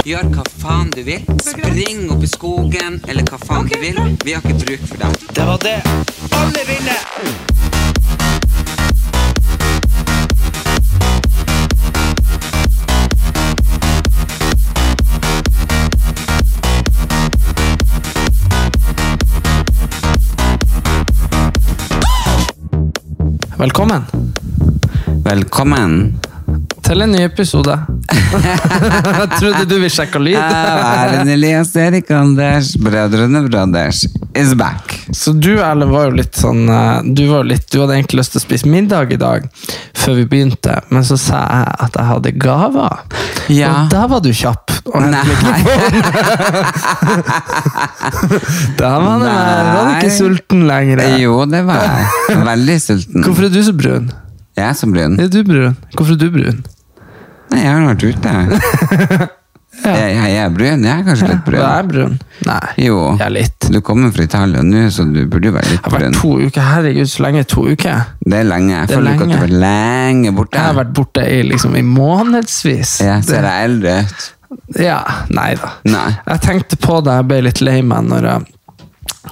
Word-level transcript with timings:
Gjør 0.00 0.30
hva 0.32 0.42
faen 0.62 0.88
du 0.94 1.02
vil. 1.04 1.20
Spring 1.44 2.06
opp 2.08 2.22
i 2.24 2.28
skogen, 2.30 2.94
eller 3.04 3.26
hva 3.28 3.36
faen 3.42 3.66
du 3.68 3.74
vil. 3.82 3.98
Vi 4.24 4.32
har 4.32 4.40
ikke 4.40 4.56
bruk 4.64 4.86
for 4.88 4.96
deg. 5.02 5.26
Det 5.36 5.44
var 5.44 5.60
det. 5.60 5.76
Alle 6.40 6.64
vinner! 6.64 7.04
Velkommen 23.60 24.08
Velkommen. 25.24 26.20
til 26.82 27.02
en 27.02 27.12
ny 27.12 27.24
episode. 27.28 27.99
Jeg 29.20 29.28
trodde 29.38 29.64
du 29.68 29.74
ville 29.76 29.90
sjekke 29.92 30.20
lyd. 30.22 30.36
Erlend 30.38 31.30
Elias 31.32 31.72
Erik 31.78 32.10
Anders, 32.14 32.72
Brødrene 32.80 33.42
Brothers, 33.48 34.04
is 34.38 34.54
back. 34.58 34.96
Så 35.16 35.32
du 35.32 35.58
Erlend, 35.58 35.90
var 35.92 36.08
jo 36.08 36.16
litt 36.20 36.36
sånn 36.38 36.68
eh, 36.70 37.00
du, 37.04 37.24
var 37.30 37.44
litt, 37.48 37.66
du 37.72 37.80
hadde 37.82 37.94
egentlig 37.98 38.20
lyst 38.22 38.32
til 38.34 38.40
å 38.42 38.44
spise 38.44 38.70
middag 38.70 39.12
i 39.14 39.20
dag, 39.20 39.46
før 39.98 40.14
vi 40.20 40.24
begynte, 40.30 40.74
men 40.90 41.02
så 41.06 41.16
sa 41.20 41.42
jeg 41.42 41.66
at 41.86 41.92
jeg 41.98 42.06
hadde 42.12 42.30
gaver. 42.40 42.94
Ja. 43.50 43.70
Og 43.72 43.90
da 43.94 44.02
var 44.10 44.20
du 44.24 44.30
kjapp. 44.34 44.66
Nei. 44.90 45.20
da 48.80 48.92
var, 49.02 49.16
det, 49.22 49.30
var 49.30 49.82
du 49.84 49.90
ikke 49.98 50.12
sulten 50.14 50.66
lenger. 50.70 51.04
Jo, 51.20 51.34
det 51.50 51.62
var 51.68 51.84
jeg. 51.84 52.04
Veldig 52.48 52.78
sulten. 52.82 53.20
Hvorfor 53.26 53.44
er 53.46 53.52
du 53.54 53.62
så 53.66 53.74
brun? 53.76 54.10
Jeg 54.58 54.66
er 54.66 54.76
så 54.76 54.86
brun. 54.90 55.18
Er 55.20 55.28
du 55.30 55.40
brun? 55.46 55.76
Hvorfor 55.94 56.14
er 56.16 56.20
du 56.20 56.28
brun? 56.34 56.62
Nei, 57.50 57.60
jeg 57.64 57.74
har 57.74 57.86
vært 57.90 58.08
ute. 58.08 59.28
Jeg, 59.80 60.12
jeg 60.12 60.34
er 60.36 60.50
brun. 60.52 60.82
Jeg 60.84 60.92
er 60.92 61.04
kanskje 61.06 61.28
litt 61.30 61.44
brun. 61.46 61.56
Du 61.56 61.64
er 61.64 61.86
brun. 61.88 62.16
Nei, 62.44 62.72
Jo. 62.84 62.96
jeg 63.16 63.22
er 63.24 63.30
litt. 63.32 63.68
Du 63.72 63.78
kommer 63.86 64.10
fra 64.12 64.26
Italia 64.26 64.60
nå, 64.66 64.82
så 64.92 65.06
du 65.08 65.20
burde 65.30 65.48
jo 65.48 65.54
være 65.54 65.70
litt 65.70 65.86
brun. 65.86 65.94
Jeg 65.94 66.02
har 66.02 66.10
vært 66.10 66.18
to 66.20 66.32
uker. 66.50 66.66
Herregud, 66.66 67.08
så 67.08 67.22
lenge 67.24 67.44
to 67.48 67.64
uker. 67.70 68.02
Det 68.26 68.40
er 68.42 68.48
lenge. 68.50 68.74
Jeg 68.74 68.82
er 68.82 68.92
føler 68.92 69.14
ikke 69.16 69.24
at 69.24 69.30
du 69.30 69.36
har 69.38 69.44
vært 69.46 69.56
lenge 69.62 70.32
borte. 70.36 70.58
Jeg 70.58 70.66
har 70.66 70.76
vært 70.82 70.92
borte 70.98 71.24
i, 71.24 71.38
liksom, 71.48 71.78
i 71.80 71.84
månedsvis. 71.86 72.92
Jeg 73.06 73.24
ser 73.30 73.46
deg 73.46 73.64
eldre 73.70 73.96
ut. 74.02 74.28
Ja, 74.82 74.98
nei 75.32 75.48
da. 75.62 75.72
Nei. 75.88 76.06
Jeg 76.28 76.44
tenkte 76.44 76.80
på 76.82 77.00
det, 77.06 77.16
jeg 77.22 77.28
ble 77.30 77.40
litt 77.48 77.64
lei 77.64 77.78
meg 77.86 78.10
når 78.10 78.28
jeg 78.34 78.48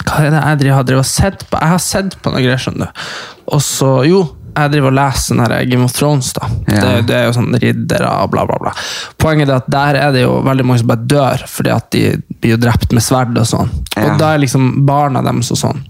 Hva 0.06 0.16
er 0.22 0.30
det 0.32 0.40
jeg 0.46 0.60
driver, 0.62 0.74
har 0.78 0.88
drevet 0.94 1.04
og 1.04 1.10
sett 1.10 1.44
på? 1.50 1.60
Jeg 1.60 1.74
har 1.74 1.82
sett 1.90 2.16
på 2.22 2.32
noe 2.32 2.40
greier, 2.46 2.62
skjønner 2.62 2.88
du. 2.88 3.06
Og 3.52 3.60
så, 3.64 3.92
jo, 4.08 4.22
jeg 4.64 4.72
driver 4.74 4.90
og 4.90 4.96
leser 4.98 5.34
den 5.34 5.42
her 5.44 5.64
Game 5.70 5.86
of 5.86 5.94
Thrones, 5.96 6.32
da. 6.36 6.48
Ja. 6.68 6.80
Det, 6.80 6.92
det 7.10 7.16
er 7.18 7.26
jo 7.28 7.36
sånn 7.36 7.54
riddere 7.62 8.10
og 8.24 8.32
bla, 8.32 8.44
bla, 8.48 8.58
bla. 8.62 8.72
Poenget 9.20 9.52
er 9.52 9.60
at 9.60 9.70
der 9.72 10.00
er 10.00 10.14
det 10.14 10.24
jo 10.24 10.38
veldig 10.46 10.66
mange 10.68 10.82
som 10.82 10.90
bare 10.90 11.08
dør, 11.14 11.44
fordi 11.50 11.74
at 11.74 11.88
de 11.94 12.02
blir 12.38 12.56
jo 12.56 12.60
drept 12.62 12.94
med 12.96 13.04
sverd 13.04 13.38
og 13.38 13.48
sånn. 13.48 13.72
Ja. 13.94 14.06
Og 14.06 14.22
da 14.22 14.32
er 14.34 14.42
liksom 14.44 14.70
barna 14.88 15.22
deres 15.26 15.52
og 15.54 15.62
sånn, 15.62 15.84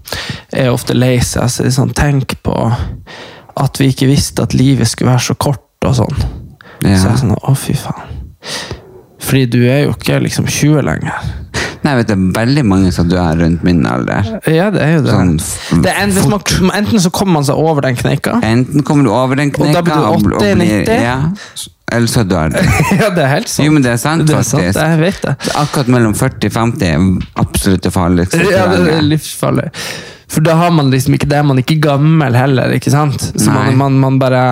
er 0.53 0.69
jo 0.69 0.77
ofte 0.77 0.97
lei 0.97 1.15
seg. 1.23 1.49
Så 1.53 1.67
sånn, 1.75 1.95
tenk 1.97 2.37
på 2.45 2.55
at 3.59 3.81
vi 3.81 3.89
ikke 3.91 4.09
visste 4.09 4.45
at 4.45 4.55
livet 4.55 4.87
skulle 4.89 5.11
være 5.13 5.27
så 5.31 5.37
kort 5.39 5.87
og 5.87 5.97
sånn. 5.99 6.21
Ja. 6.83 6.95
Så 6.95 7.09
jeg 7.09 7.13
er 7.13 7.21
sånn, 7.23 7.35
å 7.35 7.55
fy 7.59 7.75
faen. 7.77 8.17
Fordi 9.19 9.45
du 9.51 9.59
er 9.67 9.83
jo 9.83 9.93
ikke 9.93 10.21
liksom 10.23 10.47
20 10.47 10.85
lenger. 10.87 11.31
Nei, 11.85 11.95
vet 12.01 12.09
du, 12.11 12.27
veldig 12.35 12.63
mange 12.67 12.91
som 12.95 13.07
dør 13.09 13.39
rundt 13.39 13.63
min 13.63 13.85
alder. 13.87 14.27
Ja, 14.51 14.67
det 14.73 14.83
er 14.83 14.95
jo 14.97 15.03
det. 15.05 15.15
Sånn 15.15 15.83
det 15.83 15.93
er 15.93 16.01
en, 16.03 16.13
hvis 16.15 16.27
man, 16.27 16.43
enten 16.75 17.03
så 17.03 17.11
kommer 17.13 17.39
man 17.39 17.47
seg 17.47 17.59
over 17.59 17.85
den 17.87 17.97
kneika. 17.99 18.39
Enten 18.43 18.83
kommer 18.87 19.07
du 19.07 19.13
over 19.15 19.39
den 19.39 19.53
Og 19.55 19.71
da 19.71 19.83
blir 19.85 19.95
du 19.95 20.07
og, 20.09 20.15
og 20.19 20.41
80, 20.41 20.55
blir 20.59 20.59
90. 20.59 21.03
Ja, 21.05 21.17
eller 21.89 22.11
så 22.11 22.23
dør 22.27 22.51
du. 22.53 22.59
ja, 23.01 23.09
det 23.15 23.23
er 23.23 23.31
helt 23.31 23.49
sant. 23.49 23.65
Jo, 23.65 23.73
men 23.73 23.85
det 23.85 23.95
er 23.95 24.01
sant, 24.01 24.27
Det 24.27 24.35
er 24.35 24.45
sant, 24.45 24.61
faktisk. 24.61 24.83
jeg 24.83 25.01
vet 25.01 25.25
det. 25.25 25.35
Akkurat 25.63 25.91
mellom 25.95 26.15
40 26.17 26.51
og 26.51 26.57
50 26.59 26.87
er 26.89 27.43
absolutt 27.45 27.87
det 27.87 27.93
farligste. 27.95 28.43
Ja, 28.51 28.67
det 28.75 28.83
er 28.97 29.05
livsfarlig. 29.07 29.69
For 30.29 30.45
da 30.45 30.55
har 30.59 30.71
man 30.75 30.91
liksom 30.93 31.17
ikke 31.17 31.29
det, 31.29 31.41
er 31.41 31.49
man 31.49 31.59
ikke 31.61 31.79
gammel 31.81 32.37
heller, 32.37 32.73
ikke 32.77 32.93
sant? 32.93 33.21
Så 33.33 33.49
man, 33.51 33.75
man, 33.79 33.99
man 33.99 34.19
bare 34.21 34.43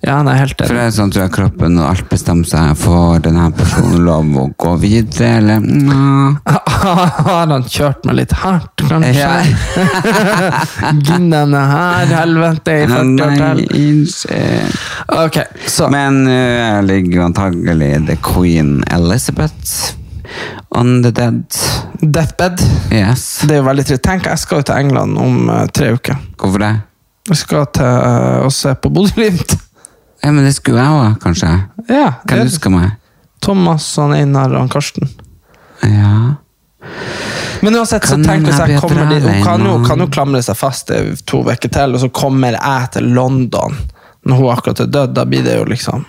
Ja, 0.00 0.22
nei, 0.24 0.38
helt 0.38 0.56
For 0.56 0.72
det 0.72 0.86
er 0.86 0.94
sånn 0.96 1.10
tror 1.12 1.26
jeg 1.26 1.32
kroppen 1.34 1.76
og 1.76 1.90
alt 1.90 2.06
bestemmer 2.08 2.48
seg 2.48 2.70
for 2.80 3.20
denne 3.20 3.50
personen 3.52 4.00
lov 4.06 4.30
å 4.40 4.46
gå 4.56 4.72
videre, 4.80 5.34
eller 5.42 5.60
Nja. 5.60 6.54
Har 7.26 7.50
han 7.52 7.66
kjørt 7.68 8.08
meg 8.08 8.22
litt 8.22 8.32
hardt, 8.40 8.86
kanskje? 8.88 9.12
Ja. 9.20 9.42
Ginn 11.04 11.28
her, 11.34 12.14
helvete, 12.16 12.78
i 12.80 12.88
40 12.88 13.26
år 13.26 13.36
Nei, 13.36 13.52
til. 13.60 13.84
unnskyld. 13.90 14.80
Ok, 15.20 15.40
så 15.68 15.90
Men 15.92 16.22
uh, 16.24 16.80
ligger 16.86 17.26
antagelig 17.28 17.60
antagelig 17.60 18.06
The 18.06 18.16
Queen 18.22 18.84
Elizabeth 18.90 19.99
on 20.76 21.00
the 21.02 21.10
dead. 21.10 21.44
Deathbed. 22.00 22.62
Yes. 22.92 23.40
Det 23.44 23.56
er 23.56 23.60
jo 23.60 23.66
veldig 23.66 23.86
trist. 23.88 24.04
Tenk, 24.06 24.28
jeg 24.30 24.40
skal 24.40 24.62
jo 24.62 24.68
til 24.70 24.84
England 24.84 25.18
om 25.20 25.50
eh, 25.50 25.66
tre 25.74 25.92
uker. 25.96 26.16
Hvorfor 26.40 26.62
det? 26.62 26.74
Jeg 27.30 27.40
skal 27.42 27.66
til 27.76 27.86
eh, 27.86 28.46
å 28.46 28.52
se 28.54 28.74
på 28.80 28.92
Bodø-Glimt. 28.94 29.56
Ja, 30.20 30.30
men 30.32 30.44
det 30.44 30.54
skulle 30.56 30.84
jeg 30.84 31.00
òg, 31.00 31.18
kanskje. 31.22 31.50
Ja, 31.88 32.06
Hvem 32.28 32.44
husker 32.44 32.72
meg? 32.72 32.96
Thomas, 33.40 33.86
han 33.96 34.12
Einar 34.16 34.52
og 34.52 34.64
han 34.64 34.72
Karsten. 34.72 35.08
Ja. 35.84 36.36
Men 37.60 37.76
uansett, 37.76 38.06
så 38.08 38.16
Kan 38.16 38.24
tenk 38.24 38.48
hvis 38.48 38.58
jeg 38.60 38.74
jeg 38.74 38.80
bli 38.80 38.96
kommer 38.96 39.10
dit 39.12 39.24
Hun 39.24 39.42
kan 39.44 39.64
jo, 39.64 39.72
kan 39.84 40.00
jo 40.00 40.06
klamre 40.12 40.40
seg 40.44 40.56
fast 40.56 40.92
i 40.96 41.00
to 41.28 41.42
uker 41.44 41.72
til, 41.72 41.96
og 41.96 42.02
så 42.04 42.08
kommer 42.12 42.56
jeg 42.56 42.92
til 42.96 43.10
London 43.16 43.76
når 44.28 44.36
hun 44.36 44.52
akkurat 44.52 44.80
er 44.84 44.90
dødd. 44.92 45.14
Da 45.16 45.24
blir 45.28 45.44
det 45.44 45.56
jo 45.56 45.66
liksom 45.68 46.04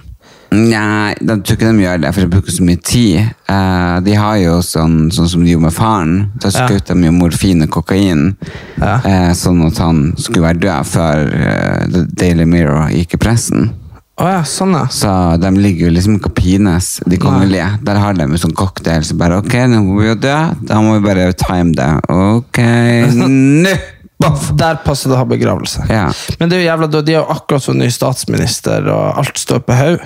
Nei, 0.51 1.13
jeg 1.15 1.43
tror 1.47 1.55
ikke 1.55 1.69
de 1.71 1.83
gjør 1.85 2.01
det, 2.03 2.09
for 2.13 2.21
de 2.25 2.31
bruker 2.33 2.51
så 2.51 2.63
mye 2.67 2.79
tid. 2.83 3.19
Eh, 3.47 3.99
de 4.03 4.15
har 4.19 4.35
jo 4.41 4.57
sånn, 4.67 4.97
sånn 5.15 5.29
som 5.31 5.45
de 5.45 5.53
gjorde 5.53 5.63
med 5.69 5.73
faren. 5.77 6.15
Da 6.43 6.49
Ja. 6.49 6.65
de 6.93 7.05
jo 7.07 7.11
morfin 7.15 7.63
og 7.63 7.69
kokain, 7.69 8.35
Ja. 8.77 8.95
eh, 9.05 9.31
sånn 9.31 9.65
at 9.65 9.77
han 9.77 10.13
skulle 10.17 10.43
være 10.53 10.59
død 10.59 10.85
før 10.85 11.33
eh, 11.33 11.87
The 11.87 12.03
Daily 12.13 12.43
Mirror 12.45 12.89
gikk 12.91 13.13
i 13.13 13.17
pressen. 13.17 13.69
Oh 14.17 14.27
ja, 14.27 14.41
sånn, 14.43 14.73
ja. 14.73 14.85
Så 14.91 15.39
de 15.39 15.49
ligger 15.51 15.87
jo 15.87 15.93
liksom 15.95 16.17
ikke 16.19 16.25
og 16.27 16.35
pines, 16.35 16.99
de 17.07 17.17
kongelige. 17.17 17.79
Der 17.83 17.95
har 17.97 18.13
de 18.13 18.27
jo 18.27 18.37
sånn 18.37 18.53
cocktail, 18.53 19.01
så 19.07 19.15
bare 19.17 19.37
ok, 19.39 19.53
nå 19.71 19.79
må 19.85 20.01
vi 20.01 20.07
jo 20.09 20.15
dø, 20.15 20.53
da 20.67 20.75
må 20.81 20.99
vi 20.99 21.07
bare 21.07 21.33
time 21.33 21.71
det. 21.73 21.89
Ok, 22.09 22.59
nå! 23.15 23.73
Boff! 24.21 24.49
Der 24.57 24.79
passer 24.85 25.11
det 25.11 25.17
å 25.17 25.21
ha 25.21 25.27
begravelse. 25.29 25.85
Ja. 25.89 26.09
Men 26.39 26.49
det 26.49 26.57
er 26.57 26.63
jo 26.63 26.69
jævla 26.69 26.89
død. 26.91 27.07
De 27.07 27.15
er 27.15 27.21
jo 27.21 27.29
akkurat 27.35 27.65
som 27.65 27.79
ny 27.79 27.87
statsminister, 27.93 28.89
og 28.91 29.21
alt 29.21 29.41
står 29.41 29.63
på 29.65 29.77
haug. 29.77 30.03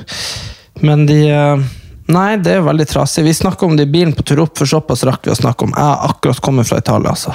Men 0.85 1.07
de 1.09 1.19
eh, 1.31 1.65
Nei, 2.05 2.35
det 2.37 2.51
er 2.51 2.59
jo 2.59 2.67
veldig 2.67 2.85
trasig. 2.85 3.23
Vi 3.25 3.31
snakka 3.33 3.65
om 3.65 3.73
det 3.79 3.87
i 3.87 3.89
bilen 3.89 4.11
på 4.13 4.21
tur 4.29 4.43
opp, 4.43 4.59
for 4.59 4.69
såpass 4.69 5.01
rakk 5.07 5.25
vi 5.25 5.31
å 5.33 5.37
snakke 5.39 5.65
om. 5.65 5.71
Jeg 5.73 5.81
har 5.81 6.11
akkurat 6.11 6.41
kommet 6.45 6.69
fra 6.69 6.77
Italia, 6.77 7.15
altså. 7.15 7.33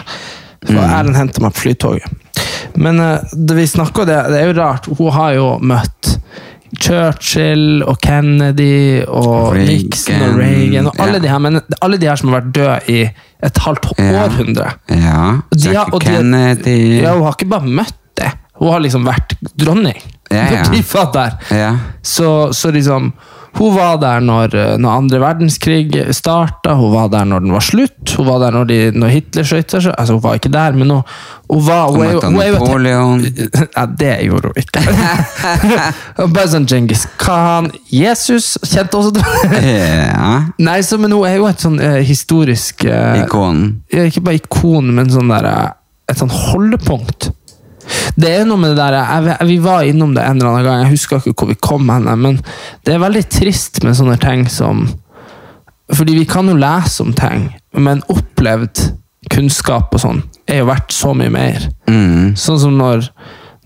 For 0.63 0.79
Erlend 0.79 1.19
henta 1.19 1.43
meg 1.43 1.57
på 1.57 1.65
flytoget. 1.65 2.07
Men 2.79 3.01
eh, 3.03 3.33
det 3.35 3.57
vi 3.59 3.67
snakker, 3.67 4.07
det, 4.07 4.21
det 4.31 4.39
er 4.39 4.53
jo 4.53 4.59
rart. 4.61 4.87
Hun 5.01 5.11
har 5.17 5.35
jo 5.35 5.49
møtt 5.59 6.13
Churchill 6.79 7.83
og 7.83 7.99
Kennedy 8.05 9.03
og 9.09 9.55
Reagan, 9.55 9.67
Nixon 9.89 10.23
og 10.29 10.37
Reagan 10.39 10.87
og 10.91 10.95
alle 11.03 11.19
ja. 11.19 11.23
de 11.25 11.29
her, 11.33 11.39
men 11.39 11.61
alle 11.83 11.97
de 12.01 12.07
her 12.07 12.17
som 12.21 12.29
har 12.33 12.41
vært 12.41 12.53
døde 12.55 12.79
i 12.89 13.01
et 13.43 13.59
halvt 13.65 13.91
Ja. 13.99 14.25
århundre. 14.27 14.71
Ja, 14.91 15.23
Og 15.51 15.57
de 15.63 15.75
har- 15.75 15.91
og 15.93 16.01
de- 16.01 16.07
Kennedy. 16.07 17.01
Ja, 17.03 17.13
hun 17.15 17.23
har 17.23 17.33
ikke 17.39 17.49
bare 17.51 17.67
møtt 17.67 17.95
det. 18.17 18.33
Hun 18.59 18.73
har 18.73 18.81
liksom 18.81 19.05
vært 19.07 19.35
dronning. 19.57 19.97
Ja. 20.31 20.63
Ja. 21.51 21.77
Så, 22.03 22.53
så 22.53 22.71
liksom 22.71 23.13
Hun 23.59 23.75
var 23.75 23.97
der 24.01 24.21
når, 24.25 24.55
eh, 24.55 24.77
når 24.81 24.97
andre 25.03 25.19
verdenskrig 25.21 25.91
starta, 26.17 26.75
hun 26.79 26.93
var 26.95 27.09
der 27.13 27.25
når 27.29 27.41
den 27.45 27.53
var 27.53 27.65
slutt, 27.67 28.13
hun 28.17 28.27
var 28.29 28.39
der 28.45 28.55
når, 28.55 28.69
de, 28.71 28.79
når 28.95 29.09
Hitler 29.15 29.45
skjøt 29.49 29.75
seg. 29.75 29.89
Altså, 29.99 30.15
hun 30.17 30.23
var 30.25 30.39
ikke 30.39 30.53
der, 30.55 30.77
men 30.79 30.93
hun, 30.95 31.03
hun 31.51 31.65
var 31.67 31.91
hun 31.91 31.99
hun 31.99 32.41
er 32.41 32.55
et- 32.55 32.61
Napoleon. 32.61 33.25
Ja, 33.77 33.85
det 33.87 34.13
gjorde 34.29 34.53
hun 34.53 34.63
ikke. 34.63 34.85
Bare 36.35 36.47
sånn 36.53 36.67
Djengis 36.71 37.05
Khan. 37.21 37.71
Jesus 37.91 38.55
kjente 38.71 38.99
også 39.01 39.13
det. 39.19 39.27
Nei, 40.59 40.79
så, 40.87 40.99
men 41.01 41.13
hun 41.15 41.27
er 41.29 41.37
jo 41.41 41.49
et 41.51 41.61
sånn 41.63 41.79
uh, 41.83 41.99
historisk 42.07 42.85
uh, 42.89 43.19
Ikon. 43.25 43.67
ikke 43.91 44.23
bare 44.25 44.41
ikon, 44.41 44.91
men 44.97 45.11
sånn 45.13 45.31
der, 45.33 45.47
uh, 45.51 45.69
et 46.11 46.19
sånn 46.21 46.31
holdepunkt. 46.33 47.31
Det 48.15 48.31
er 48.31 48.47
noe 48.49 48.61
med 48.61 48.75
det 48.75 48.81
der, 48.81 48.97
jeg, 49.01 49.49
Vi 49.49 49.59
var 49.65 49.87
innom 49.87 50.15
det 50.15 50.25
en 50.25 50.41
eller 50.41 50.51
annen 50.53 50.67
gang, 50.69 50.85
jeg 50.85 50.95
husker 50.97 51.21
ikke 51.21 51.35
hvor 51.45 51.53
vi 51.53 51.59
kom 51.61 51.91
hen, 51.93 52.09
men 52.21 52.41
det 52.87 52.95
er 52.95 53.03
veldig 53.03 53.27
trist 53.33 53.83
med 53.87 53.99
sånne 53.99 54.19
ting 54.23 54.47
som 54.51 54.87
Fordi 55.95 56.15
vi 56.15 56.27
kan 56.29 56.49
jo 56.49 56.55
lese 56.59 57.03
om 57.03 57.13
ting, 57.17 57.49
men 57.75 58.03
opplevd 58.13 58.87
kunnskap 59.31 59.95
og 59.95 60.03
sånn 60.03 60.23
er 60.51 60.63
jo 60.63 60.71
verdt 60.71 60.95
så 60.95 61.13
mye 61.15 61.31
mer. 61.31 61.67
Sånn 62.39 62.59
som 62.63 62.77
når, 62.79 63.05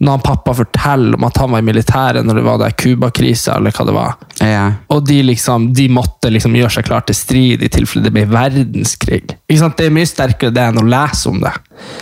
når 0.05 0.23
pappa 0.25 0.53
forteller 0.57 1.17
om 1.17 1.25
at 1.29 1.39
han 1.41 1.53
var 1.55 1.63
i 1.63 1.67
militæret 1.67 2.27
når 2.27 2.41
det 2.41 2.45
var 2.45 2.59
der 2.61 2.75
Cuba-krisa, 2.81 3.57
eller 3.57 3.73
hva 3.77 3.87
det 3.89 3.95
var. 3.97 4.17
Ja. 4.41 4.65
Og 4.93 5.05
de, 5.09 5.21
liksom, 5.31 5.71
de 5.77 5.87
måtte 5.93 6.33
liksom 6.33 6.57
gjøre 6.59 6.75
seg 6.79 6.89
klar 6.89 7.05
til 7.09 7.17
strid 7.17 7.65
i 7.65 7.71
tilfelle 7.73 8.09
det 8.09 8.15
ble 8.17 8.27
verdenskrig. 8.29 9.23
Ikke 9.47 9.61
sant? 9.63 9.79
Det 9.79 9.89
er 9.89 9.97
mye 9.97 10.11
sterkere 10.11 10.55
det 10.55 10.67
enn 10.69 10.83
å 10.83 10.89
lese 10.89 11.31
om 11.31 11.41
det. 11.45 11.55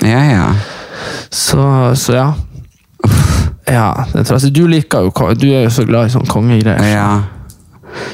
Ja, 0.07 0.23
ja. 0.31 0.49
Så, 1.31 1.63
så 1.99 2.17
ja. 2.17 2.31
Ja, 3.67 4.05
jeg 4.15 4.53
Du 4.53 4.67
liker 4.67 5.07
jo 5.07 5.13
Du 5.39 5.47
er 5.53 5.65
jo 5.65 5.71
så 5.71 5.85
glad 5.87 6.09
i 6.09 6.13
sånne 6.15 6.31
kongegreier. 6.31 6.83
Ja. 6.89 7.23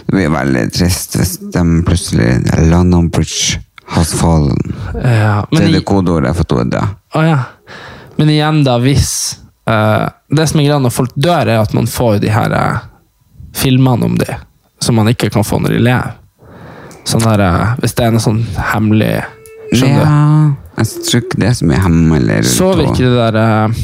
Det 0.06 0.14
blir 0.14 0.30
veldig 0.32 0.64
trist 0.74 1.16
hvis 1.16 1.36
de 1.54 1.64
plutselig 1.86 2.28
London 2.68 3.08
Bridge 3.10 3.60
has 3.88 4.12
fallen. 4.18 4.58
Ja, 4.94 5.46
Det 5.50 5.62
er 5.64 5.72
det 5.72 5.84
kodeordet 5.88 6.34
at 6.36 6.52
hun 6.52 6.66
er 6.66 6.72
død. 6.74 6.96
å 7.14 7.22
ja. 7.24 7.38
men 8.18 8.30
igjen, 8.34 8.64
da, 8.64 8.76
hvis 8.82 9.38
uh, 9.70 10.10
Det 10.28 10.48
som 10.48 10.60
er 10.60 10.68
greia 10.68 10.78
når 10.82 10.92
folk 10.92 11.14
dør, 11.14 11.48
er 11.48 11.62
at 11.62 11.72
man 11.72 11.86
får 11.86 12.18
de 12.24 12.32
her 12.32 12.52
uh, 12.52 12.84
filmene 13.56 14.04
om 14.04 14.18
de, 14.18 14.28
som 14.80 14.98
man 14.98 15.08
ikke 15.08 15.30
kan 15.30 15.46
få 15.46 15.60
når 15.62 15.78
de 15.78 15.84
lever. 15.86 16.18
Sånn 17.08 17.24
der, 17.24 17.40
uh, 17.40 17.76
hvis 17.80 17.96
det 17.96 18.04
er 18.04 18.12
noe 18.12 18.24
sånn 18.24 18.42
hemmelig 18.74 19.14
Skjønner 19.72 20.00
du? 20.00 20.04
Ja, 20.08 20.74
jeg 20.78 21.04
tror 21.04 21.22
ikke 21.24 21.40
det 21.42 21.48
er 21.48 21.56
så 21.58 21.68
mye 21.68 21.80
hemmelig 21.84 22.36
rundt 22.42 22.52
Så 22.54 22.68
virker 22.78 23.04
det 23.04 23.16
der 23.18 23.38
eh, 23.42 23.80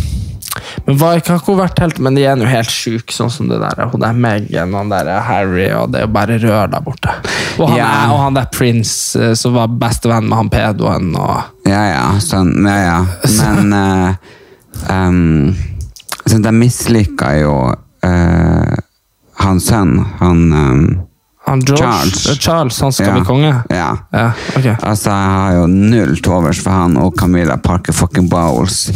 Men 0.86 0.98
hva 1.00 1.10
ikke 1.18 1.32
har 1.34 1.40
ikke 1.42 1.52
hun 1.52 1.58
vært 1.60 1.82
helt 1.82 1.98
Men 2.04 2.16
de 2.18 2.24
er 2.24 2.40
jo 2.40 2.48
helt 2.48 2.72
sjuke, 2.72 3.12
sånn 3.14 3.32
som 3.32 3.50
det 3.50 3.58
der. 3.62 3.82
Hun 3.92 4.04
der 4.04 4.16
Meghan 4.24 4.72
og 4.72 4.80
han 4.84 4.92
der 4.94 5.10
Harry, 5.26 5.66
og 5.76 5.92
det 5.92 6.00
er 6.00 6.06
jo 6.06 6.12
bare 6.14 6.38
rør 6.42 6.70
der 6.72 6.84
borte. 6.84 7.12
Og 7.58 7.68
han, 7.70 7.78
Ja. 7.78 7.90
og 8.12 8.18
han 8.22 8.38
der 8.38 8.48
Prince, 8.54 9.18
eh, 9.20 9.34
som 9.38 9.54
var 9.58 9.68
bestevenn 9.68 10.28
med 10.28 10.38
han 10.38 10.50
pedoen. 10.52 11.12
Og, 11.16 11.52
Ja, 11.68 11.82
ja, 11.90 12.06
sånn, 12.22 12.54
ja, 12.64 12.78
ja. 12.84 12.98
Men 13.42 13.72
uh, 13.72 14.14
um, 14.88 15.54
så 16.26 16.38
de 16.42 16.52
misliker 16.56 17.40
jo 17.42 17.56
uh, 18.06 18.76
hans 19.42 19.66
sønn, 19.68 19.98
han 20.20 20.44
um, 20.52 20.86
han 21.46 21.60
George, 21.60 21.82
Charles. 21.82 22.38
Charles, 22.40 22.80
han 22.80 22.92
skal 22.92 23.06
ja, 23.06 23.12
bli 23.12 23.24
konge? 23.28 23.50
Ja. 23.68 23.88
Ja, 24.12 24.30
Okay. 24.56 24.76
Altså, 24.80 25.10
jeg 25.10 25.30
har 25.34 25.54
jo 25.58 25.66
null 25.66 26.14
til 26.16 26.32
overs 26.32 26.60
for 26.64 26.72
han 26.72 26.96
og 26.96 27.18
Camilla 27.20 27.56
Parker 27.60 27.92
fucking 27.92 28.30
Bowles. 28.32 28.88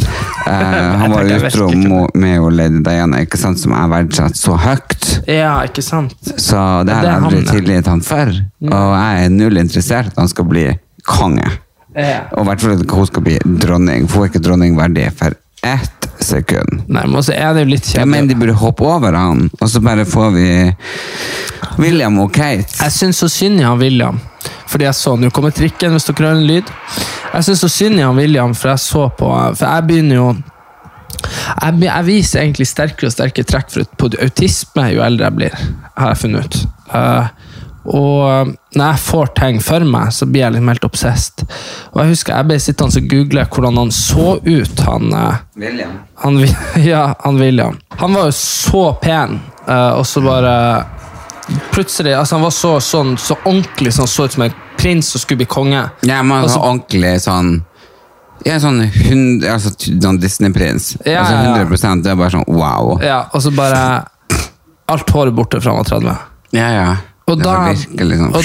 Uh, 0.47 0.49
han 1.01 1.13
var 1.13 1.29
utro 1.35 1.69
med 2.17 2.35
jo 2.35 2.49
Lady 2.49 2.81
Diana, 2.85 3.21
ikke 3.21 3.37
sant, 3.37 3.61
som 3.61 3.75
jeg 3.75 3.91
verdsetter 3.93 4.39
så 4.39 4.57
høyt. 4.57 5.09
Ja, 5.29 5.59
ikke 5.67 5.83
sant? 5.85 6.15
Så 6.25 6.63
det 6.87 6.95
har 6.97 7.05
jeg 7.05 7.23
aldri 7.29 7.43
tilgitt 7.51 7.89
han 7.91 8.01
for. 8.05 8.33
Og 8.65 8.93
jeg 8.97 9.25
er 9.25 9.35
null 9.35 9.61
interessert 9.61 10.13
at 10.15 10.23
han 10.23 10.31
skal 10.31 10.49
bli 10.49 10.65
konge. 11.05 11.45
Ja. 11.97 12.25
Og 12.33 12.43
i 12.43 12.49
hvert 12.49 12.61
fall 12.65 12.75
at 12.79 12.97
hun 12.97 13.07
skal 13.09 13.25
bli 13.25 13.37
dronning. 13.61 14.09
For 14.09 14.23
hun 14.23 14.27
er 14.29 14.33
ikke 14.33 14.43
dronning 14.45 14.77
verdig 14.79 15.09
for 15.19 15.37
ett 15.65 16.09
sekund. 16.23 16.83
Nei, 16.87 17.05
men 17.07 17.23
så 17.23 17.33
er 17.35 17.53
det 17.55 17.65
jo 17.65 17.71
litt 17.73 17.87
Jeg 17.87 17.99
kjedelig. 17.99 18.11
mener 18.13 18.29
de 18.31 18.37
burde 18.39 18.57
hoppe 18.61 18.85
over 18.87 19.15
han, 19.15 19.49
og 19.59 19.69
så 19.71 19.81
bare 19.83 20.05
får 20.07 20.31
vi 20.35 20.47
William 21.79 22.19
og 22.19 22.33
Kate. 22.35 22.67
Jeg 22.75 22.95
syns 22.95 23.21
så 23.23 23.29
synd 23.31 23.61
i 23.61 23.65
han 23.65 23.79
William. 23.79 24.19
Fordi 24.69 24.85
jeg 24.85 24.95
så 24.95 25.15
Nå 25.17 25.31
kommer 25.33 25.53
trikken, 25.55 25.95
hvis 25.95 26.07
dere 26.09 26.27
hører 26.27 26.41
en 26.41 26.47
lyd. 26.47 26.71
Jeg 27.33 27.47
syns 27.47 27.63
så 27.63 27.71
synd 27.71 27.99
i 27.99 28.05
han 28.05 28.19
William, 28.19 28.55
for 28.55 28.73
jeg 28.73 28.83
så 28.83 29.07
på 29.17 29.29
For 29.29 29.65
jeg 29.65 29.87
begynner 29.89 30.19
jo 30.19 30.29
jeg, 31.19 31.81
jeg 31.83 32.05
viser 32.07 32.41
egentlig 32.41 32.67
sterkere 32.69 33.09
og 33.09 33.13
sterkere 33.13 33.47
trekk 33.47 33.71
for, 33.73 33.87
på 33.99 34.09
autisme 34.23 34.85
jo 34.93 35.01
eldre 35.03 35.27
jeg 35.27 35.35
blir, 35.35 35.57
har 35.97 36.13
jeg 36.13 36.21
funnet 36.21 36.45
ut. 36.45 36.59
Uh, 36.93 37.27
og 37.89 38.53
når 38.77 38.83
jeg 38.83 39.01
får 39.03 39.31
ting 39.39 39.59
for 39.63 39.85
meg, 39.87 40.13
så 40.13 40.27
blir 40.29 40.45
jeg 40.45 40.55
litt 40.55 40.67
helt 40.67 40.85
obsessed. 40.85 41.43
Og 41.91 42.01
jeg 42.01 42.13
husker 42.13 42.35
jeg 42.35 42.49
ble 42.51 42.59
sittende 42.61 43.01
og 43.01 43.09
google 43.11 43.45
hvordan 43.55 43.81
han 43.81 43.93
så 43.95 44.27
ut, 44.45 44.83
han 44.85 45.15
eh, 45.15 45.41
William. 45.63 45.95
han, 46.23 46.39
ja, 46.91 47.03
han 47.23 47.41
William. 47.41 47.79
Han 47.99 48.15
var 48.15 48.29
jo 48.29 48.37
så 48.39 48.85
pen, 49.01 49.39
uh, 49.65 49.97
og 49.97 50.05
så 50.07 50.23
bare 50.23 50.55
Plutselig 51.71 52.13
altså 52.17 52.35
Han 52.35 52.43
var 52.43 52.53
så, 52.55 52.71
sånn, 52.83 53.15
så 53.17 53.37
ordentlig 53.45 53.93
sånn, 53.95 54.07
så 54.07 54.25
ut 54.25 54.35
som 54.35 54.43
en 54.43 54.53
prins 54.77 55.09
som 55.11 55.21
skulle 55.21 55.41
bli 55.43 55.49
konge. 55.49 55.89
Ja, 56.07 56.21
men 56.23 56.43
Altså- 56.43 56.59
ordentlig 56.61 57.15
sånn 57.21 57.63
Ja, 58.45 58.55
sånn, 58.59 58.79
hund, 58.87 59.43
altså, 59.43 59.73
sånn 59.75 60.19
Disney-prins. 60.19 60.93
Ja, 61.05 61.19
altså 61.19 61.33
ja, 61.33 61.43
ja. 61.43 61.65
100 61.65 62.03
Det 62.03 62.11
er 62.11 62.15
bare 62.15 62.31
sånn 62.31 62.47
wow. 62.47 62.99
Ja, 63.03 63.25
Og 63.33 63.41
så 63.41 63.51
bare 63.55 64.05
Alt 64.89 65.09
håret 65.09 65.35
borte 65.35 65.61
fra 65.61 65.71
han 65.75 65.83
var 65.83 65.83
30. 65.83 66.17
Ja, 66.51 66.69
ja. 66.71 66.95
Og 67.29 67.41
da, 67.43 67.55
sånn 67.77 68.33
og, 68.33 68.43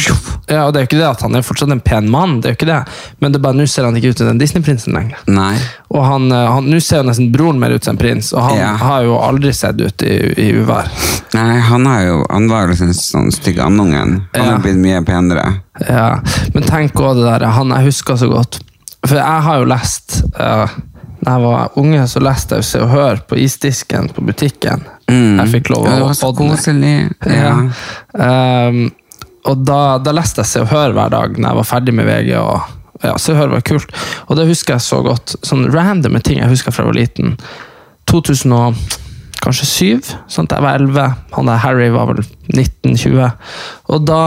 ja, 0.51 0.65
og 0.67 0.73
det 0.75 0.81
er 0.81 0.85
jo 0.85 0.89
ikke 0.91 0.99
det 1.01 1.07
at 1.09 1.23
han 1.25 1.39
er 1.39 1.45
fortsatt 1.47 1.73
en 1.73 1.81
pen 1.85 2.09
mann, 2.13 2.35
det 2.41 2.51
er 2.51 2.55
jo 2.55 2.59
ikke 2.59 2.69
det. 2.69 2.81
men 3.21 3.33
det 3.33 3.39
er 3.41 3.45
bare 3.47 3.57
nå 3.57 3.67
ser 3.71 3.87
han 3.89 3.97
ikke 3.97 4.11
ut 4.13 4.21
som 4.21 4.29
den 4.29 4.41
Disney-prinsen 4.43 4.93
lenger. 4.97 5.23
Nei. 5.33 5.55
Og 5.95 6.05
han, 6.05 6.27
eh, 6.33 6.51
han, 6.53 6.69
Nå 6.69 6.81
ser 6.85 7.01
jo 7.03 7.09
nesten 7.09 7.31
broren 7.33 7.59
mer 7.63 7.71
ut 7.73 7.85
som 7.85 7.95
en 7.95 8.01
prins, 8.03 8.33
og 8.35 8.43
han 8.49 8.59
Ja. 8.59 8.73
har 8.77 9.03
jo 9.07 9.17
aldri 9.19 9.53
sett 9.57 9.81
ut 9.81 10.03
i, 10.03 10.15
i 10.37 10.53
uvær. 10.59 10.91
Nei, 11.35 11.59
han, 11.61 11.87
har 11.87 12.03
jo, 12.05 12.19
han 12.31 12.49
var 12.51 12.67
jo 12.67 12.73
liksom 12.75 12.93
sånn 12.99 13.33
stygg 13.33 13.59
andungen. 13.65 14.27
Han 14.35 14.45
Ja. 14.45 14.51
har 14.53 14.59
blitt 14.65 14.77
mye 14.81 15.03
penere. 15.05 15.47
Ja, 15.89 16.21
men 16.55 16.63
tenk 16.63 16.93
også 16.95 17.23
det 17.23 17.41
der, 17.41 17.47
han 17.57 17.71
jeg 17.71 17.87
husker 17.91 18.17
så 18.21 18.29
godt. 18.31 18.61
For 19.07 19.17
jeg 19.17 19.43
har 19.49 19.59
jo 19.61 19.65
lest, 19.69 20.23
uh, 20.39 20.69
da 21.25 21.39
jeg 21.39 21.43
var 21.43 21.71
unge, 21.77 22.05
så 22.09 22.21
leste 22.21 22.57
jeg 22.57 22.65
Se 22.65 22.81
og 22.81 22.89
Hør 22.93 23.17
på 23.29 23.37
isdisken 23.41 24.09
på 24.15 24.25
butikken. 24.25 24.85
Jeg 25.11 25.51
fikk 25.53 25.71
lov 25.75 25.85
å 25.85 25.91
Ja, 25.91 25.97
det 26.01 26.07
var 26.09 26.17
så 26.19 26.31
podde. 26.33 26.47
Ja. 27.29 27.55
Um, 28.15 28.81
og 29.45 29.61
da, 29.69 29.81
da 30.01 30.15
leste 30.17 30.41
jeg 30.41 30.49
Se 30.49 30.63
og 30.65 30.71
Hør 30.73 30.95
hver 30.97 31.13
dag 31.13 31.37
når 31.37 31.51
jeg 31.51 31.61
var 31.61 31.69
ferdig 31.69 31.95
med 31.97 32.09
VG. 32.09 32.33
og 32.41 33.05
ja, 33.05 33.15
Se 33.21 33.35
og 33.35 33.41
Hør 33.43 33.55
var 33.59 33.65
kult. 33.69 33.95
Og 34.29 34.39
det 34.39 34.49
husker 34.49 34.77
jeg 34.79 34.87
så 34.87 35.03
godt. 35.05 35.37
Sånn 35.45 35.67
randome 35.75 36.23
ting 36.25 36.41
jeg 36.41 36.53
husker 36.53 36.73
fra 36.75 36.87
jeg 36.87 36.93
var 36.95 37.01
liten. 37.01 37.35
2000 38.11 38.55
og 38.57 38.79
kanskje 39.45 39.67
7 39.69 40.13
sånn 40.33 40.49
at 40.49 40.57
jeg 40.57 40.65
var 40.65 40.79
11. 40.81 41.11
Han 41.37 41.51
der 41.51 41.61
Harry 41.61 41.91
var 41.93 42.09
vel 42.13 42.23
19-20. 42.55 43.29
Og 43.93 44.07
da, 44.09 44.23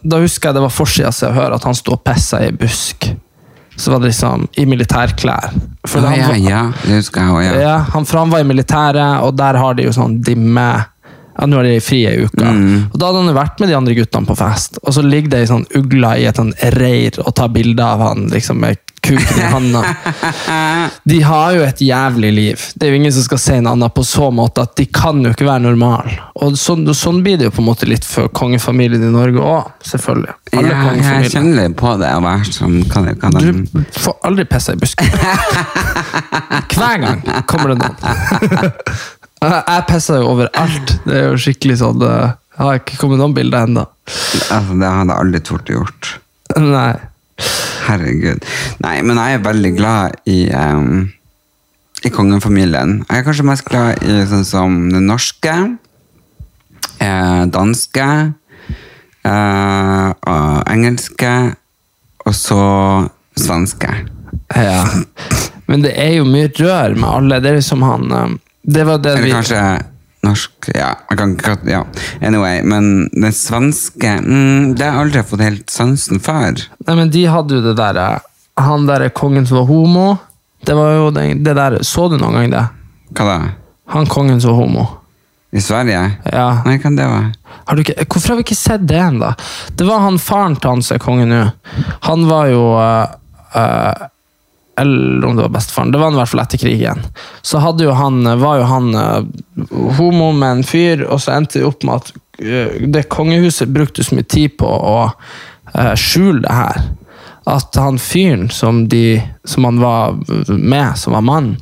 da 0.00 0.22
husker 0.22 0.48
jeg 0.48 0.58
det 0.60 0.64
var 0.64 0.72
forsida 0.72 1.12
Se 1.12 1.28
og 1.28 1.36
Hør 1.36 1.58
at 1.58 1.68
han 1.68 1.76
sto 1.76 1.98
og 1.98 2.04
pissa 2.06 2.40
i 2.46 2.54
busk. 2.56 3.10
Så 3.82 3.90
var 3.90 4.02
det 4.02 4.12
liksom 4.12 4.46
i 4.62 4.64
militærklær. 4.68 5.50
For 5.90 6.04
Ja, 6.04 6.12
han 6.12 6.44
ja, 6.44 6.50
ja, 6.50 6.62
det 6.84 7.00
husker 7.00 7.24
jeg 7.24 7.34
òg. 7.34 7.42
Ja. 7.48 7.54
ja, 7.58 7.76
han, 7.90 8.06
for 8.06 8.22
han 8.22 8.30
var 8.30 8.44
i 8.44 8.46
militæret, 8.46 9.24
og 9.26 9.34
der 9.40 9.58
har 9.58 9.74
de 9.74 9.88
jo 9.88 9.94
sånn 9.96 10.20
dimme 10.22 10.68
ja, 11.32 11.46
Nå 11.48 11.58
er 11.62 11.66
de 11.66 11.76
frie 11.82 12.12
uka. 12.26 12.44
Mm. 12.52 12.92
Og 12.92 12.98
Da 13.00 13.08
hadde 13.08 13.22
han 13.22 13.30
jo 13.32 13.34
vært 13.38 13.62
med 13.62 13.72
de 13.72 13.76
andre 13.78 13.96
guttene 13.96 14.28
på 14.28 14.36
fest, 14.38 14.78
og 14.84 14.94
så 14.94 15.02
ligger 15.02 15.32
det 15.32 15.42
ei 15.42 15.50
sånn 15.50 15.64
ugle 15.78 16.12
i 16.20 16.26
et 16.28 16.38
sånn 16.38 16.52
reir 16.76 17.16
og 17.24 17.32
tar 17.38 17.50
bilde 17.54 17.82
av 17.82 18.04
han 18.04 18.28
liksom 18.30 18.60
med 18.62 18.78
kuken 19.02 19.38
i 19.38 19.48
handa. 19.50 19.82
De 21.04 21.18
har 21.26 21.56
jo 21.56 21.64
et 21.66 21.80
jævlig 21.82 22.32
liv. 22.32 22.66
Det 22.74 22.86
er 22.86 22.92
jo 22.94 23.00
ingen 23.00 23.14
som 23.14 23.24
skal 23.26 23.40
si 23.42 23.56
noe 23.60 23.74
annet 23.76 23.94
på 23.96 24.04
så 24.06 24.28
måte 24.34 24.64
at 24.66 24.76
de 24.78 24.86
kan 24.86 25.22
jo 25.24 25.32
ikke 25.34 25.48
være 25.48 25.64
normale. 25.66 26.14
Og 26.42 26.56
sånn, 26.60 26.86
sånn 26.96 27.22
blir 27.24 27.40
det 27.40 27.48
jo 27.50 27.54
på 27.56 27.62
en 27.64 27.68
måte 27.70 27.88
litt 27.90 28.06
for 28.06 28.30
kongefamilien 28.34 29.04
i 29.08 29.12
Norge 29.12 29.42
òg, 29.42 29.72
selvfølgelig. 29.88 30.36
Alle 30.52 30.76
Ja, 30.76 30.92
jeg 31.00 31.32
kjenner 31.34 31.58
litt 31.62 31.78
på 31.80 31.96
det 32.00 32.12
å 32.14 32.22
være 32.24 32.52
som 32.54 32.78
kan, 32.92 33.08
kan 33.20 33.38
Du 33.40 33.82
får 33.98 34.18
aldri 34.28 34.46
pissa 34.50 34.76
i 34.76 34.80
busken. 34.80 35.10
Hver 36.76 37.02
gang 37.02 37.26
kommer 37.50 37.74
det 37.74 37.82
noen. 37.82 37.98
Jeg 39.42 39.62
jeg 39.66 39.86
pisser 39.88 40.20
jo 40.22 40.28
overalt. 40.36 40.92
Det 41.02 41.16
er 41.18 41.24
jo 41.32 41.38
skikkelig 41.40 41.80
sånn 41.80 42.02
eh, 42.06 42.34
Jeg 42.54 42.62
har 42.62 42.78
ikke 42.78 42.98
kommet 43.00 43.18
noen 43.18 43.34
bilder 43.34 43.66
ennå. 43.66 43.86
altså, 44.06 44.76
Det 44.78 44.86
hadde 44.86 45.08
jeg 45.10 45.18
aldri 45.18 45.40
tort 45.48 45.72
å 45.72 45.80
gjort. 45.80 46.12
Nei. 46.62 46.92
Herregud. 47.86 48.46
Nei, 48.84 49.00
men 49.02 49.18
jeg 49.18 49.38
er 49.38 49.44
veldig 49.46 49.72
glad 49.76 50.22
i 50.30 50.38
um, 50.54 51.10
i 52.02 52.10
kongefamilien. 52.10 53.00
Jeg 53.06 53.20
er 53.20 53.26
kanskje 53.26 53.46
mest 53.46 53.66
glad 53.68 54.02
i 54.02 54.22
sånn 54.26 54.46
som 54.46 54.78
den 54.90 55.06
norske, 55.10 55.54
eh, 56.98 57.42
danske, 57.54 58.08
eh, 59.24 60.08
og 60.10 60.70
engelske, 60.70 61.34
og 62.26 62.34
så 62.34 62.64
svenske. 63.38 63.92
Ja. 64.56 64.82
Men 65.70 65.84
det 65.84 65.94
er 65.96 66.16
jo 66.18 66.26
mye 66.28 66.50
rør 66.58 66.96
med 66.98 67.08
alle. 67.08 67.40
Det 67.40 67.52
er 67.52 67.60
liksom 67.60 67.84
han 67.86 68.12
eh, 68.12 68.38
Det 68.62 68.84
var 68.86 68.98
det 69.02 69.16
Eller 69.16 69.24
vi 69.24 69.32
kanskje 69.32 69.62
norsk 70.26 70.70
Ja, 70.74 70.92
jeg 71.10 71.18
kan 71.18 71.34
ikke 71.36 71.56
ja. 71.70 71.82
Anyway, 72.22 72.62
men 72.62 73.08
den 73.12 73.34
svenske 73.34 74.16
mm, 74.22 74.74
Det 74.76 74.86
har 74.86 74.94
jeg 74.94 75.06
aldri 75.06 75.24
fått 75.26 75.44
helt 75.44 75.72
sansen 75.72 76.22
for. 76.22 76.62
Nei, 76.86 76.96
men 76.98 77.10
de 77.12 77.26
hadde 77.30 77.58
jo 77.58 77.64
det 77.64 77.76
derre 77.80 78.22
Han 78.62 78.86
derre 78.88 79.10
kongen 79.14 79.48
som 79.48 79.62
var 79.62 79.68
homo. 79.70 80.06
Det 80.62 80.76
var 80.78 80.96
jo 80.96 81.10
det, 81.14 81.26
det 81.42 81.56
der 81.58 81.78
Så 81.86 82.08
du 82.12 82.18
noen 82.20 82.38
gang 82.38 82.52
det? 82.52 82.64
Hva 83.16 83.28
da? 83.28 83.38
Han 83.92 84.06
kongen 84.08 84.40
som 84.40 84.54
var 84.54 84.62
homo. 84.62 84.84
I 85.52 85.60
Sverige? 85.60 86.00
Ja. 86.32 86.46
Nei, 86.64 86.78
hva 86.80 86.92
det 86.96 87.08
var? 87.10 87.26
Har 87.66 87.76
du 87.76 87.82
ikke, 87.82 88.06
hvorfor 88.06 88.32
har 88.32 88.38
vi 88.38 88.46
ikke 88.46 88.56
sett 88.56 88.86
det 88.88 88.96
ennå? 89.02 89.34
Det 89.76 89.84
var 89.84 90.00
han 90.06 90.16
faren 90.22 90.56
til 90.56 90.72
han 90.72 90.84
som 90.84 90.96
er 90.96 91.02
konge 91.02 91.26
nå. 91.28 91.42
Han 92.08 92.24
var 92.30 92.48
jo 92.48 92.62
uh, 92.78 93.04
øh, 93.60 94.06
Eller 94.80 95.26
om 95.26 95.36
det 95.36 95.42
var 95.42 95.48
bestefaren. 95.48 95.92
Det 95.92 95.98
var 95.98 96.04
han 96.04 96.16
i 96.16 96.20
hvert 96.22 96.32
fall 96.32 96.40
etter 96.40 96.60
krigen. 96.62 97.02
Så 97.42 97.60
jo 97.80 97.92
han, 97.92 98.24
var 98.40 98.56
jo 98.56 98.68
han 98.70 98.94
uh, 98.94 99.92
homo 99.98 100.32
med 100.32 100.50
en 100.50 100.64
fyr, 100.64 101.04
og 101.04 101.20
så 101.20 101.36
endte 101.36 101.60
det 101.60 101.68
opp 101.68 101.84
med 101.84 102.00
at 102.00 102.12
uh, 102.40 102.88
det 102.94 103.08
kongehuset 103.12 103.68
brukte 103.68 104.04
så 104.04 104.16
mye 104.16 104.28
tid 104.28 104.56
på 104.62 104.68
å 104.68 104.96
uh, 105.10 105.94
skjule 105.98 106.40
det 106.46 106.56
her. 106.56 106.82
At 107.52 107.76
han 107.76 107.98
fyren 107.98 108.48
som, 108.54 108.86
de, 108.88 109.20
som 109.44 109.66
han 109.68 109.82
var 109.82 110.16
med, 110.48 110.96
som 110.96 111.18
var 111.18 111.26
mann, 111.26 111.56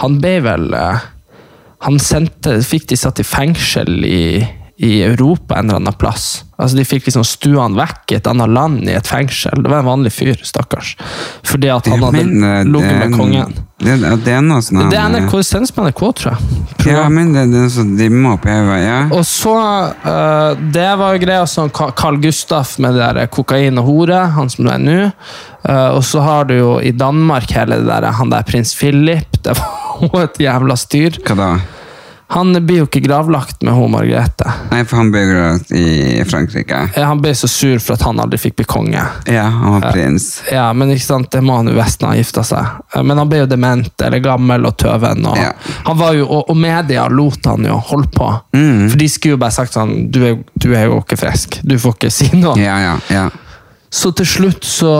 han 0.00 0.18
ble 0.20 0.38
vel 0.44 0.72
Han 1.84 1.98
sendte, 2.00 2.54
fikk 2.64 2.86
de 2.88 2.96
satt 2.96 3.20
i 3.20 3.24
fengsel 3.24 4.04
i, 4.08 4.40
i 4.76 5.02
Europa 5.02 5.56
en 5.56 5.68
eller 5.68 5.76
annen 5.76 5.92
plass. 5.92 6.44
Altså 6.56 6.76
De 6.76 6.84
fikk 6.84 7.06
liksom 7.08 7.24
stua 7.24 7.62
han 7.64 7.76
vekk 7.76 8.12
i 8.12 8.16
et 8.18 8.26
annet 8.28 8.52
land, 8.52 8.82
i 8.84 8.96
et 8.96 9.08
fengsel. 9.08 9.62
Det 9.64 9.70
var 9.72 9.80
en 9.80 9.88
vanlig 9.88 10.12
fyr, 10.12 10.36
stakkars. 10.44 10.94
Fordi 11.44 11.70
at 11.72 11.88
han 11.88 12.04
hadde 12.04 12.24
eh, 12.24 12.60
ligget 12.68 12.98
med 13.00 13.16
kongen. 13.16 13.54
Det, 13.76 13.96
det 14.24 14.32
er 14.32 14.40
noe 14.40 14.62
sånn 14.64 14.86
Det 14.88 14.96
er 14.96 15.10
NRK, 15.12 15.34
sendes 15.44 15.72
på 15.72 15.84
NRK, 15.84 16.02
tror 16.16 16.30
jeg. 16.32 16.60
Ja, 16.88 17.06
men 17.12 17.34
det, 17.34 17.44
det 17.52 17.60
er 17.66 17.72
så 17.72 17.84
dimma 17.84 18.34
opp 18.36 18.48
i 18.48 18.52
hodet. 18.56 18.78
Ja. 18.84 18.98
Og 19.12 19.24
så, 19.28 19.54
uh, 20.04 20.56
Det 20.76 20.88
var 21.00 21.16
jo 21.16 21.22
greia 21.24 21.48
sånn 21.50 21.72
Carl 21.76 22.20
Gustaf 22.20 22.76
med 22.80 22.96
det 22.96 23.10
der 23.18 23.32
kokain 23.32 23.80
og 23.80 23.88
hore, 23.88 24.22
han 24.36 24.52
som 24.52 24.68
det 24.68 24.76
er 24.76 24.84
nå. 24.84 24.98
Uh, 25.66 25.96
og 25.96 26.02
så 26.08 26.24
har 26.24 26.48
du 26.48 26.56
jo 26.56 26.74
i 26.80 26.92
Danmark 26.96 27.52
hele 27.52 27.80
det 27.80 27.88
der, 27.88 28.10
han 28.16 28.32
der 28.32 28.44
prins 28.48 28.72
Philip. 28.76 29.40
Det 29.44 29.56
var 29.56 29.72
jo 30.04 30.24
et 30.24 30.40
jævla 30.48 30.76
styr. 30.80 31.20
Hva 31.24 31.40
da? 31.40 31.50
Han 32.28 32.50
blir 32.66 32.80
jo 32.82 32.86
ikke 32.88 33.00
gravlagt 33.04 33.62
med 33.62 33.74
hun 33.76 33.92
Margrethe. 33.92 34.50
Nei, 34.72 34.80
for 34.88 34.98
han 34.98 35.12
ble 35.14 35.20
gravlagt 35.28 35.70
i 35.78 36.24
Frankrike. 36.26 36.80
Ja, 36.96 37.04
Han 37.12 37.20
ble 37.22 37.30
så 37.38 37.46
sur 37.50 37.78
for 37.78 37.94
at 37.94 38.02
han 38.02 38.18
aldri 38.22 38.40
fikk 38.42 38.56
bli 38.58 38.66
konge. 38.66 39.04
Ja, 39.30 39.44
han 39.46 39.76
var 39.76 39.92
prins. 39.94 40.42
Ja, 40.52 40.66
men 40.74 40.90
ikke 40.90 41.06
sant, 41.06 41.30
det 41.30 41.44
må 41.46 41.60
han 41.60 41.70
jo 41.70 41.76
når 41.78 42.08
han 42.08 42.18
gifta 42.18 42.42
seg. 42.46 42.82
Men 43.06 43.22
han 43.22 43.30
ble 43.30 43.44
jo 43.44 43.48
dement 43.50 44.02
eller 44.02 44.24
gammel 44.24 44.66
og 44.66 44.76
tøven. 44.82 45.22
Og, 45.26 45.38
Ja. 45.38 45.52
han 45.86 45.98
var 45.98 46.14
jo, 46.18 46.26
og, 46.26 46.50
og 46.50 46.56
media 46.58 47.06
lot 47.08 47.46
han 47.46 47.64
jo 47.64 47.78
holde 47.92 48.10
på. 48.10 48.32
Mm. 48.56 48.88
For 48.90 48.98
de 48.98 49.08
skulle 49.08 49.36
jo 49.38 49.42
bare 49.46 49.54
sagt 49.54 49.76
sånn 49.78 50.10
du 50.10 50.22
er, 50.26 50.38
du 50.58 50.72
er 50.74 50.88
jo 50.90 50.98
ikke 51.04 51.18
frisk. 51.20 51.60
Du 51.62 51.78
får 51.78 51.94
ikke 52.00 52.10
si 52.10 52.30
noe. 52.34 52.58
Ja, 52.58 52.78
ja, 52.82 52.96
ja. 53.12 53.28
Så 53.96 54.12
til 54.16 54.28
slutt 54.28 54.66
så 54.68 54.92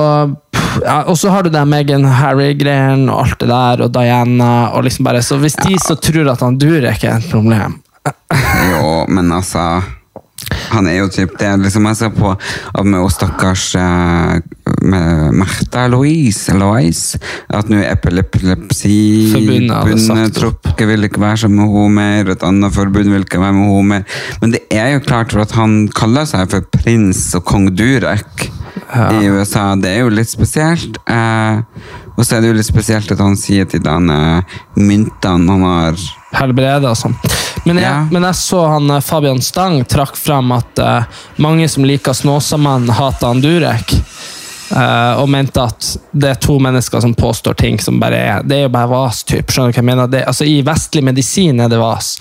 ja, 0.80 1.02
Og 1.08 1.18
så 1.20 1.32
har 1.32 1.44
du 1.44 1.50
det 1.52 1.64
Meghan 1.68 2.06
Harry-greien 2.18 3.06
og 3.10 3.26
alt 3.26 3.40
det 3.42 3.48
der, 3.50 3.82
og 3.84 3.92
Diana 3.92 4.52
og 4.72 4.86
liksom 4.86 5.08
bare 5.08 5.22
Så 5.24 5.38
hvis 5.42 5.58
de 5.60 5.76
så 5.82 5.98
tror 6.00 6.32
at 6.32 6.44
han 6.44 6.58
Durek 6.60 7.04
er 7.04 7.20
et 7.20 7.30
problem 7.32 7.78
Jo, 8.72 9.04
men 9.08 9.32
altså 9.32 9.82
Han 10.70 10.86
er 10.86 11.00
jo 11.00 11.08
typ 11.10 11.32
det. 11.40 11.48
Liksom 11.62 11.86
jeg 11.90 11.98
ser 11.98 12.12
på 12.14 12.30
at 12.32 12.86
med 12.86 13.00
hun 13.02 13.10
stakkars 13.10 13.72
med 13.74 14.55
Märtha 14.86 15.86
Louise, 15.92 16.54
Louise 16.56 17.18
At 17.48 17.70
nå 17.70 17.82
Forbundet 17.82 19.74
hadde 19.74 19.98
sagt 20.02 20.38
trukket 20.38 20.88
vil 20.90 21.08
ikke 21.08 21.22
være 21.22 21.42
sammen 21.44 21.62
med 21.62 21.72
henne 21.74 21.94
mer, 21.96 22.32
et 22.34 22.44
annet 22.46 22.74
forbund 22.74 23.12
vil 23.12 23.24
ikke 23.24 23.40
være 23.42 23.56
med 23.56 23.70
henne 23.70 23.90
mer. 23.90 24.20
Men 24.42 24.54
det 24.54 24.62
er 24.74 24.94
jo 24.94 25.04
klart 25.06 25.32
for 25.32 25.44
at 25.44 25.54
han 25.56 25.86
kaller 25.96 26.28
seg 26.28 26.50
for 26.52 26.66
prins 26.74 27.22
og 27.38 27.46
kong 27.48 27.70
Durek 27.76 28.46
i 28.46 29.30
USA. 29.32 29.70
Det 29.80 29.94
er 29.94 30.04
jo 30.04 30.12
litt 30.12 30.30
spesielt. 30.30 31.00
Eh, 31.08 31.62
og 32.16 32.22
så 32.24 32.36
er 32.36 32.44
det 32.44 32.52
jo 32.52 32.58
litt 32.58 32.68
spesielt 32.68 33.10
at 33.12 33.20
han 33.20 33.36
sier 33.40 33.68
til 33.68 33.82
den 33.84 34.12
myntene 34.76 35.52
han 35.52 35.66
har 35.66 36.06
helbrede 36.36 36.90
og 36.90 36.98
sånn. 36.98 37.16
Men, 37.66 37.80
Ja. 37.82 38.06
men 38.10 38.22
jeg 38.22 38.38
så 38.38 38.66
han 38.70 38.90
eh, 38.90 39.00
Fabian 39.00 39.42
Stang 39.42 39.84
trakk 39.84 40.16
fram 40.16 40.52
at 40.52 40.78
uh, 40.78 41.04
mange 41.42 41.68
som 41.68 41.84
liker 41.84 42.14
Snåsamannen, 42.14 42.92
hater 42.94 43.32
han 43.32 43.42
Durek. 43.42 43.96
Eh, 44.70 45.20
og 45.20 45.28
mente 45.30 45.62
at 45.62 45.88
det 46.12 46.32
er 46.32 46.42
to 46.42 46.58
mennesker 46.62 47.02
som 47.04 47.14
påstår 47.16 47.56
ting 47.60 47.80
som 47.82 48.00
bare 48.02 48.18
er 48.18 48.44
Det 48.46 48.58
er 48.58 48.66
jo 48.66 48.74
bare 48.74 48.90
vas, 48.90 49.22
typ. 49.24 49.50
Skjønner 49.50 49.72
du 49.72 49.76
hva 49.76 49.82
jeg 49.82 49.88
mener? 49.92 50.12
Det, 50.12 50.22
altså, 50.26 50.46
I 50.48 50.60
vestlig 50.66 51.04
medisin 51.06 51.60
er 51.62 51.72
det 51.72 51.80
vas. 51.80 52.16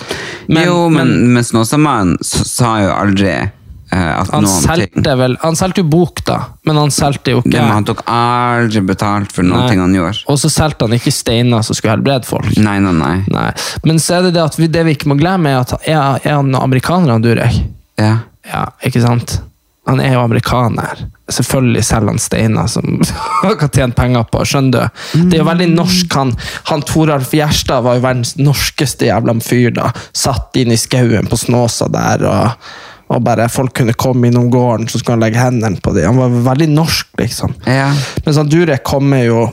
jo, 0.47 0.89
men, 0.93 1.13
men 1.33 1.45
Snåsamannen 1.45 2.17
sa 2.21 2.75
jo 2.83 2.91
aldri 2.95 3.33
uh, 3.35 4.11
at 4.21 4.33
han 4.33 4.45
noen 4.45 4.83
ting 4.93 5.07
vel 5.21 5.37
Han 5.41 5.57
solgte 5.57 5.83
jo 5.83 5.89
bok, 5.89 6.21
da, 6.27 6.39
men 6.67 6.79
han 6.81 6.93
solgte 6.93 7.35
jo 7.35 7.41
ikke 7.43 7.55
men 7.55 7.71
han 7.71 7.87
tok 7.87 8.03
aldri 8.11 8.83
betalt 8.85 9.33
for 9.35 9.47
noen 9.47 9.65
Nei. 9.65 9.71
ting 9.71 9.83
han 9.83 9.95
gjorde. 9.95 10.23
Og 10.31 10.39
så 10.41 10.51
solgte 10.53 10.89
han 10.89 10.97
ikke 10.97 11.13
steiner 11.13 11.65
som 11.65 11.77
skulle 11.77 11.95
helbrede 11.97 12.27
folk. 12.29 12.51
Nei, 12.57 12.77
nei, 12.83 12.93
nei. 12.99 13.17
Nei. 13.31 13.49
Men 13.87 14.01
så 14.01 14.19
er 14.19 14.29
det 14.29 14.35
det 14.37 14.45
at 14.45 14.59
vi, 14.59 14.69
det 14.71 14.85
vi 14.87 14.95
ikke 14.97 15.11
må 15.11 15.19
glemme, 15.19 15.53
er 15.53 15.65
at 15.65 15.75
er, 15.81 16.21
er 16.23 16.39
han 16.39 16.55
amerikaner, 16.59 17.15
han 17.15 17.25
Durek? 17.25 17.59
Ja. 18.01 18.15
Ja, 18.45 18.67
ikke 18.85 19.01
sant? 19.01 19.39
Han 19.85 19.99
er 20.01 20.15
jo 20.15 20.23
amerikaner. 20.25 21.05
Selvfølgelig 21.29 21.83
selger 21.85 22.13
han 22.13 22.21
steiner 22.21 22.69
som 22.69 23.01
han 23.43 23.57
kan 23.59 23.69
tjene 23.73 23.97
penger 23.97 24.25
på. 24.31 24.41
skjønner 24.45 24.89
du? 24.89 25.03
Det 25.29 25.37
er 25.37 25.43
jo 25.43 25.49
veldig 25.49 25.69
norsk. 25.75 26.17
Han, 26.17 26.33
han 26.71 26.85
Toralf 26.85 27.33
Gjerstad 27.37 27.85
var 27.85 27.99
jo 27.99 28.05
verdens 28.05 28.35
norskeste 28.41 29.09
jævla 29.11 29.37
fyr. 29.45 29.71
da. 29.77 29.91
Satt 30.15 30.57
inn 30.61 30.73
i 30.73 30.79
skauen 30.79 31.29
på 31.29 31.37
Snåsa 31.37 31.89
der, 31.93 32.25
og, 32.29 32.69
og 33.13 33.21
bare 33.25 33.49
folk 33.53 33.75
kunne 33.77 33.93
komme 33.93 34.31
innom 34.31 34.49
gården, 34.53 34.89
så 34.89 35.01
skulle 35.01 35.19
han 35.19 35.25
legge 35.27 35.41
hendene 35.41 35.81
på 35.81 35.93
dem. 35.97 36.09
Han 36.13 36.23
var 36.23 36.51
veldig 36.53 36.71
norsk, 36.73 37.11
liksom. 37.21 37.53
Ja. 37.69 37.91
Mens 38.25 38.41
han 38.41 38.49
Durek 38.49 38.85
kommer 38.87 39.25
jo 39.25 39.45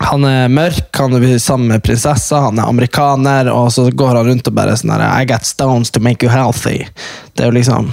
han 0.00 0.24
er 0.24 0.48
mørk, 0.48 0.88
han 0.96 1.12
er 1.18 1.38
sammen 1.38 1.68
med 1.68 1.82
prinsessa, 1.84 2.38
han 2.46 2.58
er 2.58 2.68
amerikaner, 2.70 3.50
og 3.52 3.68
så 3.74 3.84
går 3.92 4.16
han 4.16 4.30
rundt 4.30 4.48
og 4.48 4.54
bare 4.56 4.76
sånn 4.80 4.94
her 4.94 5.04
I 5.04 5.26
got 5.28 5.44
stones 5.44 5.92
to 5.92 6.00
make 6.00 6.24
you 6.24 6.32
healthy. 6.32 6.86
Det 7.36 7.44
er 7.44 7.50
jo 7.50 7.56
liksom 7.58 7.90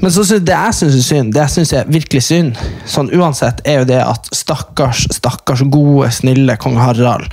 Men 0.00 0.10
så, 0.12 0.24
synes- 0.24 0.44
det 0.44 0.54
jeg 0.54 0.74
syns 0.74 0.96
er 0.96 1.04
synd, 1.04 1.32
det 1.34 1.40
jeg 1.40 1.50
synes 1.50 1.72
er 1.72 1.84
virkelig 1.84 2.22
synd, 2.22 2.56
sånn 2.86 3.12
uansett, 3.12 3.60
er 3.64 3.80
jo 3.82 3.84
det 3.84 4.00
at 4.00 4.28
stakkars, 4.32 5.06
stakkars 5.12 5.62
gode, 5.68 6.10
snille 6.12 6.56
kong 6.56 6.76
Harald 6.80 7.28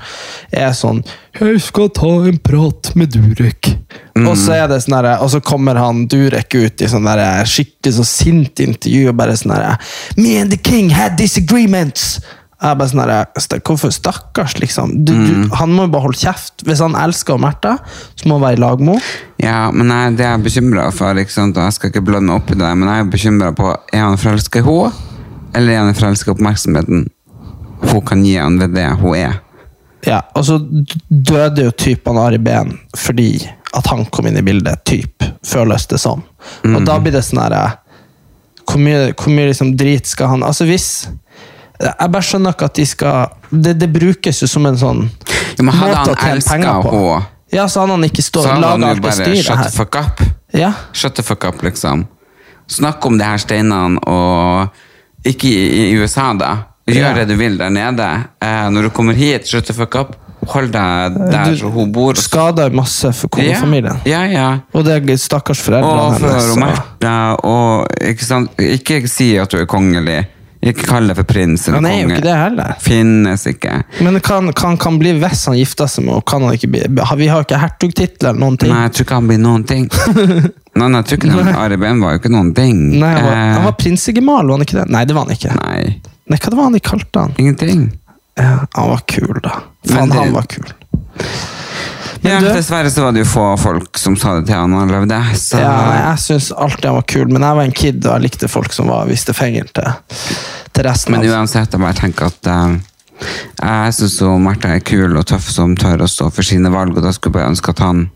er 0.51 0.71
sånn 0.75 1.03
Jeg 1.39 1.59
skal 1.61 1.89
ta 1.89 2.11
en 2.27 2.37
prat 2.39 2.93
med 2.95 3.11
Durek. 3.11 3.73
Og 4.15 4.37
så 4.39 4.53
er 4.55 4.67
det 4.71 4.81
sånn 4.83 5.05
og 5.19 5.29
så 5.31 5.41
kommer 5.43 5.75
han 5.75 6.05
Durek 6.07 6.55
ut 6.55 6.81
i 6.81 6.87
sånn 6.87 7.07
der 7.07 7.43
skikkelig 7.47 7.95
så 7.97 8.05
sint 8.07 8.59
intervju 8.63 9.09
og 9.09 9.17
bare 9.19 9.35
sånn 9.35 9.55
herre 9.55 9.77
Me 10.17 10.37
and 10.39 10.51
the 10.51 10.57
king 10.57 10.89
had 10.89 11.15
disagreements! 11.19 12.19
Jeg 12.55 12.71
er 12.71 12.77
bare 12.79 12.87
sånn 12.87 13.01
her, 13.03 13.59
Hvorfor 13.67 13.91
stakkars, 13.91 14.53
liksom? 14.61 14.93
Du, 15.05 15.11
du, 15.11 15.33
han 15.59 15.73
må 15.75 15.87
jo 15.87 15.91
bare 15.91 16.05
holde 16.05 16.21
kjeft. 16.21 16.63
Hvis 16.65 16.79
han 16.83 16.95
elsker 16.95 17.39
Märtha, 17.41 17.75
så 18.15 18.29
må 18.29 18.37
han 18.37 18.45
være 18.45 18.57
i 18.57 18.61
lag 18.63 18.83
med 18.83 18.95
henne. 18.95 19.17
ja, 19.43 19.57
men 19.75 19.91
jeg, 19.91 20.15
det 20.19 20.25
er 20.25 20.31
jeg 20.37 20.45
bekymra 20.45 20.85
for, 20.95 21.19
ikke 21.19 21.35
sant? 21.35 21.57
og 21.59 21.67
jeg 21.67 21.75
skal 21.75 21.91
ikke 21.91 22.05
blande 22.07 22.31
meg 22.31 22.39
opp 22.39 22.53
i 22.53 22.59
det, 22.61 22.71
men 22.79 22.91
jeg 22.91 23.03
er 23.03 23.11
bekymra 23.17 23.51
på 23.57 23.73
er 23.75 24.05
han 24.05 24.21
forelska 24.21 24.61
i 24.61 24.65
henne, 24.65 25.11
eller 25.55 25.73
er 25.73 25.83
han 25.83 25.99
forelska 25.99 26.31
i 26.31 26.35
oppmerksomheten 26.35 27.05
hun 27.85 28.01
kan 28.07 28.23
gi 28.25 28.37
han 28.37 28.59
ved 28.59 28.73
det 28.75 28.87
hun 29.01 29.17
er. 29.17 29.41
Ja, 30.05 30.21
og 30.37 30.45
så 30.45 30.59
døde 31.09 31.65
jo 31.65 31.71
typen 31.73 32.17
Ari 32.21 32.37
Behn 32.41 32.75
fordi 32.97 33.29
at 33.75 33.87
han 33.91 34.05
kom 34.13 34.29
inn 34.29 34.37
i 34.39 34.45
bildet, 34.45 34.85
typ, 34.87 35.23
føles 35.43 35.87
det 35.91 35.99
som. 35.99 36.21
Og 36.63 36.85
da 36.87 36.95
blir 37.01 37.11
det 37.15 37.25
sånn 37.25 37.41
herre 37.43 37.81
Hvor 38.65 38.79
mye, 38.81 39.11
hvor 39.13 39.33
mye 39.33 39.49
liksom 39.49 39.75
drit 39.77 40.07
skal 40.09 40.31
han 40.31 40.43
Altså, 40.45 40.65
hvis 40.65 41.07
Jeg 41.79 42.11
bare 42.11 42.23
skjønner 42.23 42.55
ikke 42.55 42.65
at 42.69 42.77
de 42.79 42.85
skal 42.87 43.27
Det, 43.51 43.73
det 43.79 43.89
brukes 43.91 44.41
jo 44.41 44.47
som 44.47 44.65
en 44.69 44.77
sånn 44.79 45.01
Ja, 45.57 45.63
men 45.63 45.73
hadde 45.75 46.15
han 46.19 46.31
elska 46.35 46.57
henne, 46.57 47.23
Ja, 47.53 47.67
så 47.67 47.83
hadde 47.83 47.97
han 47.97 48.03
ikke 48.07 48.23
så 48.23 48.29
stått 48.31 48.47
hadde 48.49 48.67
han 48.73 48.81
jo 48.87 49.01
bare 49.03 49.35
shut 49.43 49.63
the 49.63 49.71
fuck 49.71 49.95
up. 49.95 50.21
Ja, 50.55 50.71
Shut 50.93 51.15
the 51.15 51.23
fuck 51.23 51.43
up, 51.47 51.61
liksom. 51.63 52.05
Snakk 52.67 53.05
om 53.05 53.17
de 53.19 53.23
her 53.27 53.37
steinene, 53.37 53.99
og 54.09 55.27
ikke 55.27 55.51
i, 55.51 55.91
i 55.91 55.97
USA, 55.99 56.31
da. 56.33 56.55
Gjør 56.87 57.01
Ja. 57.01 57.13
det 57.13 57.27
du 57.29 57.35
vil 57.39 57.57
der 57.57 57.69
nede. 57.69 58.07
Eh, 58.41 58.69
når 58.69 58.87
du 58.87 58.89
kommer 58.89 59.13
hit, 59.13 59.47
shut 59.47 59.65
the 59.65 59.73
fuck 59.73 59.95
up. 59.95 60.15
Hold 60.47 60.71
deg 60.73 61.15
der 61.31 61.55
Du 61.57 61.69
hun 61.73 61.91
bor. 61.91 62.13
Skader 62.19 62.69
masse 62.75 63.09
for 63.17 63.29
kongefamilien. 63.33 64.01
Ja, 64.05 64.21
ja. 64.25 64.31
ja. 64.31 64.59
Og 64.73 64.85
det 64.85 65.19
stakkars 65.19 65.59
Og 65.59 65.65
for 65.65 66.27
hennes. 66.27 66.51
og- 66.51 66.59
Märtha, 66.59 67.35
og 67.43 67.87
ikke, 68.01 68.25
sant? 68.25 68.51
ikke 68.59 69.07
si 69.07 69.35
at 69.37 69.49
du 69.49 69.57
er 69.57 69.65
kongelig. 69.65 70.27
Ikke 70.65 70.87
kall 70.89 71.07
det 71.11 71.15
for 71.19 71.27
prins 71.29 71.67
eller 71.67 71.77
Han 71.77 71.85
er 71.89 71.97
jo 71.99 72.07
ikke 72.09 72.23
det 72.25 72.35
heller. 72.39 72.71
Finnes 72.81 73.43
ikke. 73.51 73.73
Men 74.01 74.19
kan, 74.25 74.49
kan, 74.57 74.77
kan 74.81 74.97
bli 75.01 75.11
hvis 75.21 75.43
han 75.49 75.57
gifter 75.59 75.89
seg 75.91 76.07
med 76.07 76.23
henne. 76.31 76.55
Vi 77.21 77.27
har 77.29 77.41
jo 77.43 77.45
ikke 77.45 77.59
hertugtittel 77.61 78.31
eller 78.31 78.41
noen 78.41 78.57
ting. 78.61 78.73
Nei, 78.73 78.83
jeg 78.87 78.95
tror 78.97 79.07
ikke 79.07 79.19
han 79.19 79.29
blir 79.29 79.41
noen 79.45 79.65
ting. 79.69 79.85
Nei, 80.75 80.89
nei, 80.91 80.99
jeg 81.05 81.21
tror 81.21 81.29
ikke. 81.39 81.51
Ari 81.55 81.77
Behn 81.79 82.01
var 82.03 82.15
jo 82.17 82.19
ikke 82.19 82.31
noen 82.33 82.49
ting. 82.57 82.79
Nei, 82.99 83.11
han, 83.15 83.23
var, 83.23 83.35
Eh, 83.37 83.51
han 83.55 83.63
var 83.69 83.75
prinsegemal, 83.79 84.41
var 84.49 84.57
han 84.57 84.65
ikke 84.65 84.75
det? 84.81 84.87
Nei, 84.91 85.03
det 85.07 85.15
var 85.15 85.23
han 85.29 85.37
ikke. 85.37 85.53
Nei, 85.55 86.01
Nei, 86.25 86.39
Hva 86.41 86.49
det 86.51 86.57
var 86.57 86.65
han 86.67 86.75
de 86.75 86.81
kalte 86.83 87.21
han? 87.21 87.35
ingenting. 87.39 87.85
Ja, 88.35 88.57
han 88.75 88.89
var 88.91 89.05
kul, 89.07 89.37
da. 89.45 89.53
Faen, 89.87 90.11
han 90.11 90.33
var 90.35 90.49
kul. 90.51 90.67
Men 92.21 92.31
Ja, 92.31 92.39
du- 92.39 92.53
dessverre 92.53 92.89
så 92.91 93.03
var 93.03 93.11
det 93.11 93.19
jo 93.25 93.29
få 93.29 93.45
folk 93.59 93.97
som 93.97 94.15
sa 94.17 94.35
det 94.39 94.47
til 94.47 94.55
han 94.55 94.73
han 94.73 94.89
levde. 94.91 95.19
Så 95.35 95.59
Ja, 95.59 96.11
jeg 96.11 96.19
syns 96.19 96.51
alltid 96.51 96.85
han 96.85 96.95
var 96.95 97.01
kul, 97.01 97.27
men 97.27 97.41
jeg 97.41 97.55
var 97.55 97.63
en 97.63 97.71
kid 97.71 98.05
og 98.05 98.13
jeg 98.13 98.21
likte 98.21 98.47
folk 98.49 98.73
som 98.73 98.87
var, 98.87 99.05
viste 99.05 99.33
fingeren 99.33 99.69
til, 99.73 99.91
til 100.73 100.83
resten. 100.83 101.11
Men 101.11 101.29
uansett, 101.29 101.71
jeg 101.71 101.81
bare 101.81 101.93
tenker 101.93 102.25
at 102.25 102.47
uh, 102.47 102.77
jeg 103.61 103.93
syns 103.93 104.21
Märtha 104.41 104.75
er 104.75 104.79
kul 104.79 105.17
og 105.17 105.25
tøff 105.25 105.49
som 105.49 105.75
tør 105.75 106.03
å 106.05 106.09
stå 106.09 106.31
for 106.31 106.43
sine 106.43 106.71
valg, 106.71 106.97
og 106.97 107.03
da 107.03 107.11
skulle 107.11 107.33
jeg 107.33 107.41
bare 107.41 107.51
ønske 107.53 107.69
at 107.75 107.79
han 107.79 108.09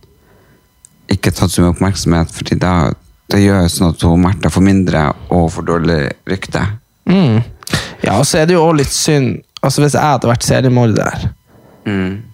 ikke 1.09 1.31
tatt 1.33 1.51
så 1.51 1.61
mye 1.63 1.73
oppmerksomhet, 1.73 2.31
fordi 2.31 2.59
da 2.59 2.93
det 3.29 3.43
gjør 3.43 3.67
sånn 3.69 3.93
at 3.93 4.01
hun 4.01 4.23
Märtha 4.23 4.49
får 4.49 4.65
mindre 4.65 5.13
og 5.29 5.51
får 5.53 5.65
dårlig 5.65 5.99
rykte. 6.29 6.63
Mm. 7.09 7.43
Ja, 8.03 8.17
og 8.17 8.25
så 8.25 8.39
er 8.39 8.45
det 8.49 8.55
jo 8.55 8.63
også 8.65 8.77
litt 8.77 8.93
synd 8.93 9.41
Altså 9.61 9.81
Hvis 9.81 9.93
jeg 9.97 10.01
hadde 10.01 10.29
vært 10.29 10.45
seriemorder 10.45 11.25
Nå 11.85 12.28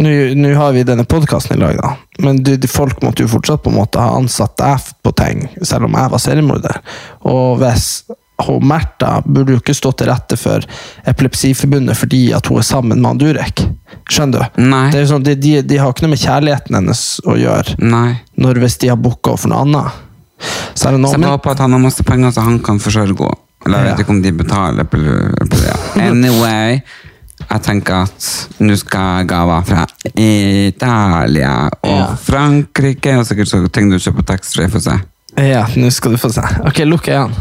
nå 0.00 0.54
har 0.56 0.72
vi 0.72 0.86
denne 0.86 1.04
podkasten 1.04 1.56
i 1.56 1.60
lag, 1.60 1.76
da. 1.76 1.92
Men 2.24 2.42
du, 2.44 2.54
folk 2.70 3.02
måtte 3.04 3.24
jo 3.24 3.32
fortsatt 3.32 3.62
på 3.64 3.72
en 3.72 3.78
måte 3.80 4.00
ha 4.00 4.16
ansatt 4.16 4.56
deg 4.60 4.90
på 5.04 5.12
ting, 5.18 5.46
selv 5.62 5.88
om 5.88 5.96
jeg 5.98 6.12
var 6.14 6.22
seriemorder. 6.24 6.80
Og 7.28 7.60
hvis 7.60 7.90
hun 8.46 8.64
Märtha 8.64 9.20
burde 9.24 9.52
jo 9.52 9.60
ikke 9.60 9.74
stå 9.76 9.92
til 9.92 10.08
rette 10.08 10.36
for 10.40 10.64
Epilepsiforbundet 11.10 11.98
fordi 11.98 12.22
at 12.36 12.46
hun 12.48 12.60
er 12.60 12.66
sammen 12.66 13.00
med 13.00 13.10
han 13.10 13.20
Durek. 13.20 13.64
Skjønner 14.10 14.46
du? 14.56 15.02
Sånn, 15.10 15.26
de, 15.26 15.34
de, 15.36 15.58
de 15.66 15.80
har 15.80 15.92
ikke 15.92 16.06
noe 16.06 16.14
med 16.14 16.22
kjærligheten 16.22 16.78
hennes 16.78 17.04
å 17.28 17.36
gjøre 17.36 17.76
Nei. 17.84 18.14
når 18.40 18.62
hvis 18.64 18.78
de 18.80 18.90
har 18.92 19.00
booka 19.00 19.34
henne 19.34 19.42
for 19.44 19.52
noe 19.52 19.66
annet. 19.66 20.00
Så 20.72 20.88
er 20.88 20.96
det 20.96 21.02
Så 21.02 21.04
noe, 21.04 21.12
jeg 21.12 21.20
men, 21.20 21.30
håper 21.34 21.52
at 21.52 21.62
han 21.66 21.76
har 21.76 21.84
masse 21.84 22.06
penger 22.06 22.34
så 22.34 22.46
han 22.46 22.58
kan 22.64 22.80
forsørge 22.82 23.16
henne. 23.18 23.46
Eller 23.66 23.82
jeg 23.84 23.90
vet 23.90 24.02
ikke 24.06 24.14
om 24.14 24.22
de 24.24 24.30
betaler. 24.32 24.86
Anyway, 26.00 26.78
jeg 27.50 27.62
tenker 27.66 27.94
at 28.06 28.26
nå 28.62 28.76
skal 28.78 29.24
gaver 29.26 29.62
fra 29.66 29.86
Italia 30.14 31.68
og 31.82 31.88
Ja. 31.90 32.14
Frankrike, 32.14 33.16
og 33.18 33.26
sikkert 33.26 33.48
så 33.48 33.62
ting 33.72 33.90
du 33.90 33.98
kjøper 33.98 34.22
på 34.22 34.26
taxfree 34.32 34.68
få 34.70 34.80
se. 34.80 34.98
ja, 35.38 35.64
nå 35.76 35.90
skal 35.90 36.12
du 36.12 36.16
få 36.16 36.28
se. 36.32 36.42
Ok, 36.66 36.78
lukk 36.86 37.08
øynene. 37.08 37.34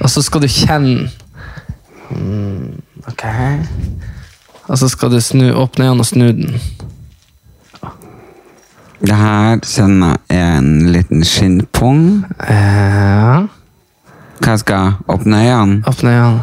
Og 0.00 0.10
så 0.10 0.22
skal 0.22 0.40
du 0.42 0.46
kjenne 0.48 1.08
mm, 2.10 2.82
Ok. 3.08 3.24
Og 4.68 4.78
så 4.78 4.88
skal 4.88 5.10
du 5.10 5.20
snu, 5.20 5.52
åpne 5.54 5.84
øynene 5.84 6.00
og 6.00 6.06
snu 6.06 6.26
den. 6.26 6.60
Det 9.06 9.14
her 9.16 9.58
kjenner 9.62 10.16
jeg 10.30 10.38
er 10.40 10.58
en 10.58 10.92
liten 10.92 11.24
skinnpung. 11.24 12.24
Ja. 12.48 13.44
Hva 14.40 14.50
jeg 14.56 14.58
skal 14.64 14.96
åpne 15.08 15.36
øynene? 15.44 15.82
Åpne 15.86 16.10
øynene. 16.10 16.42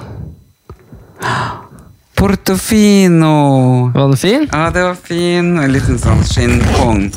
Portofino! 2.23 3.91
Var 3.93 4.07
den 4.07 4.17
fin? 4.17 4.49
Ja, 4.51 4.69
det 4.69 4.83
var 4.83 4.95
fin. 4.95 5.57
En 5.59 5.73
liten 5.73 5.97
sånn 5.99 6.21
skinnpung 6.23 7.09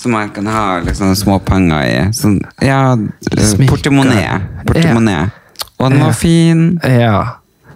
som 0.00 0.14
man 0.16 0.30
kan 0.32 0.48
ha 0.48 0.78
liksom, 0.80 1.10
små 1.12 1.36
penger 1.44 1.82
i. 1.84 1.98
Sånn, 2.16 2.38
ja, 2.64 2.94
portemonee. 3.68 4.38
Portemonee. 4.64 5.26
Ja. 5.26 5.68
Og 5.76 5.92
den 5.92 6.00
var 6.06 6.16
fin. 6.16 6.64
Ja. 6.80 7.20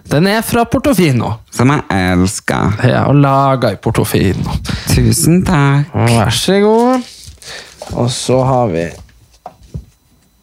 Den 0.09 0.31
er 0.33 0.41
fra 0.41 0.65
Portofino. 0.65 1.35
Som 1.53 1.69
jeg 1.75 1.85
elsker. 2.15 2.81
Ja, 2.95 3.05
og 3.13 3.21
laga 3.21 3.75
i 3.77 3.77
Portofino. 3.77 4.57
Tusen 4.89 5.43
takk. 5.45 5.93
Vær 5.93 6.33
så 6.33 6.57
god. 6.65 7.09
Og 7.93 8.09
så 8.17 8.41
har 8.49 8.73
vi 8.73 8.87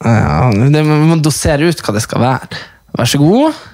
ja, 0.06 0.50
det, 0.54 0.86
Vi 0.86 1.06
må 1.10 1.18
dosere 1.18 1.66
ut 1.66 1.82
hva 1.82 1.98
det 1.98 2.06
skal 2.06 2.30
være. 2.30 2.66
Vær 2.94 3.10
så 3.10 3.26
god. 3.26 3.66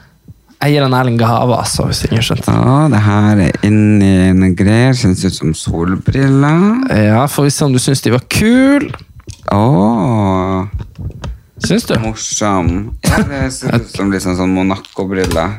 Jeg 0.62 0.76
gir 0.76 0.84
han 0.86 0.94
Erling 0.94 1.16
gave, 1.18 1.56
altså, 1.58 1.88
hvis 1.88 2.04
ingen 2.06 2.22
skjønte. 2.22 2.52
Ja, 2.54 2.76
det 2.92 3.00
her 3.02 3.40
er 3.48 3.56
inni 3.66 4.12
noen 4.38 4.52
greier. 4.58 4.94
Kjennes 4.94 5.24
ut 5.26 5.34
som 5.34 5.54
solbriller. 5.58 6.84
Ja, 7.08 7.24
Får 7.26 7.48
vi 7.48 7.50
se 7.50 7.64
om 7.66 7.72
du 7.74 7.80
syns 7.82 8.02
de 8.04 8.12
var 8.14 8.22
kule. 8.30 8.92
Oh. 9.50 10.68
Syns 11.66 11.84
du? 11.90 11.96
morsom. 12.02 12.70
Ja, 13.06 13.18
det 13.26 13.42
ser 13.54 13.74
ut 13.80 13.90
som 13.90 14.10
litt 14.14 14.22
sånn, 14.24 14.38
sånn 14.38 14.54
Monaco-briller. 14.54 15.58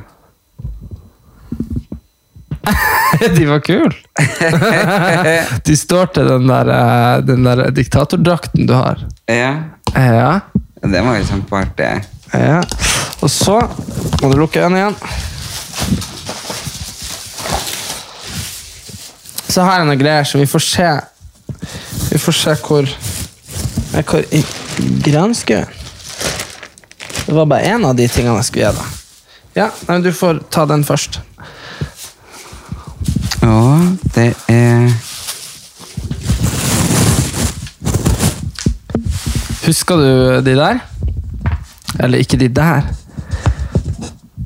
De 3.38 3.46
var 3.46 3.60
kule! 3.60 3.92
De 5.68 5.76
står 5.78 6.06
til 6.16 6.28
den 6.32 6.48
der, 6.48 6.70
eh, 6.72 7.18
den 7.28 7.44
der 7.46 7.66
diktatordrakten 7.76 8.68
du 8.70 8.74
har. 8.78 9.04
Ja, 9.30 9.52
Ja. 9.96 10.40
det 10.82 11.02
var 11.06 11.18
jo 11.20 11.26
kjempeartig. 11.28 11.92
ja. 12.34 12.62
Og 13.24 13.30
så 13.32 13.56
må 14.20 14.30
du 14.32 14.36
lukke 14.36 14.60
øynene 14.60 14.82
igjen. 14.82 14.96
Så 19.54 19.64
her 19.64 19.80
er 19.80 19.88
noen 19.88 20.02
greier, 20.02 20.26
så 20.28 20.42
vi 20.42 20.50
får 20.50 20.64
se 20.66 20.90
Vi 22.10 22.20
får 22.20 22.36
se 22.36 22.56
hvor 22.66 22.90
Hvor 23.94 24.26
i 24.34 24.42
granskauen 25.06 25.70
Det 27.28 27.36
var 27.38 27.46
bare 27.46 27.76
én 27.76 27.86
av 27.86 27.96
de 27.96 28.08
tingene 28.12 28.36
jeg 28.42 28.48
skulle 28.50 28.72
gi 28.72 28.80
deg. 28.80 28.98
Ja, 29.56 29.68
nei, 29.88 30.00
du 30.02 30.10
får 30.12 30.42
ta 30.52 30.66
den 30.68 30.84
først. 30.84 31.22
Ja, 33.40 33.54
det 34.16 34.34
er 34.52 34.90
Husker 39.64 40.02
du 40.02 40.42
de 40.44 40.58
der? 40.60 40.82
Eller 42.04 42.20
ikke 42.20 42.42
de 42.42 42.50
der. 42.52 42.90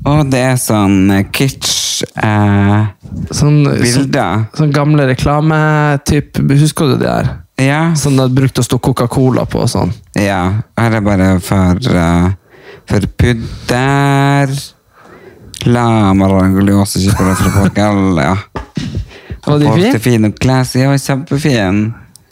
Å, 0.06 0.22
det 0.30 0.40
er 0.52 0.56
sånn 0.60 1.10
eh, 1.10 1.24
kitsch 1.34 2.04
eh, 2.14 2.86
Sånn, 3.34 3.64
sånn, 3.64 3.66
bilder. 3.82 4.44
sånn 4.54 4.72
gamle 4.72 5.08
reklame-typ. 5.10 6.38
Husker 6.60 6.92
du 6.92 6.96
de 7.00 7.06
der? 7.08 7.30
Ja, 7.58 7.80
Sånn 7.98 8.18
det 8.20 8.28
brukte 8.36 8.62
å 8.62 8.66
stå 8.66 8.78
Coca-Cola 8.78 9.42
på 9.50 9.64
og 9.64 9.70
sånn. 9.72 9.90
ja. 10.14 10.62
Her 10.78 10.94
er 11.00 11.02
bare 11.02 11.30
for, 11.42 11.80
uh, 11.90 12.28
for 12.86 13.06
pudder. 13.18 14.52
La 15.66 16.14
Marangoliosa 16.14 17.00
chocolate 17.02 17.50
fra 17.50 18.22
ja. 18.22 18.36
Var 19.48 19.58
de 19.58 19.66
fine? 19.66 19.88
Portofino 19.88 20.30
Classy, 20.38 20.84
ja, 20.84 20.92
kjempefin. 20.94 21.80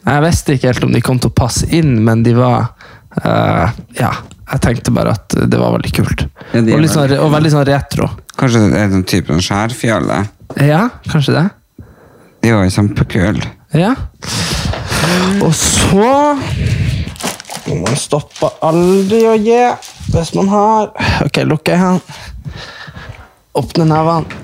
Jeg 0.07 0.23
visste 0.23 0.55
ikke 0.55 0.71
helt 0.71 0.85
om 0.87 0.93
de 0.95 1.01
kom 1.03 1.19
til 1.19 1.33
å 1.33 1.35
passe 1.35 1.67
inn, 1.75 1.97
men 2.05 2.23
de 2.23 2.37
var 2.37 2.69
uh, 3.25 3.67
Ja. 3.99 4.13
Jeg 4.47 4.63
tenkte 4.63 4.93
bare 4.95 5.11
at 5.17 5.35
det 5.51 5.59
var 5.59 5.73
veldig 5.75 5.91
kult. 5.97 6.23
Ja, 6.53 6.61
og, 6.61 6.79
litt 6.79 6.93
sånn, 6.93 7.13
og 7.19 7.31
veldig 7.33 7.51
sånn 7.51 7.65
retro. 7.67 8.07
Kanskje 8.39 8.61
det 8.71 8.79
er 8.79 8.91
den 8.93 9.03
type 9.07 9.35
skjærfjelle? 9.43 10.21
Ja, 10.63 10.85
kanskje 11.11 11.35
det. 11.35 11.45
De 12.45 12.53
var 12.55 12.63
jo 12.63 12.71
kjempekule. 12.77 13.49
Ja. 13.75 13.93
Og 15.43 15.51
så 15.55 16.07
Man 17.67 17.97
stopper 17.99 18.53
aldri 18.63 19.19
å 19.27 19.33
gi 19.35 19.59
hvis 20.13 20.29
man 20.37 20.47
har 20.51 20.93
Ok, 21.25 21.41
lukk 21.43 21.67
øynene. 21.67 21.99
Åpne 23.59 23.87
nevene. 23.89 24.43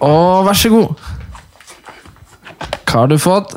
Og 0.00 0.46
vær 0.46 0.56
så 0.56 0.70
god. 0.72 1.02
Hva 2.88 3.02
har 3.02 3.10
du 3.12 3.18
fått? 3.20 3.52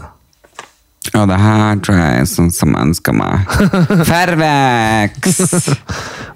Og 1.14 1.28
det 1.30 1.38
her 1.38 1.82
tror 1.86 2.00
jeg 2.00 2.22
er 2.22 2.30
sånn 2.30 2.50
som 2.54 2.74
ønsker 2.80 3.14
meg. 3.14 3.52
Fervex! 4.10 5.44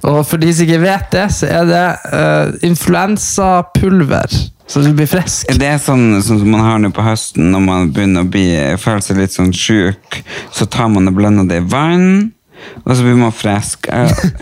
Og 0.05 0.21
for 0.27 0.37
de 0.41 0.51
som 0.53 0.67
ikke 0.67 0.83
vet 0.83 1.07
det, 1.15 1.25
så 1.33 1.49
er 1.49 1.65
det 1.65 1.85
uh, 2.13 2.53
influensapulver. 2.67 4.37
Så 4.67 4.83
du 4.83 4.91
blir 4.93 5.07
frisk. 5.09 5.49
Det 5.57 5.67
er 5.69 5.77
sånn, 5.81 6.19
sånn 6.21 6.41
som 6.43 6.49
man 6.51 6.65
har 6.65 6.79
nå 6.83 6.91
på 6.93 7.05
høsten 7.05 7.53
når 7.53 7.63
man 7.63 7.91
begynner 7.95 8.25
å 8.25 8.29
bli, 8.29 8.47
føle 8.81 9.03
seg 9.03 9.21
litt 9.21 9.33
sånn 9.33 9.53
sjuk. 9.55 10.19
Så 10.53 10.67
tar 10.69 10.91
man 10.91 11.07
og 11.09 11.15
blender 11.17 11.47
det 11.47 11.61
i 11.61 11.67
vann, 11.71 12.33
og 12.83 12.91
så 12.91 13.05
blir 13.05 13.15
man 13.17 13.33
frisk. 13.33 13.87
Jeg, 13.87 14.33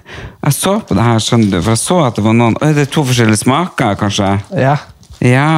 jeg 0.42 0.58
så 0.58 0.80
på 0.82 0.98
det 0.98 1.06
her, 1.06 1.22
skjønner 1.22 1.54
du, 1.54 1.60
for 1.62 1.76
jeg 1.76 1.84
så 1.84 2.00
at 2.08 2.18
det 2.18 2.26
var 2.26 2.36
noen 2.36 2.58
Oi, 2.60 2.74
det 2.74 2.88
er 2.88 2.92
to 2.98 3.06
forskjellige 3.06 3.44
smaker, 3.46 3.96
kanskje? 4.02 4.34
Ja. 4.58 4.76
Ja. 5.24 5.54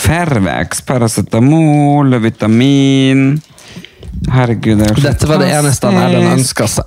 Fervex, 0.00 0.80
paracetamol 0.88 2.16
og 2.16 2.24
vitamin. 2.24 3.28
Herregud, 4.28 4.78
det 4.78 4.86
er 4.90 4.94
jo 4.94 5.02
Dette 5.06 5.26
var 5.30 5.38
det 5.40 5.48
eneste 5.56 5.86
han 5.88 5.96
Erlend 6.02 6.28
fantastisk. 6.28 6.60
ønska 6.60 6.66
seg. 6.68 6.86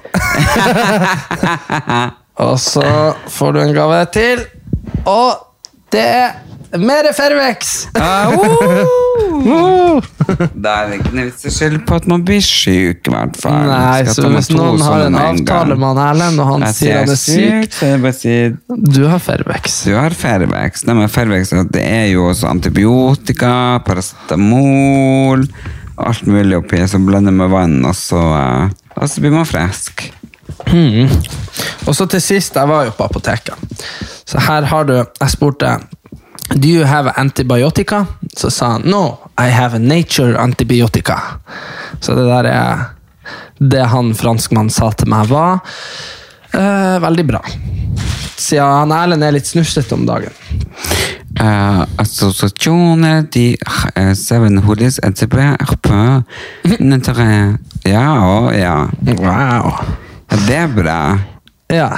Og 2.43 2.59
så 2.61 2.85
får 3.29 3.53
du 3.53 3.59
en 3.61 3.73
gave 3.75 4.05
til, 4.13 4.39
og 5.05 5.31
det 5.93 6.01
er 6.01 6.31
mer 6.81 7.05
Fervex! 7.13 7.73
Ah, 7.93 8.31
uh! 8.33 10.01
Det 10.33 10.71
er 10.71 10.95
ikke 10.95 11.11
noe 11.13 11.27
vits 11.27 11.45
i 11.45 11.51
å 11.51 11.53
skylde 11.53 11.81
på 11.85 11.99
at 11.99 12.07
man 12.09 12.23
blir 12.25 12.41
syk, 12.41 13.05
i 13.05 13.13
hvert 13.13 13.37
fall. 13.37 13.69
Nei, 13.69 14.01
så 14.09 14.25
hvis 14.33 14.49
noen 14.55 14.81
har 14.81 15.05
en 15.05 15.19
avtale 15.19 15.77
med 15.77 15.91
han 15.91 16.01
Erlend, 16.07 16.41
og 16.41 16.49
han 16.55 16.65
sier 16.73 17.03
han 17.03 17.13
er 17.13 17.19
syk 17.21 17.77
det 18.07 18.13
si 18.17 18.35
Du 18.97 19.03
har 19.11 19.21
Fervex. 19.21 19.83
du 19.85 19.93
har 19.93 20.17
Fervex. 20.17 20.87
Nei, 20.89 20.97
men 21.03 21.13
Fervex 21.13 21.53
det 21.75 21.85
er 21.85 22.07
jo 22.15 22.31
også 22.31 22.49
antibiotika, 22.49 23.53
paracetamol, 23.85 25.45
alt 25.95 26.25
mulig 26.25 26.57
oppi 26.57 26.81
så 26.87 26.99
blender 26.99 27.35
med 27.35 27.51
vann, 27.53 27.79
og 27.85 27.95
så, 27.95 28.21
eh, 28.37 28.69
og 28.95 29.09
så 29.09 29.21
blir 29.21 29.33
man 29.35 29.47
frisk. 29.49 30.07
Og 31.87 31.95
så 31.95 32.07
til 32.09 32.21
sist, 32.21 32.55
jeg 32.55 32.69
var 32.69 32.87
jo 32.87 32.95
på 32.97 33.05
apoteket. 33.05 33.55
Så 34.25 34.39
her 34.39 34.65
har 34.71 34.83
du 34.87 34.93
Jeg 34.95 35.29
spurte 35.29 35.79
Do 36.55 36.67
you 36.67 36.85
have 36.85 37.11
antibiotica? 37.17 38.05
Så 38.37 38.49
sa 38.49 38.73
han 38.75 38.81
no, 38.85 39.17
I 39.37 39.49
have 39.49 39.79
nature 39.79 40.37
antibiotica. 40.37 41.19
Så 41.99 42.15
det 42.15 42.27
der 42.27 42.43
er 42.43 42.83
Det 43.59 43.85
han 43.87 44.13
franskmannen 44.15 44.69
sa 44.69 44.91
til 44.91 45.07
meg, 45.07 45.29
var 45.29 45.59
eh, 46.53 46.99
veldig 47.03 47.25
bra. 47.25 47.41
Siden 48.37 48.65
han 48.65 48.91
Erlend 48.95 49.23
er 49.23 49.35
litt 49.35 49.47
snufsete 49.47 49.95
om 49.95 50.05
dagen. 50.09 50.33
Uh, 51.39 51.81
associasjoner 51.97 53.23
de 53.33 53.55
uh, 53.97 54.11
seven 54.13 54.59
holis 54.67 54.99
etterpå 55.01 55.41
Ja, 57.89 58.03
å, 58.21 58.51
ja. 58.53 58.75
Wow. 59.17 59.71
Ja, 60.29 60.37
det 60.47 60.59
er 60.59 60.67
bra. 60.75 60.99
Ja. 61.73 61.89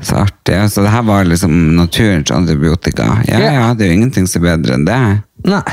Så 0.00 0.16
artig. 0.22 0.60
Så 0.70 0.82
det 0.86 0.92
her 0.94 1.02
var 1.02 1.26
liksom 1.26 1.76
naturens 1.76 2.30
antibiotika. 2.30 3.18
Ja, 3.26 3.38
Ja. 3.38 3.52
ja, 3.52 3.74
det 3.74 3.86
er 3.86 3.92
jo 3.92 3.98
ingenting 3.98 4.26
som 4.30 4.44
er 4.44 4.56
bedre 4.56 4.78
enn 4.78 4.86
det. 4.86 5.00
Nei. 5.48 5.64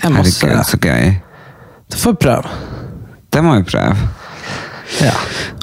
Jeg 0.00 0.12
må 0.14 0.22
Herregud, 0.22 0.64
så 0.64 0.78
gøy. 0.80 1.10
Du 1.90 1.98
får 2.00 2.16
prøve. 2.22 2.56
Det 3.30 3.42
må 3.44 3.58
vi 3.58 3.66
prøve. 3.68 3.96
Ja. 4.98 5.14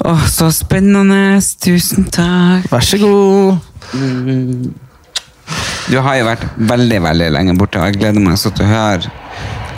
Åh, 0.08 0.26
så 0.26 0.50
spennende. 0.54 1.40
Tusen 1.64 2.08
takk. 2.12 2.68
Vær 2.72 2.84
så 2.84 2.98
god. 3.02 3.58
Du 5.88 5.96
har 6.04 6.18
jo 6.18 6.28
vært 6.28 6.44
veldig, 6.56 7.00
veldig 7.06 7.30
lenge 7.36 7.56
borte, 7.56 7.80
og 7.80 7.88
jeg 7.88 8.00
gleder 8.00 8.24
meg 8.24 8.36
så 8.40 8.52
til 8.52 8.66
å 8.66 8.72
høre 8.72 9.12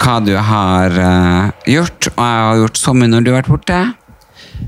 hva 0.01 0.17
du 0.25 0.33
har 0.35 0.97
uh, 0.97 1.51
gjort. 1.69 2.11
Og 2.15 2.23
jeg 2.25 2.45
har 2.47 2.61
gjort 2.65 2.81
så 2.81 2.95
mye 2.97 3.13
når 3.13 3.27
du 3.27 3.33
har 3.33 3.41
vært 3.43 3.53
borte. 3.53 3.81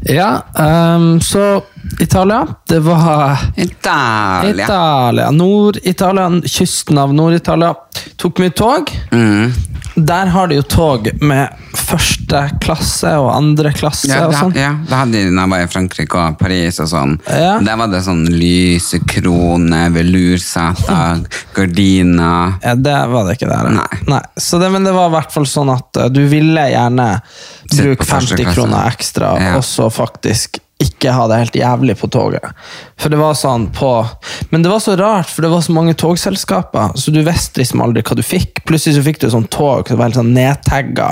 Ja, 0.08 0.30
um, 0.56 1.20
så 1.20 1.62
Italia, 2.00 2.46
det 2.68 2.80
var 2.84 3.38
Italia. 3.56 4.64
Italia. 4.64 5.30
Nord-Italia, 5.30 6.28
kysten 6.48 6.98
av 6.98 7.12
Nord-Italia. 7.14 7.74
Tok 8.16 8.40
mye 8.42 8.54
tog. 8.56 8.90
Mm. 9.12 9.52
Der 9.94 10.26
har 10.32 10.48
de 10.48 10.56
jo 10.56 10.62
tog 10.62 11.08
med 11.20 11.48
første 11.76 12.38
klasse 12.64 13.10
og 13.20 13.26
andre 13.34 13.72
klasse 13.76 14.08
Ja, 14.08 14.22
og 14.26 14.32
sånn. 14.38 14.54
ja, 14.56 14.70
det 14.88 14.96
hadde 14.96 15.12
de 15.18 15.34
da 15.34 15.42
jeg 15.44 15.50
var 15.52 15.64
i 15.64 15.68
Frankrike 15.68 16.16
og 16.22 16.38
Paris 16.40 16.78
og 16.80 16.88
sånn. 16.88 17.12
Ja. 17.28 17.58
Der 17.60 17.76
var 17.76 17.90
det 17.92 18.00
sånn 18.06 18.22
lysekrone, 18.32 19.82
velurseter, 19.92 21.22
gardiner. 21.56 22.54
Ja, 22.64 22.74
det 22.74 22.96
var 23.12 23.28
det 23.28 23.36
ikke 23.36 23.50
der. 23.52 23.70
Nei. 24.08 24.22
Så 24.40 24.58
det, 24.62 24.70
men 24.72 24.84
det 24.88 24.94
var 24.96 25.10
i 25.12 25.16
hvert 25.18 25.34
fall 25.34 25.48
sånn 25.48 25.72
at 25.76 26.00
eh, 26.00 26.08
du 26.12 26.22
ville 26.30 26.64
gjerne 26.72 27.08
bruke 27.76 28.08
50 28.08 28.48
kroner 28.54 28.88
ekstra, 28.92 29.34
Ja. 29.42 29.54
og 29.60 29.64
så 29.66 29.90
faktisk 29.92 30.61
ikke 30.82 31.14
ha 31.14 31.28
det 31.30 31.38
helt 31.40 31.56
jævlig 31.58 31.96
på 32.00 32.08
toget. 32.12 32.50
For 33.00 33.12
det 33.12 33.20
var 33.20 33.38
sånn 33.38 33.68
på 33.74 33.90
Men 34.50 34.64
det 34.64 34.72
var 34.72 34.82
så 34.84 34.96
rart, 34.98 35.30
for 35.30 35.44
det 35.44 35.52
var 35.52 35.62
så 35.64 35.74
mange 35.76 35.94
togselskaper, 35.98 36.96
så 36.98 37.14
du 37.14 37.22
visste 37.24 37.62
liksom 37.62 37.82
aldri 37.84 38.04
hva 38.04 38.18
du 38.18 38.24
fikk. 38.26 38.64
Plutselig 38.68 38.98
så 38.98 39.06
fikk 39.06 39.22
du 39.22 39.30
sånn 39.32 39.48
tog 39.52 39.88
som 39.88 39.98
var 40.00 40.10
helt 40.10 40.20
sånn 40.20 40.34
nedtagga, 40.36 41.08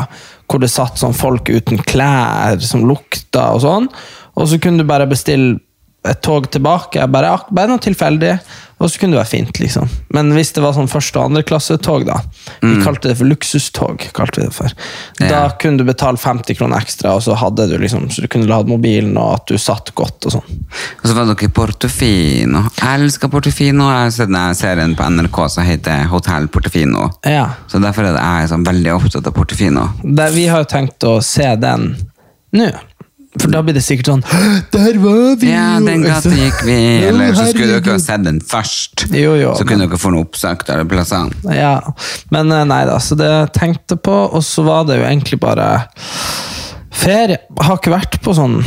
hvor 0.50 0.62
det 0.62 0.72
satt 0.72 1.00
sånn 1.00 1.16
folk 1.16 1.48
uten 1.48 1.80
klær 1.86 2.60
som 2.64 2.84
lukta 2.88 3.50
og 3.54 3.64
sånn. 3.64 3.90
Og 4.36 4.50
så 4.50 4.60
kunne 4.62 4.82
du 4.82 4.88
bare 4.88 5.08
bestille 5.10 5.60
et 6.08 6.20
tog 6.24 6.46
tilbake, 6.48 7.04
bare, 7.12 7.34
bare 7.52 7.68
noe 7.68 7.82
tilfeldig, 7.82 8.38
og 8.80 8.88
så 8.90 8.98
kunne 8.98 9.12
det 9.12 9.20
være 9.20 9.28
fint, 9.28 9.58
liksom. 9.60 9.88
Men 10.16 10.30
hvis 10.32 10.54
det 10.56 10.62
var 10.64 10.72
sånn 10.72 10.88
første- 10.88 11.20
og 11.20 11.26
andreklassetog, 11.30 12.06
da, 12.08 12.14
vi 12.62 12.78
kalte 12.82 13.10
det 13.10 13.16
for 13.18 13.28
luksustog, 13.28 14.06
kalte 14.16 14.40
vi 14.40 14.46
det 14.46 14.54
for, 14.56 14.72
da 15.20 15.42
kunne 15.60 15.78
du 15.78 15.84
betale 15.84 16.16
50 16.16 16.56
kroner 16.56 16.80
ekstra, 16.80 17.12
og 17.18 17.20
så 17.26 17.36
hadde 17.36 17.66
du 17.68 17.76
liksom, 17.78 18.08
så 18.10 18.24
du 18.24 18.28
kunne 18.32 18.48
lade 18.48 18.70
mobilen, 18.72 19.12
og 19.20 19.34
at 19.34 19.46
du 19.52 19.58
satt 19.60 19.92
godt 19.94 20.26
og 20.30 20.32
sånn. 20.38 20.56
Og 21.02 21.04
så 21.10 21.14
var 21.18 21.28
dere 21.28 21.44
i 21.44 21.52
Portofino. 21.60 22.64
Jeg 22.80 23.00
elsker 23.04 23.28
Portofino. 23.28 23.90
Jeg 23.90 24.06
har 24.06 24.10
sett 24.16 24.32
den 24.32 24.54
serien 24.58 24.96
på 24.96 25.10
NRK 25.12 25.38
som 25.50 25.64
heter 25.68 26.06
Hotell 26.08 26.48
Portofino. 26.48 27.10
Ja, 27.28 27.50
Så 27.68 27.80
derfor 27.82 28.08
er 28.08 28.16
jeg 28.40 28.48
sånn 28.54 28.64
veldig 28.64 28.94
opptatt 28.96 29.26
av 29.26 29.34
Portofino. 29.36 29.90
det, 30.04 30.30
vi 30.32 30.46
har 30.48 30.64
jo 30.64 30.70
tenkt 30.72 31.04
å 31.04 31.18
se 31.22 31.54
den 31.60 31.90
nå. 32.56 32.70
For 33.38 33.46
da 33.52 33.60
blir 33.62 33.76
det 33.76 33.82
sikkert 33.86 34.08
sånn 34.10 34.22
Der 34.74 34.96
var 34.98 35.36
vi! 35.38 35.52
Ja, 35.52 35.78
den 35.84 36.02
gata 36.02 36.32
gikk 36.34 36.64
vi, 36.66 36.78
eller 37.08 37.36
så 37.38 37.46
skulle 37.52 37.76
dere 37.76 37.94
ha 37.94 38.02
sett 38.02 38.24
den 38.26 38.40
først. 38.42 39.06
Jo, 39.14 39.36
jo, 39.38 39.52
så 39.58 39.66
kunne 39.68 39.86
dere 39.86 40.00
få 40.02 40.10
noe 40.14 40.26
oppsøkt 40.26 40.72
alle 40.74 40.88
plassene. 40.90 41.54
Ja, 41.54 41.76
men 42.34 42.50
eh, 42.50 42.64
nei 42.66 42.82
da, 42.90 42.98
så 43.02 43.18
det 43.18 43.30
jeg 43.30 43.52
tenkte 43.54 44.00
på, 44.02 44.16
og 44.34 44.42
så 44.46 44.66
var 44.66 44.88
det 44.88 44.98
jo 44.98 45.06
egentlig 45.06 45.38
bare 45.42 45.68
ferie. 47.00 47.38
Har 47.62 47.78
ikke 47.78 47.94
vært 47.94 48.18
på 48.24 48.34
sånn, 48.36 48.58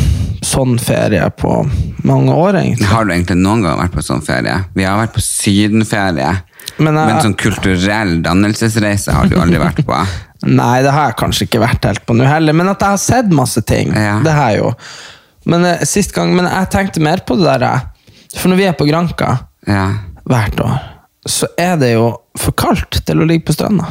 sånn 0.45 0.77
ferie 0.81 1.27
på 1.39 1.59
mange 2.07 2.31
år, 2.31 2.61
egentlig. 2.63 2.87
Har 2.87 3.05
du 3.05 3.13
egentlig 3.15 3.39
noen 3.43 3.67
gang 3.67 3.79
vært 3.83 3.97
på 3.99 4.05
sånn 4.05 4.23
ferie? 4.25 4.61
Vi 4.77 4.87
har 4.87 4.99
vært 5.01 5.15
på 5.17 5.23
sydenferie. 5.27 6.31
Men, 6.79 6.93
Men, 6.95 7.17
eh, 7.17 7.21
sånn 7.27 7.35
kulturell 7.37 8.21
dannelsesreise 8.23 9.11
har 9.11 9.27
du 9.27 9.35
aldri 9.39 9.59
vært 9.61 9.83
på. 9.85 9.99
Nei, 10.43 10.81
det 10.83 10.91
har 10.91 11.09
jeg 11.11 11.17
kanskje 11.21 11.45
ikke 11.47 11.61
vært 11.63 11.85
helt 11.87 12.05
på 12.05 12.15
nå 12.17 12.25
heller, 12.27 12.53
men 12.53 12.69
at 12.71 12.81
jeg 12.83 12.89
har 12.95 13.01
sett 13.01 13.29
masse 13.31 13.61
ting, 13.67 13.93
Ja. 13.95 14.17
det 14.23 14.33
har 14.35 14.51
jeg 14.51 14.59
jo. 14.63 14.71
Men 15.45 15.65
eh, 15.65 15.83
sist 15.87 16.13
gang, 16.15 16.33
men 16.35 16.45
jeg 16.49 16.69
tenkte 16.73 17.03
mer 17.03 17.23
på 17.27 17.37
det 17.39 17.59
der, 17.63 17.85
for 18.35 18.49
når 18.51 18.59
vi 18.59 18.67
er 18.67 18.73
på 18.79 18.87
Granka 18.89 19.37
Ja. 19.67 19.85
hvert 20.27 20.59
år, 20.59 20.79
så 21.27 21.47
er 21.57 21.77
det 21.79 21.93
jo 21.93 22.09
for 22.37 22.51
kaldt 22.51 23.01
til 23.05 23.21
å 23.23 23.25
ligge 23.27 23.45
på 23.47 23.53
stranda. 23.55 23.85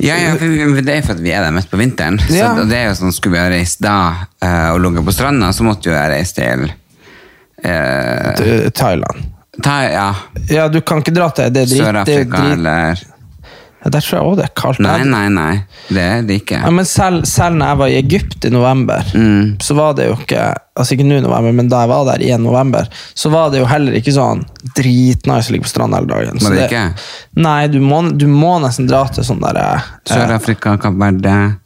Ja, 0.00 0.14
ja, 0.16 0.32
for 0.40 0.80
det 0.80 0.94
er 0.94 1.02
for 1.04 1.12
at 1.12 1.20
vi 1.20 1.32
er 1.36 1.42
der 1.44 1.52
midt 1.52 1.68
på 1.70 1.76
vinteren. 1.76 2.16
Ja. 2.32 2.54
Så 2.56 2.64
det 2.68 2.76
er 2.78 2.86
jo 2.88 2.94
sånn, 2.96 3.12
Skulle 3.12 3.36
vi 3.36 3.40
ha 3.42 3.48
reist 3.52 3.82
da 3.84 3.96
eh, 4.40 4.70
og 4.72 4.80
ligget 4.80 5.04
på 5.04 5.12
stranda, 5.12 5.50
så 5.52 5.64
måtte 5.66 5.90
jo 5.90 5.96
jeg 5.96 6.08
reist 6.14 6.36
til 6.40 6.70
uh, 7.64 8.70
Thailand. 8.72 9.26
ta, 9.62 9.82
ja, 9.84 10.14
Ja, 10.48 10.68
du 10.68 10.80
kan 10.80 11.02
ikke 11.02 11.12
dra 11.12 11.28
til 11.36 11.50
det 11.52 11.66
er 11.66 11.68
drit, 11.68 11.76
det 11.76 11.84
Sør-Afrika 11.84 12.40
drit, 12.40 12.52
eller 12.58 13.02
Der 13.80 14.02
tror 14.04 14.18
jeg 14.18 14.26
òg 14.28 14.34
det 14.36 14.44
er 14.44 14.52
kaldt. 14.60 14.80
Nei, 14.84 15.04
nei, 15.08 15.28
nei. 15.32 15.62
Det 15.88 16.02
er 16.04 16.24
det 16.28 16.34
ikke. 16.42 16.58
Ja, 16.60 16.70
men 16.74 16.84
selv, 16.84 17.24
selv 17.28 17.56
når 17.56 17.70
jeg 17.70 17.78
var 17.80 17.92
i 17.92 17.96
Egypt 18.00 18.44
i 18.44 18.50
november, 18.52 19.04
Mm. 19.14 19.56
så 19.60 19.74
var 19.74 19.94
det 19.96 20.10
jo 20.10 20.16
ikke 20.20 20.42
Altså 20.80 20.94
ikke 20.94 21.04
nå 21.04 21.16
i 21.18 21.20
november, 21.24 21.52
men 21.52 21.68
da 21.68 21.80
jeg 21.82 21.88
var 21.90 22.04
der 22.08 22.22
i 22.24 22.36
november, 22.40 22.86
så 23.14 23.28
var 23.28 23.50
det 23.52 23.58
jo 23.60 23.66
heller 23.68 23.92
ikke 23.98 24.14
sånn 24.14 24.46
dritnice 24.76 25.50
å 25.50 25.52
ligge 25.52 25.66
på 25.66 25.72
stranda 25.74 25.98
hele 25.98 26.08
dagen. 26.08 26.38
Var 26.40 26.54
det 26.56 26.68
ikke? 26.70 26.84
Nei, 27.44 27.66
du 27.68 27.80
må, 27.84 27.98
du 28.16 28.24
må 28.30 28.54
nesten 28.62 28.88
dra 28.88 29.02
til 29.12 29.26
sånn 29.26 29.42
derre 29.42 29.82
Sør-Afrika, 30.08 30.78
Kapp 30.80 30.96
Verde 31.00 31.18
eh, 31.18 31.20
det 31.20 31.34
er 31.36 31.58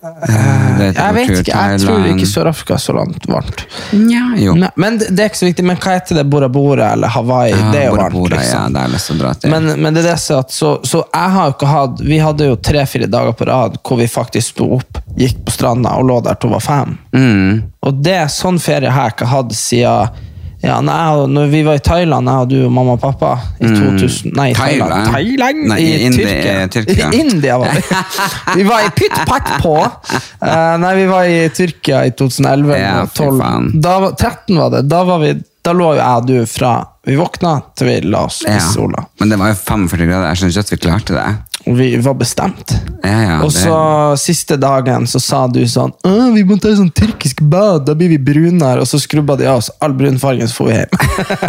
Jeg 0.00 1.12
vet 1.12 1.30
ikke, 1.34 1.52
jeg 1.52 1.80
tror 1.82 2.06
ikke 2.08 2.26
Sør-Afrika 2.28 2.76
er 2.78 2.80
så 2.80 2.94
langt 2.96 3.26
varmt. 3.28 3.64
Ja, 3.92 4.30
jo. 4.40 4.54
Nei, 4.56 4.70
men 4.80 4.96
det, 5.00 5.10
det 5.12 5.24
er 5.26 5.32
ikke 5.32 5.40
så 5.42 5.48
viktig. 5.50 5.64
Men 5.68 5.80
hva 5.80 5.96
heter 5.98 6.20
det? 6.20 6.24
Bora 6.32 6.48
Bora 6.52 6.92
eller 6.94 7.12
Hawaii? 7.12 7.52
Ja, 7.52 7.66
det 7.74 7.82
er 7.82 7.86
jo 7.90 7.96
Bora 7.98 8.06
varmt, 8.06 8.16
Bora, 8.16 8.38
liksom. 8.40 8.78
Ja, 8.80 9.18
dra 9.20 9.34
til. 9.34 9.52
Men, 9.52 9.68
men 9.76 9.96
det 9.96 10.04
er 10.06 10.08
det 10.10 10.14
er 10.16 10.38
at 10.40 10.54
så, 10.54 10.72
så 10.88 11.02
jeg 11.04 11.34
har 11.34 11.50
jo 11.50 11.56
ikke 11.56 11.68
hatt 11.70 12.00
Vi 12.06 12.20
hadde 12.22 12.48
jo 12.48 12.56
tre-fire 12.70 13.10
dager 13.10 13.36
på 13.36 13.48
rad 13.50 13.76
hvor 13.84 14.00
vi 14.00 14.08
faktisk 14.10 14.54
sto 14.54 14.70
opp, 14.78 15.02
gikk 15.20 15.44
på 15.44 15.54
stranda 15.54 15.92
og 16.00 16.08
lå 16.08 16.18
der 16.24 16.40
til 16.40 16.50
hun 16.50 16.56
var 16.56 16.64
fem. 16.64 16.96
mm. 17.16 17.62
Og 17.80 18.00
det 18.04 18.16
er 18.22 18.32
sånn 18.32 18.58
ferie 18.60 18.90
har 18.92 19.08
jeg 19.08 19.18
ikke 19.18 19.30
hatt 19.30 19.54
siden 19.56 20.26
ja, 20.60 20.76
når, 20.84 21.26
når 21.32 21.46
vi 21.48 21.62
var 21.64 21.78
i 21.78 21.82
Thailand, 21.84 22.28
jeg 22.28 22.44
og 22.44 22.50
du 22.50 22.56
og 22.66 22.72
mamma 22.76 22.96
og 22.98 23.00
pappa, 23.00 23.30
i 23.60 23.70
2000 23.70 24.34
Nei, 24.36 24.50
Thailand. 24.56 24.92
Mm. 24.92 25.12
Thailand? 25.14 25.62
Nei, 25.70 25.78
I, 25.80 25.94
Indi- 26.08 26.26
Tyrkia. 26.26 26.66
Tyrkia. 26.74 27.08
I 27.08 27.20
India 27.24 27.56
var 27.62 27.78
vi. 27.78 27.84
vi 28.58 28.66
var 28.68 28.84
i 28.84 28.90
pytt 28.98 29.16
patt 29.30 29.54
på. 29.62 29.76
Uh, 29.80 30.76
nei, 30.82 30.94
vi 31.00 31.06
var 31.08 31.30
i 31.32 31.40
Tyrkia 31.56 32.04
i 32.10 32.12
2011 32.12 32.76
Ja, 32.76 32.92
og 33.06 33.14
12. 33.16 33.40
faen. 33.40 33.70
Da, 33.80 33.96
13 34.12 34.60
var 34.60 34.74
det. 34.76 34.84
Da, 34.92 35.02
var 35.08 35.24
vi, 35.24 35.32
da 35.64 35.76
lå 35.76 35.94
jo 35.94 36.00
jeg 36.02 36.22
og 36.24 36.28
du 36.28 36.36
fra 36.50 36.74
vi 37.08 37.16
våkna 37.16 37.54
til 37.80 37.88
vi 37.88 37.94
la 38.12 38.26
oss 38.28 38.42
i 38.44 38.52
ja. 38.52 38.60
sola. 38.60 39.06
Men 39.20 39.32
det 39.32 39.38
var 39.40 39.54
jo 39.54 39.56
45 39.56 40.04
grader. 40.04 40.26
Jeg 40.28 40.40
skjønner 40.42 40.52
ikke 40.52 40.66
at 40.66 40.72
vi 40.74 40.78
klarte 40.84 41.16
det. 41.16 41.28
Vi 41.64 41.96
var 42.00 42.14
bestemt. 42.14 42.72
Ja, 43.04 43.20
ja, 43.22 43.36
og 43.44 43.50
det- 43.52 43.60
så 43.62 44.16
siste 44.18 44.56
dagen 44.56 45.06
så 45.06 45.20
sa 45.20 45.46
du 45.46 45.60
sånn 45.66 45.92
«Åh, 46.04 46.32
Vi 46.34 46.44
må 46.44 46.58
ta 46.60 46.68
sånn 46.68 46.92
tyrkisk 46.92 47.40
bad, 47.42 47.86
da 47.86 47.94
blir 47.94 48.08
vi 48.08 48.18
brunere. 48.18 48.80
Og 48.80 48.86
så 48.86 49.00
skrubba 49.00 49.36
de 49.36 49.46
av 49.46 49.58
oss 49.58 49.70
all 49.80 49.92
brunfargen, 49.92 50.48
så 50.48 50.54
får 50.56 50.66
vi 50.66 50.72
hjem. 50.72 50.88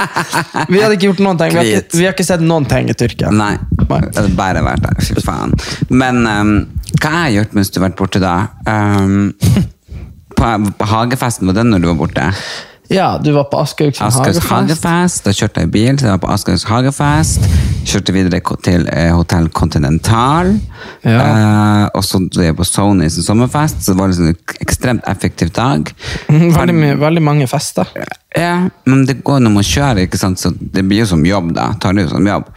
vi 0.70 0.82
hadde 0.82 0.98
ikke 0.98 1.10
gjort 1.12 1.24
noen 1.24 1.38
ting. 1.38 1.52
Vi 1.52 1.58
har 1.58 1.66
ikke, 1.66 1.98
vi 1.98 2.06
har 2.06 2.14
ikke 2.14 2.26
sett 2.28 2.42
noen 2.42 2.68
ting 2.68 2.90
i 2.90 2.94
Tyrkia. 2.94 3.32
Nei, 3.32 3.58
bare 3.88 4.64
vært 4.64 4.82
der. 4.84 5.02
Fy 5.02 5.22
faen. 5.24 5.54
Men 5.90 6.26
um, 6.28 6.68
hva 7.00 7.10
har 7.10 7.30
jeg 7.30 7.42
gjort 7.42 7.54
mens 7.54 7.70
du 7.72 7.80
har 7.80 7.90
vært 7.90 8.00
borte 8.02 8.20
da? 8.24 8.36
Um, 8.68 9.34
på, 10.38 10.52
på 10.78 10.92
hagefesten, 10.92 11.48
var 11.48 11.54
den 11.62 11.72
når 11.72 11.82
du 11.82 11.88
var 11.94 12.00
borte? 12.06 12.34
Ja, 12.92 13.18
du 13.24 13.32
var 13.32 13.46
på 13.48 13.60
Aschehougs 13.62 14.00
hagefest. 14.04 14.48
hagefest. 14.52 15.24
Da 15.26 15.32
kjørte 15.32 15.62
jeg 15.64 15.72
bil, 15.72 15.96
så 16.00 16.10
jeg 16.10 16.16
var 16.18 16.22
på 16.26 16.32
Aschehougs 16.34 16.66
hagefest. 16.68 17.46
Kjørte 17.88 18.14
videre 18.14 18.42
til 18.66 18.84
eh, 18.92 19.10
Hotell 19.16 19.48
Continental. 19.56 20.52
Ja. 21.06 21.22
Eh, 21.22 21.86
og 21.96 22.04
så 22.06 22.20
var 22.36 22.44
jeg 22.50 22.58
på 22.60 22.68
Sony 22.68 23.08
sin 23.10 23.24
sommerfest, 23.26 23.80
så 23.86 23.94
det 23.96 24.00
var 24.02 24.12
liksom 24.12 24.28
en 24.34 24.36
ekstremt 24.62 25.08
effektiv 25.10 25.54
dag. 25.56 25.94
Veldig, 26.28 26.76
mye- 26.76 26.98
veldig 27.02 27.24
mange 27.24 27.48
fester. 27.50 27.88
Ja, 28.38 28.68
men 28.88 29.06
det 29.08 29.18
går 29.28 29.40
når 29.44 29.52
man 29.58 29.64
kjører, 29.68 30.04
ikke 30.06 30.20
sant? 30.20 30.40
så 30.40 30.52
det 30.56 30.84
blir 30.88 31.02
jo 31.04 31.10
som 31.16 31.24
jobb 31.26 31.54
da. 31.58 31.72
Tar 31.84 31.94
det 31.98 32.06
jo 32.06 32.14
som 32.14 32.28
jobb. 32.28 32.52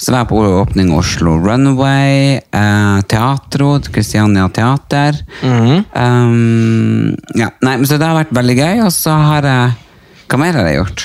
Så 0.00 0.14
var 0.14 0.22
jeg 0.22 0.30
på 0.30 0.40
åpning 0.62 0.90
Oslo 0.96 1.34
Runway, 1.44 2.38
eh, 2.40 3.00
Teatro, 3.10 3.74
Christiania 3.84 4.46
Teater. 4.48 5.18
um, 5.44 7.12
ja, 7.36 7.50
nei, 7.60 7.74
men 7.76 7.84
så 7.84 7.98
det 8.00 8.08
har 8.08 8.16
vært 8.22 8.32
veldig 8.32 8.56
gøy, 8.56 8.80
og 8.86 8.92
så 8.96 9.16
har 9.28 9.48
jeg 9.50 9.74
Hva 10.30 10.38
mer 10.40 10.56
har 10.56 10.68
jeg 10.70 10.78
gjort? 10.78 11.04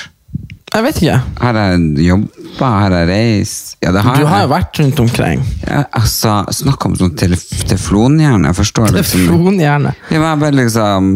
Jeg 0.76 0.84
vet 0.84 0.98
ikke. 1.02 1.18
Har 1.40 1.56
jeg 1.60 2.06
jobba? 2.06 2.68
Har 2.68 2.94
jeg 2.94 3.08
reist? 3.10 3.76
Ja, 3.84 3.92
det 3.92 4.02
har 4.06 4.16
Du 4.16 4.26
har 4.28 4.42
jo 4.44 4.50
vært 4.50 4.80
rundt 4.80 5.00
omkring. 5.04 5.44
Ja, 5.66 5.84
altså, 5.96 6.38
Snakk 6.54 6.84
om 6.88 6.96
sånn 6.98 7.14
telef 7.18 7.44
teflonhjerne. 7.68 8.50
Jeg 8.50 8.58
forstår 8.62 8.96
liksom 8.96 9.26
Teflonhjerne? 9.28 9.94
Det 10.08 10.20
var 10.22 10.40
bare 10.40 10.56
liksom 10.56 11.12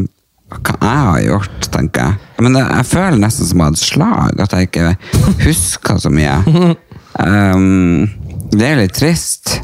Hva 0.50 0.76
jeg 0.80 1.02
har 1.08 1.20
gjort, 1.28 1.66
tenker 1.70 2.06
jeg. 2.08 2.20
Men 2.42 2.56
jeg, 2.58 2.68
jeg 2.74 2.88
føler 2.90 3.20
nesten 3.22 3.46
som 3.46 3.60
jeg 3.60 3.70
hadde 3.70 3.82
slag, 3.84 4.40
at 4.42 4.56
jeg 4.56 4.70
ikke 4.70 4.94
husker 5.46 6.00
så 6.02 6.10
mye. 6.10 6.38
Um, 7.26 8.08
det 8.54 8.66
er 8.66 8.80
litt 8.80 8.96
trist. 8.96 9.58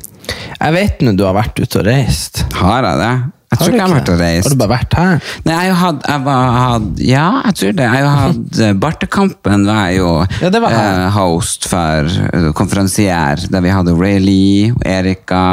Jeg 0.57 0.75
vet 0.75 1.03
nå 1.05 1.15
du 1.17 1.25
har 1.27 1.37
vært 1.37 1.59
ute 1.61 1.81
og 1.81 1.89
reist. 1.89 2.45
Har 2.59 2.87
jeg 2.87 3.01
det? 3.03 3.15
Jeg 3.47 3.59
tror 3.61 3.69
ikke 3.71 3.79
jeg 3.79 3.87
har 3.87 3.95
vært 3.95 4.11
og 4.11 4.19
reist. 4.21 4.47
Har 4.47 4.55
du 4.55 4.61
bare 4.61 4.73
vært 4.73 4.97
her? 4.99 5.29
Nei, 5.47 5.55
jeg 5.55 5.71
jo 5.71 5.77
hatt, 5.81 6.01
jeg 6.11 6.23
var, 6.27 6.57
hatt 6.61 7.03
Ja, 7.07 7.27
jeg 7.47 7.59
tror 7.61 7.77
det. 7.79 7.87
Jeg 7.87 8.03
jo 8.03 8.11
hatt 8.11 8.61
eh, 8.67 8.73
Bartekampen 8.83 9.67
var 9.69 9.83
jeg 9.87 10.01
jo 10.01 10.11
Ja, 10.43 10.51
det 10.51 10.63
var 10.65 10.77
eh, 10.81 11.05
host 11.15 11.69
for, 11.71 12.11
uh, 12.35 12.51
konferansier, 12.59 13.47
der 13.53 13.65
vi 13.65 13.73
hadde 13.73 13.95
Ray 13.97 14.19
Lee, 14.21 14.73
Erika, 14.83 15.45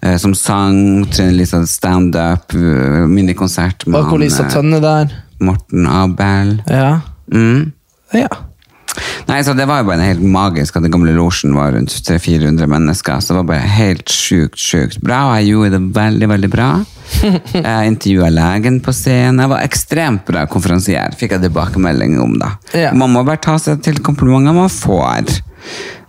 eh, 0.00 0.16
som 0.22 0.34
sang. 0.34 1.04
Trine 1.12 1.36
Lisa 1.36 1.60
standup, 1.68 2.56
eh, 2.56 3.04
minikonsert 3.10 3.86
med 3.86 4.00
Var 4.00 4.22
Lisa 4.24 4.48
Tønne 4.48 4.80
der? 4.82 5.12
Morten 5.44 5.86
Abel. 5.86 6.56
Ja. 6.72 7.00
Mm. 7.32 7.72
ja. 8.16 8.32
Nei, 9.28 9.40
så 9.46 9.54
Det 9.54 9.66
var 9.68 9.82
jo 9.82 9.88
bare 9.90 10.06
helt 10.08 10.22
magisk 10.24 10.76
at 10.76 10.82
den 10.86 10.92
gamle 10.94 11.12
losjen 11.14 11.54
var 11.54 11.74
rundt 11.76 11.92
300-400 11.94 12.66
mennesker. 12.70 13.20
Så 13.20 13.32
det 13.32 13.40
var 13.42 13.50
bare 13.52 13.74
helt 13.76 14.10
sjukt, 14.10 14.58
sjukt 14.58 14.98
bra, 15.04 15.20
og 15.30 15.36
jeg 15.38 15.52
gjorde 15.52 15.76
det 15.76 15.82
veldig, 16.00 16.30
veldig 16.34 16.50
bra. 16.52 16.70
Jeg 17.52 17.90
intervjua 17.90 18.28
legen 18.30 18.76
på 18.84 18.92
scenen. 18.94 19.40
Jeg 19.42 19.50
var 19.50 19.64
ekstremt 19.66 20.22
bra 20.28 20.44
konferansier, 20.50 21.16
fikk 21.18 21.34
jeg 21.34 21.42
tilbakemelding 21.48 22.14
om. 22.22 22.36
da. 22.38 22.52
Ja. 22.70 22.92
Man 22.94 23.10
må 23.14 23.24
bare 23.26 23.42
ta 23.42 23.56
seg 23.58 23.82
til 23.82 23.98
komplimenter 24.06 24.54
man 24.54 24.70
får. 24.70 25.32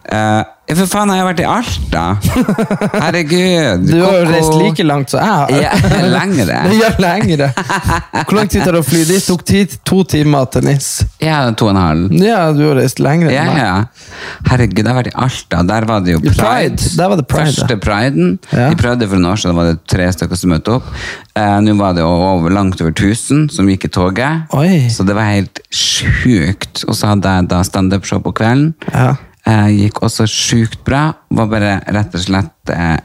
Eh, 0.06 0.44
ja, 0.72 0.76
for 0.80 0.88
faen, 0.88 1.12
jeg 1.12 1.20
har 1.20 1.28
vært 1.28 1.42
i 1.44 1.48
Alta! 1.52 2.04
Herregud. 3.04 3.84
Du 3.90 3.98
har 4.00 4.14
jo 4.22 4.28
reist 4.30 4.54
like 4.56 4.86
langt 4.88 5.12
som 5.12 5.20
jeg 5.20 5.28
har. 5.28 5.52
Ja, 5.52 5.72
lengre. 6.16 6.60
Ja, 6.80 6.92
lengre. 7.02 7.50
Hvor 8.24 8.38
lang 8.38 8.48
tid 8.52 8.64
tar 8.64 8.78
det 8.78 8.82
å 8.84 8.88
fly 8.88 9.02
dit? 9.10 9.26
Tok 9.28 9.44
tid, 9.48 9.76
to 9.88 10.02
timer 10.16 10.48
til 10.54 10.64
NIS. 10.70 10.88
Ja, 11.24 11.42
to 11.60 11.68
og 11.68 11.74
en 11.76 11.82
halv. 11.82 12.16
Ja, 12.24 12.40
du 12.56 12.64
har 12.70 12.80
reist 12.80 13.02
lengre 13.04 13.34
Ja, 13.36 13.44
enn 13.44 13.52
meg. 13.52 13.64
ja. 13.66 14.28
Herregud, 14.48 14.80
jeg 14.82 14.88
har 14.90 15.00
vært 15.02 15.12
i 15.12 15.16
Alta. 15.28 15.64
Der 15.74 15.88
var 15.90 16.06
det 16.06 16.16
jo 16.16 16.22
Pride. 16.24 16.38
pride. 16.40 16.92
Der 17.02 17.12
var 17.12 17.20
det 17.22 17.28
pride, 17.32 17.52
Første 17.52 17.78
priden. 17.84 18.32
Ja. 18.54 18.70
De 18.72 18.80
prøvde 18.80 19.10
for 19.12 19.20
noen 19.20 19.34
år 19.34 19.42
siden, 19.44 19.52
da 19.56 19.60
var 19.62 19.72
det 19.74 19.82
tre 19.92 20.08
stykker 20.16 20.40
som 20.40 20.54
møtte 20.56 20.78
opp. 20.80 20.88
Eh, 21.36 21.58
Nå 21.66 21.76
var 21.80 21.94
det 21.98 22.04
over, 22.08 22.52
langt 22.56 22.80
over 22.84 22.94
1000 22.96 23.50
som 23.54 23.68
gikk 23.72 23.90
i 23.90 23.92
toget. 23.92 24.48
Oi. 24.56 24.88
Så 24.92 25.04
det 25.08 25.16
var 25.20 25.28
helt 25.34 25.60
sjukt. 25.74 26.86
Og 26.88 26.96
så 26.98 27.12
hadde 27.14 27.36
jeg 27.38 27.52
da 27.52 27.62
standup-show 27.68 28.24
på 28.24 28.34
kvelden. 28.40 28.72
Ja. 28.94 29.14
Eh, 29.48 29.70
gikk 29.86 30.04
også 30.06 30.28
sjukt 30.30 30.84
bra. 30.86 31.08
Var 31.34 31.48
bare 31.50 31.78
rett 31.96 32.14
og 32.18 32.22
slett 32.24 32.72
eh, 32.74 33.00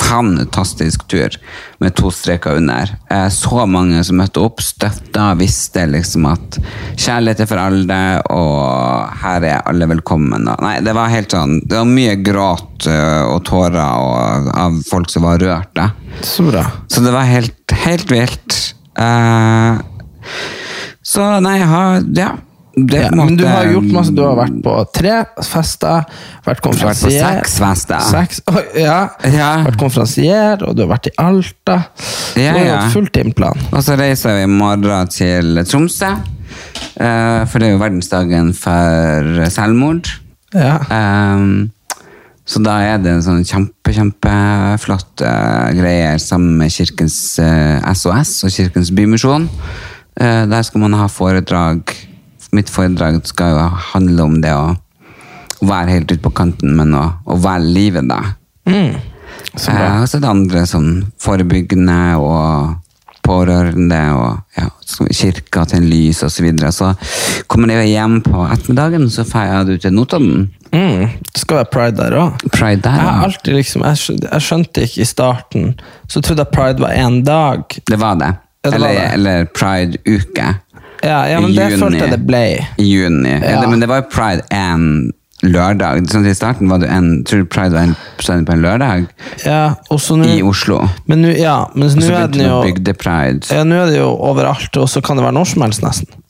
fantastisk 0.00 1.04
tur 1.10 1.36
med 1.82 1.94
to 1.98 2.10
streker 2.10 2.56
under. 2.58 2.90
Eh, 3.10 3.28
så 3.30 3.66
mange 3.70 4.00
som 4.06 4.18
møtte 4.18 4.42
opp, 4.42 4.62
støtta, 4.64 5.32
visste 5.38 5.84
liksom 5.90 6.26
at 6.32 6.58
kjærlighet 6.96 7.44
er 7.44 7.50
for 7.50 7.62
alle, 7.62 8.00
og 8.32 9.20
her 9.22 9.48
er 9.50 9.68
alle 9.68 9.88
velkommen. 9.92 10.48
Nei, 10.64 10.78
det 10.84 10.96
var 10.96 11.12
helt 11.12 11.34
sånn 11.34 11.60
Det 11.62 11.78
var 11.78 11.90
mye 11.90 12.16
gråt 12.24 12.88
og 12.88 13.44
tårer 13.46 13.80
og, 13.84 14.50
av 14.64 14.80
folk 14.88 15.12
som 15.12 15.28
var 15.28 15.42
rørt. 15.42 15.74
Da. 15.76 15.90
Så 16.24 16.48
bra. 16.48 16.64
Så 16.88 17.04
det 17.04 17.12
var 17.14 17.28
helt, 17.28 17.76
helt 17.84 18.10
vilt. 18.10 18.58
Eh, 18.98 19.78
så 21.04 21.28
nei, 21.44 21.58
Ja. 21.60 22.32
Ja, 22.74 23.08
på 23.08 23.16
men 23.20 23.36
du 23.38 23.44
har 23.46 23.68
gjort 23.70 23.90
masse. 23.94 24.12
Du 24.14 24.22
har 24.24 24.34
vært 24.38 24.56
på 24.64 24.74
tre 24.96 25.18
fester, 25.46 26.08
vært 26.46 26.62
konferansier 26.64 27.22
seks 27.22 27.58
fester. 27.62 28.06
Seks, 28.08 28.40
oh, 28.50 28.58
ja. 28.78 28.96
Ja. 29.30 29.50
Vært 29.68 29.78
konferansier, 29.80 30.64
og 30.66 30.74
du 30.74 30.82
har 30.84 30.90
vært 30.96 31.12
i 31.12 31.14
Alta. 31.22 31.78
Ja, 32.34 32.50
du 32.50 32.58
har 32.58 32.66
ja. 32.66 32.80
hatt 32.82 32.96
full 32.96 33.06
timeplan. 33.14 33.62
Og 33.70 33.84
så 33.86 33.98
reiser 34.00 34.40
vi 34.40 34.48
i 34.48 34.50
morgen 34.50 35.12
til 35.14 35.62
Tromsø. 35.70 36.10
eh, 36.98 37.40
for 37.46 37.62
det 37.62 37.68
er 37.68 37.76
jo 37.76 37.82
verdensdagen 37.84 38.50
for 38.58 39.46
selvmord. 39.54 40.10
Ja. 40.54 40.78
Um, 40.90 41.70
så 42.44 42.60
da 42.60 42.76
er 42.84 42.98
det 43.00 43.08
en 43.08 43.24
sånn 43.24 43.44
kjempe, 43.48 43.94
kjempeflott 43.96 45.22
uh, 45.24 45.70
greier 45.78 46.18
sammen 46.20 46.58
med 46.60 46.74
Kirkens 46.74 47.38
uh, 47.40 47.80
SOS 47.96 48.36
og 48.44 48.52
Kirkens 48.52 48.92
Bymisjon. 48.94 49.48
Uh, 50.20 50.44
der 50.50 50.66
skal 50.66 50.84
man 50.84 50.98
ha 50.98 51.08
foredrag. 51.10 51.94
Mitt 52.54 52.70
foredrag 52.70 53.20
skal 53.26 53.56
jo 53.56 53.66
handle 53.92 54.28
om 54.28 54.38
det 54.44 54.54
å 54.54 54.74
være 55.64 55.96
helt 55.96 56.12
ute 56.12 56.22
på 56.22 56.34
kanten, 56.36 56.76
men 56.78 56.94
å, 56.96 57.04
å 57.24 57.38
være 57.40 57.66
livet, 57.66 58.08
da. 58.10 58.20
Så 59.54 59.72
bra. 59.74 59.84
Eh, 59.84 60.00
og 60.02 60.08
så 60.10 60.20
det 60.22 60.30
andre 60.30 60.64
sånn 60.68 60.90
forebyggende 61.22 61.98
og 62.20 62.80
pårørende 63.24 64.00
og 64.18 64.58
ja, 64.58 64.66
så 64.84 65.06
kirka 65.08 65.64
til 65.68 65.80
en 65.80 65.88
lys 65.88 66.20
og 66.26 66.32
så 66.32 66.44
videre. 66.44 66.72
Så 66.74 66.90
kommer 67.50 67.72
jeg 67.72 67.94
hjem 67.94 68.18
på 68.24 68.44
ettermiddagen, 68.44 69.08
så 69.12 69.24
drar 69.28 69.48
jeg 69.48 69.78
ut 69.78 69.86
til 69.86 69.96
Notodden. 69.96 70.46
Mm. 70.74 71.14
Det 71.30 71.40
skal 71.40 71.62
være 71.62 71.70
pride 71.72 71.96
der 72.02 72.18
òg. 72.20 72.44
Jeg, 72.60 72.82
alltid 73.28 73.56
liksom, 73.56 73.86
jeg, 73.88 74.02
skjønte, 74.02 74.30
jeg 74.32 74.48
skjønte 74.48 74.86
ikke 74.88 75.04
i 75.04 75.08
starten, 75.08 75.68
så 76.10 76.20
trodde 76.20 76.44
jeg 76.44 76.54
pride 76.54 76.84
var 76.84 76.98
én 76.98 77.22
dag. 77.24 77.64
Det 77.88 78.00
var 78.00 78.20
det. 78.20 78.32
Ja, 78.64 78.70
det 78.70 78.76
eller, 78.78 79.00
eller 79.12 79.48
Pride-uke. 79.52 80.46
Ja, 81.04 81.18
ja 81.28 81.40
men 81.42 81.52
I 81.52 81.58
det 81.58 81.68
juni. 81.74 81.82
følte 81.82 82.06
jeg 82.06 82.14
det 82.14 82.22
ble. 82.24 82.46
I 82.80 82.88
juni. 82.88 83.36
Ja. 83.36 83.60
Det, 83.60 83.68
men 83.70 83.84
det 83.84 83.90
var 83.90 84.02
jo 84.02 84.08
Pride 84.12 84.46
en 84.54 85.12
lørdag. 85.44 86.06
Sånn, 86.08 86.26
I 86.26 86.34
starten 86.36 86.70
var 86.72 86.80
det 86.82 86.88
en, 86.92 87.08
tror 87.28 87.44
du 87.44 87.48
Pride 87.50 87.74
var 87.76 87.90
en, 87.90 87.94
på 88.48 88.54
en 88.54 88.64
lørdag 88.64 89.06
Ja, 89.44 89.74
så 90.00 90.16
i 90.24 90.40
Oslo. 90.46 90.80
Men 91.10 91.24
nå 91.24 91.34
ja, 91.36 91.58
er 91.74 92.28
den 92.32 92.38
det 92.38 92.48
jo 92.48 92.60
Bygde-pride. 92.64 93.50
ja, 93.52 93.64
nå 93.66 93.82
er 93.82 93.92
det 93.92 93.98
jo 94.00 94.10
overalt, 94.14 94.76
og 94.80 94.88
så 94.88 95.02
kan 95.04 95.20
det 95.20 95.26
være 95.26 95.36
når 95.36 95.50
som 95.52 95.66
helst, 95.66 95.84
nesten. 95.84 96.23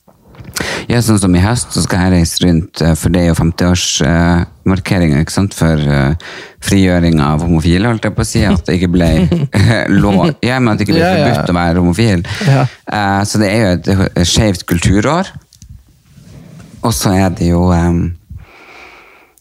Ja, 0.89 0.99
sånn 1.01 1.19
som 1.19 1.35
i 1.35 1.41
høst, 1.43 1.73
så 1.73 1.81
skal 1.83 2.05
jeg 2.05 2.13
reise 2.19 2.43
rundt, 2.45 2.81
eh, 2.81 2.93
for 2.99 3.13
det 3.13 3.23
er 3.23 3.31
jo 3.31 3.37
50-årsmarkeringa 3.39 5.21
ikke 5.23 5.33
sant, 5.33 5.55
for 5.57 5.81
uh, 5.81 6.35
frigjøring 6.65 7.19
av 7.23 7.43
homofile, 7.45 7.89
holdt 7.89 8.05
jeg 8.07 8.15
på 8.15 8.23
å 8.23 8.27
si. 8.29 8.43
At 8.47 8.65
det 8.67 8.77
ikke 8.79 8.91
ble 8.93 9.09
eh, 9.25 9.87
lov 10.03 10.35
Ja, 10.45 10.59
men 10.59 10.73
at 10.73 10.81
det 10.81 10.87
ikke 10.87 10.99
ble 10.99 11.09
forbudt 11.09 11.53
å 11.53 11.57
være 11.57 11.81
homofil. 11.81 12.25
Ja. 12.47 12.67
Eh, 12.85 13.21
så 13.27 13.41
det 13.41 13.51
er 13.51 13.65
jo 13.65 13.73
et, 14.05 14.21
skeivt 14.29 14.67
kulturår. 14.69 15.33
Og 16.85 16.93
så 16.93 17.15
er 17.17 17.33
det 17.33 17.49
jo 17.49 17.65
um, 17.73 18.03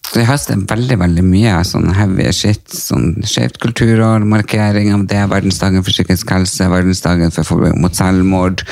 så 0.04 0.20
I 0.20 0.26
høst 0.28 0.50
er 0.52 0.60
veldig 0.68 0.98
veldig 1.00 1.24
mye 1.26 1.54
sånn 1.66 1.88
heavy 1.96 2.28
shit. 2.36 2.62
sånn 2.68 3.24
Skjevt 3.26 3.56
kulturår, 3.62 4.26
markering 4.28 4.92
av 4.94 5.06
det, 5.10 5.22
verdensdagen 5.32 5.84
for 5.84 5.94
psykisk 5.94 6.30
helse, 6.34 6.68
verdensdagen 6.70 7.32
for 7.34 7.48
forbud 7.48 7.78
mot 7.80 7.96
selvmord, 7.96 8.62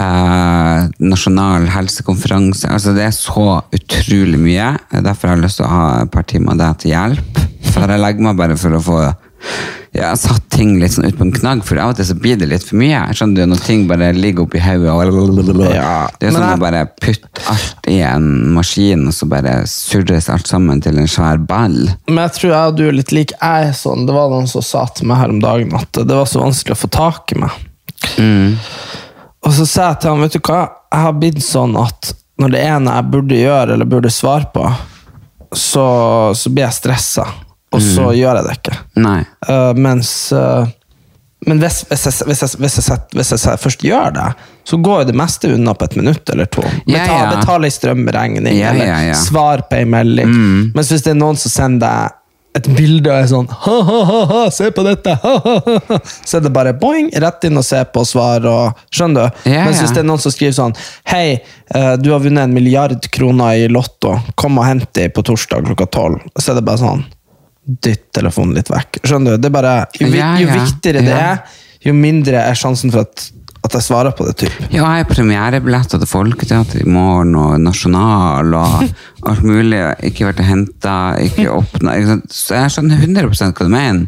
eh, 0.00 0.88
nasjonal 0.98 1.68
helsekonferanse. 1.70 2.70
altså 2.72 2.94
Det 2.96 3.04
er 3.04 3.14
så 3.16 3.62
utrolig 3.70 4.40
mye. 4.40 4.70
Derfor 4.90 5.28
har 5.28 5.36
jeg 5.36 5.44
lyst 5.44 5.60
til 5.60 5.68
å 5.68 5.74
ha 5.76 6.02
et 6.02 6.10
par 6.10 6.22
timer 6.24 6.56
av 6.56 6.58
deg 6.64 6.78
til 6.78 6.96
hjelp. 6.96 7.42
For 7.72 7.86
jeg 7.86 8.00
legger 8.00 8.26
meg 8.26 8.36
bare 8.36 8.56
for 8.56 8.70
å 8.76 8.82
få 8.82 8.98
ja, 9.92 10.14
satt 10.16 10.46
ting 10.54 10.78
litt 10.80 10.92
sånn 10.94 11.04
ut 11.08 11.16
på 11.18 11.24
en 11.26 11.32
knagg, 11.34 11.62
for 11.66 11.76
av 11.82 11.90
og 11.92 11.96
til 11.98 12.06
så 12.08 12.14
blir 12.18 12.38
det 12.40 12.48
litt 12.48 12.64
for 12.64 12.76
mye. 12.80 13.00
Skjønner 13.12 13.42
du, 13.42 13.46
Når 13.52 13.62
ting 13.66 13.86
bare 13.90 14.12
ligger 14.16 14.46
oppi 14.46 14.60
hodet 14.62 14.88
og 14.88 15.74
Ja, 15.74 16.08
Det 16.18 16.28
er 16.28 16.32
sånn 16.36 16.46
jeg- 16.48 16.58
å 16.58 16.62
bare 16.62 16.82
putte 17.00 17.46
alt 17.52 17.88
i 17.92 17.98
en 18.00 18.54
maskin, 18.54 19.06
og 19.08 19.12
så 19.12 19.28
bare 19.28 19.66
surres 19.66 20.28
alt 20.32 20.46
sammen 20.46 20.80
til 20.80 20.98
en 20.98 21.06
svær 21.10 21.38
ball. 21.46 21.76
Men 22.08 22.22
jeg 22.28 22.32
tror 22.38 22.50
jeg 22.52 22.68
og 22.72 22.76
du 22.76 22.88
er 22.88 22.92
litt 22.92 23.12
lik. 23.12 23.32
Jeg 23.40 23.68
er 23.68 23.72
sånn, 23.72 24.06
Det 24.06 24.14
var 24.14 24.30
noen 24.30 24.48
som 24.48 24.62
sa 24.62 24.86
til 24.86 25.06
meg 25.06 25.18
her 25.18 25.28
om 25.28 25.40
dagen 25.40 25.74
at 25.74 25.92
det 25.92 26.06
var 26.08 26.24
så 26.26 26.40
vanskelig 26.40 26.76
å 26.76 26.82
få 26.86 26.90
tak 26.90 27.32
i 27.36 27.40
meg. 27.40 27.50
Og 29.44 29.52
så 29.52 29.66
sa 29.66 29.88
jeg 29.90 30.00
til 30.00 30.10
ham, 30.10 30.20
vet 30.20 30.32
du 30.32 30.38
hva, 30.38 30.70
jeg 30.92 31.00
har 31.02 31.12
blitt 31.18 31.42
sånn 31.42 31.76
at 31.80 32.12
når 32.40 32.50
det 32.54 32.60
er 32.64 32.78
noe 32.80 32.94
jeg 32.94 33.10
burde 33.10 33.38
gjøre 33.38 33.72
eller 33.74 33.84
burde 33.90 34.10
svare 34.10 34.46
på, 34.54 34.64
så, 35.52 35.86
så 36.34 36.48
blir 36.52 36.64
jeg 36.64 36.76
stressa, 36.78 37.26
og 37.72 37.82
så 37.82 38.12
gjør 38.16 38.38
jeg 38.38 38.46
det 38.46 38.54
ikke. 38.58 38.78
Eh, 39.02 39.72
mens 39.80 40.12
uh, 40.36 40.68
Men 41.46 41.58
hvis, 41.58 41.80
hvis, 41.90 42.04
jeg, 42.06 42.28
hvis, 42.28 42.42
jeg, 42.44 42.60
hvis, 42.62 42.78
jeg, 42.78 42.98
hvis 43.18 43.32
jeg 43.34 43.58
først 43.58 43.82
gjør 43.82 44.12
det, 44.14 44.28
så 44.68 44.78
går 44.78 45.02
jo 45.02 45.08
det 45.10 45.16
meste 45.18 45.50
unna 45.56 45.74
på 45.74 45.88
et 45.88 45.96
minutt 45.98 46.30
eller 46.30 46.46
to. 46.46 46.62
Betal, 46.86 47.16
ja. 47.18 47.32
Betale 47.34 47.66
ei 47.66 47.74
strømregning, 47.74 48.46
Ja, 48.54 48.70
eller 48.70 48.86
ja, 48.86 48.98
ja. 49.10 49.16
svar 49.18 49.64
på 49.66 49.80
ei 49.80 49.88
melding. 49.90 50.36
Mens 50.76 50.92
hvis 50.94 51.02
det 51.02 51.16
er 51.16 51.18
noen 51.18 51.40
som 51.40 51.50
sender 51.50 51.82
deg 51.88 52.18
et 52.52 52.68
bilde 52.76 53.08
og 53.08 53.16
er 53.16 53.28
sånn 53.30 53.46
ha, 53.48 53.76
ha, 53.88 53.98
ha, 54.08 54.18
ha, 54.28 54.40
se 54.52 54.68
på 54.76 54.84
dette, 54.84 55.14
ha, 55.22 55.32
ha, 55.44 55.54
ha, 55.64 55.76
ha, 55.88 55.98
så 56.04 56.36
er 56.38 56.44
det 56.44 56.52
bare 56.52 56.74
boing, 56.76 57.08
rett 57.24 57.46
inn 57.48 57.56
og 57.56 57.64
se 57.64 57.80
på 57.88 58.02
og 58.02 58.08
svar. 58.08 58.44
Og, 58.48 58.82
skjønner 58.92 59.30
du? 59.30 59.48
Yeah, 59.48 59.64
Mens 59.68 59.80
hvis 59.80 59.94
det 59.96 60.02
er 60.02 60.08
noen 60.08 60.20
som 60.22 60.34
skriver 60.34 60.56
sånn 60.58 60.76
Hei, 61.08 61.40
eh, 61.72 61.94
du 62.00 62.10
har 62.12 62.20
vunnet 62.24 62.44
en 62.44 62.54
milliard 62.54 63.08
kroner 63.14 63.64
i 63.64 63.70
Lotto, 63.72 64.18
kom 64.36 64.60
og 64.60 64.68
hent 64.68 64.90
dem 64.98 65.12
på 65.16 65.24
torsdag 65.26 65.64
klokka 65.70 65.88
tolv. 65.96 66.20
Så 66.36 66.52
er 66.52 66.60
det 66.60 66.66
bare 66.68 66.82
sånn 66.82 67.06
Dytt 67.62 68.08
telefonen 68.16 68.56
litt 68.58 68.70
vekk. 68.72 68.98
Skjønner 69.06 69.36
du? 69.36 69.42
Det 69.44 69.50
er 69.52 69.54
bare, 69.54 69.74
jo, 70.00 70.08
vi- 70.10 70.18
Ja, 70.18 70.32
jo 70.40 70.48
ja, 70.48 70.54
viktigere 70.64 71.04
det 71.06 71.12
ja. 71.14 71.28
er, 71.36 71.60
jo 71.86 71.92
mindre 71.94 72.40
er 72.42 72.54
sjansen 72.58 72.90
for 72.90 73.04
at, 73.06 73.22
at 73.62 73.76
jeg 73.78 73.82
svarer 73.86 74.10
på 74.18 74.26
det. 74.26 74.34
typ. 74.42 74.56
Ja, 74.72 74.82
jeg 74.96 75.04
har 75.04 75.08
premierebilletter 75.12 76.02
til 76.02 76.10
Folketeatret 76.10 76.82
i 76.82 76.88
morgen, 76.90 77.36
og 77.38 77.60
Nasjonal, 77.62 78.50
og 78.58 78.82
alt 79.30 79.42
mulig. 79.46 79.78
Ikke 80.10 80.26
vært 80.26 80.42
og 80.42 80.48
henta, 80.50 80.96
ikke 81.22 81.46
åpna. 81.54 81.94
Så 82.28 82.58
jeg 82.58 82.74
skjønner 82.74 82.98
100 82.98 83.30
hva 83.30 83.52
du 83.62 83.68
mener. 83.70 84.06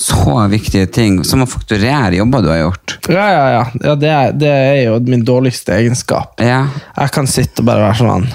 Så 0.00 0.36
viktige 0.52 0.86
ting. 0.92 1.18
Som 1.28 1.42
å 1.44 1.48
fakturere 1.48 2.14
jobber 2.16 2.44
du 2.44 2.48
har 2.52 2.60
gjort. 2.62 2.98
Ja, 3.08 3.26
ja, 3.32 3.48
ja. 3.56 3.64
ja 3.84 3.94
det, 4.00 4.08
er, 4.12 4.30
det 4.32 4.52
er 4.52 4.78
jo 4.86 5.00
min 5.08 5.24
dårligste 5.24 5.74
egenskap. 5.76 6.36
Ja. 6.40 6.66
Jeg 6.96 7.12
kan 7.16 7.26
sitte 7.28 7.60
og 7.64 7.68
bare 7.72 7.88
være 7.88 8.00
sånn 8.04 8.28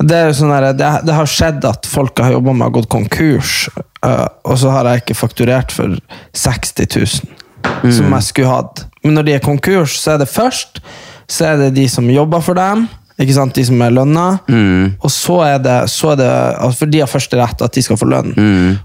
Det, 0.00 0.20
sånn 0.34 0.50
der, 0.50 0.72
det, 0.74 0.90
det 1.06 1.14
har 1.16 1.30
skjedd 1.30 1.64
at 1.68 1.86
folk 1.86 2.18
har 2.22 2.34
jobba 2.34 2.52
med 2.52 2.66
har 2.66 2.74
gått 2.80 2.90
konkurs, 2.92 3.68
uh, 4.04 4.26
og 4.42 4.58
så 4.60 4.72
har 4.74 4.90
jeg 4.90 5.04
ikke 5.04 5.18
fakturert 5.18 5.74
for 5.74 5.94
60 6.34 6.88
000, 6.98 7.92
som 7.94 8.18
jeg 8.18 8.28
skulle 8.28 8.50
hatt. 8.50 8.84
Men 9.04 9.18
når 9.18 9.28
de 9.28 9.36
er 9.36 9.44
konkurs, 9.44 9.98
så 10.00 10.16
er 10.16 10.24
det 10.24 10.32
først 10.32 10.82
så 11.30 11.52
er 11.52 11.62
det 11.62 11.74
de 11.78 11.86
som 11.88 12.08
jobber 12.10 12.42
for 12.44 12.58
dem, 12.58 12.86
ikke 13.20 13.36
sant? 13.36 13.54
de 13.54 13.62
som 13.64 13.82
er 13.84 13.94
lønna, 13.94 14.24
og 14.98 15.12
så 15.12 15.38
er 15.46 15.60
det, 15.62 15.76
så 15.92 16.12
er 16.12 16.18
det 16.18 16.30
altså 16.32 16.80
For 16.80 16.90
de 16.90 17.00
har 17.00 17.10
første 17.10 17.38
rett 17.38 17.62
at 17.62 17.76
de 17.76 17.84
skal 17.86 17.98
få 18.00 18.08
lønn. 18.10 18.32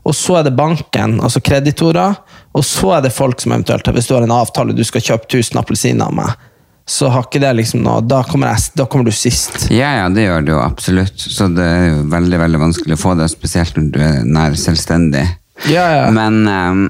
Og 0.06 0.14
så 0.16 0.38
er 0.40 0.46
det 0.46 0.54
banken, 0.58 1.18
altså 1.20 1.42
kreditorer, 1.42 2.20
Og 2.54 2.64
så 2.66 2.94
er 2.98 3.02
det 3.06 3.14
folk 3.14 3.42
som 3.42 3.52
eventuelt 3.52 3.88
Hvis 3.88 4.08
du 4.08 4.16
har 4.16 4.24
en 4.24 4.32
avtale, 4.32 4.74
du 4.74 4.84
skal 4.84 5.02
kjøpe 5.02 5.26
1000 5.26 5.60
appelsiner 5.60 6.06
av 6.06 6.14
meg, 6.14 6.48
så 6.90 7.10
har 7.14 7.28
ikke 7.28 7.42
det 7.44 7.52
liksom 7.60 7.84
noe 7.86 8.02
Da 8.02 8.24
kommer, 8.26 8.56
jeg, 8.56 8.72
da 8.80 8.88
kommer 8.90 9.10
du 9.10 9.14
sist. 9.16 9.68
Ja, 9.70 9.92
ja, 10.00 10.10
det 10.14 10.26
gjør 10.26 10.46
det 10.46 10.54
jo 10.56 10.62
absolutt. 10.64 11.22
Så 11.22 11.50
det 11.54 11.66
er 11.66 11.88
jo 11.92 12.04
veldig 12.10 12.42
veldig 12.42 12.62
vanskelig 12.64 12.98
å 12.98 13.02
få 13.02 13.16
det, 13.20 13.30
spesielt 13.30 13.78
når 13.78 13.90
du 13.94 14.00
er 14.04 14.22
nær 14.26 14.58
selvstendig. 14.58 15.26
Ja, 15.70 15.86
ja. 15.94 16.06
Men 16.16 16.42
um, 16.48 16.86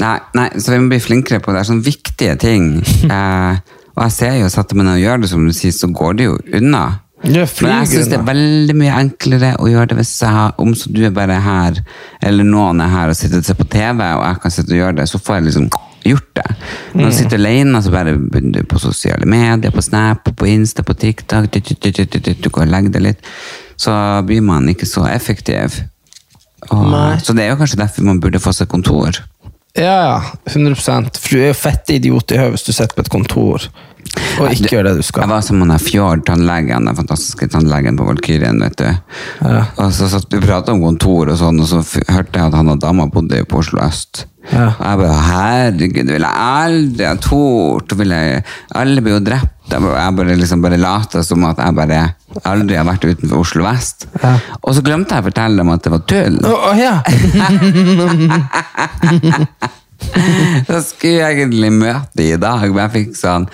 nei, 0.00 0.16
nei, 0.38 0.50
så 0.56 0.72
vi 0.72 0.80
må 0.80 0.92
bli 0.94 1.02
flinkere 1.02 1.42
på 1.42 1.52
det. 1.52 1.58
Det 1.58 1.64
er 1.64 1.70
sånne 1.72 1.88
viktige 1.88 2.36
ting. 2.40 2.70
uh, 3.10 3.58
og 3.96 4.06
jeg 4.06 4.16
ser 4.16 4.38
jo, 4.40 4.52
meg 4.72 4.86
ned 4.86 4.94
og 4.94 5.02
gjør 5.04 5.24
det, 5.24 5.32
som 5.32 5.44
du 5.44 5.56
sier, 5.56 5.74
så 5.76 5.90
går 5.92 6.16
det 6.16 6.30
jo 6.30 6.38
unna. 6.60 6.86
Det 7.26 7.46
Men 7.64 7.72
jeg 7.80 7.88
syns 7.90 8.10
det 8.12 8.18
er 8.18 8.26
veldig 8.26 8.74
mye 8.76 8.96
enklere 9.00 9.54
å 9.58 9.68
gjøre 9.70 9.90
det 9.90 9.96
hvis 9.98 10.12
jeg 10.20 10.32
har, 10.34 10.52
om 10.62 10.74
så 10.76 10.92
du 10.92 11.00
er 11.08 11.14
bare 11.16 11.38
her, 11.42 11.78
eller 12.22 12.46
noen 12.46 12.82
er 12.84 12.92
her 12.92 13.10
og 13.10 13.16
sitter 13.18 13.40
og 13.40 13.48
ser 13.48 13.56
på 13.58 13.66
TV, 13.72 14.02
og 14.04 14.22
jeg 14.22 14.40
kan 14.42 14.52
sitte 14.52 14.74
og 14.74 14.80
gjøre 14.82 14.98
det, 15.00 15.06
så 15.10 15.20
får 15.20 15.38
jeg 15.38 15.46
liksom 15.48 15.70
gjort 16.12 16.30
det. 16.38 16.46
Når 16.94 17.10
du 17.10 17.16
sitter 17.16 17.40
alene, 17.40 17.82
så 17.82 17.92
bare 17.94 18.14
på 18.68 18.80
sosiale 18.82 19.28
medier, 19.28 19.74
på 19.74 19.84
Snap, 19.84 20.30
på 20.36 20.48
Insta, 20.50 20.84
på 20.86 20.96
TikTok, 20.96 21.50
du, 21.52 22.48
går 22.48 22.64
og 22.66 22.72
legger 22.72 22.96
det 22.96 23.04
litt, 23.04 23.30
så 23.76 23.92
blir 24.26 24.44
man 24.44 24.68
ikke 24.72 24.88
så 24.88 25.06
effektiv. 25.10 25.80
Og, 26.72 27.20
så 27.22 27.34
det 27.36 27.44
er 27.44 27.52
jo 27.52 27.58
kanskje 27.60 27.78
derfor 27.82 28.06
man 28.06 28.20
burde 28.20 28.42
få 28.42 28.52
seg 28.56 28.70
kontor. 28.72 29.18
Ja, 29.76 29.96
ja. 30.08 30.16
100 30.52 30.76
For 31.20 31.34
du 31.34 31.42
er 31.42 31.50
jo 31.50 31.58
fette 31.58 31.98
idiot 31.98 32.32
i 32.32 32.40
hodet 32.40 32.56
hvis 32.56 32.66
du 32.68 32.72
sitter 32.72 32.96
på 32.96 33.04
et 33.04 33.12
kontor 33.12 33.68
og 34.40 34.52
ikke 34.52 34.70
gjør 34.76 34.86
det 34.88 34.94
du 34.98 35.02
skal. 35.04 35.24
Jeg 35.24 35.32
var 35.32 35.42
som 35.44 35.62
han 35.62 35.72
der 35.72 35.82
Fjord, 35.82 36.22
tannlegen, 36.28 36.86
den 36.88 36.98
fantastiske 36.98 37.48
tannlegen 37.52 37.98
på 37.98 38.06
Valkyrien, 38.06 38.60
vet 38.62 38.78
du. 38.80 38.86
Og 39.42 39.90
så 39.96 40.08
satt 40.12 40.32
vi 40.32 40.42
pratet 40.44 40.72
om 40.74 40.84
kontor 40.84 41.32
og 41.32 41.40
sånn, 41.40 41.60
og 41.62 41.68
så 41.70 41.82
hørte 41.82 42.38
jeg 42.38 42.48
at 42.48 42.56
han 42.56 42.72
og 42.72 42.80
dama 42.84 43.08
bodde 43.12 43.42
på 43.48 43.60
Oslo 43.62 43.82
Øst. 43.84 44.26
Ja. 44.52 44.70
Og 44.70 44.84
jeg 44.84 45.00
bare, 45.02 45.20
herregud, 45.26 46.06
det 46.06 46.14
ville 46.14 46.30
jeg 46.30 46.64
aldri 46.70 47.08
ha 47.08 47.14
tort, 47.18 47.96
alle 47.96 49.04
blir 49.04 49.18
jo 49.18 49.24
drept. 49.26 49.55
Jeg 49.66 50.14
bare, 50.16 50.36
liksom 50.38 50.62
bare 50.62 50.76
latet 50.78 51.26
som 51.26 51.42
at 51.48 51.58
jeg 51.58 51.74
bare 51.74 52.14
aldri 52.46 52.76
har 52.78 52.86
vært 52.86 53.04
utenfor 53.08 53.40
Oslo 53.42 53.64
Vest. 53.66 54.06
Ja. 54.22 54.36
Og 54.62 54.74
så 54.76 54.80
glemte 54.86 55.14
jeg 55.16 55.24
å 55.24 55.26
fortelle 55.26 55.58
dem 55.62 55.72
at 55.74 55.82
det 55.82 55.90
var 55.94 56.02
tull. 56.12 56.36
Oh, 56.46 56.68
oh, 56.70 56.76
ja! 56.78 56.94
Så 60.66 60.80
skulle 60.84 61.22
jeg 61.22 61.38
egentlig 61.38 61.70
møte 61.72 62.22
i 62.22 62.36
dag, 62.40 62.68
men 62.68 62.82
jeg 62.84 62.92
fikk 62.94 63.16
sånn 63.16 63.46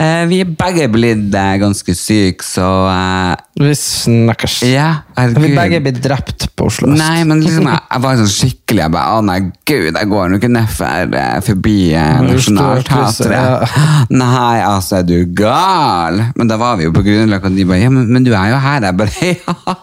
Vi 0.00 0.38
er 0.40 0.48
begge 0.56 0.86
blitt 0.88 1.34
eh, 1.36 1.56
ganske 1.60 1.94
syke, 1.96 2.44
så 2.46 2.66
eh, 2.88 3.34
Vi 3.60 3.72
snakkes. 3.76 4.54
Ja, 4.70 4.86
herregud. 5.16 5.44
Vi 5.44 5.50
begge 5.58 5.80
blitt 5.84 5.98
drept 6.00 6.46
på 6.56 6.68
Oslo 6.70 6.88
øst. 6.88 6.96
Nei, 6.96 7.24
men 7.28 7.42
liksom, 7.44 7.66
jeg, 7.68 7.82
jeg 7.90 8.04
var 8.04 8.16
sånn 8.20 8.30
skikkelig 8.32 8.84
Jeg 8.86 8.94
bare, 8.94 9.18
å 9.18 9.24
nei, 9.26 9.38
gud, 9.68 9.90
jeg 9.90 10.10
går 10.14 10.32
nok 10.34 10.46
nedfor 10.56 11.16
eh, 11.20 11.36
forbi 11.44 11.76
eh, 11.92 12.22
Nationaltheatret. 12.24 13.76
Nei, 14.22 14.56
altså, 14.64 15.00
er 15.02 15.08
du 15.08 15.18
gal? 15.36 16.22
Men 16.38 16.48
da 16.48 16.56
var 16.60 16.80
vi 16.80 16.88
jo 16.88 16.94
på 16.96 17.04
Grünerløkka, 17.04 17.50
og 17.52 17.60
de 17.60 17.68
bare, 17.68 17.82
ja, 17.84 17.92
men, 17.92 18.08
men 18.08 18.24
du 18.24 18.32
er 18.32 18.54
jo 18.54 18.62
her. 18.64 18.88
Jeg 18.88 18.98
bare, 19.02 19.34
ja. 19.44 19.76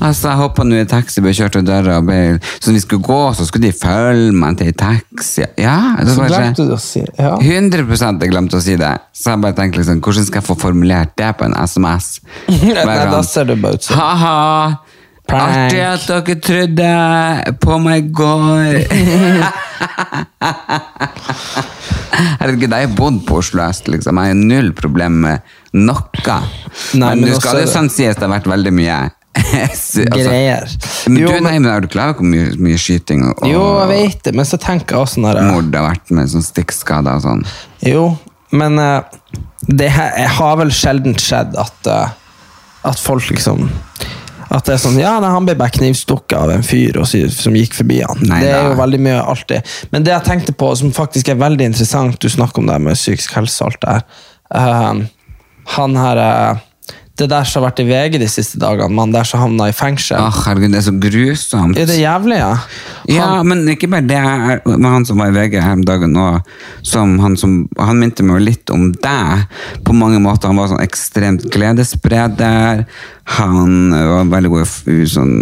Altså, 0.00 0.30
jeg 0.32 0.40
hoppet 0.40 0.66
nå 0.70 0.80
i 0.80 0.88
taxi, 0.88 1.22
ble 1.22 1.36
kjørt 1.36 1.58
til 1.58 1.66
døra, 1.68 2.00
og 2.00 2.10
ble, 2.10 2.20
så 2.58 2.74
vi 2.74 2.82
skulle 2.82 3.06
gå, 3.06 3.20
så 3.38 3.46
skulle 3.46 3.70
de 3.70 3.76
følge 3.76 4.34
meg 4.34 4.58
til 4.58 4.74
taxi. 4.74 5.46
Ja, 5.60 5.78
det 6.00 6.14
Så 6.16 6.24
ikke... 6.24 6.34
glemte 6.34 6.66
du 6.66 6.74
å 6.74 6.80
si 6.80 7.04
ja. 7.04 7.36
100 7.38 7.86
jeg 7.86 8.32
glemte 8.32 8.58
å 8.58 8.64
si 8.64 8.74
det. 8.80 8.94
Så 9.14 9.34
jeg 9.34 9.44
bare 9.44 9.59
tenkte 9.60 9.82
liksom, 9.82 10.00
hvordan 10.04 10.26
skal 10.28 10.40
jeg 10.40 10.48
få 10.48 10.56
formulert 10.60 11.12
det 11.20 11.30
på 11.38 11.46
en 11.46 11.56
SMS? 11.60 12.06
Nei, 12.48 13.02
da 13.12 13.20
ser 13.26 13.44
du 13.50 13.54
bare 13.60 13.80
ut 13.80 13.86
som 13.86 14.00
Ha-ha! 14.00 14.40
Artig 15.30 15.78
at 15.86 16.06
dere 16.08 16.34
trodde 16.42 16.86
på 17.62 17.76
meg 17.82 18.08
i 18.08 18.10
går. 18.18 18.80
Herregud, 22.40 22.66
jeg 22.66 22.88
har 22.88 22.96
bodd 22.98 23.20
på 23.28 23.38
Oslo 23.40 23.62
øst, 23.62 23.88
liksom. 23.92 24.18
Jeg 24.18 24.34
har 24.34 24.40
null 24.40 24.72
problem 24.76 25.20
med 25.26 25.36
noe. 25.76 26.02
Nei, 26.98 27.14
men 27.14 27.28
nå 27.28 27.38
skal 27.38 27.60
jo 27.60 27.66
det- 27.66 27.74
sant 27.74 27.94
sies 27.94 28.16
det 28.16 28.26
har 28.26 28.32
vært 28.32 28.50
veldig 28.50 28.72
mye 28.74 28.98
altså, 29.38 30.04
greier. 30.10 30.66
Men 31.06 31.22
du, 31.22 31.40
nei, 31.44 31.58
men 31.58 31.70
er 31.70 31.84
du 31.84 31.88
klar 31.92 32.10
over 32.10 32.20
hvor 32.20 32.30
mye, 32.32 32.50
mye 32.58 32.78
skyting 32.80 33.24
og, 33.28 33.46
Jo, 33.48 33.62
jeg 33.84 33.88
vet 33.92 34.24
det, 34.26 34.34
men 34.34 34.48
så 34.48 34.58
tenker 34.60 34.96
jeg 34.96 35.06
også 35.06 35.22
når 35.24 35.38
jeg 35.38 35.52
mord 35.54 35.78
har 35.78 35.86
vært 35.92 36.10
med 36.16 36.32
sånn 36.32 36.44
stikkskader 36.44 37.20
og 37.20 37.24
sånn? 37.24 37.44
Jo, 37.86 38.04
men 38.50 38.78
eh, 38.78 39.20
det 39.70 39.90
har 39.90 40.56
vel 40.58 40.72
sjelden 40.74 41.14
skjedd 41.20 41.54
at, 41.60 41.86
eh, 41.86 42.16
at 42.88 43.00
folk 43.00 43.28
liksom 43.30 43.68
At 44.50 44.66
det 44.66 44.74
er 44.74 44.80
sånn 44.82 44.98
Ja, 44.98 45.12
nei, 45.22 45.30
han 45.30 45.46
ble 45.46 45.54
bare 45.58 45.74
knivstukket 45.76 46.34
av 46.38 46.50
en 46.50 46.64
fyr 46.66 46.98
og, 46.98 47.06
som 47.06 47.54
gikk 47.54 47.76
forbi 47.78 48.00
han. 48.02 48.18
Nei, 48.26 48.40
det 48.42 48.50
er 48.56 48.72
jo 48.72 48.80
veldig 48.80 48.98
mye 49.04 49.20
alltid. 49.22 49.76
Men 49.92 50.06
det 50.06 50.10
jeg 50.16 50.26
tenkte 50.26 50.56
på, 50.58 50.72
som 50.80 50.90
faktisk 50.96 51.30
er 51.30 51.38
veldig 51.38 51.70
interessant, 51.70 52.18
du 52.18 52.26
snakker 52.32 52.64
om 52.64 52.66
det 52.72 52.80
med 52.82 52.98
psykisk 52.98 53.36
helse 53.38 53.62
og 53.62 53.70
alt 53.70 53.84
det 53.84 53.94
her. 53.94 54.26
Uh, 54.50 55.04
han 55.76 55.94
her 55.94 56.18
eh, 56.18 56.62
Det 57.20 57.28
der 57.28 57.44
som 57.44 57.60
har 57.60 57.70
vært 57.70 57.82
i 57.82 57.86
VG 57.88 58.18
de 58.22 58.28
siste 58.30 58.60
dagene, 58.60 58.88
mannen 58.96 59.12
der 59.12 59.26
som 59.28 59.42
havna 59.42 59.68
i 59.68 59.74
fengsel. 59.76 60.16
Åh, 60.20 60.38
herregud, 60.46 60.72
det 60.72 60.80
er 60.80 60.86
så 60.86 60.94
grusomt. 60.96 61.78
Er 61.80 61.88
det 61.90 61.98
jævlig, 62.00 62.38
ja? 62.40 62.52
Ja, 63.10 63.28
men 63.44 63.66
ikke 63.68 63.90
bare 63.92 64.06
det. 64.08 64.20
Men 64.70 64.88
han 64.88 65.04
som 65.08 65.20
var 65.20 65.32
i 65.32 65.36
VG 65.36 65.58
her 65.60 65.76
om 65.76 65.84
dagen 65.84 66.16
som 66.86 67.18
han, 67.20 67.36
som, 67.36 67.58
han 67.78 68.00
minte 68.00 68.24
meg 68.26 68.40
litt 68.46 68.72
om 68.72 68.90
deg 68.96 69.44
på 69.84 69.96
mange 69.96 70.20
måter. 70.22 70.48
Han 70.48 70.60
var 70.62 70.72
sånn 70.72 70.84
ekstremt 70.84 71.44
gledesspreder. 71.52 72.86
Han 73.36 73.92
var 73.92 74.32
veldig 74.32 74.54
god 74.54 74.94
i 74.94 75.04
sånn 75.10 75.36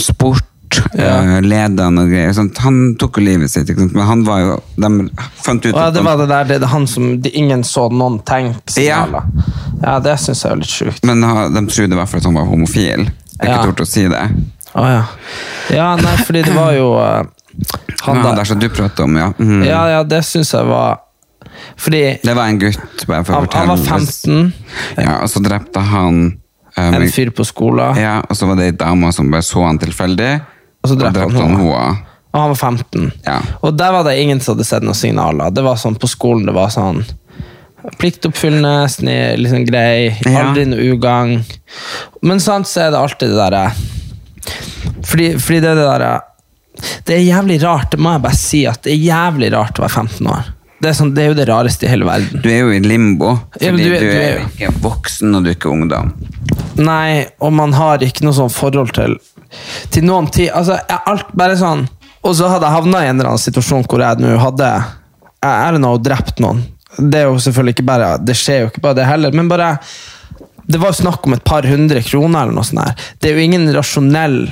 sport. 0.00 0.50
Ja. 0.94 1.36
eh, 1.36 1.40
Lederen 1.44 2.00
og 2.02 2.08
greier. 2.10 2.32
Sånn, 2.34 2.50
han 2.64 2.78
tok 2.98 3.20
jo 3.20 3.26
livet 3.28 3.52
sitt, 3.52 3.70
sant? 3.70 3.94
men 3.94 4.06
han 4.08 4.24
var 4.26 4.40
jo 4.42 4.54
De 4.80 4.88
fant 5.44 5.62
ut 5.62 5.70
Ja, 5.70 5.90
det 5.94 6.02
var 6.02 6.18
det 6.18 6.26
der, 6.32 6.48
det 6.50 6.56
er 6.62 6.72
han 6.72 6.86
som 6.90 7.12
de, 7.22 7.30
ingen 7.30 7.62
så 7.66 7.86
noen 7.92 8.18
tegn 8.26 8.54
Ja. 8.80 9.04
Ja, 9.84 9.98
det 10.00 10.16
syns 10.22 10.42
jeg 10.44 10.52
er 10.54 10.60
litt 10.62 10.72
sjukt. 10.72 11.04
Men 11.04 11.22
ha- 11.26 11.48
de 11.52 11.62
trodde 11.68 11.92
i 11.92 11.98
hvert 11.98 12.08
fall 12.08 12.22
at 12.22 12.28
han 12.30 12.34
var 12.38 12.46
homofil. 12.48 13.04
Jeg 13.04 13.48
Ja. 13.50 13.56
ikke 13.58 13.72
tort 13.74 13.82
å 13.84 13.86
si 13.90 14.06
det. 14.08 14.22
Oh, 14.74 14.86
ja. 14.88 15.02
Ja, 15.70 15.88
nei, 16.00 16.16
fordi 16.24 16.42
det 16.46 16.54
var 16.56 16.72
jo 16.74 16.86
uh, 16.98 17.22
Han, 18.02 18.16
Han 18.16 18.22
han 18.24 18.36
der 18.40 18.44
som 18.48 18.58
du 18.58 18.68
prater 18.68 19.04
om, 19.04 19.16
ja. 19.16 19.28
Mm. 19.38 19.60
Ja, 19.66 19.82
ja, 19.92 20.00
det 20.02 20.24
syns 20.26 20.50
jeg 20.52 20.66
var 20.66 20.96
Fordi 21.78 22.00
Det 22.24 22.34
var 22.34 22.48
en 22.50 22.58
gutt, 22.58 23.04
bare 23.06 23.22
for 23.24 23.34
å 23.36 23.42
han, 23.44 23.48
han 23.54 23.68
var 23.68 23.76
15, 23.76 24.52
Ja, 24.98 25.20
og 25.22 25.28
så 25.30 25.42
drepte 25.44 25.80
han 25.92 26.18
um, 26.76 26.94
en 26.98 27.06
fyr 27.14 27.30
på 27.30 27.46
skolen, 27.46 27.94
Ja, 28.00 28.16
og 28.28 28.34
så 28.36 28.48
var 28.50 28.58
det 28.58 28.64
ei 28.72 28.74
dame 28.80 29.12
som 29.14 29.30
bare 29.30 29.42
så 29.46 29.62
han 29.66 29.78
tilfeldig. 29.78 30.32
og 30.82 30.90
så 30.90 30.96
drepte 30.98 31.20
han 31.22 31.30
henne. 31.30 31.58
henne. 31.58 31.96
Og 32.34 32.40
han 32.40 32.50
var 32.50 32.56
15. 32.58 33.12
Ja. 33.28 33.38
Og 33.62 33.76
der 33.78 33.92
var 33.94 34.02
det 34.08 34.16
ingen 34.18 34.40
som 34.40 34.56
hadde 34.56 34.66
sett 34.66 34.82
noen 34.82 34.98
signaler. 34.98 35.54
Det 35.54 35.62
var 35.62 35.76
sånn 35.78 35.94
på 35.94 36.08
skolen, 36.10 36.46
det 36.50 36.54
var 36.56 36.68
sånn 36.74 37.04
pliktoppfyllende, 38.00 38.88
snill, 38.88 39.42
liksom 39.44 39.64
grei, 39.68 40.14
aldri 40.30 40.64
noe 40.70 40.86
ugagn. 40.94 41.42
Men 42.24 42.40
sant, 42.40 42.68
så 42.70 42.86
er 42.86 42.94
det 42.94 43.00
alltid 43.02 43.32
det 43.34 43.40
derre 43.42 43.66
fordi, 45.04 45.26
fordi 45.40 45.60
det 45.64 45.70
er 45.70 45.78
det 45.78 45.84
derre 45.88 46.12
Det 47.06 47.14
er 47.16 47.22
jævlig 47.22 47.56
rart, 47.62 47.90
det 47.94 48.00
må 48.02 48.12
jeg 48.16 48.22
bare 48.24 48.36
si, 48.36 48.64
at 48.66 48.82
det 48.84 48.92
er 48.96 49.02
jævlig 49.06 49.50
rart 49.54 49.78
å 49.78 49.84
være 49.84 49.94
15 50.02 50.26
år. 50.32 50.48
Det 50.82 50.88
er, 50.90 50.96
sånn, 50.98 51.12
det 51.14 51.22
er 51.22 51.28
jo 51.30 51.36
det 51.38 51.44
rareste 51.48 51.86
i 51.86 51.88
hele 51.92 52.04
verden. 52.08 52.40
Du 52.42 52.48
er 52.50 52.58
jo 52.64 52.72
i 52.74 52.80
limbo, 52.82 53.30
fordi 53.54 53.64
Ja, 53.64 53.72
du, 53.76 53.84
er- 53.84 53.94
er, 53.94 54.00
du 54.00 54.18
er- 54.18 54.40
jo 54.40 54.48
ikke 54.50 54.72
voksen 54.84 55.36
og 55.38 55.44
du 55.46 55.50
er 55.52 55.54
ikke 55.56 55.70
ungdom. 55.70 56.10
Nei, 56.76 57.24
og 57.40 57.52
man 57.54 57.72
har 57.78 58.02
ikke 58.04 58.24
noe 58.26 58.34
sånn 58.36 58.50
forhold 58.52 58.92
til 58.96 59.14
Til 59.94 60.02
noen 60.02 60.26
tid 60.34 60.50
Altså, 60.50 60.74
alt 61.06 61.28
bare 61.38 61.54
sånn 61.56 61.84
Og 62.26 62.32
så 62.34 62.48
hadde 62.50 62.66
jeg 62.66 62.74
havna 62.74 63.04
i 63.04 63.06
en 63.12 63.14
eller 63.20 63.28
annen 63.30 63.38
situasjon 63.44 63.84
hvor 63.86 64.02
jeg 64.02 64.18
nå 64.18 64.32
hadde 64.42 64.70
Jeg 64.74 65.70
don't 65.76 65.78
know, 65.78 65.94
drept 66.02 66.40
noen. 66.42 66.64
Det 66.98 67.20
er 67.20 67.28
jo 67.28 67.38
selvfølgelig 67.42 67.74
ikke 67.76 67.86
bare 67.88 68.10
Det 68.22 68.36
skjer 68.38 68.64
jo 68.64 68.72
ikke 68.72 68.82
bare 68.84 69.00
det 69.00 69.08
heller, 69.08 69.34
men 69.34 69.48
bare 69.50 69.76
Det 70.66 70.80
var 70.80 70.92
jo 70.92 71.02
snakk 71.02 71.26
om 71.26 71.36
et 71.36 71.44
par 71.44 71.66
hundre 71.68 72.02
kroner 72.02 72.44
eller 72.44 72.56
noe 72.56 72.64
sånt 72.64 72.84
her. 72.84 73.08
Det 73.20 73.30
er 73.30 73.38
jo 73.38 73.48
ingen 73.48 73.68
rasjonell 73.74 74.44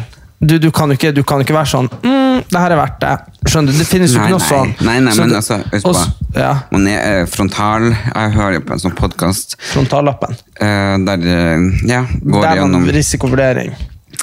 du, 0.43 0.57
du, 0.59 0.73
kan 0.75 0.91
ikke, 0.91 1.13
du 1.15 1.23
kan 1.23 1.39
ikke 1.45 1.55
være 1.55 1.71
sånn 1.71 1.87
mm, 2.03 2.49
Det 2.51 2.59
her 2.59 2.73
er 2.75 2.81
verdt 2.81 2.97
det. 3.05 3.13
Skjønner 3.47 3.71
du? 3.71 3.79
Det 3.79 3.87
finnes 3.87 4.11
jo 4.11 4.19
ikke 4.19 4.33
noe 4.35 4.43
sånn. 4.43 4.73
nei, 4.83 4.97
nei 5.05 5.13
men 5.15 5.37
altså, 5.39 5.61
husk 5.71 5.87
på. 5.87 6.03
Ja, 6.35 6.51
Man 6.73 6.89
er 6.91 7.21
eh, 7.21 7.23
frontal. 7.31 7.93
Jeg 7.93 8.35
hører 8.35 8.57
jo 8.57 8.65
på 8.67 8.75
en 8.75 8.83
sånn 8.83 8.97
podkast 8.99 9.55
frontallappen. 9.61 10.35
der 10.59 11.27
eh, 11.37 11.69
ja, 11.87 12.03
går 12.11 12.47
Der 12.49 12.63
gjennom 12.63 12.91
risikovurdering. 12.97 13.75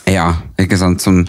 Ja, 0.10 0.34
ikke 0.60 0.78
sant? 0.82 1.04
Som 1.06 1.22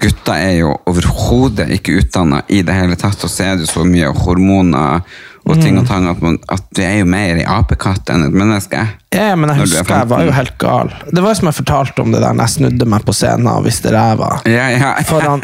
gutter 0.00 0.38
er 0.38 0.56
jo 0.60 0.74
overhodet 0.88 1.68
ikke 1.76 1.98
utdanna 2.00 2.44
i 2.48 2.62
det 2.66 2.76
hele 2.76 2.96
tatt, 2.98 3.20
og 3.26 3.32
så 3.32 3.48
er 3.50 3.58
det 3.58 3.66
jo 3.66 3.72
så 3.74 3.84
mye 3.84 4.12
hormoner 4.22 5.02
og 5.46 5.56
ting 5.60 5.74
Mm. 5.74 5.78
og 5.80 5.86
tang 5.88 6.06
at, 6.10 6.20
man, 6.22 6.38
at 6.52 6.62
du 6.76 6.82
er 6.84 6.98
jo 7.00 7.06
mer 7.08 7.38
i 7.40 7.44
apekatt 7.48 8.10
enn 8.12 8.26
et 8.26 8.34
menneske. 8.36 8.82
Ja, 9.14 9.34
men 9.34 9.48
jeg 9.50 9.56
er 9.56 9.60
husker 9.64 9.94
jeg 9.96 10.08
var 10.10 10.22
jo 10.26 10.30
helt 10.36 10.52
gal. 10.60 10.90
Det 11.10 11.22
var 11.24 11.32
jo 11.32 11.38
som 11.40 11.48
jeg 11.48 11.56
fortalte 11.56 12.02
om 12.04 12.12
det 12.12 12.20
der 12.22 12.34
når 12.36 12.44
jeg 12.46 12.54
snudde 12.58 12.86
meg 12.92 13.04
på 13.08 13.14
scenen 13.16 13.48
og 13.50 13.64
viste 13.64 13.90
ræva. 13.90 14.28
Ja, 14.46 14.68
ja. 14.70 14.90
Foran 15.08 15.40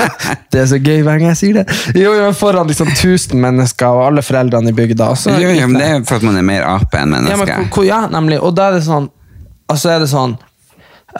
Det 0.50 0.62
er 0.64 0.66
så 0.72 0.78
gøy 0.82 1.02
hver 1.04 1.20
gang 1.20 1.28
jeg 1.34 1.38
sier 1.42 1.60
det. 1.60 1.66
Jo, 1.94 2.14
jo, 2.18 2.30
foran 2.34 2.66
liksom 2.72 2.88
1000 2.94 3.36
mennesker 3.44 3.86
og 3.94 4.06
alle 4.08 4.24
foreldrene 4.26 4.72
i 4.72 4.76
bygda. 4.80 5.12
så 5.14 5.36
Jo, 5.38 5.52
jo, 5.54 5.68
men 5.68 5.78
det 5.78 5.86
er 5.90 5.94
jo 5.98 6.04
for 6.08 6.16
at 6.22 6.26
man 6.30 6.40
er 6.40 6.48
mer 6.48 6.64
ape 6.74 6.98
enn 7.04 7.14
ja, 7.28 7.36
men, 7.36 7.68
hvor- 7.70 7.86
ja, 7.86 8.00
nemlig. 8.10 8.40
Og 8.42 8.54
da 8.56 8.70
er 8.72 8.78
det 8.80 8.84
sånn 8.88 9.10
Altså 9.70 9.88
er 9.94 10.02
det 10.02 10.10
sånn 10.10 10.34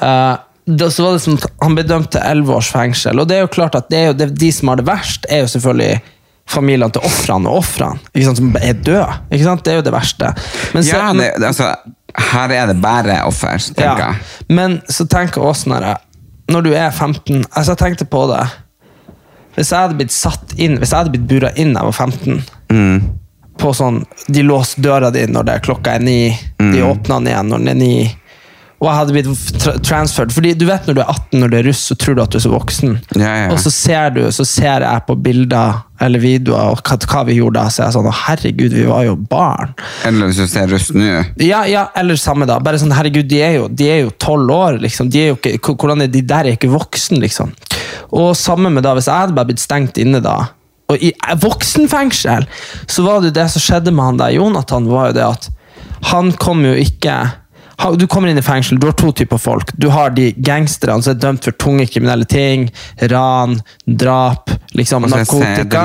uh, 0.03 0.37
det, 0.67 0.91
så 0.93 1.05
var 1.05 1.15
det 1.17 1.33
at 1.37 1.47
Han 1.63 1.75
ble 1.77 1.85
dømt 1.89 2.11
til 2.13 2.21
elleve 2.25 2.57
års 2.57 2.71
fengsel. 2.73 3.21
Og 3.21 3.29
det 3.29 3.37
er 3.39 3.41
jo 3.45 3.53
klart 3.53 3.75
at 3.77 3.89
det 3.93 3.99
er 4.01 4.07
jo 4.11 4.17
det, 4.19 4.31
de 4.41 4.51
som 4.53 4.69
har 4.73 4.81
det 4.81 4.87
verst, 4.89 5.27
er 5.29 5.45
jo 5.45 5.49
selvfølgelig 5.53 6.01
familiene 6.51 6.91
til 6.93 7.05
ofrene 7.07 7.49
og 7.51 7.63
ofrene, 7.63 7.99
som 8.37 8.51
er 8.61 8.75
døde. 8.85 9.07
Ikke 9.33 9.45
sant? 9.47 9.65
Det 9.65 9.73
er 9.73 9.77
jo 9.81 9.87
det 9.87 9.93
verste. 9.95 10.33
Men 10.75 10.83
så- 10.85 10.97
Ja, 10.97 11.13
det, 11.13 11.31
det, 11.41 11.47
altså, 11.47 11.71
her 12.33 12.49
er 12.53 12.67
det 12.67 12.81
bare 12.83 13.23
offer, 13.27 13.59
tenker 13.59 13.99
ja. 13.99 14.13
jeg. 14.13 14.15
Men 14.49 14.81
så 14.89 15.07
tenker 15.09 15.41
jeg 15.41 15.49
også 15.51 15.69
når, 15.73 15.81
jeg, 15.89 15.97
når 16.53 16.61
du 16.63 16.73
er 16.75 16.91
15 16.91 17.45
altså 17.57 17.73
Jeg 17.73 17.79
tenkte 17.79 18.05
på 18.05 18.27
det. 18.31 18.45
Hvis 19.57 19.71
jeg 19.71 19.79
hadde 19.79 19.95
blitt 19.95 20.13
satt 20.13 20.53
inn 20.59 20.79
Hvis 20.79 20.91
jeg 20.91 20.99
hadde 20.99 21.11
blitt 21.15 21.29
bura 21.31 21.51
inn 21.57 21.73
da 21.75 21.81
jeg 21.85 21.93
var 21.93 21.93
15 21.93 22.45
Mm. 22.75 23.03
På 23.61 23.71
sånn 23.77 24.01
De 24.29 24.43
låser 24.43 24.83
døra 24.83 25.11
di 25.15 25.27
når 25.31 25.45
det 25.47 25.53
er 25.55 25.61
klokka 25.63 25.93
er 25.95 26.01
ni. 26.03 26.37
Mm. 26.59 26.73
De 26.73 26.81
åpner 26.83 27.21
den 27.21 27.27
igjen 27.31 27.49
når 27.53 27.59
den 27.59 27.69
er 27.69 27.75
ni. 27.75 28.17
Og 28.85 28.91
jeg 28.91 28.99
hadde 28.99 29.15
blitt 29.17 29.61
tra 29.63 29.73
transferred. 29.81 30.33
Fordi 30.37 30.53
du 30.61 30.67
vet 30.69 30.85
når 30.85 30.99
du 30.99 31.01
er 31.01 31.09
18 31.09 31.41
når 31.41 31.53
du 31.53 31.57
er 31.57 31.67
russ, 31.71 31.81
så 31.89 31.97
tror 31.97 32.19
du 32.19 32.23
at 32.25 32.35
du 32.35 32.37
er 32.37 32.45
så 32.45 32.53
voksen. 32.53 32.99
Ja, 33.17 33.33
ja. 33.45 33.47
Og 33.55 33.61
så 33.63 33.73
ser 33.73 34.13
du, 34.13 34.21
så 34.35 34.45
ser 34.45 34.85
jeg 34.85 35.05
på 35.07 35.17
bilder 35.25 35.81
eller 36.05 36.21
videoer 36.21 36.75
og 36.75 36.83
hva, 36.85 36.99
hva 37.09 37.23
vi 37.25 37.39
gjorde 37.39 37.63
da, 37.63 37.71
så 37.73 37.81
er 37.81 37.87
jeg 37.89 37.97
sånn 37.97 38.19
herregud, 38.19 38.75
vi 38.77 38.85
var 38.91 39.07
jo 39.07 39.15
barn. 39.31 39.73
Eller 40.05 40.29
hvis 40.29 40.43
du 40.43 40.51
ser 40.51 40.69
russ 40.69 40.91
nå. 40.93 41.07
Ja, 41.41 41.63
ja, 41.71 41.87
eller 41.97 42.21
samme 42.21 42.49
da. 42.51 42.59
Bare 42.61 42.81
sånn, 42.83 42.93
herregud, 42.93 43.31
de 43.31 43.41
er 43.47 43.57
jo 43.57 43.71
de 43.73 43.89
er 43.89 44.03
jo 44.03 44.13
tolv 44.21 44.53
år, 44.53 44.83
liksom. 44.85 45.09
De 45.15 45.23
er 45.23 45.33
jo 45.33 45.39
ikke, 45.41 45.77
hvordan 45.79 46.05
er 46.05 46.13
de 46.13 46.21
der 46.35 46.51
er 46.51 46.59
ikke 46.59 46.73
voksen, 46.75 47.23
liksom. 47.25 47.55
Og 48.13 48.35
samme 48.37 48.75
med 48.75 48.85
da, 48.85 48.93
hvis 48.99 49.09
jeg 49.09 49.17
hadde 49.17 49.39
bare 49.39 49.49
blitt 49.49 49.65
stengt 49.65 50.03
inne 50.03 50.21
da, 50.25 50.37
og 50.93 51.01
i 51.01 51.15
eh, 51.15 51.37
voksenfengsel, 51.41 52.45
så 52.91 53.05
var 53.07 53.23
det 53.23 53.33
jo 53.33 53.39
det 53.39 53.47
som 53.55 53.65
skjedde 53.65 53.95
med 53.95 54.11
han 54.11 54.21
der, 54.21 54.35
Jonathan, 54.37 54.91
var 54.91 55.11
jo 55.11 55.17
det 55.17 55.25
at 55.31 55.51
han 56.11 56.35
kom 56.37 56.61
jo 56.67 56.75
ikke 56.77 57.15
du 57.99 58.07
kommer 58.07 58.29
inn 58.31 58.39
i 58.39 58.43
fengsel, 58.45 58.79
du 58.81 58.87
har 58.87 58.95
to 58.99 59.13
typer 59.13 59.39
folk. 59.39 59.73
Du 59.77 59.89
har 59.91 60.11
de 60.15 60.31
gangsterne 60.37 61.03
som 61.03 61.15
er 61.15 61.21
dømt 61.21 61.45
for 61.45 61.57
tunge 61.59 61.87
kriminelle 61.91 62.25
ting. 62.25 62.69
Ran, 63.11 63.59
drap, 63.87 64.51
liksom, 64.79 65.05
Også 65.09 65.17
narkotika. 65.17 65.85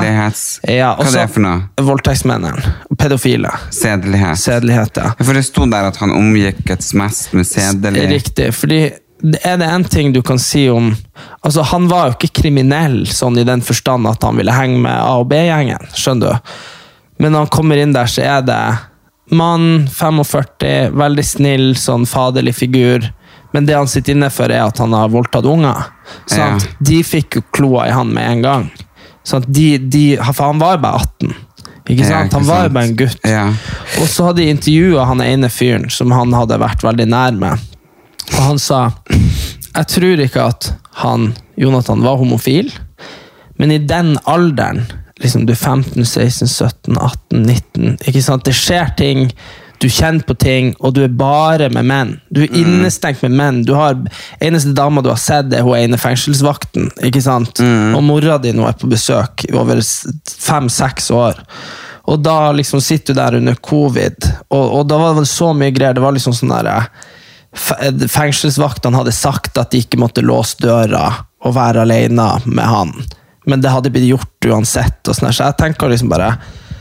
Ja, 0.70 0.94
Hva 0.94 1.04
er 1.04 1.04
det 1.04 1.12
så 1.12 1.26
for 1.34 1.44
noe? 1.44 1.84
Voldtektsmennene. 1.90 2.74
Pedofile. 2.98 3.52
Sedelighet. 3.74 4.38
Sedelighet, 4.38 5.02
ja. 5.02 5.12
For 5.20 5.36
det 5.36 5.44
sto 5.48 5.66
der 5.70 5.90
at 5.90 6.00
han 6.02 6.14
omgikkes 6.14 6.94
mest 6.98 7.32
med 7.36 7.48
sedelighet. 7.48 8.10
Riktig, 8.14 8.50
fordi 8.54 8.82
er 9.44 9.58
det 9.60 9.66
en 9.68 9.84
ting 9.84 10.12
du 10.14 10.22
kan 10.24 10.38
si 10.38 10.68
om 10.72 10.94
Altså, 11.44 11.62
Han 11.62 11.88
var 11.88 12.06
jo 12.08 12.14
ikke 12.16 12.40
kriminell 12.42 13.02
sånn 13.08 13.36
i 13.40 13.44
den 13.44 13.60
forstand 13.64 14.08
at 14.08 14.22
han 14.24 14.38
ville 14.40 14.52
henge 14.52 14.78
med 14.80 14.92
A- 14.92 15.18
og 15.20 15.28
B-gjengen, 15.28 15.90
skjønner 15.96 16.38
du. 16.38 16.54
Men 17.20 17.32
når 17.32 17.44
han 17.44 17.52
kommer 17.52 17.80
inn 17.80 17.92
der, 17.92 18.08
så 18.08 18.24
er 18.24 18.40
det 18.44 18.60
mann, 19.30 19.86
45, 19.92 20.90
veldig 20.98 21.24
snill, 21.26 21.66
sånn 21.78 22.06
faderlig 22.08 22.54
figur. 22.58 23.06
Men 23.52 23.66
det 23.66 23.74
han 23.74 23.88
sitter 23.90 24.14
inne 24.14 24.28
for, 24.30 24.50
er 24.52 24.62
at 24.68 24.78
han 24.78 24.92
har 24.94 25.10
voldtatt 25.10 25.46
unger. 25.50 25.88
Ja. 26.36 26.52
De 26.78 27.00
fikk 27.06 27.40
jo 27.40 27.42
kloa 27.54 27.88
i 27.88 27.94
han 27.94 28.12
med 28.14 28.28
en 28.30 28.42
gang. 28.44 28.68
De, 29.46 29.66
de, 29.78 30.04
for 30.32 30.44
han 30.52 30.58
var 30.62 30.78
bare 30.82 31.02
18. 31.02 31.34
Ikke 31.90 32.04
Ja, 32.04 32.08
sant? 32.08 32.30
ikke 32.30 32.36
Han 32.38 32.46
var 32.46 32.62
jo 32.68 32.72
bare 32.76 32.86
en 32.90 32.96
gutt. 32.98 33.26
Ja. 33.26 33.46
Og 34.00 34.06
så 34.10 34.28
hadde 34.28 34.42
de 34.44 34.50
intervjua 34.52 35.04
han 35.10 35.22
ene 35.24 35.50
fyren 35.50 35.88
som 35.90 36.12
han 36.14 36.32
hadde 36.36 36.58
vært 36.62 36.84
veldig 36.86 37.06
nær 37.10 37.34
med. 37.38 37.58
Og 38.36 38.40
han 38.44 38.58
sa 38.62 38.80
Jeg 39.10 39.86
tror 39.90 40.22
ikke 40.22 40.44
at 40.52 40.70
han, 41.02 41.32
Jonathan, 41.58 42.02
var 42.06 42.18
homofil, 42.20 42.70
men 43.58 43.70
i 43.74 43.78
den 43.78 44.16
alderen 44.30 44.84
liksom 45.22 45.46
Du 45.46 45.52
er 45.52 45.58
15, 45.58 46.04
16, 46.04 46.48
17, 46.48 46.96
18, 46.96 47.42
19 47.42 47.98
ikke 48.08 48.22
sant? 48.24 48.44
Det 48.46 48.56
skjer 48.56 48.94
ting. 48.98 49.28
Du 49.80 49.88
kjenner 49.88 50.20
på 50.28 50.34
ting, 50.36 50.74
og 50.84 50.92
du 50.92 51.00
er 51.06 51.12
bare 51.12 51.70
med 51.72 51.86
menn. 51.88 52.10
Du 52.28 52.42
er 52.44 52.52
innestengt 52.52 53.22
med 53.24 53.32
menn. 53.32 53.60
Du 53.64 53.72
har, 53.78 53.96
Eneste 54.40 54.74
dama 54.76 55.00
du 55.00 55.08
har 55.08 55.20
sett, 55.20 55.54
er 55.56 55.64
hun 55.64 55.78
ene 55.78 55.96
fengselsvakten. 56.00 56.90
ikke 57.08 57.22
sant? 57.24 57.62
Og 57.96 58.04
mora 58.04 58.36
di 58.38 58.52
nå 58.52 58.66
er 58.68 58.76
på 58.76 58.90
besøk 58.92 59.46
i 59.48 59.54
over 59.56 59.80
fem-seks 59.80 61.08
år. 61.16 61.40
Og 62.12 62.20
da 62.20 62.52
liksom 62.52 62.82
sitter 62.84 63.16
du 63.16 63.20
der 63.22 63.38
under 63.38 63.56
covid, 63.64 64.28
og, 64.50 64.66
og 64.80 64.84
da 64.90 64.98
var 65.00 65.16
det 65.16 65.28
så 65.30 65.54
mye 65.56 65.72
greier. 65.72 65.96
Det 65.96 66.04
var 66.04 66.16
liksom 66.16 66.36
sånn 66.36 66.52
der, 66.52 66.90
Fengselsvaktene 67.50 69.00
hadde 69.00 69.16
sagt 69.16 69.56
at 69.58 69.72
de 69.72 69.80
ikke 69.82 69.98
måtte 69.98 70.22
låse 70.22 70.60
døra 70.62 71.08
og 71.40 71.56
være 71.56 71.82
alene 71.82 72.28
med 72.44 72.68
han. 72.68 72.92
Men 73.50 73.60
det 73.64 73.70
hadde 73.74 73.90
blitt 73.92 74.08
gjort 74.10 74.46
uansett. 74.52 75.00
Og 75.10 75.16
sånn 75.18 75.32
så 75.34 75.48
jeg 75.50 75.58
tenker 75.60 75.90
liksom 75.92 76.10
bare 76.12 76.34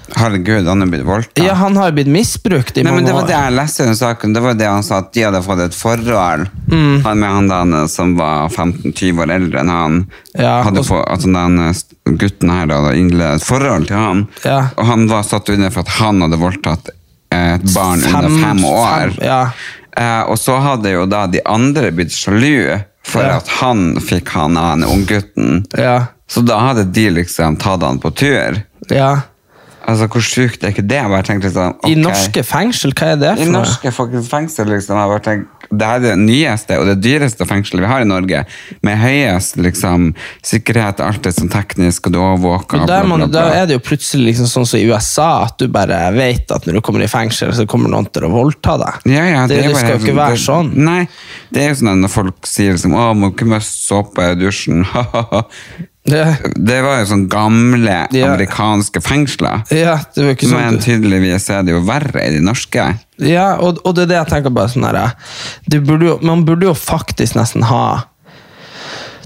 Herregud, 0.10 0.66
han 0.66 0.82
er 0.82 0.88
blitt 0.90 1.04
voldtatt. 1.06 1.38
Ja, 1.46 1.54
han 1.54 1.76
har 1.78 1.92
blitt 1.94 2.08
misbrukt 2.10 2.80
i 2.80 2.82
Nei, 2.82 2.92
men 2.96 3.04
år. 3.04 3.08
det 3.08 3.14
var 3.14 3.28
det 3.30 3.36
jeg 3.36 3.54
leste 3.54 3.84
under 3.86 3.98
saken. 4.00 4.34
Det 4.34 4.42
var 4.42 4.56
det 4.58 4.66
han 4.66 4.82
sa 4.88 4.98
at 5.04 5.12
de 5.14 5.22
hadde 5.28 5.42
fått 5.46 5.60
et 5.68 5.76
forhold 5.78 6.48
Mm. 6.72 7.04
han 7.06 7.20
med 7.22 7.30
han 7.30 7.48
der 7.52 7.88
som 7.94 8.16
var 8.18 8.50
15-20 8.50 9.22
år 9.22 9.30
eldre 9.36 9.60
enn 9.62 9.70
han. 9.70 10.00
Ja, 10.34 10.64
hadde 10.66 10.80
og- 10.82 10.88
få, 10.90 11.04
altså 11.06 11.30
den 11.32 12.18
gutten 12.18 12.50
her 12.50 12.66
hadde 12.74 12.96
innledet 12.98 13.36
et 13.38 13.44
forhold 13.52 13.86
til 13.88 13.98
han. 14.02 14.28
Ja. 14.44 14.70
Og 14.78 14.86
han 14.90 15.08
var 15.08 15.22
satt 15.30 15.50
under 15.50 15.70
for 15.70 15.82
at 15.86 15.94
han 16.02 16.22
hadde 16.26 16.38
voldtatt 16.42 16.90
et 17.32 17.74
barn 17.76 18.02
under 18.04 18.30
fem 18.42 18.66
år. 18.66 19.14
fem- 19.14 19.22
ja. 19.22 19.52
Eh, 19.96 20.22
og 20.26 20.38
så 20.42 20.58
hadde 20.60 20.90
jo 20.92 21.06
da 21.06 21.28
de 21.28 21.42
andre 21.46 21.92
blitt 21.92 22.10
sjalu 22.12 22.82
for 23.04 23.22
Ja. 23.22 23.38
at 23.38 23.48
han 23.62 23.96
fikk 24.02 24.30
han 24.30 24.58
av 24.58 24.70
han 24.72 24.84
unggutten. 24.90 25.68
Ja. 25.78 26.08
Så 26.30 26.46
da 26.46 26.60
hadde 26.70 26.86
de 26.94 27.10
liksom 27.20 27.58
tatt 27.62 27.84
han 27.86 28.00
på 28.02 28.14
tur. 28.16 28.64
ja. 28.94 29.12
Altså, 29.90 30.06
Hvor 30.12 30.22
sjukt 30.22 30.64
er 30.64 30.74
ikke 30.74 30.86
det? 30.86 31.00
Jeg 31.00 31.10
bare 31.10 31.26
tenkte 31.26 31.50
sånn, 31.54 31.78
I 31.88 31.96
norske 31.98 32.44
fengsel, 32.46 32.92
hva 32.94 33.14
er 33.16 33.22
det 33.22 33.32
for 33.40 33.50
noe? 33.50 33.64
norske 33.64 33.94
fengsel, 34.28 34.70
liksom. 34.70 35.00
Jeg 35.00 35.12
bare 35.14 35.24
tenker, 35.26 35.70
det 35.70 35.88
er 35.88 36.04
det 36.04 36.14
nyeste 36.18 36.78
og 36.82 36.88
det 36.90 36.96
dyreste 37.02 37.46
fengselet 37.46 37.84
vi 37.86 37.90
har 37.90 38.04
i 38.04 38.08
Norge. 38.10 38.44
Med 38.86 38.98
høyest 39.02 39.58
liksom, 39.62 40.12
sikkerhet, 40.46 41.02
alt 41.06 41.30
er 41.30 41.34
sånn 41.34 41.52
teknisk, 41.54 42.10
og 42.10 42.16
du 42.16 42.20
overvåker. 42.22 42.86
Bla. 42.86 43.28
da 43.30 43.46
er 43.56 43.70
det 43.70 43.78
jo 43.78 43.84
plutselig 43.86 44.34
liksom 44.34 44.50
sånn 44.52 44.70
som 44.70 44.82
i 44.82 44.88
USA, 44.90 45.30
at 45.48 45.58
du 45.62 45.68
bare 45.74 46.02
vet 46.18 46.54
at 46.54 46.66
når 46.68 46.80
du 46.80 46.82
kommer 46.86 47.06
i 47.06 47.10
fengsel, 47.12 47.54
så 47.56 47.66
kommer 47.70 47.90
noen 47.94 48.10
til 48.14 48.26
å 48.28 48.34
voldta 48.34 48.78
deg. 48.82 49.10
Ja, 49.14 49.26
ja, 49.30 49.46
det, 49.50 49.62
det, 49.62 49.72
det 49.72 49.78
skal 49.78 49.96
jo 49.96 50.04
ikke 50.04 50.18
være 50.22 50.38
det- 50.38 50.46
sånn. 50.46 50.74
Nei, 50.90 51.02
det 51.54 51.64
er 51.64 51.72
jo 51.74 51.80
sånn 51.82 51.94
at 51.96 52.04
når 52.06 52.14
folk 52.18 52.50
sier 52.50 52.76
liksom, 52.78 52.98
å, 52.98 53.10
må 53.18 53.34
ikke 53.34 53.50
miste 53.50 53.80
såpe 53.90 54.34
i 54.34 54.38
dusjen. 54.38 54.86
Det, 56.10 56.24
det 56.56 56.80
var 56.86 57.02
jo 57.02 57.08
sånn 57.12 57.26
gamle 57.32 57.98
Ja. 58.16 58.30
amerikanske 58.32 59.02
fengsler. 59.04 59.64
ja, 59.76 59.98
det 60.16 60.24
var 60.26 60.36
ikke 60.36 60.50
sånn. 60.50 60.60
Men 60.64 60.80
tydeligvis 60.84 61.50
er 61.54 61.64
det 61.68 61.76
jo 61.76 61.82
verre 61.88 62.24
i 62.28 62.34
de 62.38 62.42
norske. 62.44 62.86
Ja, 63.20 63.58
og, 63.60 63.82
og 63.86 63.96
det 63.98 64.06
er 64.08 64.12
det 64.14 64.20
jeg 64.22 64.32
tenker 64.34 64.54
bare 64.56 64.72
sånn 64.72 64.88
her, 64.88 65.12
du 65.68 65.80
burde 65.84 66.08
jo, 66.08 66.20
Man 66.24 66.46
burde 66.48 66.70
jo 66.70 66.74
faktisk 66.78 67.36
nesten 67.36 67.66
ha 67.68 68.06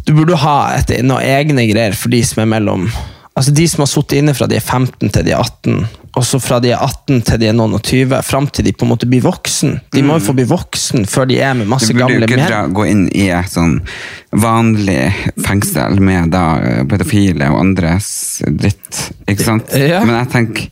Du 0.05 0.13
burde 0.17 0.33
jo 0.33 0.39
ha 0.41 0.73
et, 0.79 0.89
noen 1.05 1.21
egne 1.21 1.67
greier 1.69 1.93
for 1.95 2.09
de 2.09 2.23
som 2.25 2.41
er 2.43 2.49
mellom 2.57 2.87
Altså 3.37 3.53
De 3.55 3.67
som 3.69 3.81
har 3.85 3.89
sittet 3.91 4.19
inne 4.19 4.33
fra 4.37 4.47
de 4.49 4.57
er 4.57 4.65
15 4.65 5.09
til 5.13 5.23
de 5.25 5.31
er 5.33 5.39
18, 5.41 5.85
og 6.15 6.23
så 6.25 6.37
fra 6.39 6.59
de 6.61 6.69
er 6.69 6.77
18 6.83 7.21
til 7.25 7.39
de 7.41 7.47
er 7.49 7.55
noen 7.57 7.73
og 7.73 7.81
20, 7.81 8.19
fram 8.23 8.45
til 8.53 8.65
de 8.67 8.73
på 8.77 8.85
en 8.85 8.91
måte 8.91 9.07
blir 9.09 9.23
voksen. 9.25 9.79
De 9.95 10.03
må 10.05 10.19
jo 10.19 10.25
få 10.27 10.35
bli 10.37 10.45
voksen 10.45 11.07
før 11.09 11.25
de 11.31 11.39
er 11.41 11.55
med 11.57 11.65
Du 11.65 11.71
masse 11.73 11.89
burde 11.89 12.03
jo 12.05 12.07
gamle 12.19 12.27
ikke 12.27 12.37
menn. 12.37 12.51
dra, 12.51 12.59
gå 12.67 12.85
inn 12.91 13.07
i 13.17 13.29
et 13.33 13.49
sånn 13.49 13.79
vanlig 14.43 14.99
fengsel 15.41 15.97
med 16.03 16.29
da 16.35 16.43
eh, 16.61 16.83
pedofile 16.85 17.49
og 17.49 17.59
andres 17.63 18.11
dritt, 18.45 19.07
ikke 19.27 19.43
sant? 19.47 19.73
Ja. 19.73 20.03
Men 20.05 20.19
jeg 20.21 20.29
tenker, 20.35 20.69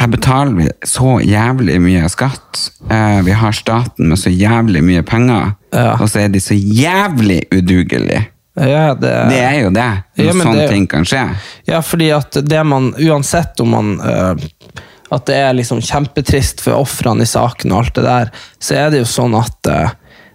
her 0.00 0.08
betaler 0.08 0.54
vi 0.56 0.68
så 0.86 1.18
jævlig 1.20 1.74
mye 1.82 2.06
skatt. 2.08 2.60
Eh, 2.88 3.18
vi 3.26 3.34
har 3.36 3.52
staten 3.52 4.08
med 4.08 4.18
så 4.22 4.30
jævlig 4.32 4.84
mye 4.86 5.02
penger, 5.04 5.56
Ja. 5.74 5.96
og 6.00 6.08
så 6.08 6.22
er 6.24 6.28
de 6.32 6.40
så 6.40 6.54
jævlig 6.56 7.42
udugelige. 7.52 8.28
Ja, 8.60 8.94
det, 8.94 9.12
Det 9.30 9.40
er 9.40 9.58
jo 9.62 9.70
det, 9.70 9.88
når 10.18 10.26
Ja, 10.26 10.32
sånne 10.32 10.56
det- 10.60 10.68
ting 10.70 10.86
kan 10.86 11.04
skje. 11.08 11.24
Ja, 11.66 11.80
fordi 11.80 12.10
at 12.16 12.36
det 12.44 12.64
man, 12.66 12.92
uansett 12.98 13.60
om 13.60 13.70
man 13.76 14.00
øh, 14.00 14.36
At 15.10 15.26
det 15.26 15.34
er 15.34 15.54
liksom 15.58 15.80
kjempetrist 15.82 16.60
for 16.62 16.78
ofrene 16.78 17.22
i 17.22 17.26
saken 17.26 17.72
og 17.72 17.78
alt 17.84 17.94
det 17.94 18.04
der, 18.04 18.30
så 18.62 18.76
er 18.78 18.90
det 18.90 19.00
jo 19.00 19.08
sånn 19.10 19.34
at 19.34 19.66
øh, 19.66 19.88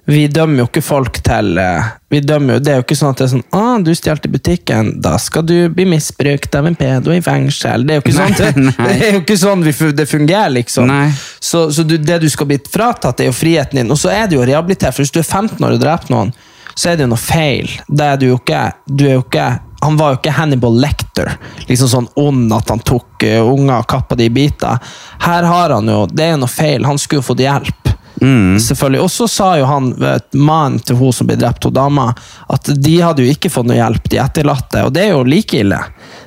vi 0.06 0.28
dømmer 0.28 0.60
jo 0.60 0.66
ikke 0.68 0.84
folk 0.86 1.22
til 1.24 1.58
øh, 1.58 1.86
vi 2.14 2.20
dømmer 2.22 2.58
jo, 2.58 2.60
Det 2.60 2.72
er 2.72 2.76
jo 2.78 2.84
ikke 2.84 2.98
sånn 2.98 3.14
at 3.16 3.22
det 3.22 3.26
er 3.26 3.32
sånn 3.32 3.46
ah, 3.58 3.78
'Du 3.82 3.92
stjal 3.98 4.20
i 4.24 4.32
butikken, 4.32 4.92
da 5.02 5.16
skal 5.18 5.46
du 5.48 5.56
bli 5.74 5.86
misbrukt 5.90 6.56
av 6.56 6.68
en 6.70 6.76
pedo 6.78 7.12
i 7.12 7.22
fengsel.' 7.26 7.86
Det 7.88 7.96
er 7.96 8.00
jo 8.00 8.04
ikke 8.06 8.18
Nei, 8.20 8.28
sånn 8.38 8.68
det, 8.70 8.76
det, 8.78 9.08
er 9.08 9.16
jo 9.18 9.24
ikke 9.24 9.38
sånn 9.42 9.66
vi, 9.66 9.74
det 9.98 10.06
fungerer, 10.10 10.54
liksom. 10.54 10.88
Nei. 10.92 11.10
Så, 11.40 11.72
så 11.74 11.84
du, 11.84 11.98
det 11.98 12.20
du 12.22 12.30
skal 12.30 12.52
bli 12.52 12.60
fratatt, 12.72 13.20
er 13.20 13.32
jo 13.32 13.36
friheten 13.36 13.82
din. 13.82 13.92
Og 13.92 14.00
så 14.00 14.14
er 14.14 14.30
det 14.30 14.38
jo 14.38 14.46
rehabilitert, 14.46 14.94
for 14.96 15.04
hvis 15.04 15.14
du 15.16 15.20
er 15.24 15.28
15 15.28 15.58
år 15.66 15.76
og 15.76 15.82
dreper 15.82 16.14
noen, 16.14 16.32
så 16.76 16.92
er 16.92 16.98
det 16.98 17.08
jo 17.08 17.14
noe 17.14 17.22
feil. 17.22 17.72
Det 17.88 18.10
er 18.12 18.20
du 18.20 18.28
jo 18.30 18.40
ikke, 18.40 18.66
du 18.86 19.08
er 19.08 19.18
jo 19.18 19.24
ikke 19.26 19.48
han 19.86 19.98
var 20.00 20.16
jo 20.16 20.18
ikke 20.18 20.32
Hannibal 20.34 20.78
Lecter, 20.82 21.36
liksom 21.70 21.90
sånn 21.92 22.08
ond 22.18 22.54
at 22.56 22.72
han 22.74 22.80
tok 22.82 23.22
uh, 23.28 23.44
unger 23.46 23.84
og 23.84 23.90
kappa 23.92 24.18
de 24.18 24.26
i 24.26 24.34
biter. 24.34 24.80
Her 25.22 25.46
har 25.46 25.76
han 25.76 25.92
jo, 25.92 26.06
Det 26.10 26.24
er 26.26 26.32
jo 26.34 26.40
noe 26.42 26.50
feil. 26.50 26.88
Han 26.90 26.98
skulle 26.98 27.22
jo 27.22 27.28
fått 27.28 27.44
hjelp. 27.44 27.92
Selvfølgelig. 28.62 29.02
Og 29.02 29.12
så 29.12 29.28
sa 29.28 29.50
jo 29.60 29.68
han, 29.70 29.92
vet, 30.00 30.34
mannen 30.34 30.80
til 30.80 30.98
hun 31.00 31.14
som 31.14 31.28
ble 31.28 31.38
drept, 31.40 31.68
hun 31.68 31.76
dama, 31.76 32.08
at 32.50 32.72
de 32.74 32.96
hadde 33.02 33.26
jo 33.26 33.34
ikke 33.36 33.52
fått 33.52 33.68
noe 33.70 33.78
hjelp, 33.78 34.10
de 34.10 34.22
etterlatte. 34.24 34.86
Og 34.88 34.94
det 34.96 35.06
er 35.06 35.14
jo 35.14 35.26
like 35.28 35.60
ille. 35.60 35.82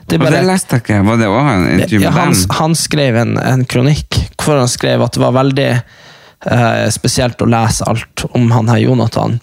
Det 0.06 0.20
bare, 0.20 0.28
Og 0.28 0.36
det 0.36 0.44
leste 0.52 0.80
ikke, 0.82 1.00
var 1.08 1.18
det 1.20 1.30
også 1.32 1.54
en 1.54 1.66
intervju 1.72 2.04
med 2.04 2.14
han, 2.14 2.36
dem? 2.36 2.56
han 2.60 2.78
skrev 2.78 3.18
en, 3.24 3.34
en 3.42 3.64
kronikk 3.68 4.22
hvor 4.38 4.56
han 4.56 4.70
skrev 4.70 5.02
at 5.04 5.16
det 5.16 5.20
var 5.20 5.34
veldig 5.36 5.68
eh, 5.74 6.86
spesielt 6.94 7.42
å 7.44 7.48
lese 7.50 7.84
alt 7.88 8.24
om 8.30 8.48
han 8.54 8.70
her 8.72 8.80
Jonathan. 8.86 9.36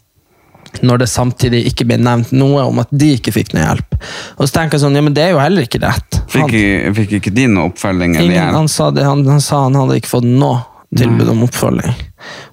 Når 0.84 1.03
det 1.03 1.09
samtidig 1.11 1.63
ikke 1.71 1.88
ble 1.89 1.99
nevnt 2.01 2.34
noe 2.36 2.65
om 2.67 2.82
at 2.84 2.91
de 2.91 3.13
ikke 3.15 3.34
fikk 3.36 3.53
noe 3.55 3.63
hjelp. 3.63 3.97
Og 4.36 4.47
så 4.47 4.59
tenker 4.59 4.78
jeg 4.78 4.86
sånn, 4.86 4.97
ja, 4.99 5.03
men 5.05 5.15
det 5.15 5.28
er 5.28 5.36
jo 5.36 5.41
heller 5.43 5.67
ikke 5.67 5.84
rett. 5.86 6.21
Fikk, 6.32 6.55
Han, 6.55 6.95
fikk 6.99 7.17
ikke 7.21 7.36
de 7.36 7.49
noe 7.51 7.71
oppfølging 7.71 8.17
eller 8.19 8.36
ingen, 8.36 8.57
han, 8.59 8.71
sa 8.71 8.91
det, 8.95 9.05
han, 9.07 9.23
han 9.30 9.43
sa 9.43 9.65
han 9.67 9.78
hadde 9.80 10.01
ikke 10.01 10.17
fått 10.17 10.28
noe 10.28 10.63
tilbud 10.95 11.30
om 11.30 11.43
oppfølging. 11.45 11.95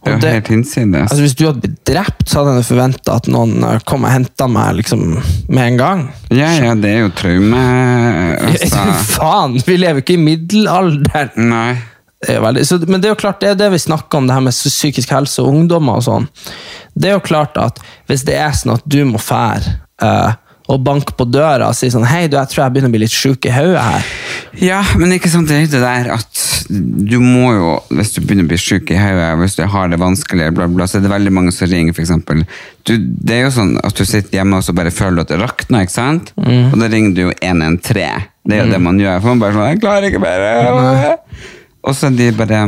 Det 0.03 0.11
er 0.11 0.17
jo 0.17 0.21
det, 0.21 0.33
helt 0.35 0.51
hinsides. 0.51 1.05
altså, 1.07 1.21
hvis 1.23 1.37
du 1.39 1.45
hadde 1.47 1.63
blitt 1.63 1.79
drept, 1.89 2.25
så 2.29 2.43
hadde 2.43 2.57
jeg 2.59 2.67
forventa 2.69 3.15
at 3.21 3.29
noen 3.33 3.63
eh, 3.65 3.79
kom 3.89 4.05
og 4.05 4.13
henta 4.13 4.49
meg 4.51 4.81
liksom, 4.81 5.05
med 5.49 5.63
en 5.63 5.79
gang. 5.81 6.03
ja, 6.35 6.51
ja, 6.59 6.75
det 6.79 6.91
er 6.91 7.07
jo 7.07 7.13
traume 7.17 7.63
altså. 8.51 8.85
Faen, 9.15 9.57
vi 9.65 9.79
lever 9.79 10.05
ikke 10.05 10.19
i 10.19 10.23
middelalderen! 10.27 11.49
Nei. 11.53 11.73
Det 12.23 12.37
veldig, 12.39 12.63
så, 12.67 12.77
men 12.87 13.01
det 13.03 13.09
er 13.09 13.17
jo 13.17 13.19
klart, 13.19 13.41
det 13.43 13.49
er 13.51 13.57
det 13.59 13.73
vi 13.73 13.81
snakker 13.83 14.21
om, 14.21 14.29
det 14.29 14.37
her 14.37 14.45
med 14.45 14.55
psykisk 14.55 15.11
helse 15.11 15.43
og 15.43 15.57
ungdommer 15.57 15.99
og 15.99 16.05
sånn. 16.07 16.29
Det 16.95 17.11
er 17.11 17.19
jo 17.19 17.25
klart 17.25 17.59
at 17.61 17.81
hvis 18.11 18.25
det 18.29 18.37
er 18.39 18.55
sånn 18.57 18.77
at 18.77 18.87
du 18.89 19.01
må 19.09 19.21
fære 19.23 19.77
uh, 20.05 20.35
og 20.73 20.81
banke 20.87 21.15
på 21.19 21.27
døra 21.29 21.69
og 21.71 21.77
si 21.77 21.91
sånn 21.93 22.07
Hei, 22.07 22.27
du, 22.31 22.37
jeg 22.39 22.51
tror 22.53 22.65
jeg 22.65 22.75
begynner 22.75 22.93
å 22.93 22.95
bli 22.95 23.03
litt 23.03 23.15
sjuk 23.15 23.49
i 23.49 23.53
hodet 23.53 23.83
her. 23.83 24.11
Ja, 24.63 24.81
men 25.01 25.15
ikke 25.17 25.31
sant, 25.33 25.49
det 25.51 25.57
er 25.57 25.65
jo 25.65 25.73
det 25.75 25.83
der 25.83 26.11
at 26.15 26.43
du 26.73 27.17
må 27.21 27.51
jo, 27.57 27.71
hvis 27.97 28.13
du 28.15 28.21
begynner 28.23 28.47
å 28.47 28.51
bli 28.53 28.59
syk 28.61 28.93
i 28.95 28.99
hodet, 29.01 29.31
hvis 29.41 29.57
du 29.59 29.65
har 29.69 29.91
det 29.91 29.99
vanskelig, 30.01 30.51
bla, 30.57 30.69
bla, 30.71 30.87
så 30.89 30.99
er 30.99 31.05
det 31.05 31.11
veldig 31.13 31.33
mange 31.35 31.55
som 31.55 31.69
ringer, 31.69 31.97
eksempel. 31.99 32.45
Det 32.87 33.35
er 33.35 33.43
jo 33.47 33.55
sånn 33.57 33.75
at 33.83 33.99
du 33.99 34.05
sitter 34.07 34.39
hjemme 34.39 34.61
og 34.61 34.67
så 34.67 34.75
bare 34.77 34.95
føler 34.95 35.25
at 35.25 35.33
det 35.33 35.41
rakner, 35.43 35.85
ikke 35.85 35.97
sant? 35.97 36.33
Og 36.39 36.79
da 36.79 36.89
ringer 36.93 37.17
du 37.17 37.25
jo 37.25 37.35
113. 37.35 38.31
Det 38.47 38.57
er 38.57 38.65
jo 38.65 38.71
det 38.73 38.81
man 38.83 39.01
gjør, 39.03 39.19
for 39.19 39.33
man 39.33 39.43
bare 39.43 39.57
sånn, 39.59 39.69
jeg 39.73 39.83
klarer 39.83 40.09
ikke 40.09 40.23
mer. 40.23 41.11
Og 41.83 41.99
så 41.99 42.09
er 42.09 42.17
de 42.21 42.31
bare, 42.39 42.63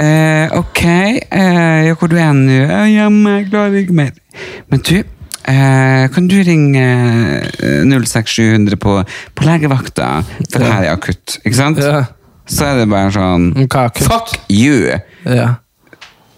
eh, 0.00 0.52
ok, 0.58 0.82
eh, 0.84 1.88
ja, 1.88 1.96
hvor 1.98 2.10
du 2.10 2.16
er 2.20 2.32
nå? 2.36 2.52
«Ja, 2.52 2.84
Hjemme, 2.88 3.38
jeg 3.38 3.50
klarer 3.50 3.78
ikke 3.82 3.96
mer. 3.98 4.12
Men 4.72 4.82
du, 4.88 4.94
eh, 4.98 6.04
kan 6.14 6.28
du 6.30 6.36
ringe 6.46 6.84
eh, 7.58 7.82
06700 7.88 8.78
på, 8.80 8.98
på 9.34 9.48
legevakta, 9.48 10.10
for 10.48 10.58
det 10.62 10.70
her 10.72 10.88
er 10.88 10.96
akutt, 10.96 11.38
ikke 11.44 11.58
sant? 11.58 11.82
Ja. 11.82 12.04
Så 12.48 12.66
er 12.66 12.80
det 12.82 12.88
bare 12.90 13.12
sånn, 13.14 13.52
fuck 14.02 14.34
you! 14.50 14.90
Ja. 15.28 15.54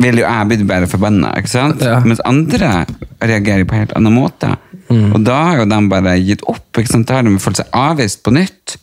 Vil 0.02 0.18
jo 0.18 0.26
jeg 0.26 0.48
bli 0.50 0.66
bare 0.68 0.88
forbanna, 0.90 1.30
ikke 1.38 1.52
sant? 1.52 1.82
Ja. 1.84 2.00
Mens 2.04 2.20
andre 2.26 2.84
reagerer 3.22 3.64
på 3.64 3.76
en 3.76 3.84
helt 3.84 3.94
annen 3.96 4.16
måte. 4.16 4.50
Mm. 4.90 5.12
Og 5.14 5.22
da 5.24 5.36
har 5.48 5.62
jo 5.62 5.68
de 5.70 5.78
bare 5.88 6.16
gitt 6.20 6.42
opp, 6.50 6.66
ikke 6.76 6.90
sant? 6.90 7.06
Da 7.08 7.20
har 7.20 7.26
de 7.26 7.38
følt 7.40 7.62
seg 7.62 7.70
avvist 7.78 8.24
på 8.26 8.34
nytt. 8.34 8.76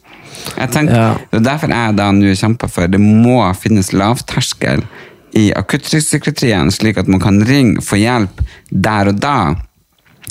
Jeg 0.58 0.72
tenker, 0.72 0.96
Ja. 0.96 1.14
Det 1.32 1.40
er 1.40 1.48
derfor 1.48 1.74
jeg 1.74 1.96
da 1.98 2.12
nå 2.12 2.36
kjemper 2.36 2.72
for 2.72 2.88
det 2.88 3.00
må 3.02 3.40
finnes 3.56 3.92
lavterskel 3.94 4.84
i 5.38 5.52
akuttpsykiatrien, 5.56 6.72
slik 6.72 6.98
at 6.98 7.08
man 7.08 7.22
kan 7.24 7.40
ringe 7.48 7.82
få 7.82 8.00
hjelp 8.02 8.42
der 8.72 9.12
og 9.14 9.22
da 9.22 9.56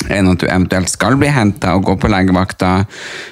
enn 0.09 0.31
at 0.33 0.39
du 0.41 0.47
eventuelt 0.49 0.89
skal 0.89 1.17
bli 1.21 1.29
henta 1.29 1.75
og 1.77 1.85
gå 1.85 1.97
på 2.01 2.09
legevakta. 2.11 2.87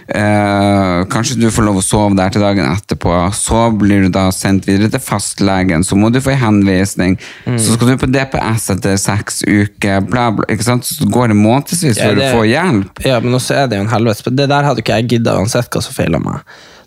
Eh, 0.09 1.05
kanskje 1.13 1.39
du 1.41 1.49
får 1.53 1.67
lov 1.67 1.81
å 1.81 1.85
sove 1.85 2.17
der 2.19 2.33
til 2.35 2.45
dagen 2.45 2.69
etterpå. 2.69 3.15
Så 3.37 3.65
blir 3.79 4.07
du 4.07 4.13
da 4.15 4.29
sendt 4.35 4.69
videre 4.69 4.91
til 4.93 5.03
fastlegen, 5.05 5.85
så 5.87 5.97
må 5.99 6.11
du 6.13 6.21
få 6.25 6.35
en 6.35 6.43
henvisning. 6.45 7.19
Mm. 7.47 7.59
Så 7.59 7.77
skal 7.77 7.93
du 7.95 7.97
på 8.05 8.11
DPS 8.13 8.71
etter 8.77 8.97
seks 9.01 9.43
uker, 9.47 10.01
bla, 10.09 10.31
bla. 10.37 10.49
ikke 10.53 10.67
sant? 10.67 10.85
Så 10.89 11.09
går 11.09 11.33
det 11.33 11.39
månedsvis 11.41 11.97
Ja, 11.97 12.09
før 12.09 12.17
det- 12.17 12.33
du 12.33 12.39
får 12.39 12.47
hjelp. 12.53 13.05
ja, 13.05 13.21
men 13.21 13.33
også 13.35 13.55
er 13.55 13.67
det 13.69 13.79
jo 13.79 13.85
en 13.85 13.95
helvetes 13.95 14.23
Det 14.29 14.49
der 14.49 14.63
hadde 14.63 14.83
ikke 14.83 14.97
jeg 15.01 15.09
gidda 15.09 15.39
uansett 15.39 15.71
hva 15.71 15.83
som 15.83 15.95
feiler 15.95 16.21
meg. 16.21 16.41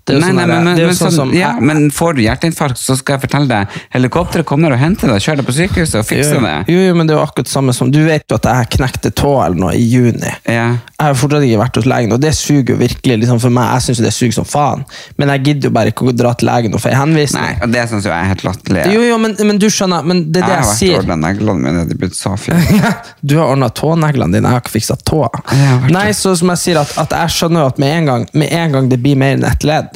Det 0.06 0.16
er 0.16 0.18
jo 0.18 0.22
Nei, 0.22 0.30
sånn 0.32 0.36
nei, 0.36 0.46
der- 0.46 0.54
men, 0.56 0.64
men, 0.66 0.76
det 0.76 0.82
er 0.82 0.88
jo 0.88 0.92
men, 0.92 0.98
sånn 0.98 1.12
sånn, 1.12 1.32
som 1.32 1.34
ja, 1.38 1.52
men 1.62 1.92
får 1.94 2.16
du 2.18 2.22
hjerteinfarkt, 2.26 2.80
så 2.82 2.96
skal 2.98 3.18
jeg 3.18 3.22
fortelle 3.28 3.48
deg 3.52 3.76
Helikopteret 3.94 4.48
kommer 4.50 4.74
og 4.74 4.80
henter 4.82 5.12
deg, 5.12 5.22
kjører 5.22 5.42
deg 5.42 5.46
på 5.46 5.56
sykehuset 5.60 6.00
og 6.02 6.08
fikser 6.10 6.40
jo, 6.40 6.42
det. 6.46 6.56
jo, 6.74 6.80
jo, 6.88 6.96
men 6.98 7.08
det 7.10 7.14
er 7.14 7.20
jo 7.20 7.26
akkurat 7.28 7.46
det 7.46 7.54
samme 7.54 7.76
som 7.78 7.92
Du 7.94 8.00
vet 8.08 8.26
jo 8.26 8.40
at 8.40 8.48
jeg 8.50 8.72
knekte 8.78 9.12
tåa 9.14 9.46
eller 9.46 9.62
noe 9.62 9.76
i 9.78 9.84
juni. 9.86 10.32
Ja. 10.50 10.66
Jeg 11.02 11.06
har 11.06 11.18
fortsatt 11.18 11.46
ikke 11.46 11.60
vært 11.62 11.78
hos 11.80 11.88
legen, 11.90 12.12
og 12.14 12.22
det 12.22 12.32
suger 12.38 12.74
jo 12.74 12.78
virkelig 12.82 13.16
liksom 13.24 13.40
for 13.42 13.54
meg. 13.54 13.72
Jeg 13.76 13.86
synes 13.88 14.02
jo 14.02 14.06
det 14.06 14.14
suger 14.14 14.36
som 14.36 14.46
faen. 14.46 14.84
Men 15.18 15.32
jeg 15.34 15.44
gidder 15.48 15.70
jo 15.70 15.74
bare 15.78 15.94
ikke 15.94 16.06
å 16.10 16.14
dra 16.14 16.34
til 16.38 16.50
legen 16.50 16.76
og 16.78 16.82
få 16.84 16.92
ei 16.92 16.98
henvisning. 16.98 17.42
Nei, 17.42 17.56
og 17.66 17.74
det 17.74 17.86
syns 17.90 18.06
jeg 18.06 18.14
er 18.14 18.28
helt 18.30 18.44
latterlig. 18.46 18.84
Jo, 18.94 19.02
jo, 19.10 19.18
men, 19.22 19.34
men 19.50 19.62
du 19.62 19.68
skjønner, 19.74 20.06
men 20.06 20.24
det 20.32 20.44
er 20.44 20.48
det 20.48 20.58
Jeg 20.58 20.62
jeg, 20.62 20.68
har 20.68 21.02
vært 21.02 21.10
ordna 21.10 21.18
neglene 21.28 21.66
mine, 21.66 21.86
de 21.90 21.96
er 21.98 22.02
blitt 22.04 22.18
så 22.18 22.36
fine. 22.40 22.94
Du 23.32 23.36
har 23.38 23.52
ordna 23.54 23.70
tåneglene 23.70 24.34
dine, 24.38 24.50
jeg 24.50 24.58
har 24.58 24.64
ikke 24.64 24.76
fiksa 24.78 24.98
tåa. 25.06 25.30
Jeg 25.52 25.92
Nei, 25.94 26.08
så 26.18 26.34
som 26.38 26.50
jeg 26.54 26.62
sier, 26.64 26.80
at, 26.82 26.94
at 27.02 27.14
jeg 27.18 27.34
skjønner 27.38 27.66
jo 27.66 27.72
at 27.74 27.82
med 27.82 27.96
en, 27.98 28.10
gang, 28.12 28.28
med 28.38 28.54
en 28.62 28.78
gang 28.78 28.90
det 28.92 29.02
blir 29.04 29.18
mer 29.20 29.36
enn 29.38 29.46
ett 29.50 29.66
ledd, 29.68 29.91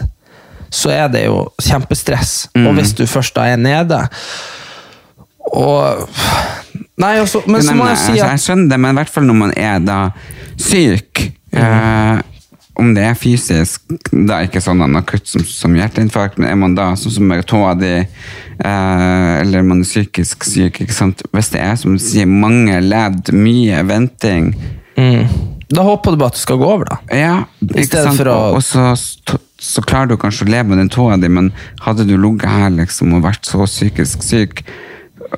så 0.73 0.89
er 0.93 1.07
det 1.13 1.25
jo 1.25 1.41
kjempestress. 1.61 2.49
Mm. 2.55 2.67
Og 2.67 2.73
hvis 2.79 2.93
du 2.97 3.05
først 3.09 3.35
da 3.35 3.47
er 3.53 3.57
nede 3.61 4.01
og 5.53 6.09
Nei, 6.97 7.17
altså, 7.19 7.41
men 7.47 7.63
så 7.63 7.75
må 7.75 7.85
jeg 7.89 7.97
si 7.99 8.11
altså, 8.15 8.25
at 8.25 8.31
jeg 8.37 8.43
skjønner 8.45 8.69
det, 8.71 8.77
men 8.81 8.95
i 8.95 8.97
hvert 9.01 9.11
fall 9.11 9.25
når 9.27 9.37
man 9.37 9.51
er 9.59 9.81
da 9.83 9.97
syk 10.59 11.25
eh, 11.51 12.21
Om 12.79 12.93
det 12.95 13.03
er 13.07 13.17
fysisk, 13.19 13.83
da 14.11 14.39
er 14.41 14.47
ikke 14.49 14.63
sånn 14.63 14.83
akutt 14.99 15.27
som, 15.31 15.43
som 15.47 15.75
hjerteinfarkt, 15.77 16.39
men 16.39 16.49
er 16.49 16.57
man 16.59 16.73
da 16.75 16.89
sånn 16.99 17.13
som 17.15 17.31
tåa 17.47 17.71
di, 17.79 17.91
eh, 18.03 19.33
eller 19.41 19.63
man 19.63 19.83
er 19.83 19.87
psykisk 19.87 20.43
syk, 20.47 20.81
ikke 20.83 20.95
sant? 20.95 21.23
hvis 21.31 21.53
det 21.53 21.61
er 21.63 21.77
som 21.79 21.95
du 21.95 22.03
sier, 22.03 22.27
mange 22.27 22.81
ledd, 22.83 23.31
mye 23.35 23.79
venting 23.87 24.51
Da 24.95 25.83
håper 25.87 26.15
du 26.15 26.19
bare 26.19 26.33
at 26.33 26.39
det 26.39 26.43
skal 26.43 26.59
gå 26.59 26.67
over, 26.67 26.91
da. 26.91 26.99
ja, 27.15 27.37
I 27.63 27.69
ikke 27.71 27.87
stedet 27.87 28.09
sant? 28.09 28.19
for 28.19 28.31
å- 28.33 28.55
Og 28.57 28.63
så, 28.63 28.89
så 29.59 29.81
klarer 29.85 30.07
du 30.11 30.17
kanskje 30.17 30.45
å 30.45 30.51
leve 30.51 30.67
med 30.69 30.77
den 30.83 30.89
tåa 30.89 31.17
di, 31.17 31.29
men 31.31 31.51
hadde 31.85 32.05
du 32.07 32.17
ligget 32.17 32.49
her 32.49 32.69
liksom, 32.75 33.13
og 33.15 33.23
vært 33.23 33.45
så 33.47 33.63
psykisk 33.65 34.23
syk, 34.23 34.63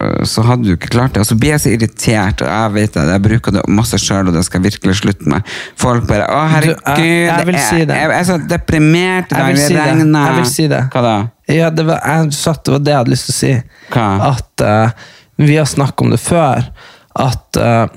øh, 0.01 0.23
så 0.25 0.41
hadde 0.47 0.63
du 0.65 0.71
ikke 0.75 0.89
klart 0.89 1.13
det. 1.13 1.21
Og 1.21 1.27
så 1.29 1.35
blir 1.37 1.53
jeg 1.53 1.61
så 1.61 1.69
irritert, 1.75 2.41
og 2.41 2.49
jeg 2.49 2.73
vet 2.73 2.93
det, 2.97 3.03
jeg 3.13 3.21
bruker 3.27 3.51
det 3.51 3.63
masse 3.69 3.99
sjøl, 4.01 4.27
og 4.27 4.33
det 4.33 4.43
skal 4.47 4.61
jeg 4.63 4.71
virkelig 4.73 4.95
slutte 5.03 5.29
med. 5.29 5.41
Folk 5.77 6.07
bare 6.09 6.25
'Å, 6.27 6.47
herregud, 6.49 6.81
Du, 6.95 7.01
jeg- 7.03 7.27
jeg 7.37 7.45
vil 7.45 7.59
si 7.59 7.85
det. 7.85 7.95
jeg 7.95 8.11
er 8.19 8.23
så 8.23 8.37
deprimert 8.47 9.31
i 9.31 9.35
Jeg 9.35 9.43
dag, 9.43 9.55
det 9.55 9.67
si 9.67 9.73
regner'. 9.75 10.25
Jeg 10.27 10.35
vil 10.35 10.45
si 10.45 10.67
det. 10.67 10.83
Hva 10.91 11.01
da? 11.01 11.15
Ja, 11.47 11.69
det 11.69 11.85
var, 11.85 11.99
jeg 12.05 12.33
sa 12.33 12.51
at 12.51 12.63
det 12.65 12.71
var 12.73 12.79
det 12.79 12.91
jeg 12.91 12.97
hadde 12.97 13.09
lyst 13.15 13.25
til 13.25 13.33
å 13.33 13.37
si. 13.37 13.63
Hva? 13.91 14.35
At 14.35 14.61
uh, 14.65 14.89
vi 15.37 15.55
har 15.55 15.65
snakket 15.65 16.01
om 16.01 16.09
det 16.09 16.19
før. 16.19 16.63
At, 17.15 17.57
eh, 17.57 17.87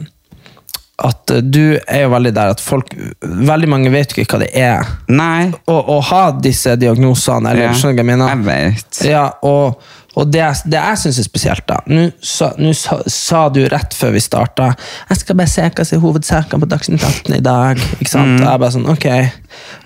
at 1.07 1.31
eh, 1.35 1.43
du 1.45 1.79
er 1.87 2.05
jo 2.05 2.11
veldig 2.15 2.33
der 2.37 2.55
at 2.55 2.63
folk 2.63 2.93
Veldig 3.21 3.69
mange 3.71 3.93
vet 3.93 4.13
jo 4.15 4.23
ikke 4.23 4.39
hva 4.39 4.45
det 4.45 4.51
er. 4.57 4.91
Nei. 5.13 5.51
Å, 5.71 5.77
å 5.95 5.97
ha 6.11 6.23
disse 6.43 6.75
diagnosene, 6.81 7.53
eller 7.53 7.69
Ja, 7.71 7.73
skjønner 7.77 7.97
du 7.97 8.01
hva 8.01 8.05
jeg 8.05 8.11
mener? 8.11 8.31
Jeg 8.35 8.47
vet. 8.49 9.01
Ja, 9.09 9.25
og, 9.47 9.81
og 10.19 10.33
det, 10.33 10.43
det 10.71 10.81
jeg 10.81 11.01
syns 11.05 11.21
er 11.23 11.27
spesielt, 11.27 11.65
da 11.71 11.79
Nå 11.91 12.09
sa, 12.25 12.51
sa, 12.77 12.99
sa 13.11 13.43
du 13.53 13.63
rett 13.71 13.95
før 13.97 14.15
vi 14.17 14.23
starta 14.25 14.73
Jeg 14.75 15.23
skal 15.23 15.39
bare 15.39 15.53
se 15.53 15.69
hva 15.69 15.87
som 15.87 15.99
er 15.99 16.05
hovedsakene 16.05 16.65
på 16.65 16.71
Dagsnytt 16.71 17.07
18 17.07 17.39
i 17.39 17.43
dag. 17.47 17.83
Ikke 17.99 18.13
sant? 18.13 18.39
Og 18.41 18.47
jeg 18.49 18.63
bare 18.65 18.75
sånn, 18.77 18.89
ok 18.91 19.09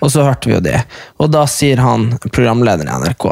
Og 0.05 0.13
så 0.13 0.25
hørte 0.25 0.51
vi 0.51 0.57
jo 0.57 0.63
det. 0.65 0.79
Og 1.21 1.31
da 1.33 1.45
sier 1.49 1.81
han, 1.83 2.11
programlederen 2.31 2.91
i 2.91 3.01
NRK 3.05 3.29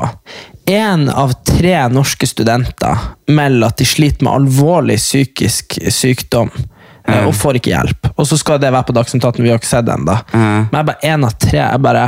Én 0.74 1.10
av 1.10 1.34
tre 1.44 1.76
norske 1.92 2.28
studenter 2.30 3.10
melder 3.28 3.74
at 3.74 3.82
de 3.82 3.88
sliter 3.88 4.24
med 4.24 4.32
alvorlig 4.32 4.96
psykisk 5.02 5.76
sykdom. 5.92 6.54
Eh, 7.08 7.26
Og 7.28 7.36
får 7.36 7.60
ikke 7.60 7.74
hjelp. 7.74 8.10
Og 8.16 8.28
så 8.28 8.38
skal 8.40 8.62
det 8.62 8.72
være 8.72 8.88
på 8.88 8.96
Dagsnytt 8.96 9.26
18, 9.26 9.44
vi 9.44 9.52
har 9.52 9.60
ikke 9.62 9.70
sett 9.70 9.86
det 9.88 9.98
ennå. 9.98 10.18
Mhm. 10.32 10.70
Men 10.72 10.80
jeg 10.80 10.90
bare 10.92 11.12
én 11.14 11.28
av 11.28 11.38
tre. 11.38 11.60
Jeg 11.60 11.84
bare, 11.84 12.08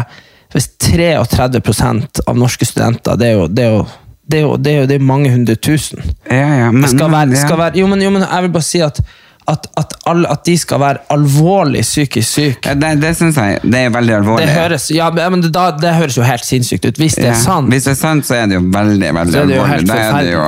hvis 0.55 0.69
33% 0.87 2.23
av 2.27 2.37
norske 2.39 2.65
studenter, 2.65 3.19
det 3.19 3.27
er 3.27 3.37
jo, 3.39 3.47
det 3.47 3.65
er 3.65 3.71
jo, 3.75 3.85
det 4.25 4.39
er 4.39 4.41
jo, 4.45 4.55
det 4.57 4.71
er 4.71 4.79
jo 4.79 4.87
det 4.89 4.95
er 4.95 5.05
mange 5.05 5.31
hundre 5.31 5.55
tusen. 5.55 6.01
Ja, 6.29 6.47
ja, 6.65 6.71
men, 6.71 6.81
Det 6.81 6.95
skal 6.95 7.11
være, 7.11 7.35
skal 7.37 7.57
være, 7.57 7.77
jo, 7.77 7.87
men, 7.87 8.01
jo, 8.01 8.09
men 8.09 8.25
jeg 8.25 8.47
vil 8.47 8.55
bare 8.55 8.69
si 8.69 8.81
at, 8.81 9.01
at, 9.47 9.67
at, 9.77 9.93
alle, 10.09 10.25
at 10.31 10.41
de 10.47 10.55
skal 10.57 10.79
være 10.81 11.03
alvorlig 11.13 11.83
psykisk 11.85 12.29
syke. 12.29 12.71
Ja, 12.71 12.73
det, 12.81 12.89
det 13.03 13.11
syns 13.17 13.37
jeg 13.37 13.59
det 13.61 13.81
er 13.87 13.91
veldig 13.93 14.15
alvorlig. 14.17 14.47
Det 14.47 14.55
høres, 14.55 14.87
ja, 14.93 15.09
men 15.13 15.43
det, 15.43 15.51
da, 15.53 15.67
det 15.77 15.91
høres 15.99 16.17
jo 16.17 16.25
helt 16.25 16.45
sinnssykt 16.47 16.87
ut, 16.87 16.97
hvis 17.01 17.17
det 17.19 17.27
Ja, 17.27 17.35
er 17.35 17.41
sant. 17.43 17.69
Hvis 17.69 17.85
det 17.85 17.93
er 17.93 17.99
sant, 17.99 18.25
så 18.25 18.39
er 18.39 18.49
det 18.49 18.57
jo 18.57 18.63
veldig 18.73 19.11
veldig 19.19 19.45
det 19.51 19.59
jo 19.59 19.61
alvorlig. 19.67 19.87
Da, 19.91 20.23
jo. 20.31 20.47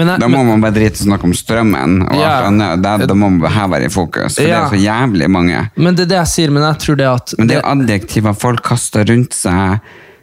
Men 0.00 0.12
da 0.24 0.30
må 0.32 0.42
man 0.50 0.64
bare 0.64 0.74
drite 0.80 0.98
i 0.98 1.04
å 1.04 1.08
snakke 1.12 1.28
om 1.30 1.34
strømmen. 1.38 1.96
Og 2.08 2.18
Ja. 2.18 2.32
alt 2.40 2.50
annet. 2.50 2.82
Da, 2.82 2.96
da 3.06 3.14
må 3.14 3.30
man 3.36 3.50
her 3.52 3.68
være 3.76 3.86
i 3.86 3.94
fokus. 3.94 4.36
For 4.36 4.42
det 4.42 4.58
er 4.58 4.68
så 4.74 4.82
jævlig 4.82 5.30
mange. 5.30 5.64
Men 5.76 5.94
det 5.98 6.08
er 6.08 6.12
det 6.16 6.20
jeg 6.24 6.32
sier, 6.34 6.54
men 6.58 6.66
jeg 6.66 6.82
tror 6.86 6.98
det 7.02 7.10
at 7.12 7.34
Men 7.38 7.46
det 7.50 7.58
er 7.58 7.62
jo 7.62 7.68
adjektiver 7.76 8.34
folk 8.34 8.62
kaster 8.66 9.06
rundt 9.06 9.34
seg. 9.38 9.78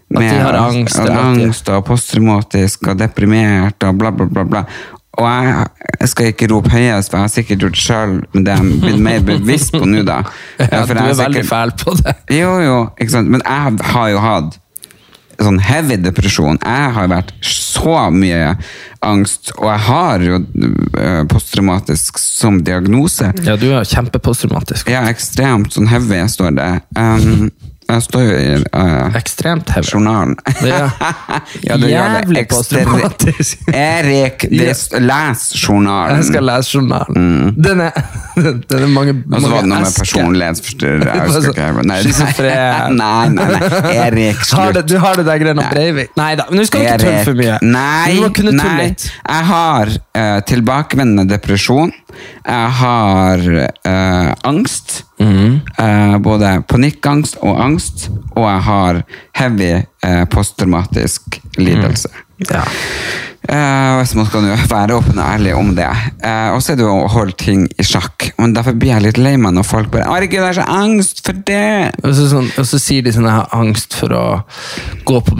de 0.09 0.25
har 0.27 0.55
angst, 0.57 0.99
at 0.99 1.09
angst 1.13 1.69
og 1.69 1.83
posttraumatisk 1.85 2.87
og 2.89 2.97
deprimert 2.97 3.83
og 3.85 3.99
bla, 4.01 4.11
bla, 4.11 4.25
bla. 4.25 4.43
bla. 4.43 4.65
Og 5.17 5.25
jeg, 5.25 5.65
jeg 5.99 6.09
skal 6.11 6.29
ikke 6.31 6.47
rope 6.51 6.69
høyest, 6.69 7.09
for 7.09 7.17
jeg 7.17 7.25
har 7.25 7.33
sikkert 7.33 7.63
gjort 7.65 7.75
det 7.75 7.81
sjøl, 7.83 8.15
men 8.33 8.45
det 8.45 8.53
er 8.53 8.61
jeg 8.63 8.79
blitt 8.83 8.99
mer 9.03 9.23
bevisst 9.25 9.73
på 9.73 9.81
nå, 9.89 10.03
da. 10.07 10.19
ja, 10.59 10.83
du 10.85 10.93
er 10.93 11.01
er 11.01 11.03
veldig 11.03 11.15
sikkert- 11.17 11.49
fæl 11.49 11.73
på 11.81 11.95
det. 12.03 12.13
jo, 12.37 12.51
jo, 12.63 12.77
ikke 13.01 13.15
sant? 13.17 13.31
Men 13.33 13.41
jeg 13.43 13.91
har 13.93 14.09
jo 14.13 14.21
hatt 14.23 14.59
sånn 15.39 15.59
heavy 15.63 15.95
depresjon. 16.03 16.57
Jeg 16.59 16.93
har 16.95 17.07
vært 17.07 17.29
så 17.47 18.09
mye 18.11 18.53
angst, 19.07 19.53
og 19.57 19.69
jeg 19.71 19.83
har 19.87 20.25
jo 20.27 20.39
øh, 20.43 21.21
posttraumatisk 21.31 22.19
som 22.19 22.57
diagnose. 22.67 23.31
Ja, 23.47 23.55
du 23.59 23.69
er 23.71 23.87
kjempeposttraumatisk. 23.87 24.91
Ja, 24.91 25.05
ekstremt 25.07 25.71
sånn 25.75 25.87
heavy, 25.87 26.19
står 26.27 26.57
det. 26.59 26.69
Um, 26.99 27.47
Jeg 27.89 28.03
står 28.05 28.21
jo 28.27 28.33
i 28.37 28.49
uh, 28.77 29.15
Ekstremt 29.17 29.69
heavy. 29.73 29.87
journalen. 29.93 30.35
Ja. 30.69 30.89
Ja, 31.63 31.77
det 31.79 31.89
gjør 31.89 32.11
det. 32.13 32.19
Jævlig 32.19 32.41
Ekstre- 32.43 32.55
posttraumatisk. 32.55 33.63
Erik, 33.73 34.45
det 34.51 34.69
s- 34.75 34.89
les 34.99 35.43
journalen. 35.63 36.17
Jeg 36.19 36.27
skal 36.29 36.45
lese 36.45 36.75
journalen. 36.77 37.55
Den, 37.57 37.81
er, 37.81 37.91
den 38.69 38.83
er 38.83 38.87
mange, 38.93 39.13
Mm. 39.19 39.33
Og 39.33 39.41
så 39.41 39.49
var 39.49 39.61
det 39.65 39.69
noe 39.71 39.79
med 39.81 39.95
personlighetsforstyrrelse. 39.97 41.09
Jeg 41.15 41.25
husker 41.25 41.49
ikke. 41.49 41.83
Nei, 41.89 41.97
Schizofren. 42.03 42.95
nei, 42.99 43.27
nei, 43.33 43.47
nei. 43.55 43.95
Erik, 44.05 44.43
Har 44.53 44.73
det, 44.73 44.83
slutt. 44.83 44.87
du 44.91 44.97
har 45.01 45.17
det 45.19 45.25
der 45.27 45.41
greiene 45.41 45.63
om 45.65 45.71
Breivik? 45.73 46.11
Nei 46.19 46.29
da, 46.39 46.45
men 46.51 46.61
du 46.61 46.65
skal 46.69 46.85
ikke 46.85 46.97
tulle 47.03 47.23
for 47.25 47.39
mye. 47.39 47.57
Du 47.59 48.21
må 48.21 48.29
kunne 48.37 48.53
tulle 48.53 48.75
nei. 48.75 48.87
litt. 48.91 49.07
Jeg 49.25 49.47
har 49.49 49.91
eh, 49.95 50.39
tilbakevendende 50.53 51.25
depresjon. 51.33 51.91
Jeg 52.45 52.71
har 52.83 53.45
eh, 53.57 54.33
angst. 54.49 54.99
Mhm. 55.19 55.61
Eh, 55.77 56.17
både 56.23 56.63
panikkangst 56.67 57.39
og 57.41 57.59
angst. 57.61 58.09
Og 58.35 58.45
jeg 58.45 58.61
har 58.69 59.03
heavy 59.35 59.71
eh, 60.03 60.25
posttraumatisk 60.31 61.41
lidelse. 61.57 62.09
Ja. 62.49 62.63
Eh, 63.49 63.97
hvis 63.97 64.13
man 64.15 64.27
skal 64.29 64.45
være 64.69 64.95
åpen 64.99 65.17
og 65.19 65.25
ærlig 65.25 65.55
om 65.57 65.71
det. 65.75 65.87
Eh, 66.23 66.49
og 66.53 66.61
så 66.61 66.73
er 66.73 66.79
det 66.79 66.87
å 66.87 67.07
holde 67.09 67.35
ting 67.39 67.65
i 67.79 67.85
sjakk. 67.87 68.29
Men 68.37 68.53
derfor 68.55 68.77
blir 68.77 68.93
jeg 68.93 69.07
litt 69.07 69.21
lei 69.21 69.35
meg 69.37 69.55
når 69.55 69.67
folk 69.67 69.91
bare 69.91 70.05
'Herregud, 70.07 70.39
jeg 70.39 70.45
har 70.45 70.53
så 70.53 70.67
angst 70.67 71.25
for 71.25 71.33
det'. 71.33 71.91
Og 72.03 72.15
så, 72.15 72.29
sånn, 72.29 72.51
og 72.57 72.65
så 72.65 72.79
sier 72.79 73.01
de 73.01 73.11
sånn 73.11 73.27
jeg 73.27 73.39
har 73.39 73.49
angst 73.51 73.95
for 73.95 74.09
å 74.09 74.43
gå 75.05 75.19
på 75.23 75.35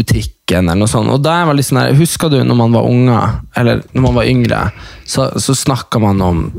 butikken, 0.49 0.69
eller 0.69 0.79
noe 0.79 0.87
sånt. 0.89 1.09
Og 1.09 1.21
da 1.21 1.33
er 1.33 1.43
jeg 1.43 1.49
veldig 1.49 1.65
sånn 1.67 1.79
her, 1.81 1.93
Husker 1.99 2.29
du 2.29 2.43
når 2.43 2.55
man 2.55 2.73
var 2.73 2.87
unge, 2.87 3.19
eller 3.55 3.83
når 3.93 4.01
man 4.01 4.15
var 4.15 4.25
yngre, 4.25 4.71
så, 5.05 5.29
så 5.39 5.55
snakka 5.55 5.99
man 5.99 6.21
om 6.21 6.51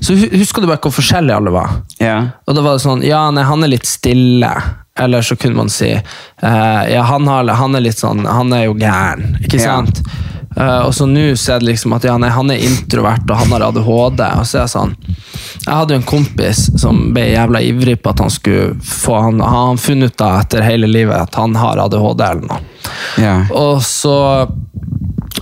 Så 0.00 0.14
husker 0.14 0.62
du 0.62 0.68
bare 0.68 0.80
hvor 0.80 0.92
forskjellige 0.94 1.36
alle 1.36 1.50
var? 1.50 1.80
Ja. 1.98 2.18
Og 2.46 2.54
da 2.54 2.62
var 2.62 2.76
det 2.76 2.84
sånn 2.84 3.02
Ja, 3.02 3.30
nei, 3.30 3.44
han 3.44 3.64
er 3.64 3.72
litt 3.72 3.86
stille. 3.86 4.50
Eller 4.98 5.22
så 5.22 5.36
kunne 5.36 5.56
man 5.56 5.68
si 5.70 5.92
eh, 5.94 6.82
Ja, 6.92 7.02
han, 7.06 7.26
har, 7.28 7.46
han 7.48 7.74
er 7.78 7.84
litt 7.84 7.98
sånn 7.98 8.24
Han 8.26 8.52
er 8.52 8.66
jo 8.68 8.74
gæren. 8.78 9.36
Ikke 9.44 9.60
Ja. 9.62 9.80
Eh, 10.56 10.80
og 10.86 10.94
så 10.94 11.06
nå 11.06 11.36
så 11.36 11.54
er 11.54 11.62
det 11.62 11.70
liksom 11.72 11.94
at 11.96 12.06
ja, 12.08 12.16
nei, 12.20 12.30
han 12.32 12.50
er 12.50 12.64
introvert, 12.64 13.26
og 13.28 13.42
han 13.42 13.52
har 13.54 13.66
ADHD. 13.68 14.22
Og 14.40 14.46
så 14.48 14.58
er 14.58 14.64
jeg 14.64 14.74
sånn 14.74 14.94
Jeg 15.66 15.74
hadde 15.74 15.94
jo 15.94 16.00
en 16.00 16.08
kompis 16.08 16.64
som 16.80 17.02
ble 17.14 17.28
jævla 17.30 17.62
ivrig 17.64 17.98
på 18.02 18.14
at 18.14 18.24
han 18.24 18.32
skulle 18.32 18.78
få 18.84 19.18
Han 19.28 19.42
har 19.44 19.66
han 19.72 19.82
funnet 19.82 20.14
ut 20.14 20.20
da 20.20 20.32
etter 20.42 20.64
hele 20.66 20.90
livet 20.90 21.16
at 21.18 21.38
han 21.38 21.56
har 21.58 21.82
ADHD 21.84 22.24
eller 22.24 22.48
noe. 22.48 22.62
Yeah. 23.20 23.50
Og 23.54 23.82
så 23.84 24.16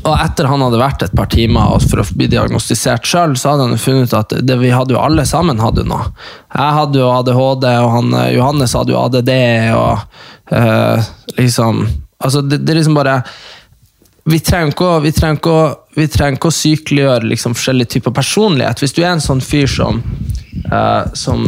og 0.06 0.14
etter 0.22 0.46
han 0.46 0.62
hadde 0.62 0.78
vært 0.78 1.02
et 1.02 1.14
par 1.16 1.26
timer 1.32 1.80
for 1.82 2.02
å 2.02 2.06
bli 2.14 2.28
diagnostisert 2.30 3.06
sjøl, 3.08 3.34
så 3.38 3.52
hadde 3.52 3.66
han 3.66 3.74
jo 3.74 3.82
funnet 3.82 4.12
ut 4.12 4.16
at 4.18 4.34
det, 4.46 4.58
vi 4.60 4.70
hadde 4.70 4.94
jo 4.94 5.00
alle 5.02 5.24
sammen 5.26 5.62
hadde 5.62 5.86
noe. 5.88 6.12
Jeg 6.52 6.76
hadde 6.78 7.00
jo 7.00 7.10
ADHD, 7.10 7.66
og 7.82 7.90
han, 7.94 8.14
eh, 8.20 8.32
Johannes 8.36 8.76
hadde 8.76 8.94
jo 8.94 9.00
ADD, 9.02 9.32
og 9.74 10.52
uh, 10.54 11.14
liksom 11.40 11.86
Altså, 12.16 12.40
det, 12.40 12.62
det 12.64 12.72
er 12.72 12.78
liksom 12.78 12.94
bare 12.96 13.18
vi 14.26 14.40
trenger 14.42 14.74
ikke 14.74 14.86
å, 14.86 14.96
vi 15.04 15.12
trenger 15.14 15.38
ikke 15.38 15.52
å, 15.52 15.66
vi 15.96 16.08
trenger 16.10 16.40
ikke 16.40 16.50
å 16.50 16.56
sykeliggjøre 16.56 17.30
liksom 17.30 17.54
forskjellige 17.56 17.96
typer 17.96 18.14
personlighet. 18.16 18.82
Hvis 18.82 18.96
du 18.96 19.04
er 19.04 19.12
en 19.12 19.22
sånn 19.22 19.42
fyr 19.44 19.70
som, 19.70 20.00
uh, 20.72 21.06
som, 21.14 21.46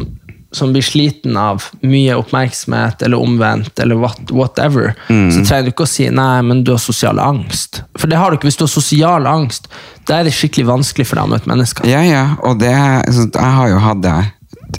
som 0.54 0.70
blir 0.74 0.86
sliten 0.86 1.36
av 1.40 1.66
mye 1.82 2.14
oppmerksomhet, 2.20 3.02
eller 3.02 3.18
omvendt, 3.18 3.82
eller 3.82 3.98
what, 3.98 4.30
whatever, 4.30 4.94
så 5.08 5.42
trenger 5.42 5.68
du 5.68 5.72
ikke 5.74 5.88
å 5.88 5.90
si 5.90 6.06
nei, 6.14 6.38
men 6.46 6.62
du 6.64 6.72
har 6.76 6.82
sosial 6.82 7.18
angst. 7.22 7.82
For 7.98 8.10
det 8.10 8.20
har 8.20 8.30
du 8.30 8.38
ikke. 8.38 8.50
Hvis 8.52 8.60
du 8.60 8.64
har 8.68 8.72
sosial 8.72 9.26
angst, 9.30 9.66
da 10.08 10.20
er 10.20 10.28
det 10.28 10.36
skikkelig 10.38 10.70
vanskelig 10.70 11.08
for 11.10 11.18
deg 11.18 11.26
å 11.26 11.34
møte 11.34 11.50
mennesker. 11.50 11.90
Ja, 11.90 12.04
ja, 12.06 12.24
og 12.46 12.62
det 12.62 12.72
Jeg 12.72 13.34
har 13.34 13.72
jo 13.74 13.82
hatt 13.82 14.06
det 14.06 14.16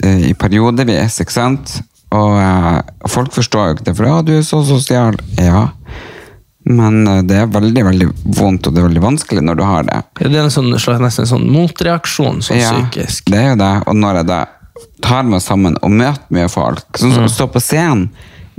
eh, 0.02 0.30
i 0.30 0.34
periodevis, 0.34 1.20
ikke 1.20 1.36
sant? 1.36 1.76
Og 2.10 2.32
uh, 2.34 2.80
folk 3.06 3.30
forstår 3.36 3.68
jo 3.68 3.76
ikke 3.76 3.86
det, 3.86 3.94
for 4.00 4.08
ja, 4.08 4.16
du 4.24 4.32
er 4.34 4.42
så 4.46 4.64
sosial. 4.66 5.20
Ja, 5.38 5.68
men 6.70 7.00
eh, 7.10 7.20
det 7.26 7.36
er 7.42 7.50
veldig, 7.50 7.82
veldig 7.90 8.08
vondt, 8.38 8.66
og 8.68 8.74
det 8.76 8.82
er 8.82 8.86
veldig 8.88 9.02
vanskelig 9.04 9.42
når 9.46 9.58
du 9.60 9.64
har 9.66 9.84
det. 9.88 9.98
Det 10.20 10.30
er 10.30 10.44
en 10.46 10.54
sånn, 10.54 10.70
slags, 10.78 11.02
nesten 11.02 11.26
en 11.26 11.30
sånn 11.34 11.46
motreaksjon, 11.50 12.40
sånn 12.46 12.60
Ja, 12.62 12.72
psykisk. 12.78 13.30
det 13.32 13.38
er 13.42 13.48
jo 13.52 13.60
det, 13.62 13.72
og 13.90 13.96
når 14.00 14.20
jeg 14.22 14.28
da 14.30 14.40
tar 15.04 15.24
meg 15.28 15.42
sammen 15.44 15.76
og 15.84 15.90
møter 15.92 16.32
mye 16.36 16.48
folk, 16.52 16.86
sånn 17.00 17.12
som 17.16 17.26
å 17.28 17.32
stå 17.32 17.48
på 17.52 17.60
scenen, 17.64 18.08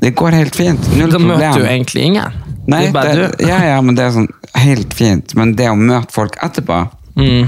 det 0.02 0.16
går 0.18 0.34
helt 0.34 0.56
fint, 0.58 0.88
null 0.98 1.12
Da 1.14 1.18
problem. 1.20 1.40
møter 1.40 1.62
du 1.62 1.68
egentlig 1.70 2.06
ingen. 2.10 2.40
Nei, 2.68 2.80
det 2.84 2.88
er 2.90 2.94
bare 2.94 3.16
det, 3.18 3.28
du. 3.40 3.46
ja, 3.50 3.58
ja, 3.72 3.82
men 3.82 3.96
det 3.98 4.04
er 4.06 4.16
sånn 4.16 4.30
helt 4.62 4.94
fint, 4.98 5.36
men 5.38 5.56
det 5.58 5.68
å 5.70 5.76
møte 5.78 6.12
folk 6.14 6.38
etterpå, 6.42 6.84
Mm. 7.20 7.48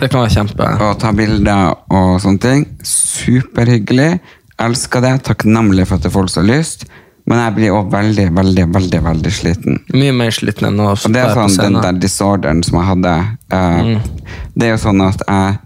Det 0.00 0.06
kan 0.08 0.22
være 0.22 0.30
kjempe... 0.32 0.66
og 0.80 0.92
ta 1.02 1.10
bilder 1.12 1.72
og 1.92 2.20
sånne 2.22 2.40
ting. 2.40 2.62
Superhyggelig. 2.86 4.20
Elsker 4.62 5.02
det. 5.04 5.10
Takknemlig 5.26 5.84
for 5.88 5.98
at 5.98 6.06
det 6.06 6.10
er 6.10 6.14
folk 6.14 6.30
som 6.32 6.46
har 6.46 6.54
lyst. 6.56 6.86
Men 7.26 7.40
jeg 7.42 7.54
blir 7.56 7.74
også 7.74 7.90
veldig, 7.90 8.26
veldig, 8.36 8.64
veldig 8.74 8.98
veldig 9.02 9.30
sliten. 9.34 9.80
Mye 9.94 10.12
mer 10.14 10.30
sliten 10.34 10.68
enn 10.68 10.82
å 10.82 10.92
Og 10.94 11.14
det 11.14 11.24
er 11.24 11.32
sånn, 11.34 11.56
den 11.58 11.80
der 11.82 11.96
disorderen 11.98 12.62
som 12.62 12.78
jeg 12.78 12.86
hadde 12.92 13.14
eh, 13.50 13.88
Det 14.54 14.68
er 14.68 14.76
jo 14.76 14.82
sånn 14.84 15.02
at 15.02 15.24
jeg 15.26 15.56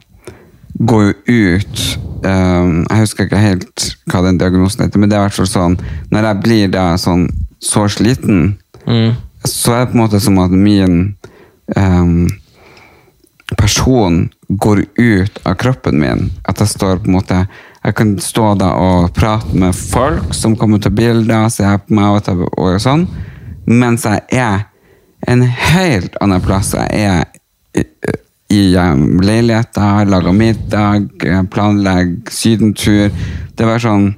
går 0.89 1.03
jo 1.05 1.13
ut 1.51 1.83
uh, 2.25 2.65
Jeg 2.89 3.01
husker 3.03 3.27
ikke 3.29 3.43
helt 3.43 3.87
hva 4.09 4.23
den 4.25 4.39
diagnosen 4.41 4.87
heter, 4.87 5.03
men 5.03 5.13
det 5.13 5.19
er 5.19 5.27
i 5.27 5.29
hvert 5.29 5.37
fall 5.37 5.51
sånn 5.51 5.77
Når 6.09 6.29
jeg 6.31 6.41
blir 6.47 6.73
da 6.73 6.87
sånn 7.01 7.29
så 7.61 7.85
sliten, 7.93 8.57
Mm. 8.87 9.13
så 9.45 9.75
er 9.75 9.83
det 9.85 9.91
på 9.93 9.99
en 9.99 10.01
måte 10.01 10.21
som 10.25 10.39
at 10.41 10.51
min 10.51 10.95
um, 11.77 12.29
person 13.59 14.31
går 14.49 14.85
ut 14.97 15.41
av 15.45 15.55
kroppen 15.61 16.01
min. 16.01 16.31
At 16.49 16.61
jeg 16.63 16.73
står 16.73 17.03
på 17.03 17.11
en 17.11 17.19
måte 17.19 17.43
Jeg 17.81 17.97
kan 17.97 18.14
stå 18.20 18.55
da 18.61 18.74
og 18.76 19.12
prate 19.16 19.57
med 19.57 19.76
folk 19.76 20.35
som 20.37 20.57
kommer 20.61 20.83
til 20.83 20.93
bilder, 20.93 21.49
se 21.49 21.64
på 21.64 21.97
meg 21.97 22.16
og, 22.16 22.24
ta, 22.26 22.35
og 22.37 22.81
sånn, 22.83 23.07
mens 23.70 24.05
jeg 24.05 24.20
er 24.37 24.66
en 25.31 25.45
helt 25.45 26.18
annen 26.20 26.43
plass. 26.45 26.74
Jeg 26.76 27.07
er 27.07 27.24
i, 27.81 27.85
i 28.53 28.62
um, 28.76 29.20
leiligheter, 29.24 30.05
lager 30.11 30.37
middag, 30.37 31.09
eh, 31.24 31.43
planlegger 31.49 32.35
sydentur. 32.35 33.09
Det 33.57 33.68
var 33.68 33.83
sånn 33.83 34.12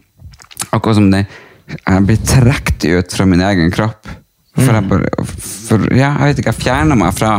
Akkurat 0.73 0.97
som 0.97 1.09
det 1.13 1.27
jeg 1.73 2.05
blir 2.07 2.21
trukket 2.25 2.85
ut 2.87 3.15
fra 3.17 3.25
min 3.29 3.43
egen 3.45 3.71
kropp. 3.73 4.09
For 4.57 4.77
jeg 4.77 4.89
bare 4.89 5.25
for, 5.27 5.87
Ja, 5.97 6.13
jeg 6.21 6.33
vet 6.33 6.43
ikke, 6.43 6.53
jeg 6.53 6.65
fjerner 6.67 6.99
meg 6.99 7.15
fra 7.17 7.33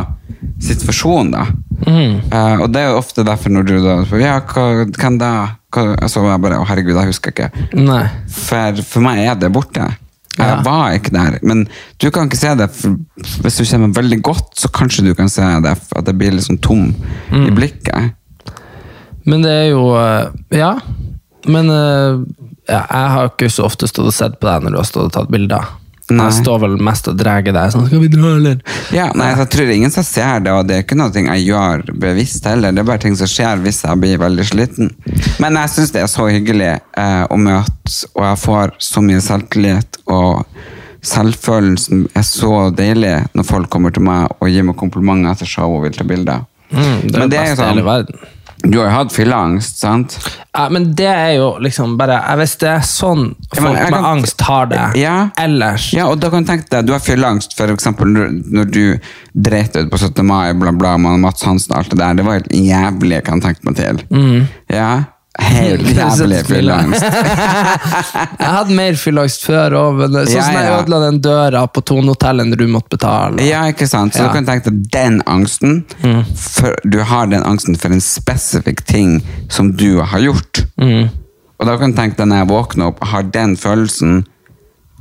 situasjonen, 0.62 1.30
da. 1.34 1.44
Eh, 2.30 2.62
og 2.62 2.68
det 2.74 2.82
er 2.82 2.92
jo 2.92 3.00
ofte 3.00 3.24
derfor 3.26 3.54
når 3.54 3.68
du 3.68 3.74
da 3.84 3.96
spør, 4.04 4.22
Ja, 4.22 4.38
hva, 4.40 4.86
hvem 4.86 5.18
da? 5.18 5.32
Så 6.08 6.22
var 6.22 6.34
jeg 6.36 6.42
bare 6.44 6.60
Å, 6.62 6.66
herregud, 6.68 6.94
jeg 6.96 7.10
husker 7.12 7.34
ikke. 7.34 7.50
Nei. 7.78 8.04
For, 8.30 8.80
for 8.86 9.04
meg 9.04 9.22
er 9.26 9.38
det 9.40 9.52
borte. 9.54 9.90
Jeg 10.34 10.48
Ja. 10.50 10.56
var 10.66 10.90
ikke 10.96 11.12
der. 11.14 11.36
Men 11.46 11.68
du 12.02 12.08
kan 12.10 12.26
ikke 12.26 12.40
se 12.40 12.54
det. 12.58 12.66
Hvis 13.44 13.58
du 13.60 13.64
meg 13.78 13.94
veldig 13.94 14.20
godt, 14.26 14.56
så 14.58 14.70
kanskje 14.74 15.04
du 15.06 15.12
kan 15.14 15.28
se 15.30 15.42
det, 15.62 15.76
at 15.96 16.06
jeg 16.10 16.18
blir 16.18 16.34
sånn 16.42 16.58
tom 16.62 16.88
i 17.30 17.50
blikket. 17.54 18.14
Men 19.26 19.42
det 19.46 19.52
er 19.52 19.68
jo 19.72 19.84
eh, 19.96 20.26
Ja. 20.58 20.72
Men 21.46 21.68
eh, 21.70 22.18
ja, 22.68 22.80
jeg 22.88 23.08
har 23.14 23.28
ikke 23.28 23.50
så 23.52 23.66
ofte 23.68 23.86
stått 23.86 24.06
og 24.10 24.16
sett 24.16 24.38
på 24.40 24.48
deg 24.48 24.64
når 24.64 24.74
du 24.74 24.78
har 24.80 24.88
stått 24.88 25.10
og 25.10 25.12
tatt 25.12 25.30
bilder. 25.32 25.66
Nei. 26.10 26.26
Jeg 26.28 26.44
står 26.44 26.58
vel 26.60 26.76
mest 26.84 27.06
og 27.08 27.16
drar 27.16 27.40
deg 27.42 27.54
sånn 27.72 27.86
'Skal 27.86 28.00
vi 28.00 28.08
dra, 28.08 28.34
eller?' 28.36 28.60
Ja, 28.92 29.10
nei, 29.14 29.34
Jeg 29.34 29.48
tror 29.50 29.70
ingen 29.72 29.90
som 29.90 30.02
ser 30.04 30.40
det, 30.40 30.52
og 30.52 30.66
det 30.66 30.76
er 30.76 30.82
ikke 30.82 30.96
noe 30.96 31.10
jeg 31.10 31.46
gjør 31.46 31.82
bevisst 31.98 32.44
heller. 32.44 32.72
Det 32.72 32.80
er 32.80 32.84
bare 32.84 32.98
ting 32.98 33.16
som 33.16 33.26
skjer 33.26 33.56
hvis 33.62 33.82
jeg 33.82 34.00
blir 34.00 34.18
veldig 34.18 34.44
sliten. 34.44 34.90
Men 35.40 35.54
jeg 35.54 35.68
syns 35.70 35.92
det 35.92 36.02
er 36.02 36.06
så 36.12 36.28
hyggelig 36.28 36.80
eh, 36.96 37.26
å 37.30 37.36
møte, 37.36 38.06
og 38.14 38.22
jeg 38.22 38.38
får 38.38 38.72
så 38.78 39.00
mye 39.00 39.20
selvtillit. 39.20 39.96
Og 40.06 40.44
selvfølelsen 41.04 42.06
er 42.16 42.22
så 42.26 42.70
deilig 42.74 43.14
når 43.36 43.44
folk 43.48 43.70
kommer 43.72 43.92
til 43.94 44.04
meg 44.06 44.28
og 44.40 44.48
gir 44.52 44.64
meg 44.66 44.76
komplimenter 44.80 45.32
etter 45.34 45.46
show 45.48 45.76
og 45.76 45.84
vil 45.86 45.92
ta 45.96 46.04
bilder. 46.08 46.44
Mm, 46.72 47.10
det 47.10 47.14
er 47.14 47.18
Men 47.18 47.28
det 47.28 47.30
det 47.30 47.38
er 47.38 47.44
jo 47.44 47.54
beste 47.54 47.68
hele 47.68 47.80
sånn- 47.80 47.84
verden. 47.84 48.18
Du 48.64 48.78
har 48.80 48.86
jo 48.88 48.92
hatt 48.94 49.12
fylleangst, 49.12 49.76
sant? 49.82 50.14
Ja, 50.56 50.68
men 50.72 50.94
det 50.96 51.06
er 51.10 51.32
jo 51.36 51.50
liksom 51.60 51.96
bare 52.00 52.16
Hvis 52.40 52.54
det 52.62 52.68
er 52.70 52.84
sånn 52.86 53.34
Ja, 53.52 53.60
folk 53.60 53.76
jeg 53.76 53.90
med 53.90 53.98
kan- 54.00 54.04
angst 54.12 54.40
har 54.46 54.66
det 54.70 54.80
Ja. 55.00 55.28
ellers 55.36 55.92
Ja, 55.92 56.06
og 56.08 56.20
da 56.20 56.30
kan 56.30 56.44
du 56.44 56.50
tenke 56.50 56.68
deg, 56.70 56.86
du 56.86 56.92
har 56.92 57.00
fylleangst, 57.00 57.56
eksempel 57.76 58.06
når, 58.06 58.30
du 58.70 58.98
dreit 59.34 59.76
ut 59.76 59.90
på 59.90 59.98
17. 59.98 60.24
mai, 60.24 60.52
bla 60.54 60.72
bla, 60.72 60.96
med 60.96 61.20
Mats 61.20 61.42
Hansen 61.44 61.72
og 61.74 61.78
alt 61.82 61.90
det 61.90 61.98
der, 61.98 62.14
det 62.14 62.24
var 62.24 62.32
helt 62.40 62.48
jævlig, 62.52 63.10
jeg 63.18 63.24
kan 63.24 63.40
tenke 63.40 63.64
meg 63.64 63.76
til. 63.76 64.48
Ja, 64.70 65.04
helt 65.42 65.88
jævlig 65.98 66.40
fylleangst. 66.46 67.02
Jeg 68.40 68.50
hadde 68.54 68.76
mer 68.76 68.98
fylleangst 69.00 69.44
før 69.48 69.74
òg, 69.80 69.96
men 70.02 70.14
sånn 70.28 70.34
Ja, 70.36 70.44
ja. 70.52 70.60
jeg 70.62 70.82
ødela 70.84 71.00
den 71.06 71.18
døra 71.24 71.64
på 71.70 71.82
Tonehotellet 71.86 72.50
når 72.52 72.60
du 72.62 72.66
måtte 72.70 72.94
betale. 72.96 73.42
Ja, 73.46 73.64
ikke 73.72 73.88
sant? 73.90 74.14
Så 74.14 74.22
Ja. 74.22 74.28
du 74.28 74.36
kan 74.38 74.46
tenke 74.48 74.70
deg 74.70 74.84
den 74.94 75.20
angsten, 75.26 75.84
for 76.36 76.76
du 76.84 77.00
har 77.02 77.26
den 77.32 77.42
angsten 77.42 77.76
for 77.80 77.90
en 77.94 78.00
spesifikk 78.04 78.84
ting 78.86 79.18
som 79.48 79.72
du 79.76 80.00
har 80.02 80.20
gjort. 80.22 80.64
Og 80.80 81.66
da 81.68 81.76
kan 81.78 81.92
du 81.94 81.96
tenke 81.98 82.16
deg 82.18 82.28
når 82.30 82.42
jeg 82.44 82.50
våkner 82.50 82.86
opp, 82.92 83.02
har 83.10 83.22
den 83.34 83.56
følelsen 83.56 84.24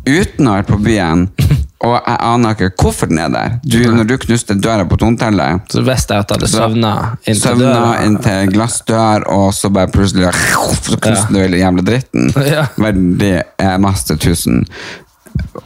uten 0.07 0.47
å 0.49 0.55
være 0.57 0.65
på 0.69 0.77
byen, 0.83 1.27
og 1.83 1.93
jeg 1.97 2.17
aner 2.23 2.53
ikke 2.55 2.69
hvorfor 2.79 3.09
den 3.11 3.19
er 3.19 3.31
der. 3.33 3.55
Du, 3.67 3.77
når 3.91 4.07
du 4.07 4.13
knuste 4.23 4.55
døra 4.55 4.85
på 4.87 4.95
tonetellet, 5.01 5.65
Så 5.73 5.83
visste 5.83 6.15
jeg 6.15 6.23
at 6.23 6.29
jeg 6.31 6.37
hadde 6.39 6.51
søvna 6.53 6.91
inntil 7.25 7.41
søvna 7.41 7.69
døra. 7.73 7.93
inntil 8.07 8.51
glassdør, 8.55 9.25
og 9.35 9.47
så 9.57 9.71
bare 9.75 9.91
plutselig 9.91 10.29
Så 10.87 10.99
knuste 11.03 11.33
du 11.35 11.39
hele 11.41 11.59
jævla 11.59 11.83
dritten. 11.89 12.29
Ja. 12.53 12.67
Verdi 12.79 13.33
er 13.41 13.81
masse 13.83 14.15
tusen. 14.19 14.63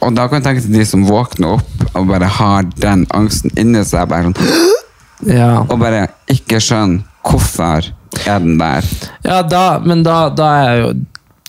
Og 0.00 0.14
da 0.16 0.24
kan 0.26 0.40
jeg 0.40 0.46
tenke 0.48 0.64
til 0.64 0.74
de 0.78 0.84
som 0.88 1.02
våkner 1.06 1.58
opp 1.58 1.86
og 1.92 2.06
bare 2.08 2.26
har 2.38 2.66
den 2.80 3.02
angsten 3.14 3.52
inni 3.60 3.82
seg, 3.86 4.08
bare 4.10 4.30
sånn, 4.30 4.38
Ja. 5.38 5.64
og 5.66 5.76
bare 5.82 6.06
ikke 6.30 6.60
skjønner 6.62 7.02
hvorfor 7.28 7.84
er 8.24 8.38
den 8.40 8.56
der. 8.58 8.86
Ja, 9.26 9.42
da, 9.44 9.64
men 9.84 10.02
da, 10.06 10.28
da 10.32 10.46
er 10.56 10.68
jeg 10.70 10.82
jo 10.82 10.90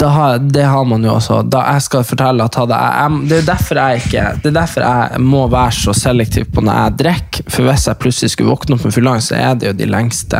har, 0.07 0.37
Det 0.39 0.63
har 0.63 0.85
man 0.85 1.03
jo 1.03 1.13
også. 1.13 1.41
Da 1.49 1.65
jeg 1.73 1.81
skal 1.81 2.03
fortelle 2.07 2.43
at 2.43 2.55
hadde 2.55 2.77
jeg, 2.77 2.99
jeg, 3.01 3.29
Det 3.29 3.37
er 3.37 3.47
derfor 3.49 3.79
jeg 3.81 4.03
ikke 4.03 4.25
Det 4.43 4.51
er 4.51 4.57
derfor 4.61 4.85
jeg 4.85 5.21
må 5.21 5.47
være 5.51 5.71
så 5.71 5.93
selektiv 5.93 6.45
på 6.53 6.63
når 6.63 6.79
jeg 6.83 6.97
drikker. 7.03 7.49
For 7.49 7.67
hvis 7.67 7.87
jeg 7.87 7.99
plutselig 7.99 8.31
skulle 8.31 8.53
våkne 8.53 8.77
opp 8.77 8.85
med 8.87 8.95
fyllangst, 8.95 9.33
så 9.33 9.35
er 9.35 9.59
det 9.59 9.67
jo 9.67 9.73
de 9.81 9.89
lengste 9.89 10.39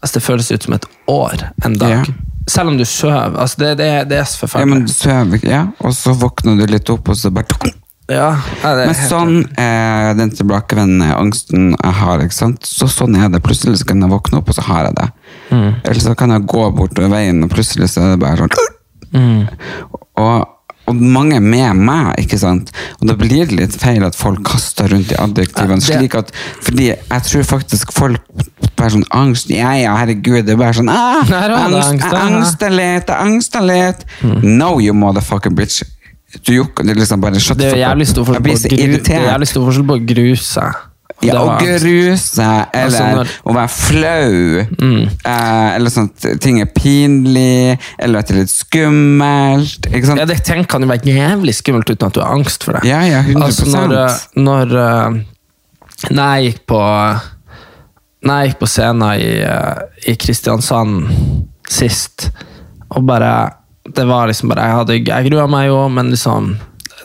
Altså 0.00 0.14
Det 0.16 0.24
føles 0.24 0.50
ut 0.50 0.62
som 0.64 0.74
et 0.74 0.86
år 1.12 1.46
en 1.64 1.78
dag. 1.78 1.90
Ja. 1.90 2.02
Selv 2.48 2.72
om 2.72 2.78
du 2.78 2.84
sover. 2.84 3.36
Altså 3.36 3.60
det, 3.60 3.74
det, 3.78 3.90
det 4.10 4.16
er 4.18 4.24
så 4.24 4.40
forferdelig. 4.40 4.88
Ja, 5.04 5.18
men 5.20 5.36
du 5.38 5.48
ja, 5.50 5.60
og 5.84 5.94
så 5.94 6.14
våkner 6.16 6.56
du 6.56 6.64
litt 6.66 6.88
opp, 6.90 7.12
og 7.12 7.18
så 7.20 7.30
bare 7.30 7.74
Ja, 8.10 8.32
Men 8.64 8.94
sånn 8.96 9.44
er 9.60 10.16
den 10.18 10.32
tilbakevendende 10.34 11.12
angsten 11.14 11.76
jeg 11.76 11.94
har. 12.00 12.24
ikke 12.24 12.34
sant? 12.34 12.66
Så 12.66 12.88
sånn 12.90 13.14
er 13.20 13.28
det. 13.28 13.42
Plutselig 13.44 13.82
så 13.82 13.92
kan 13.92 14.00
jeg 14.02 14.10
våkne 14.10 14.40
opp, 14.40 14.48
og 14.48 14.56
så 14.56 14.64
har 14.66 14.88
jeg 14.88 14.96
det. 14.98 15.08
Mm. 15.52 15.70
Eller 15.84 16.00
så 16.00 16.16
kan 16.18 16.34
jeg 16.34 16.48
gå 16.50 16.66
bortover 16.74 17.12
veien, 17.12 17.44
og 17.44 17.52
plutselig 17.52 17.92
så 17.92 18.02
er 18.02 18.16
det 18.16 18.22
bare 18.24 18.40
sånn 18.40 18.79
Mm. 19.10 19.46
og, 20.22 20.48
og 20.86 20.96
mange 20.96 21.40
med 21.42 21.78
meg, 21.78 22.12
ikke 22.22 22.38
sant? 22.38 22.70
Og 23.00 23.08
da 23.10 23.16
blir 23.18 23.46
det 23.50 23.56
litt 23.58 23.76
feil 23.78 24.04
at 24.06 24.16
folk 24.18 24.42
kaster 24.46 24.90
rundt 24.90 25.12
i 25.14 25.18
adjektivene. 25.18 25.82
Slik 25.82 26.14
at, 26.18 26.32
fordi 26.62 26.90
jeg 26.92 27.26
tror 27.28 27.46
faktisk 27.48 27.94
folk 27.94 28.22
bare 28.78 28.94
sånn 28.94 29.06
angst 29.12 29.50
Ja, 29.52 29.74
ja, 29.76 29.94
herregud. 29.98 30.44
Det 30.46 30.54
er 30.54 30.60
bare 30.60 30.76
sånn 30.78 30.88
ah, 30.90 31.20
angst, 31.20 31.32
angst, 31.36 32.04
angst, 32.16 32.62
angst, 32.66 33.14
angst, 33.20 33.58
litt. 33.66 34.06
No, 34.46 34.76
you 34.82 34.94
motherfucking 34.96 35.58
bitch. 35.58 35.82
Du 36.46 36.52
jukker 36.54 36.86
det 36.86 36.94
er 36.94 37.00
liksom 37.02 37.20
bare 37.22 37.40
shut 37.42 37.58
the 37.58 37.72
fuck 37.72 37.74
up. 37.74 37.80
Jeg 38.38 38.42
blir 38.46 38.58
så 38.58 38.70
gru, 38.70 38.94
det 39.02 39.16
er 39.18 39.26
jævlig 39.32 39.48
stor 39.50 39.66
forskjell 39.66 39.86
på 39.90 39.98
å 39.98 40.04
gruse. 40.12 40.66
Ja, 41.26 41.40
å 41.42 41.56
gruse, 41.60 42.46
eller 42.72 43.18
Altså, 43.20 43.40
å 43.44 43.54
være 43.56 43.72
flau. 43.74 44.62
Mm. 44.80 45.02
Eh, 45.04 45.66
eller 45.76 45.92
sånn 45.92 46.08
at 46.08 46.40
ting 46.40 46.62
er 46.62 46.70
pinlig, 46.72 47.76
eller 47.98 48.22
at 48.22 48.30
det 48.30 48.36
er 48.36 48.40
litt 48.44 48.54
skummelt. 48.54 49.90
Ikke 49.90 50.06
sant? 50.08 50.22
Ja, 50.22 50.28
det 50.30 50.38
tenker 50.46 50.70
kan 50.70 50.86
jo 50.86 50.88
være 50.88 51.12
jævlig 51.12 51.56
skummelt 51.58 51.92
uten 51.92 52.08
at 52.08 52.16
du 52.16 52.22
har 52.22 52.32
angst 52.32 52.64
for 52.64 52.78
det. 52.78 52.86
Ja, 52.88 53.02
ja, 53.04 53.20
100%. 53.26 53.44
Altså, 53.44 53.68
når, 53.68 53.94
eh, 54.00 54.40
når, 54.40 55.28
Nei, 56.08 56.30
jeg 56.40 56.54
gikk 56.54 56.62
på 56.72 56.80
Nei, 58.20 58.36
jeg 58.40 58.50
gikk 58.50 58.60
på 58.62 58.68
scenen 58.68 59.06
i, 59.20 59.28
eh, 59.44 60.10
i 60.12 60.16
Kristiansand 60.20 61.08
sist, 61.70 62.30
og 62.90 63.04
bare 63.08 63.56
Det 63.84 64.04
var 64.06 64.28
liksom 64.28 64.50
bare 64.50 64.66
Jeg, 64.66 64.76
hadde, 64.76 64.96
jeg 65.08 65.30
grua 65.30 65.46
meg 65.48 65.68
jo, 65.70 65.78
men 65.88 66.10
liksom 66.12 66.54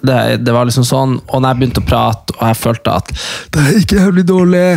det, 0.07 0.19
det 0.45 0.53
var 0.55 0.67
liksom 0.69 0.85
sånn, 0.87 1.17
og 1.25 1.41
når 1.41 1.51
jeg 1.51 1.61
begynte 1.61 1.83
å 1.83 1.87
prate, 1.89 2.35
og 2.37 2.43
jeg 2.49 2.61
følte 2.61 2.99
at 3.01 3.15
det 3.55 3.63
er 3.63 3.81
ikke 3.81 4.03
jævlig 4.03 4.27
dårlig 4.29 4.67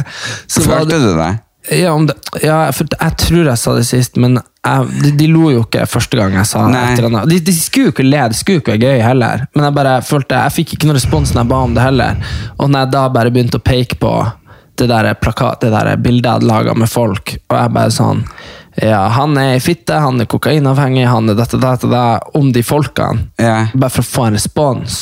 så 0.47 0.65
var 0.67 0.89
det, 0.89 0.99
du 1.03 1.13
det? 1.19 1.35
ja, 1.71 1.93
om 1.93 2.07
det, 2.07 2.15
ja, 2.43 2.61
for 2.73 2.89
jeg 2.95 3.17
tror 3.21 3.51
jeg 3.51 3.61
sa 3.61 3.75
det 3.77 3.85
sist, 3.89 4.17
men 4.21 4.39
jeg, 4.39 4.89
de, 5.03 5.13
de 5.19 5.29
lo 5.31 5.51
jo 5.53 5.63
ikke 5.67 5.87
første 5.91 6.19
gang 6.19 6.37
jeg 6.39 6.49
sa 6.49 6.65
Nei. 6.69 6.83
et 6.93 7.01
eller 7.01 7.11
annet. 7.11 7.31
De, 7.31 7.41
de 7.45 7.55
skulle 7.57 7.91
jo 7.91 7.95
ikke 7.95 8.07
le, 8.07 8.25
det 8.33 8.39
skulle 8.39 8.59
jo 8.59 8.65
ikke 8.65 8.77
være 8.77 8.93
gøy 8.93 9.05
heller. 9.05 9.45
Men 9.55 9.69
jeg 9.69 9.77
bare 9.79 9.95
følte, 10.07 10.43
jeg 10.47 10.57
fikk 10.59 10.77
ikke 10.77 10.89
noen 10.89 10.99
respons 10.99 11.33
når 11.35 11.43
jeg 11.43 11.53
ba 11.53 11.63
om 11.67 11.77
det 11.77 11.85
heller. 11.85 12.23
Og 12.57 12.71
når 12.71 12.85
jeg 12.85 12.93
da 12.97 13.05
bare 13.17 13.35
begynte 13.35 13.61
å 13.61 13.65
peke 13.65 13.99
på 14.01 14.13
det 14.79 14.89
der, 14.91 15.11
plakat, 15.19 15.61
det 15.65 15.73
der 15.75 15.93
bildet 16.01 16.29
jeg 16.29 16.39
hadde 16.39 16.49
laga 16.49 16.75
med 16.79 16.91
folk, 16.91 17.35
og 17.51 17.57
jeg 17.59 17.75
bare 17.75 17.95
sånn 17.95 18.25
ja, 18.83 19.01
Han 19.09 19.37
er 19.41 19.57
i 19.57 19.61
fitte, 19.61 19.95
han 19.99 20.21
er 20.21 20.29
kokainavhengig, 20.31 21.07
han 21.09 21.31
er 21.31 21.39
dette, 21.39 21.59
dette, 21.61 21.89
dette, 21.91 22.31
om 22.39 22.53
de 22.53 22.63
folkene. 22.63 23.29
Yeah. 23.41 23.73
Bare 23.75 23.91
for 23.91 24.05
å 24.05 24.11
få 24.13 24.29
en 24.29 24.39
respons. 24.39 25.01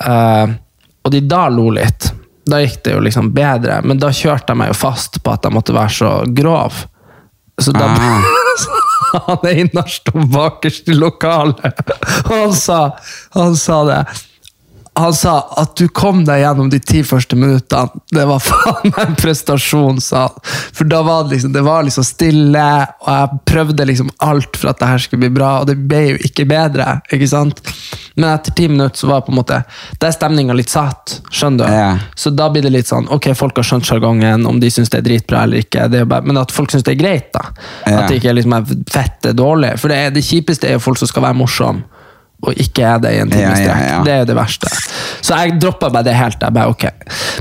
Uh, 0.00 0.56
og 1.04 1.12
de 1.12 1.20
da 1.28 1.46
lo 1.52 1.68
litt. 1.76 2.12
Da 2.48 2.60
gikk 2.62 2.80
det 2.84 2.94
jo 2.96 3.02
liksom 3.04 3.32
bedre, 3.36 3.80
men 3.84 4.00
da 4.00 4.10
kjørte 4.14 4.54
jeg 4.54 4.60
meg 4.62 4.72
jo 4.72 4.78
fast 4.80 5.20
på 5.22 5.34
at 5.34 5.44
jeg 5.46 5.54
måtte 5.54 5.76
være 5.76 5.96
så 5.98 6.12
grov. 6.26 6.84
Så 7.60 7.74
da 7.76 7.90
Ah. 7.90 8.36
Han 9.26 9.46
er 9.48 9.58
innerst 9.64 10.08
og 10.12 10.28
bakerst 10.30 10.88
i 10.88 10.94
lokalet, 10.94 11.80
og 12.28 12.30
han 12.30 12.52
sa, 12.54 12.76
han 13.34 13.56
sa 13.58 13.78
det. 13.88 13.98
Han 14.98 15.14
sa 15.14 15.34
at 15.56 15.76
du 15.78 15.86
kom 15.94 16.24
deg 16.26 16.42
gjennom 16.42 16.70
de 16.70 16.80
ti 16.82 17.00
første 17.06 17.36
minuttene. 17.38 18.02
Det 18.10 18.24
var 18.26 18.42
faen 18.42 18.90
meg 18.90 18.98
en 19.04 19.16
prestasjon, 19.18 20.00
sa 20.02 20.24
han. 20.26 20.40
For 20.76 20.88
da 20.90 21.02
var 21.06 21.24
det 21.24 21.36
liksom, 21.36 21.52
det 21.54 21.62
var 21.64 21.86
liksom 21.86 22.06
stille, 22.06 22.66
og 23.04 23.10
jeg 23.14 23.40
prøvde 23.52 23.86
liksom 23.86 24.10
alt 24.26 24.58
for 24.58 24.72
at 24.72 24.80
det 24.82 24.90
her 24.90 25.04
skulle 25.04 25.24
bli 25.24 25.32
bra, 25.38 25.52
og 25.60 25.70
det 25.70 25.78
ble 25.78 26.02
jo 26.08 26.18
ikke 26.26 26.48
bedre. 26.50 26.98
ikke 27.12 27.28
sant? 27.30 27.62
Men 28.18 28.32
etter 28.32 28.56
ti 28.56 28.66
minutter 28.68 28.98
så 28.98 29.12
var 29.12 29.22
på 29.24 29.32
en 29.32 29.38
måte, 29.38 29.60
det 30.00 30.08
er 30.08 30.16
stemninga 30.16 30.56
litt 30.58 30.72
satt. 30.72 31.20
skjønner 31.30 31.70
du? 31.70 31.78
Ja. 31.78 31.92
Så 32.18 32.34
da 32.34 32.50
blir 32.50 32.66
det 32.66 32.74
litt 32.74 32.90
sånn, 32.90 33.06
ok, 33.14 33.30
folk 33.38 33.62
har 33.62 33.68
skjønt 33.70 33.86
sjargongen, 33.86 34.44
om 34.46 34.58
de 34.60 34.72
syns 34.74 34.90
det 34.90 35.00
er 35.00 35.06
dritbra 35.06 35.46
eller 35.46 35.62
ikke. 35.62 35.86
Bare, 36.02 36.26
men 36.26 36.40
at 36.40 36.52
folk 36.52 36.74
syns 36.74 36.84
det 36.84 36.96
er 36.96 37.00
greit, 37.00 37.30
da. 37.36 37.46
Ja. 37.86 38.02
At 38.02 38.10
det 38.10 38.18
ikke 38.18 38.34
liksom 38.36 38.58
er 38.58 38.68
fette 38.90 39.32
dårlig. 39.38 39.76
For 39.80 39.92
det, 39.92 40.02
er, 40.02 40.14
det 40.18 40.26
kjipeste 40.26 40.68
er 40.68 40.76
jo 40.76 40.84
folk 40.90 41.00
som 41.00 41.08
skal 41.10 41.28
være 41.28 41.38
morsom, 41.38 41.84
og 42.42 42.54
ikke 42.56 42.82
er 42.88 42.98
det 43.02 43.10
i 43.12 43.18
en 43.20 43.28
time 43.30 43.42
Ja, 43.42 43.48
i 43.52 43.64
ja, 43.64 43.72
strekk. 43.74 43.88
ja. 43.90 43.96
Det 44.04 44.12
er 44.12 44.18
jo 44.22 44.28
det 44.30 44.36
verste. 44.38 44.68
Så 45.20 45.36
jeg 45.36 45.58
droppa 45.60 45.90
bare 45.92 46.06
det 46.06 46.14
helt. 46.16 46.40
Jeg 46.40 46.54
bare, 46.56 46.68
ok. 46.72 46.84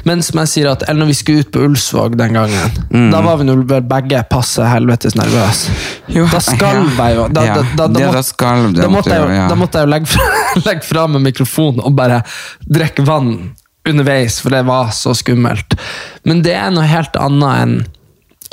Men 0.05 0.21
som 0.25 0.39
jeg 0.41 0.47
sier 0.51 0.71
at, 0.73 0.83
eller 0.89 0.99
når 1.05 1.11
vi 1.13 1.15
skulle 1.19 1.45
ut 1.45 1.51
på 1.55 1.61
Ulsvåg 1.67 2.17
den 2.19 2.33
gangen, 2.35 2.71
Mm. 2.91 3.11
da 3.13 3.21
var 3.21 3.37
vi 3.37 3.45
nå 3.47 3.55
begge 3.87 4.23
passe 4.29 4.65
helvetes 4.67 5.15
nervøse. 5.15 5.71
Jo, 6.11 6.25
Da 6.31 6.39
skalv 6.43 6.97
jeg 6.97 7.15
jo. 7.15 7.27
Da, 7.29 7.43
ja. 7.45 7.53
da, 7.55 7.61
da, 7.63 7.87
da, 7.87 7.87
måtte- 7.87 8.11
da 8.13 8.21
skalv 8.27 8.73
da 8.75 8.87
måtte 8.89 9.09
jeg, 9.13 9.21
jo- 9.21 9.35
ja. 9.39 9.47
da 9.47 9.55
måtte 9.55 9.79
jeg 9.79 9.87
jo 9.87 9.91
legge 9.93 10.07
fra, 10.07 10.27
legge 10.67 10.83
fra 10.83 11.07
med 11.07 11.21
mikrofonen 11.21 11.79
og 11.85 11.95
bare 11.95 12.21
drikke 12.67 13.05
vann 13.07 13.53
underveis, 13.87 14.41
for 14.41 14.49
det 14.49 14.65
var 14.67 14.91
så 14.91 15.13
skummelt. 15.15 15.77
Men 16.25 16.41
det 16.43 16.53
er 16.59 16.69
noe 16.75 16.83
helt 16.85 17.15
annet 17.15 17.61
enn 17.63 17.77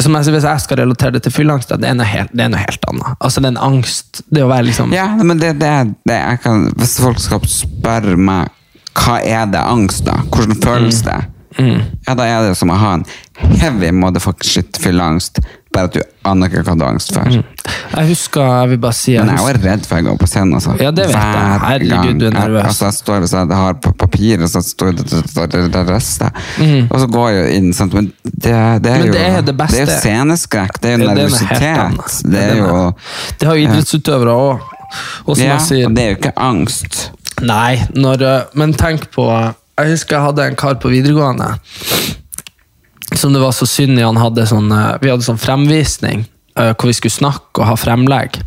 som 0.02 0.12
jeg, 0.14 0.24
Hvis 0.34 0.44
jeg 0.44 0.60
skal 0.60 0.76
relatere 0.82 1.12
det 1.12 1.22
til 1.24 1.32
fylleangst, 1.32 1.68
det, 1.80 1.88
er 1.88 1.94
noe 1.94 2.04
helt- 2.06 2.32
det 2.36 2.44
er 2.44 2.48
noe 2.52 2.60
helt 2.60 2.84
annet. 2.90 3.16
Altså 3.20 3.40
Det 3.40 3.46
er 3.48 3.54
en 3.56 3.62
angst. 3.74 4.22
Det 4.30 4.42
å 4.44 4.48
være 4.50 4.66
liksom 4.68 4.92
Ja, 4.92 5.06
men 5.16 5.38
det, 5.38 5.54
det, 5.58 5.72
det 6.04 6.18
jeg 6.20 6.40
kan, 6.42 6.66
Hvis 6.76 6.98
folk 7.00 7.18
skal 7.22 7.40
spørre 7.48 8.16
meg 8.16 8.50
hva 8.96 9.18
er 9.24 9.44
det 9.52 9.60
angst, 9.60 10.04
da? 10.06 10.14
Hvordan 10.32 10.56
føles 10.62 11.02
det? 11.04 11.16
Ja, 12.06 12.14
Da 12.14 12.24
er 12.24 12.48
det 12.48 12.56
som 12.56 12.70
å 12.72 12.76
ha 12.80 12.94
en 12.96 13.04
heavy 13.60 13.90
motherfucking 13.92 14.48
shit 14.48 14.78
fylleangst, 14.80 15.40
bare 15.76 15.90
at 15.90 15.96
du 15.96 16.02
aner 16.26 16.50
ikke 16.50 16.64
hva 16.66 16.74
du 16.74 16.84
har 16.84 16.94
angst 16.96 17.12
for. 17.14 17.30
Jeg 17.30 18.08
husker 18.10 18.42
Jeg 18.46 18.70
vil 18.72 18.78
bare 18.82 18.96
si 18.96 19.12
jeg 19.14 19.24
Men 19.24 19.36
jeg 19.36 19.44
jo 19.44 19.62
redd 19.62 19.86
for 19.86 20.00
å 20.00 20.06
gå 20.06 20.14
på 20.20 20.28
scenen. 20.30 20.54
Altså. 20.58 20.74
Ja, 20.82 20.92
det 20.94 21.06
vet 21.10 21.16
jeg. 21.16 21.34
Hver 21.36 21.66
Herregud, 21.66 21.94
gang. 21.94 22.20
du 22.20 22.26
er 22.26 22.34
nervøs. 22.34 22.58
Jeg, 22.58 22.70
altså, 22.72 22.84
jeg 22.88 22.98
står 22.98 23.26
og 23.26 23.30
så 23.30 23.42
jeg 23.42 23.60
har 23.60 23.76
på 23.86 23.92
papiret, 24.02 24.46
så 24.52 24.62
står 24.64 24.96
det, 24.98 25.06
det, 25.12 25.22
det, 25.54 25.62
det, 25.76 25.84
det. 25.86 26.30
Og 26.90 26.96
så 27.02 27.10
går 27.16 27.28
jeg 27.36 27.60
inn, 27.60 27.68
sant? 27.76 27.96
men 27.96 28.10
det, 28.24 28.32
det 28.42 28.54
er. 28.54 28.80
Men 28.86 29.06
jo 29.06 29.16
det 29.16 29.26
er 29.26 29.46
det 29.46 29.56
beste. 29.60 29.76
Det 29.76 29.84
er 29.84 29.92
jo 29.92 30.00
sceneskrekk, 30.06 30.80
det 30.82 30.90
er 30.90 30.96
jo 30.96 31.02
det 31.02 31.06
er 31.06 31.20
nervøsitet. 31.20 32.18
Det 32.24 32.42
er 32.42 32.62
jo 32.62 32.80
Det 33.38 33.50
har 33.50 33.60
jo 33.60 33.68
idrettsutøvere 33.68 34.40
òg. 34.46 34.72
Og 35.26 35.38
ja, 35.38 35.56
jeg 35.56 35.62
sier 35.66 35.94
det 35.94 36.02
er 36.02 36.12
jo 36.12 36.18
ikke 36.20 36.34
angst. 36.38 37.00
Nei, 37.46 37.82
når, 37.92 38.22
eh, 38.24 38.52
men 38.56 38.72
tenk 38.72 39.10
på 39.12 39.26
Jeg 39.28 39.90
husker 39.90 40.16
jeg 40.16 40.24
hadde 40.24 40.44
en 40.46 40.54
kar 40.56 40.78
på 40.80 40.88
videregående 40.88 41.50
som 43.16 43.32
det 43.34 43.42
var 43.42 43.54
så 43.56 43.66
synd 43.68 43.98
i. 43.98 44.04
Han 44.04 44.20
hadde 44.20 44.46
sånn, 44.48 44.70
eh, 44.72 44.98
vi 45.02 45.12
hadde 45.12 45.26
sånn 45.26 45.40
fremvisning 45.40 46.26
eh, 46.56 46.72
hvor 46.72 46.90
vi 46.90 46.96
skulle 46.98 47.16
snakke 47.16 47.62
og 47.62 47.70
ha 47.70 47.78
fremlegg. 47.80 48.40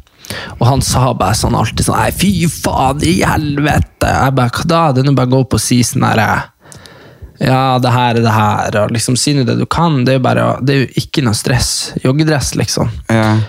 Og 0.60 0.66
han 0.68 0.84
sa 0.86 1.10
bare 1.18 1.38
sånn 1.38 1.58
alltid 1.58 1.88
sånn 1.88 1.98
Nei, 1.98 2.12
fy 2.14 2.32
faen 2.52 3.02
i 3.02 3.16
helvete! 3.26 4.10
Jeg 4.10 4.36
bare, 4.38 4.54
hva 4.54 4.66
da? 4.70 4.82
Det 4.94 5.02
er 5.02 5.10
nå 5.10 5.16
bare 5.18 5.32
å 5.32 5.34
gå 5.34 5.40
opp 5.46 5.56
og 5.58 5.64
si 5.64 5.80
sånn 5.86 6.06
herre 6.06 6.28
Ja, 7.42 7.80
det 7.82 7.94
her 7.96 8.20
er 8.20 8.22
det 8.22 8.36
her, 8.36 8.78
og 8.84 8.94
liksom 8.94 9.18
si 9.18 9.34
nå 9.34 9.46
det 9.48 9.56
du 9.58 9.66
kan. 9.66 10.04
Det 10.06 10.14
er 10.14 10.20
jo 10.20 10.26
bare 10.28 10.50
Det 10.62 10.76
er 10.76 10.84
jo 10.84 10.90
ikke 11.02 11.24
noe 11.26 11.38
stress. 11.38 11.72
Joggedress, 12.04 12.54
liksom. 12.60 12.92
Ja. 13.10 13.40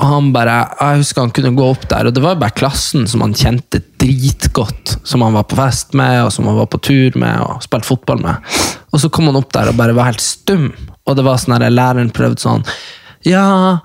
Han 0.00 0.30
bare, 0.32 0.56
jeg 0.80 1.02
husker 1.02 1.24
han 1.24 1.32
kunne 1.36 1.52
gå 1.58 1.66
opp 1.74 1.86
der, 1.90 2.08
og 2.08 2.14
det 2.16 2.22
var 2.24 2.38
bare 2.40 2.54
klassen 2.56 3.06
som 3.10 3.20
han 3.24 3.34
kjente 3.36 3.82
dritgodt. 4.00 4.96
Som 5.04 5.22
han 5.26 5.34
var 5.36 5.44
på 5.50 5.58
fest 5.58 5.94
med, 5.98 6.22
og 6.24 6.32
som 6.32 6.48
han 6.48 6.56
var 6.56 6.68
på 6.72 6.80
tur 6.80 7.18
med, 7.20 7.40
og 7.44 7.62
spilte 7.64 7.88
fotball 7.90 8.22
med. 8.24 8.52
Og 8.92 9.02
så 9.02 9.10
kom 9.12 9.28
han 9.30 9.38
opp 9.40 9.52
der 9.54 9.70
og 9.70 9.76
bare 9.78 9.94
var 9.96 10.10
helt 10.10 10.24
stum. 10.24 10.70
Og 11.06 11.16
det 11.18 11.24
var 11.26 11.40
sånn 11.40 11.58
der, 11.60 11.72
læreren 11.74 12.12
prøvde 12.14 12.42
sånn 12.42 12.64
Ja, 13.26 13.78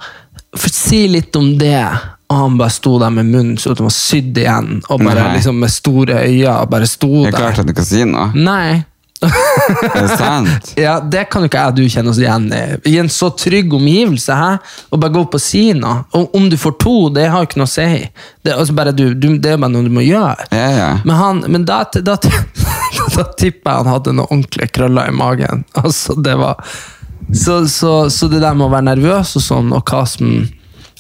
for 0.56 0.72
si 0.72 1.06
litt 1.12 1.36
om 1.36 1.58
det. 1.60 1.84
Og 2.32 2.38
han 2.40 2.58
bare 2.58 2.74
sto 2.74 2.96
der 3.02 3.12
med 3.14 3.28
munnen 3.30 3.58
så 3.62 3.76
han 3.76 3.86
var 3.86 3.94
sydd 3.94 4.38
igjen, 4.42 4.80
og 4.90 5.04
bare 5.04 5.28
Nei. 5.28 5.36
liksom 5.38 5.60
med 5.62 5.74
store 5.74 6.24
øyne 6.26 6.56
bare 6.72 6.88
sto 6.90 7.12
Det 7.26 7.34
er 7.34 7.38
klart 7.38 7.60
der. 7.60 7.66
at 7.66 7.68
du 7.70 7.74
kan 7.78 7.86
si 7.86 8.04
noe. 8.08 8.32
Nei. 8.34 8.84
Er 9.96 10.02
det 10.02 10.18
sant? 10.20 10.72
Ja, 10.80 10.98
Det 11.00 11.26
kan 11.32 11.44
jo 11.44 11.50
ikke 11.50 11.62
jeg 11.64 11.74
og 11.74 11.80
du 11.80 11.84
kjenne 11.92 12.14
oss 12.14 12.22
igjen 12.22 12.48
i. 12.54 12.64
I 12.92 12.98
en 13.02 13.12
så 13.12 13.30
trygg 13.36 13.74
omgivelse. 13.74 14.36
Hæ? 14.36 14.50
Og 14.92 15.02
bare 15.02 15.16
gå 15.16 15.24
opp 15.26 15.38
og 15.38 15.44
si 15.44 15.66
noe. 15.78 16.04
Og 16.18 16.36
om 16.38 16.50
du 16.52 16.58
får 16.60 16.78
to, 16.84 16.96
det 17.16 17.28
har 17.32 17.44
jo 17.44 17.50
ikke 17.50 17.62
noe 17.62 17.70
å 17.70 17.76
si. 17.76 17.88
Det 18.46 18.54
er, 18.54 18.60
altså 18.60 18.76
bare 18.78 18.96
du, 18.96 19.08
du, 19.14 19.30
det 19.42 19.56
er 19.56 19.62
bare 19.62 19.74
noe 19.74 19.88
du 19.88 19.94
må 19.94 20.06
gjøre. 20.06 20.50
Ja, 20.54 20.68
ja. 20.76 20.90
Men, 21.04 21.16
han, 21.20 21.44
men 21.52 21.68
da, 21.68 21.84
da, 21.96 22.18
da 22.18 22.36
da 23.16 23.26
tipper 23.38 23.72
jeg 23.72 23.84
han 23.84 23.92
hadde 23.92 24.14
noen 24.16 24.28
ordentlige 24.30 24.72
krøller 24.76 25.10
i 25.12 25.16
magen. 25.16 25.66
Altså, 25.82 26.16
det 26.20 26.36
var 26.40 26.62
så, 27.34 27.64
så, 27.70 28.10
så 28.10 28.30
det 28.30 28.42
der 28.44 28.54
med 28.58 28.68
å 28.68 28.74
være 28.74 28.90
nervøs 28.92 29.36
og 29.40 29.44
sånn, 29.44 29.74
og 29.74 29.86
hva 29.90 30.04
som 30.10 30.30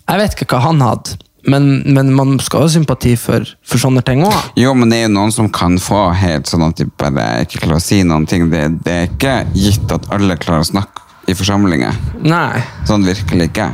Jeg 0.05 0.21
vet 0.21 0.35
ikke 0.35 0.47
hva 0.53 0.63
han 0.67 0.81
hadde, 0.85 1.15
men, 1.51 1.83
men 1.93 2.11
man 2.15 2.35
skal 2.43 2.65
ha 2.65 2.69
sympati 2.71 3.13
for, 3.19 3.45
for 3.65 3.81
sånne 3.81 4.03
ting 4.05 4.23
òg. 4.25 4.35
Jo, 4.59 4.73
men 4.77 4.91
det 4.91 4.99
er 4.99 5.07
jo 5.07 5.15
noen 5.15 5.33
som 5.35 5.49
kan 5.53 5.77
få 5.81 6.07
helt 6.17 6.49
sånn 6.49 6.65
at 6.67 6.79
de 6.81 6.87
bare 6.99 7.45
ikke 7.45 7.63
klarer 7.63 7.79
å 7.79 7.85
si 7.85 8.01
noen 8.07 8.27
ting. 8.29 8.47
Det, 8.51 8.63
det 8.85 8.95
er 8.95 9.09
ikke 9.11 9.35
gitt 9.53 9.95
at 9.95 10.09
alle 10.15 10.37
klarer 10.41 10.65
å 10.65 10.69
snakke 10.71 11.03
i 11.29 11.35
forsamlinger. 11.37 11.97
Nei. 12.25 12.61
Sånn 12.89 13.05
virkelig 13.05 13.49
ikke. 13.51 13.71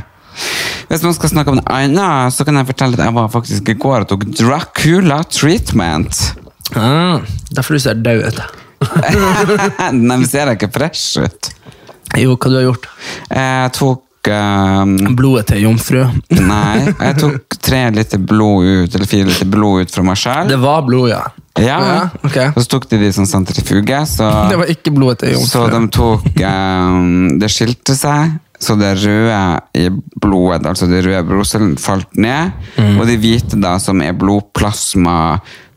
Hvis 0.91 1.03
man 1.05 1.15
skal 1.15 1.31
snakke 1.31 1.53
om 1.53 1.59
det 1.61 1.67
annet, 1.71 2.35
så 2.35 2.43
kan 2.47 2.59
jeg 2.59 2.67
fortelle 2.67 2.97
at 2.99 3.05
jeg 3.05 3.15
var 3.15 3.31
faktisk 3.31 3.71
i 3.71 3.77
går 3.79 4.03
og 4.03 4.09
tok 4.11 4.27
Dracula 4.35 5.21
treatment. 5.31 6.19
Ah, 6.75 7.23
derfor 7.51 7.75
du 7.75 7.83
ser 7.83 7.99
død 7.99 8.27
ut. 8.27 8.41
Nei, 9.79 9.91
men 9.99 10.23
ser 10.27 10.49
jeg 10.49 10.59
ikke 10.59 10.71
fresh 10.75 11.21
ut? 11.21 11.51
Jo, 12.19 12.35
hva 12.35 12.51
du 12.51 12.57
har 12.57 12.65
gjort? 12.65 12.87
Jeg 13.31 13.73
tok 13.77 14.07
ehm, 14.29 15.15
Blodet 15.17 15.47
til 15.51 15.63
jomfru. 15.65 16.03
Nei, 16.51 16.91
jeg 17.07 17.17
tok 17.21 17.57
tre 17.61 17.81
liter 17.95 18.17
blod 18.19 18.65
ut, 18.67 18.95
eller 18.95 19.07
fire 19.09 19.25
liter 19.29 19.49
blod 19.49 19.81
ut 19.87 19.91
fra 19.95 20.03
meg 20.03 20.19
sjøl. 20.21 20.47
Det 20.51 20.59
var 20.61 20.83
blod, 20.87 21.09
ja. 21.13 21.23
Ja, 21.59 21.79
Ja, 21.83 21.95
okay. 22.23 22.53
Og 22.55 22.61
så 22.63 22.69
tok 22.77 22.85
de 22.89 22.97
de 23.01 23.09
som 23.13 23.25
sentrifuge, 23.27 23.97
så, 24.07 24.29
Det 24.51 24.59
var 24.61 24.69
ikke 24.71 24.93
blodet 24.95 25.19
til 25.25 25.33
jomfru. 25.35 25.49
så 25.51 25.65
de 25.73 25.81
tok 25.91 26.29
um, 26.47 27.39
Det 27.41 27.49
skilte 27.51 27.95
seg, 27.97 28.37
så 28.61 28.77
det 28.79 28.93
røde 29.01 29.41
i 29.75 29.87
blodet, 30.21 30.65
altså 30.69 30.87
de 30.87 31.01
røde 31.03 31.23
blodcellene, 31.27 31.79
falt 31.81 32.15
ned. 32.15 32.53
Mm. 32.77 32.95
Og 33.01 33.07
de 33.09 33.17
hvite, 33.19 33.57
da, 33.59 33.75
som 33.81 33.99
er 34.05 34.13
blodplasma 34.15 35.17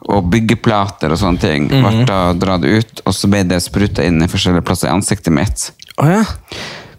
og 0.05 0.27
byggeplater 0.29 1.15
og 1.15 1.17
sånne 1.17 1.41
ting, 1.41 1.69
Mhm. 1.73 1.81
ble 1.81 2.05
da 2.05 2.19
dratt 2.37 2.65
ut, 2.69 3.01
og 3.09 3.15
så 3.17 3.27
ble 3.33 3.41
det 3.49 3.63
spruta 3.65 4.05
inn 4.05 4.21
i 4.23 4.29
forskjellige 4.29 4.61
plasser 4.69 4.91
i 4.91 4.93
ansiktet 4.93 5.33
mitt. 5.33 5.71
Oh, 5.97 6.05
ja. 6.11 6.21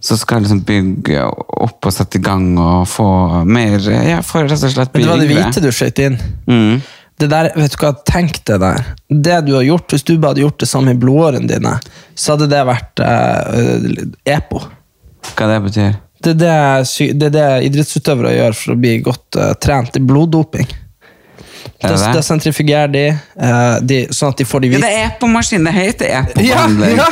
Så 0.05 0.17
skal 0.21 0.43
liksom 0.43 0.61
bygge 0.67 1.23
opp 1.25 1.87
og 1.87 1.93
sette 1.93 2.19
i 2.19 2.21
gang 2.21 2.51
og 2.61 2.83
få 2.89 3.07
mer 3.49 3.79
Ja, 3.89 4.19
få 4.25 4.43
rett 4.45 4.53
og 4.53 4.69
slett 4.75 4.93
Men 4.93 5.01
det 5.01 5.09
var 5.09 5.23
det 5.23 5.31
hvite 5.31 5.63
du 5.63 5.71
skøyt 5.73 6.01
inn. 6.05 6.19
Mm. 6.45 6.83
Det 7.17 7.29
der, 7.31 7.49
vet 7.55 7.73
du 7.73 7.79
hva, 7.79 7.93
Tenk 8.05 8.41
det 8.45 8.59
der. 8.61 8.87
Det 9.07 9.41
du 9.47 9.53
har 9.55 9.65
gjort, 9.65 9.91
Hvis 9.91 10.03
du 10.03 10.17
bare 10.17 10.33
hadde 10.33 10.43
gjort 10.43 10.59
det 10.61 10.69
samme 10.69 10.93
i 10.93 10.99
blodårene 10.99 11.47
dine, 11.49 11.77
så 12.13 12.35
hadde 12.35 12.49
det 12.51 12.63
vært 12.67 13.01
eh, 13.01 14.33
EPO. 14.35 14.61
Hva 15.35 15.47
det 15.49 15.59
betyr? 15.69 15.93
Det 16.25 16.33
er 16.33 16.39
det, 16.39 17.11
det 17.19 17.29
er 17.29 17.35
det 17.35 17.49
idrettsutøvere 17.69 18.33
gjør 18.35 18.57
for 18.57 18.73
å 18.73 18.79
bli 18.81 18.97
godt 19.05 19.39
eh, 19.39 19.53
trent. 19.63 19.93
Det 19.93 20.01
er 20.03 20.09
bloddoping. 20.09 20.67
Da, 21.81 21.95
da 22.13 22.21
sentrifugerer 22.23 22.91
de, 22.91 23.05
eh, 23.13 23.75
de, 23.81 23.99
sånn 24.15 24.33
at 24.33 24.41
de 24.41 24.47
får 24.47 24.63
de 24.63 24.69
Ja, 24.69 24.77
hvite 24.77 24.85
det 24.85 24.99
er 24.99 25.09
EPO-maskin! 25.09 25.65
Det 25.65 25.73
heter 25.75 26.11
ja, 26.11 26.21
EPO-behandling. 26.29 26.99
ja. 26.99 27.09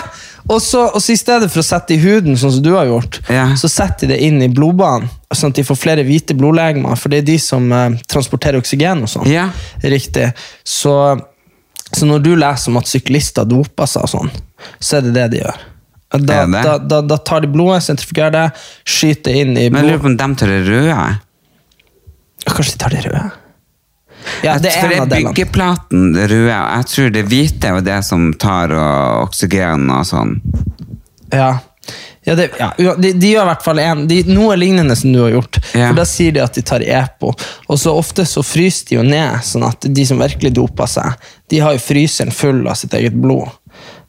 Og 0.51 0.59
så, 0.61 0.81
og 0.91 0.99
så 1.01 1.13
i 1.13 1.17
stedet 1.19 1.47
for 1.51 1.61
å 1.61 1.65
sette 1.65 1.95
i 1.95 1.99
huden, 2.03 2.35
sånn 2.39 2.51
som 2.57 2.63
du 2.65 2.73
har 2.75 2.89
gjort, 2.89 3.21
Ja. 3.31 3.45
så 3.55 3.69
setter 3.71 4.07
de 4.07 4.13
det 4.13 4.21
inn 4.25 4.41
i 4.43 4.49
blodbanen, 4.51 5.07
sånn 5.31 5.53
at 5.53 5.59
de 5.59 5.63
får 5.63 5.79
flere 5.79 6.03
hvite 6.03 6.35
blodlegemer, 6.35 6.97
for 6.99 7.13
det 7.13 7.21
er 7.21 7.27
de 7.31 7.37
som 7.39 7.71
eh, 7.71 7.95
transporterer 8.11 8.59
oksygen 8.59 9.05
og 9.05 9.11
sånn. 9.11 9.29
Ja. 9.31 9.47
Riktig. 9.81 10.33
Så, 10.67 10.95
så 11.93 12.09
når 12.09 12.25
du 12.25 12.33
leser 12.35 12.73
om 12.73 12.81
at 12.81 12.91
syklister 12.91 13.47
doper 13.47 13.87
seg 13.89 14.03
og 14.03 14.11
sånn, 14.11 14.33
så 14.79 14.99
er 14.99 15.07
det 15.07 15.13
det 15.15 15.27
de 15.31 15.43
gjør. 15.45 15.61
Da, 16.13 16.43
det? 16.45 16.59
da, 16.61 16.73
da, 16.77 16.99
da 17.01 17.17
tar 17.25 17.41
de 17.41 17.47
blodet, 17.49 17.79
sentrifugerer 17.87 18.35
det, 18.35 18.43
skyter 18.85 19.33
inn 19.33 19.55
i 19.57 19.69
Men 19.73 19.87
lurer 19.87 20.03
på 20.03 20.11
om 20.11 20.17
de 20.19 20.27
tar 20.37 20.51
det 20.51 20.59
røde? 20.67 21.07
Kanskje 22.43 22.75
de 22.75 22.81
tar 22.83 22.93
det 22.93 23.05
røde? 23.07 23.23
Ja, 24.45 24.57
det 24.61 24.71
er 24.71 24.87
en 24.87 25.03
av 25.05 25.11
delene. 25.11 25.33
byggeplaten, 25.33 26.07
røde, 26.15 26.55
og 26.55 26.71
jeg 26.77 26.89
tror 26.93 27.13
det 27.17 27.27
hvite 27.31 27.69
er 27.69 27.77
jo 27.77 27.85
det 27.85 27.99
som 28.07 28.31
tar 28.39 28.73
og, 28.75 29.27
oksygen 29.27 29.89
og 29.93 30.07
sånn. 30.09 30.35
Ja. 31.33 31.53
Ja, 32.25 32.35
det, 32.35 32.49
ja, 32.59 32.95
de, 32.95 33.09
de 33.19 33.31
gjør 33.33 33.43
i 33.43 33.49
hvert 33.49 33.63
fall 33.65 33.79
en, 33.83 34.05
de, 34.07 34.21
noe 34.31 34.55
lignende 34.55 34.95
som 34.95 35.11
du 35.11 35.19
har 35.25 35.33
gjort. 35.33 35.59
Ja. 35.75 35.89
For 35.89 35.97
Da 35.99 36.05
sier 36.07 36.35
de 36.35 36.39
at 36.43 36.55
de 36.55 36.63
tar 36.63 36.85
EPO. 36.85 37.33
Og 37.67 37.79
så 37.81 37.91
ofte 37.91 38.23
så 38.29 38.43
fryser 38.47 38.87
de 38.87 38.95
jo 38.95 39.03
ned, 39.03 39.41
sånn 39.43 39.65
at 39.67 39.83
de 39.83 40.05
som 40.07 40.21
virkelig 40.21 40.53
doper 40.55 40.87
seg, 40.87 41.27
de 41.51 41.59
har 41.59 41.75
jo 41.75 41.83
fryseren 41.83 42.31
full 42.31 42.63
av 42.63 42.79
sitt 42.79 42.95
eget 42.95 43.17
blod. 43.19 43.51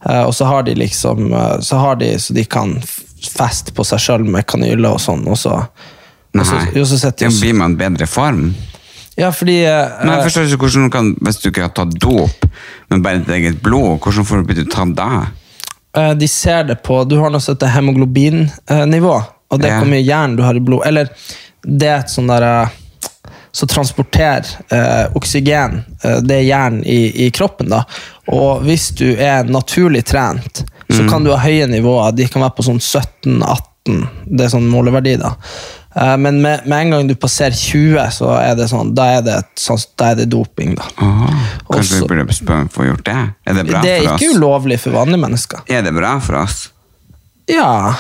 Uh, 0.05 0.29
og 0.29 0.35
så 0.37 0.47
har 0.47 0.67
de 0.67 0.75
liksom 0.77 1.31
uh, 1.33 1.57
Så 1.65 1.79
har 1.81 1.97
de 1.97 2.11
så 2.21 2.35
de 2.37 2.43
kan 2.45 2.75
feste 3.25 3.73
på 3.73 3.87
seg 3.89 4.03
sjøl 4.05 4.27
med 4.29 4.45
kanyler 4.47 4.95
og 4.95 5.03
sånn. 5.03 5.25
Og 5.27 5.39
så, 5.41 5.57
og 6.37 6.45
så, 6.45 6.61
jo, 6.77 6.85
så 6.87 7.01
setter 7.01 7.27
Ja, 7.27 7.35
blir 7.41 7.57
man 7.59 7.75
bedre 7.81 8.07
form? 8.07 8.51
Ja, 9.17 9.31
fordi 9.33 9.61
eh, 9.65 9.93
Men 10.03 10.17
jeg 10.17 10.27
forstår 10.29 10.49
ikke 10.49 10.67
hvordan 10.67 10.89
du 10.89 10.91
kan, 10.91 11.11
hvis 11.23 11.39
du 11.43 11.49
ikke 11.51 11.67
har 11.69 11.75
tatt 11.77 11.95
dop, 12.03 12.47
men 12.91 13.03
bare 13.05 13.21
ditt 13.23 13.31
eget 13.37 13.61
blod, 13.63 14.01
hvordan 14.03 14.27
får 14.27 14.43
du 14.49 14.65
tatt 14.65 14.95
da? 14.99 15.11
Eh, 15.97 16.15
de 16.19 16.29
ser 16.29 16.65
det 16.67 16.81
på 16.83 17.05
Du 17.07 17.21
har 17.21 17.31
noe 17.31 17.43
som 17.43 17.55
heter 17.55 17.71
hemoglobinnivå, 17.77 19.15
og 19.51 19.61
det 19.63 19.71
er 19.71 19.79
hvor 19.79 19.91
mye 19.93 20.03
jern 20.03 20.35
du 20.37 20.43
har 20.43 20.59
i 20.59 20.63
blod. 20.65 20.83
Eller 20.89 21.13
det 21.63 21.89
er 21.89 22.01
et 22.03 22.11
sånn 22.13 22.27
derre 22.33 22.55
eh, 22.65 22.81
som 23.55 23.71
transporterer 23.71 24.49
eh, 24.75 25.05
oksygen. 25.15 25.85
eh, 26.03 26.19
det 26.27 26.41
er 26.41 26.49
jern 26.49 26.81
i, 26.83 27.27
i 27.27 27.31
kroppen. 27.31 27.71
da. 27.71 27.85
Og 28.35 28.65
hvis 28.67 28.89
du 28.99 29.13
er 29.15 29.47
naturlig 29.47 30.03
trent, 30.11 30.65
så 30.91 31.07
kan 31.09 31.25
du 31.25 31.31
ha 31.33 31.39
høye 31.41 31.67
nivåer. 31.71 32.13
De 32.13 32.27
kan 32.29 32.43
være 32.43 32.57
på 32.59 32.67
sånn 32.67 32.83
17-18. 32.83 34.03
Det 34.27 34.45
er 34.45 34.51
sånn 34.53 34.67
måleverdi. 34.69 35.15
da. 35.23 35.31
Eh, 35.95 36.17
men 36.19 36.41
med, 36.43 36.65
med 36.67 36.79
en 36.81 36.91
gang 36.91 37.09
du 37.09 37.15
passerer 37.15 37.55
20, 37.55 37.99
så 38.17 38.33
er 38.41 38.57
det 38.59 38.67
sånn, 38.71 38.95
da 38.97 39.07
er 39.19 39.21
det, 39.27 39.37
et 39.45 39.67
da 39.99 40.11
er 40.11 40.15
det 40.23 40.29
doping. 40.33 40.75
da. 40.79 40.89
Aha, 40.99 41.29
kanskje 41.71 42.01
Også- 42.01 42.01
vi 42.09 42.25
burde 42.25 42.69
få 42.75 42.89
gjort 42.89 43.05
det? 43.05 43.21
Er 43.47 43.55
det 43.55 43.67
bra 43.69 43.83
Det 43.83 43.91
er 43.91 44.03
for 44.03 44.15
oss? 44.15 44.23
ikke 44.23 44.39
ulovlig 44.39 44.81
for 44.81 44.91
vanlige 44.91 45.23
mennesker. 45.23 45.63
Er 45.69 45.83
det 45.83 45.95
bra 45.95 46.19
for 46.21 46.41
oss? 46.43 46.71
Ja. 47.49 47.95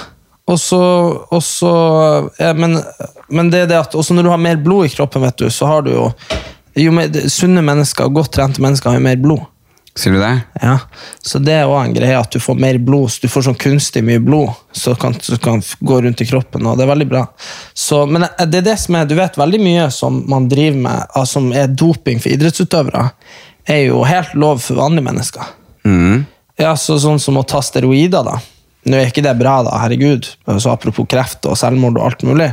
Og 0.46 0.58
så, 0.60 2.30
ja, 2.38 2.52
men, 2.52 2.82
men 3.30 3.50
det 3.50 3.62
er 3.62 3.66
det 3.66 3.78
at 3.78 3.94
også 3.94 4.12
når 4.14 4.22
du 4.26 4.30
har 4.30 4.42
mer 4.42 4.56
blod 4.56 4.86
i 4.86 4.92
kroppen, 4.92 5.22
vet 5.22 5.38
du, 5.38 5.46
så 5.50 5.66
har 5.66 5.82
du 5.86 5.90
jo 5.94 6.12
jo 6.76 6.90
mer, 6.90 7.08
Sunne 7.30 7.62
mennesker 7.62 8.10
godt 8.10 8.32
trente 8.34 8.60
mennesker 8.62 8.90
har 8.90 8.98
jo 8.98 9.04
mer 9.04 9.16
blod. 9.22 9.44
Sier 9.94 10.12
du 10.12 10.18
det? 10.18 10.40
Ja. 10.58 10.78
Så 11.22 11.38
det 11.38 11.54
er 11.54 11.70
òg 11.70 11.78
en 11.84 11.94
greie 11.94 12.18
at 12.18 12.34
du 12.34 12.40
får 12.42 12.58
mer 12.58 12.80
blod. 12.82 13.12
Så 13.14 13.22
du 13.22 13.30
får 13.30 13.46
sånn 13.46 13.58
kunstig 13.62 14.02
mye 14.06 14.22
blod 14.22 14.50
som 14.74 14.96
kan, 14.98 15.14
kan 15.42 15.62
gå 15.62 16.00
rundt 16.02 16.22
i 16.24 16.26
kroppen. 16.26 16.66
og 16.66 16.78
Det 16.78 16.86
er 16.86 16.90
veldig 16.90 17.08
bra. 17.12 17.22
Så, 17.78 18.02
men 18.10 18.26
det 18.26 18.58
er 18.58 18.66
det 18.72 18.78
som 18.82 18.98
er, 18.98 19.06
du 19.06 19.14
vet 19.18 19.38
veldig 19.38 19.60
mye 19.62 19.84
som 19.94 20.18
man 20.30 20.48
driver 20.50 20.80
med, 20.88 21.04
altså, 21.12 21.38
som 21.38 21.52
er 21.54 21.70
doping 21.70 22.18
for 22.22 22.34
idrettsutøvere, 22.34 23.06
er 23.70 23.84
jo 23.86 24.02
helt 24.08 24.34
lov 24.34 24.58
for 24.66 24.82
vanlige 24.82 25.06
mennesker. 25.06 25.54
Mm. 25.86 26.26
Ja, 26.58 26.74
så 26.78 26.98
sånn 27.02 27.22
som 27.22 27.38
å 27.38 27.46
ta 27.46 27.62
steroider, 27.62 28.26
da. 28.26 28.40
Nå 28.84 28.98
er 28.98 29.08
ikke 29.08 29.22
det 29.24 29.38
bra, 29.38 29.60
da, 29.64 29.78
herregud. 29.80 30.26
Så 30.58 30.74
apropos 30.74 31.06
kreft 31.08 31.46
og 31.48 31.56
selvmord 31.56 31.96
og 32.00 32.10
alt 32.10 32.26
mulig. 32.26 32.50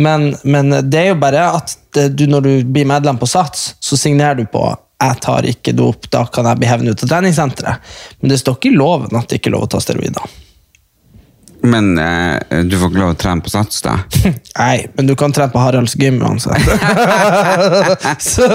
Men, 0.00 0.32
men 0.42 0.72
det 0.88 1.04
er 1.04 1.12
jo 1.12 1.20
bare 1.20 1.50
at 1.60 1.76
det, 1.94 2.10
du, 2.16 2.26
når 2.32 2.48
du 2.48 2.52
blir 2.66 2.88
medlem 2.88 3.20
på 3.20 3.28
Sats, 3.28 3.74
så 3.78 4.00
signerer 4.00 4.40
du 4.40 4.48
på 4.50 4.64
jeg 4.98 5.20
tar 5.22 5.46
ikke 5.46 5.72
dop, 5.78 6.08
da 6.10 6.24
kan 6.26 6.48
jeg 6.50 6.58
bli 6.58 6.68
hevnet 6.70 6.96
ut 6.96 7.06
av 7.06 7.12
treningssenteret. 7.14 7.94
Men 8.20 8.32
det 8.32 8.40
står 8.42 8.58
ikke 8.58 8.72
i 8.72 8.78
loven 8.78 9.14
at 9.18 9.30
det 9.30 9.38
ikke 9.38 9.52
er 9.52 9.58
lov 9.58 9.68
å 9.68 9.72
ta 9.76 9.80
steroider. 9.82 10.36
Men 11.60 11.98
eh, 11.98 12.38
du 12.64 12.76
får 12.78 12.90
ikke 12.90 13.00
lov 13.00 13.12
å 13.14 13.18
trene 13.18 13.42
på 13.42 13.50
sats, 13.50 13.80
da? 13.82 13.96
Nei, 14.60 14.86
men 14.94 15.08
du 15.10 15.14
kan 15.18 15.32
trene 15.34 15.50
på 15.50 15.62
Haralds 15.62 15.96
gym 15.98 16.20
uansett. 16.22 16.62
så, 18.30 18.46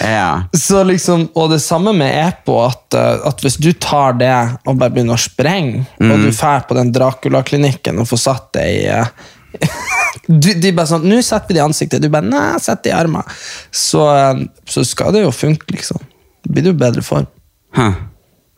Ja. 0.00 0.44
så 0.56 0.82
liksom, 0.88 1.26
og 1.36 1.50
det 1.52 1.60
samme 1.64 1.92
med 1.96 2.16
EPO, 2.16 2.56
at, 2.64 2.96
eh, 2.96 3.26
at 3.28 3.44
hvis 3.44 3.58
du 3.60 3.72
tar 3.76 4.16
det 4.20 4.32
og 4.64 4.80
bare 4.80 4.92
begynner 4.94 5.20
å 5.20 5.20
sprenge, 5.20 5.84
og 6.00 6.24
du 6.24 6.30
drar 6.32 6.64
på 6.68 6.76
den 6.80 6.92
Dracula-klinikken 6.96 8.00
og 8.00 8.08
får 8.08 8.24
satt 8.24 8.48
deg 8.56 8.72
i 8.72 8.88
eh, 8.92 9.12
du, 10.28 10.52
De 10.54 10.72
bare 10.72 10.86
sånn 10.86 11.08
'Nå 11.08 11.18
setter 11.24 11.50
vi 11.50 11.58
det 11.58 11.62
i 11.62 11.66
ansiktet.' 11.66 12.02
Du 12.02 12.08
bare 12.12 12.28
'Nei, 12.28 12.58
sett 12.62 12.84
det 12.84 12.92
i 12.92 12.96
armen'. 12.96 13.26
Så, 13.70 14.06
eh, 14.14 14.46
så 14.66 14.84
skal 14.86 15.12
det 15.12 15.24
jo 15.24 15.34
funke, 15.34 15.66
liksom. 15.72 15.98
Da 16.42 16.52
blir 16.52 16.62
du 16.62 16.70
i 16.70 16.80
bedre 16.84 17.02
form. 17.02 17.26
Huh. 17.74 17.94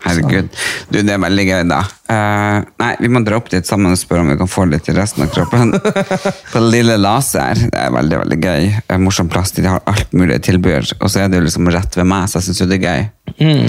Herregud. 0.05 0.49
Du, 0.89 0.99
det 1.01 1.15
er 1.15 1.21
veldig 1.23 1.45
gøy, 1.49 1.63
da. 1.71 1.79
Uh, 2.11 2.59
nei, 2.83 2.91
vi 3.01 3.09
må 3.09 3.23
dra 3.25 3.39
opp 3.41 3.47
dit 3.53 3.65
sammen 3.65 3.95
og 3.95 3.97
spørre 3.97 4.21
om 4.21 4.33
vi 4.35 4.37
kan 4.37 4.51
få 4.51 4.67
litt 4.69 4.89
i 4.93 4.95
resten 4.97 5.25
av 5.25 5.31
kroppen. 5.33 5.73
På 6.53 6.61
lille 6.61 6.99
laser. 7.01 7.63
Det 7.71 7.81
er 7.87 7.95
veldig 7.95 8.19
veldig 8.21 8.39
gøy. 8.43 8.69
En 8.93 9.05
morsom 9.07 9.31
plass. 9.33 9.55
De 9.57 9.65
har 9.65 9.81
alt 9.89 10.13
mulig 10.13 10.43
tilbud. 10.45 10.93
Og 10.99 11.09
så 11.09 11.25
er 11.25 11.33
det 11.33 11.41
jo 11.41 11.47
liksom 11.47 11.71
rett 11.73 11.97
ved 11.97 12.09
meg, 12.11 12.29
så 12.29 12.41
jeg 12.41 12.51
syns 12.51 12.61
jo 12.61 12.69
det 12.69 12.81
er 12.83 12.85
gøy. 12.85 13.07
Mm. 13.39 13.65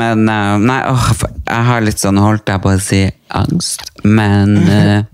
Men 0.00 0.26
uh, 0.26 0.56
nei, 0.64 0.80
åh, 0.90 1.06
jeg 1.44 1.68
har 1.70 1.86
litt 1.86 2.02
sånn, 2.02 2.18
holdt 2.26 2.50
jeg 2.50 2.64
på 2.64 2.74
å 2.74 2.82
si, 2.82 3.04
angst. 3.38 3.86
Men 4.02 4.58
eh, 4.74 5.06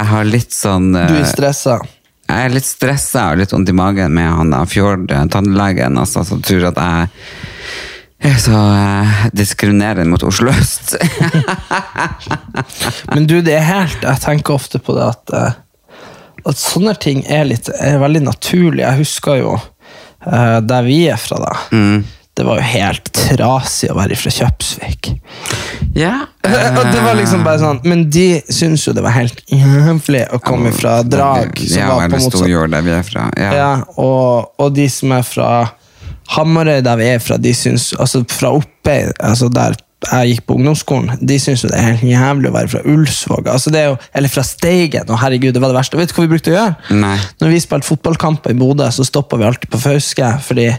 jeg 0.00 0.08
har 0.10 0.24
litt 0.28 0.54
sånn 0.56 0.94
eh, 0.96 1.10
Du 1.12 1.20
er 1.20 1.28
stressa. 1.28 1.78
jeg 2.30 2.46
er 2.48 2.52
litt 2.54 2.68
stressa 2.68 3.30
og 3.32 3.40
litt 3.42 3.52
vondt 3.52 3.68
i 3.72 3.76
magen 3.76 4.14
med 4.16 4.28
han 4.32 4.54
Fjord, 4.70 5.10
eh, 5.12 5.24
tannlegen, 5.32 5.98
altså, 6.00 6.24
som 6.24 6.40
tror 6.44 6.70
at 6.70 6.80
jeg 6.80 7.08
er 8.30 8.36
så 8.40 8.58
eh, 8.76 9.20
diskriminerende 9.36 10.10
mot 10.12 10.22
Oslo 10.28 10.52
øst. 10.52 10.94
Men 13.14 13.26
du, 13.26 13.38
det 13.44 13.54
er 13.56 13.64
helt 13.64 14.02
Jeg 14.04 14.20
tenker 14.24 14.56
ofte 14.58 14.80
på 14.82 14.96
det 14.96 15.06
at, 15.08 15.34
eh, 15.36 15.58
at 16.50 16.60
sånne 16.60 16.94
ting 17.00 17.22
er, 17.28 17.46
litt, 17.48 17.68
er 17.80 18.00
veldig 18.02 18.24
naturlig. 18.28 18.84
Jeg 18.84 19.00
husker 19.02 19.40
jo 19.40 19.54
eh, 19.56 20.58
der 20.64 20.84
vi 20.88 21.02
er 21.12 21.20
fra, 21.20 21.40
da. 21.44 21.54
Det 22.40 22.46
var 22.48 22.60
jo 22.60 22.66
helt 22.72 23.10
trasig 23.16 23.90
å 23.92 23.96
være 23.98 24.16
fra 24.18 24.32
Kjøpsvik. 24.34 25.10
Ja. 25.98 26.14
og 26.46 26.86
det 26.94 27.00
var 27.02 27.16
liksom 27.18 27.42
bare 27.44 27.58
sånn, 27.60 27.80
Men 27.84 28.04
de 28.12 28.40
syns 28.52 28.84
jo 28.86 28.92
det 28.96 29.02
var 29.04 29.14
helt 29.16 29.40
jævlig 29.50 30.22
å 30.32 30.38
komme 30.42 30.70
fra 30.76 31.00
Drag. 31.02 31.58
som 31.58 31.78
Ja, 31.82 31.88
var 31.96 32.08
på 32.08 32.16
motsatt- 32.16 32.38
Storjord, 32.40 32.70
der 32.72 32.82
vi 32.86 32.94
er 32.96 33.02
fra. 33.06 33.28
Ja. 33.36 33.52
Ja, 33.58 33.70
og, 33.98 34.52
og 34.58 34.74
de 34.76 34.88
som 34.92 35.12
er 35.16 35.22
fra 35.26 35.50
Hamarøy, 36.30 36.80
der 36.86 36.96
vi 37.00 37.08
er 37.10 37.18
fra, 37.22 37.36
de 37.42 37.52
syns 37.58 37.90
Altså 37.98 38.22
fra 38.30 38.52
oppe, 38.60 38.98
altså 39.18 39.48
der 39.52 39.74
jeg 40.00 40.30
gikk 40.30 40.46
på 40.48 40.54
ungdomsskolen, 40.56 41.18
de 41.28 41.36
syns 41.42 41.60
jo 41.60 41.68
det 41.68 41.76
er 41.76 41.90
helt 41.90 42.06
jævlig 42.08 42.48
å 42.48 42.54
være 42.54 42.70
fra 42.72 42.80
Ulsvåg. 42.88 43.50
Altså 43.52 43.68
det 43.74 43.82
er 43.82 43.88
jo, 43.90 43.96
eller 44.16 44.32
fra 44.32 44.40
Steigen. 44.48 45.10
Og 45.12 45.18
herregud, 45.20 45.52
det 45.52 45.60
var 45.60 45.68
det 45.68 45.76
verste. 45.76 45.98
Vet 46.00 46.08
du 46.08 46.14
hva 46.16 46.24
vi 46.24 46.30
brukte 46.30 46.54
å 46.54 46.54
gjøre? 46.54 46.94
Nei. 47.02 47.18
Når 47.42 47.52
vi 47.52 47.58
spilte 47.60 47.84
fotballkamper 47.90 48.54
i 48.54 48.56
Bodø, 48.56 48.86
så 48.96 49.04
stoppa 49.04 49.36
vi 49.36 49.44
alltid 49.50 49.68
på 49.74 49.82
Fauske. 49.82 50.30
fordi 50.46 50.70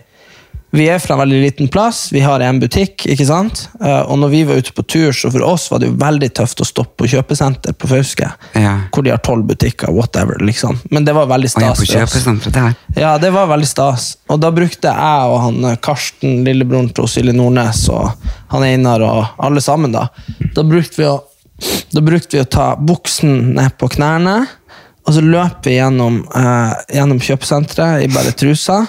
vi 0.72 0.86
er 0.88 1.00
fra 1.04 1.18
en 1.18 1.20
veldig 1.20 1.40
liten 1.42 1.68
plass, 1.68 2.06
vi 2.14 2.22
har 2.24 2.40
en 2.40 2.60
butikk, 2.62 3.04
ikke 3.12 3.26
sant? 3.28 3.66
Eh, 3.84 4.02
Og 4.08 4.20
når 4.22 4.30
vi 4.32 4.44
var 4.48 4.62
ute 4.62 4.72
på 4.72 4.84
tur, 4.88 5.12
så 5.12 5.32
for 5.32 5.44
oss 5.44 5.66
var 5.72 5.82
det 5.84 5.90
jo 5.90 5.98
veldig 6.00 6.30
tøft 6.38 6.64
å 6.64 6.68
stoppe 6.68 7.02
på 7.04 7.10
kjøpesenter 7.12 7.76
på 7.76 7.90
Fauske. 7.92 8.30
Ja. 8.56 8.78
Hvor 8.92 9.04
de 9.04 9.12
har 9.12 9.20
tolv 9.20 9.50
butikker, 9.50 9.92
whatever, 9.92 10.40
liksom. 10.40 10.80
Men 10.90 11.04
det 11.08 11.16
var 11.18 11.28
veldig 11.28 11.52
stas. 11.52 11.82
Og 11.84 11.92
jeg 11.92 12.08
på 12.08 12.36
for 12.46 12.56
der. 12.56 12.78
Ja, 12.96 13.18
det 13.20 13.34
var 13.36 13.52
veldig 13.52 13.68
stas. 13.68 14.14
Og 14.32 14.40
da 14.40 14.52
brukte 14.56 14.94
jeg 14.96 15.34
og 15.34 15.38
han 15.48 15.60
eh, 15.74 15.76
Karsten, 15.84 16.46
lillebroren 16.48 16.90
til 16.96 17.12
Silje 17.12 17.36
Nordnes, 17.36 17.84
og 17.92 18.32
han 18.56 18.64
Einar 18.64 19.04
og 19.04 19.44
alle 19.44 19.64
sammen, 19.64 19.92
da. 19.92 20.08
Da 20.56 20.64
brukte 20.64 21.02
vi 21.04 21.10
å, 21.10 21.18
brukte 22.00 22.38
vi 22.38 22.46
å 22.46 22.48
ta 22.48 22.72
buksen 22.80 23.58
ned 23.60 23.76
på 23.82 23.92
knærne, 23.98 24.40
og 25.02 25.16
så 25.16 25.22
løp 25.26 25.66
vi 25.66 25.76
gjennom, 25.80 26.22
eh, 26.38 26.74
gjennom 26.96 27.20
kjøpesenteret 27.20 28.06
i 28.06 28.10
bare 28.14 28.32
trusa, 28.38 28.86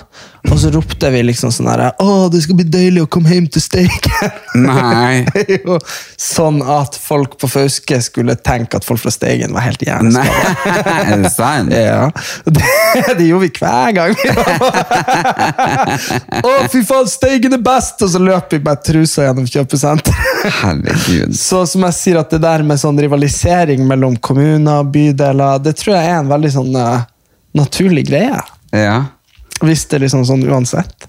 og 0.51 0.59
så 0.59 0.71
ropte 0.75 1.11
vi 1.15 1.21
liksom 1.23 1.53
sånn 1.55 1.69
herre 1.71 1.93
Å, 2.03 2.27
det 2.33 2.41
skal 2.43 2.57
bli 2.59 2.67
deilig 2.67 3.05
å 3.05 3.09
komme 3.11 3.31
hjem 3.31 3.47
til 3.53 3.63
Steigen! 3.63 4.33
Nei. 4.59 5.23
Jo, 5.53 5.77
sånn 6.19 6.59
at 6.67 6.97
folk 6.99 7.37
på 7.41 7.49
Fauske 7.51 7.99
skulle 8.03 8.35
tenke 8.35 8.79
at 8.79 8.87
folk 8.87 9.01
fra 9.03 9.13
Steigen 9.15 9.55
var 9.55 9.67
helt 9.69 9.83
hjerneskada. 9.85 10.55
Er 11.43 11.71
ja, 11.73 12.11
det, 12.45 12.65
det 13.19 13.27
gjorde 13.27 13.47
vi 13.47 13.51
hver 13.61 13.93
gang. 13.97 14.15
Å, 16.43 16.53
fy 16.73 16.83
faen, 16.87 17.09
Steigen 17.11 17.57
er 17.57 17.63
best! 17.63 18.03
Og 18.03 18.13
så 18.13 18.21
løp 18.23 18.53
vi 18.55 18.61
bare 18.65 18.83
trusa 18.83 19.27
gjennom 19.29 19.47
kjøpesenteret. 19.49 21.37
Så 21.39 21.63
som 21.71 21.87
jeg 21.89 21.99
sier, 21.99 22.21
at 22.21 22.33
det 22.33 22.43
der 22.43 22.65
med 22.67 22.81
sånn 22.83 22.99
rivalisering 23.01 23.87
mellom 23.89 24.19
kommuner 24.23 24.83
og 24.83 24.93
bydeler, 24.95 25.63
det 25.63 25.77
tror 25.81 25.97
jeg 25.97 26.11
er 26.11 26.21
en 26.21 26.33
veldig 26.33 26.53
sånn 26.57 26.77
uh, 26.77 27.05
naturlig 27.59 28.07
greie. 28.11 28.41
Ja. 28.73 28.97
Hvis 29.63 29.87
det 29.89 29.99
er 29.99 30.07
liksom 30.07 30.27
sånn 30.29 30.45
uansett. 30.49 31.09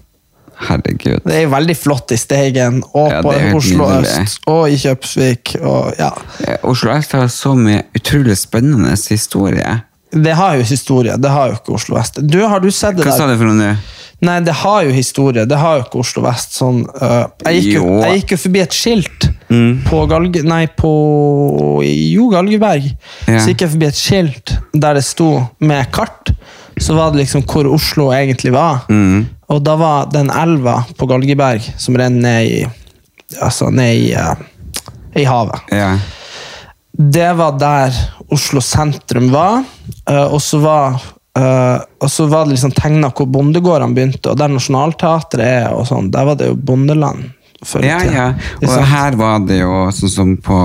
Herregud. 0.64 1.24
Det 1.26 1.40
er 1.42 1.48
veldig 1.50 1.74
flott 1.76 2.12
i 2.14 2.18
Steigen, 2.18 2.82
og 2.94 3.10
Ja, 3.10 3.22
på 3.24 3.32
Oslo 3.58 3.88
nydelig. 3.88 4.12
øst, 4.22 4.44
og 4.46 4.68
i 4.70 4.76
Kjøpsvik, 4.78 5.56
og 5.62 5.98
ja. 5.98 6.12
Oslo 6.62 6.92
Øst 6.94 7.12
har 7.12 7.26
så 7.28 7.54
mye 7.58 7.82
utrolig 7.96 8.36
spennende 8.38 8.94
historie. 8.94 9.82
Det 10.14 10.34
har 10.38 10.54
jo 10.56 10.62
historie, 10.62 11.16
det 11.16 11.30
har 11.30 11.50
jo 11.50 11.58
ikke 11.58 11.74
Oslo 11.74 11.96
vest. 11.98 12.22
Du, 12.22 12.38
har 12.46 12.62
du 12.62 12.70
sett 12.70 12.96
det 12.96 13.06
Hva 13.08 13.16
sa 13.16 13.26
du 13.26 13.34
for 13.36 13.50
noe 13.50 13.58
nå? 13.58 13.74
Nei, 14.24 14.38
det 14.40 14.54
har 14.56 14.84
jo 14.86 14.92
historie. 14.94 15.44
Det 15.44 15.56
har 15.58 15.80
jo 15.80 15.84
ikke 15.84 15.98
Oslo 16.00 16.22
vest. 16.24 16.54
Sånn, 16.56 16.84
uh, 17.02 17.26
jeg, 17.44 17.60
gikk 17.60 17.74
jo, 17.74 17.88
jeg 18.00 18.20
gikk 18.20 18.34
jo 18.36 18.38
forbi 18.44 18.62
et 18.62 18.76
skilt 18.76 19.26
på 19.88 20.04
Galge... 20.08 20.44
Nei, 20.46 20.62
på 20.70 20.92
Jo, 21.84 22.28
Galgeberg. 22.32 22.86
Ja. 23.26 23.42
Så 23.42 23.52
gikk 23.52 23.66
jeg 23.66 23.74
forbi 23.74 23.90
et 23.90 24.00
skilt 24.00 24.54
der 24.72 24.96
det 24.98 25.04
sto 25.04 25.30
med 25.58 25.90
kart. 25.94 26.33
Så 26.80 26.94
var 26.94 27.12
det 27.12 27.22
liksom 27.22 27.44
hvor 27.46 27.68
Oslo 27.70 28.08
egentlig 28.14 28.52
var. 28.54 28.86
Og 29.52 29.60
da 29.62 29.76
var 29.78 30.08
den 30.12 30.30
elva 30.30 30.80
på 30.98 31.06
Galgeberg 31.06 31.62
som 31.78 31.96
renner 31.98 32.22
ned 32.28 32.54
i 32.54 32.64
Altså 33.42 33.70
ned 33.72 33.96
i, 33.96 34.10
uh, 34.14 34.36
i 35.18 35.24
havet. 35.26 35.72
Yeah. 35.72 35.98
Det 36.92 37.32
var 37.34 37.56
der 37.58 37.96
Oslo 38.30 38.60
sentrum 38.62 39.30
var. 39.32 39.64
Uh, 40.10 40.28
og 40.28 40.38
så 40.44 40.60
var 40.62 41.00
uh, 41.38 41.78
og 41.98 42.10
så 42.10 42.28
var 42.30 42.44
det 42.44 42.54
liksom 42.54 42.74
tegna 42.76 43.10
hvor 43.10 43.26
bondegårdene 43.26 43.96
begynte, 43.96 44.30
og 44.30 44.38
der 44.38 44.52
Nationaltheatret 44.52 45.46
er. 45.46 45.72
og 45.74 45.88
sånn, 45.88 46.12
Der 46.14 46.28
var 46.28 46.38
det 46.38 46.52
jo 46.52 46.60
bondeland. 46.60 47.32
Før 47.68 47.84
i 47.84 47.90
ja, 47.92 47.98
tida. 48.02 48.12
ja. 48.14 48.26
Ikke 48.60 48.78
Og 48.78 48.86
her 48.94 49.16
var 49.20 49.38
det 49.48 49.60
jo 49.62 49.78
sånn 49.96 50.12
som 50.12 50.36
på 50.44 50.58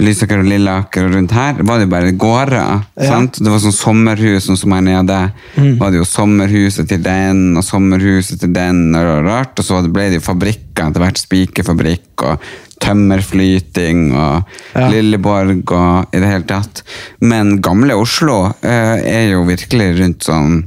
Lysaker 0.00 0.40
og 0.40 0.46
Lilleaker 0.48 1.04
og 1.04 1.14
rundt 1.18 1.32
her, 1.36 1.58
var 1.68 1.76
det 1.80 1.84
jo 1.84 1.90
bare 1.92 2.12
gårder. 2.16 2.84
sant? 3.04 3.36
Det 3.42 3.50
var 3.52 3.60
sånn 3.60 3.74
sommerhus, 3.76 4.46
sånn 4.46 4.56
som 4.56 4.72
her 4.72 4.80
nede. 4.86 5.18
Mm. 5.58 5.74
var 5.80 5.90
det 5.92 6.00
jo 6.00 6.06
sommerhuset 6.08 6.88
til 6.88 7.02
den, 7.04 7.42
og 7.60 7.64
sommerhuset 7.66 8.40
til 8.40 8.52
den, 8.56 8.94
og 8.96 9.26
rart. 9.26 9.58
Og 9.60 9.66
så 9.66 9.82
ble 9.92 10.08
det 10.08 10.20
jo 10.22 10.26
fabrikker, 10.30 10.88
etter 10.88 11.04
hvert 11.04 11.20
spikerfabrikk 11.20 12.24
og 12.30 12.40
tømmerflyting 12.80 14.12
og 14.16 14.44
Ja. 14.74 14.88
Lilleborg 14.88 15.70
og 15.72 16.14
i 16.14 16.20
det 16.22 16.28
hele 16.30 16.46
tatt. 16.48 16.82
Men 17.20 17.60
gamle 17.60 17.94
Oslo 17.98 18.54
eh, 18.62 19.02
er 19.04 19.30
jo 19.34 19.44
virkelig 19.44 19.98
rundt 20.00 20.24
sånn 20.24 20.62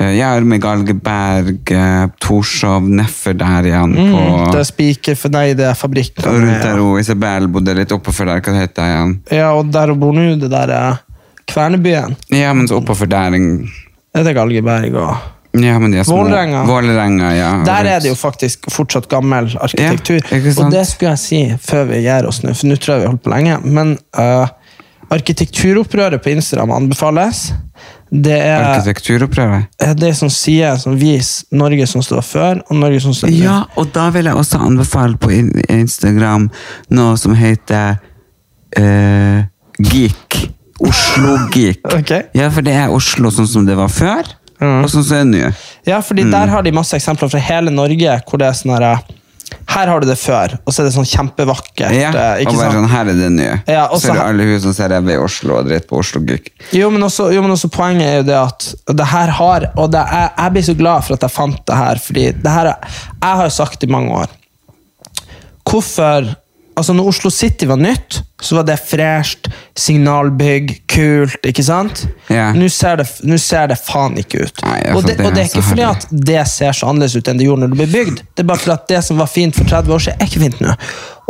eh, 0.00 0.14
Ja, 0.16 0.32
med 0.40 0.62
Galgeberg, 0.64 1.72
eh, 1.76 2.06
Torshov, 2.22 2.88
nedfor 2.88 3.36
der 3.38 3.68
igjen. 3.70 3.94
på... 3.94 4.22
Mm, 4.24 4.50
det 4.50 4.62
er 4.62 4.68
spiker 4.68 5.18
for 5.20 5.36
nei, 5.36 5.50
det 5.58 5.68
er 5.70 5.78
fabrikken. 5.78 6.24
Rundt 6.26 6.64
der 6.64 6.82
og 6.82 7.00
Isabel 7.02 7.50
bodde 7.52 7.76
litt 7.78 7.92
oppover 7.94 8.32
der, 8.32 8.44
hva 8.44 8.56
heter 8.58 8.80
det 8.82 8.90
igjen? 8.94 9.14
Ja, 9.42 9.52
og 9.58 9.72
der 9.74 9.94
hun 9.94 10.02
bor 10.02 10.16
nå, 10.16 10.26
det 10.40 10.50
der 10.52 10.74
er 10.76 11.04
Kvernebyen. 11.50 12.16
Ja, 12.30 12.54
men 12.54 12.68
så 12.70 12.78
oppover 12.78 13.10
der 13.10 13.34
Det 13.34 14.26
er 14.26 14.34
Galgeberg 14.34 14.94
og 14.94 15.14
Ja, 15.52 15.78
men 15.82 15.90
de 15.90 15.98
er. 15.98 16.06
Vålerenga. 16.06 16.62
Vålerenga, 16.64 17.32
ja. 17.34 17.50
Der 17.66 17.88
er 17.90 18.02
det 18.02 18.12
jo 18.12 18.14
faktisk 18.14 18.68
fortsatt 18.70 19.08
gammel 19.10 19.50
arkitektur. 19.58 20.20
Ja, 20.22 20.52
og 20.62 20.70
det 20.70 20.84
skulle 20.86 21.16
jeg 21.16 21.22
si 21.24 21.40
før 21.64 21.88
vi 21.90 22.04
gir 22.04 22.28
oss 22.28 22.44
nå, 22.44 22.54
for 22.54 22.70
nå 22.70 22.78
tror 22.78 22.94
jeg 22.94 23.02
vi 23.02 23.08
har 23.08 23.14
holdt 23.16 23.24
på 23.24 23.32
lenge. 23.34 23.56
Men 23.64 23.96
uh, 24.14 24.46
arkitekturopprøret 25.10 26.22
på 26.22 26.30
Instagram 26.36 26.76
anbefales. 26.76 27.48
Det 28.12 28.34
er, 28.42 28.64
Arkitekturopprøret. 28.72 29.68
er 29.78 29.94
det 29.94 30.16
som 30.18 30.28
sier, 30.34 30.74
som 30.82 30.96
viser 30.98 31.46
Norge 31.54 31.86
som 31.86 32.02
står 32.02 32.22
før, 32.26 32.62
og 32.68 32.76
Norge 32.80 33.00
som 33.04 33.12
står. 33.14 33.30
Ja, 33.30 33.60
og 33.78 33.92
da 33.94 34.08
vil 34.10 34.24
jeg 34.26 34.34
også 34.34 34.58
anbefale 34.66 35.16
på 35.16 35.30
Instagram 35.70 36.48
noe 36.90 37.16
som 37.22 37.34
heter 37.38 38.00
uh, 38.78 39.44
Geek. 39.78 40.40
Oslo 40.80 41.36
Geek. 41.54 41.80
okay. 42.00 42.22
Ja, 42.34 42.50
for 42.50 42.66
det 42.66 42.74
er 42.74 42.90
Oslo 42.94 43.30
sånn 43.30 43.46
som 43.48 43.66
det 43.68 43.78
var 43.78 43.88
før, 43.92 44.36
Mm. 44.60 44.82
og 44.84 44.90
sånn 44.92 45.04
som 45.08 45.14
det 45.14 45.20
er 45.20 45.28
nå. 45.48 45.54
Ja, 45.88 46.00
fordi 46.04 46.22
Mm. 46.26 46.32
der 46.34 46.46
har 46.52 46.62
de 46.62 46.70
masse 46.76 46.92
eksempler 46.92 47.30
fra 47.32 47.38
hele 47.40 47.70
Norge, 47.72 48.18
hvor 48.28 48.36
det 48.42 48.46
er 48.50 48.52
sånn 48.58 48.74
her 48.76 48.98
Her 49.70 49.86
har 49.92 50.00
du 50.02 50.06
det 50.08 50.16
før, 50.18 50.56
og 50.66 50.72
så 50.74 50.82
er 50.82 50.88
det 50.88 50.94
sånn 50.96 51.06
kjempevakkert. 51.06 51.94
Ja, 51.94 52.10
eh, 52.10 52.42
og 52.46 52.56
bare 52.58 52.72
sånn, 52.74 52.88
her 52.90 53.10
er 53.12 53.18
det 53.18 53.30
nye. 53.34 53.52
Ja, 53.70 53.84
også, 53.88 54.06
så 54.08 54.12
er 54.12 54.18
det 54.18 54.24
alle 54.28 54.46
hus 54.50 54.62
som 54.66 54.74
ser 54.74 54.90
ræva 54.90 55.14
i 55.14 55.18
Oslo 55.22 55.56
og 55.60 55.68
dritt 55.70 55.86
på 55.90 55.98
Oslo 56.00 56.20
Guk. 56.26 56.50
Jo, 56.74 56.90
men 56.90 57.02
også, 57.06 57.28
jo, 57.34 57.42
men 57.46 57.54
også 57.54 57.70
poenget 57.74 58.06
er 58.08 58.16
jo 58.20 58.26
det 58.30 58.36
at 58.40 58.68
det 59.00 59.06
her 59.12 59.32
har 59.40 59.68
Og 59.76 59.90
det 59.94 60.00
er, 60.02 60.28
jeg 60.36 60.52
blir 60.56 60.66
så 60.66 60.74
glad 60.78 61.04
for 61.06 61.14
at 61.18 61.22
jeg 61.26 61.34
fant 61.34 61.62
det 61.66 61.76
her, 61.76 62.02
fordi 62.02 62.26
det 62.42 62.50
her 62.56 62.66
er- 62.74 62.90
Jeg 63.22 63.36
har 63.40 63.44
jo 63.44 63.54
sagt 63.60 63.82
i 63.84 63.90
mange 63.90 64.10
år 64.24 64.26
Hvorfor 65.70 66.34
Altså, 66.78 66.94
når 66.96 67.08
Oslo 67.10 67.30
City 67.34 67.66
var 67.68 67.76
nytt, 67.76 68.20
så 68.40 68.56
var 68.56 68.64
det 68.68 68.76
fresht, 68.80 69.50
signalbygg, 69.76 70.72
kult, 70.88 71.42
ikke 71.44 71.64
sant? 71.66 72.04
Yeah. 72.30 72.54
Nå 72.56 72.70
ser, 72.72 73.02
det, 73.02 73.06
nå 73.26 73.36
ser 73.42 73.72
det 73.72 73.76
faen 73.82 74.16
ikke 74.20 74.46
ut. 74.46 74.62
Nei, 74.64 74.78
og, 74.94 75.02
det, 75.04 75.16
det 75.18 75.26
og 75.26 75.34
det 75.34 75.42
er 75.42 75.50
ikke 75.50 75.64
fordi 75.66 75.86
at 75.88 76.06
det 76.10 76.44
ser 76.48 76.76
så 76.76 76.88
annerledes 76.88 77.18
ut 77.18 77.30
enn 77.30 77.40
det 77.42 77.48
gjorde 77.48 77.66
når 77.66 77.74
det 77.74 77.80
ble 77.82 77.88
bygd. 77.96 78.22
Det 78.32 78.44
er 78.44 78.48
bare 78.52 78.62
fordi 78.62 78.76
at 78.76 78.86
det 78.94 79.02
som 79.08 79.20
var 79.20 79.32
fint 79.32 79.58
for 79.58 79.68
30 79.68 79.96
år 79.96 80.06
siden, 80.06 80.22
er 80.22 80.30
ikke 80.30 80.44
fint 80.46 80.62
nå. 80.64 80.76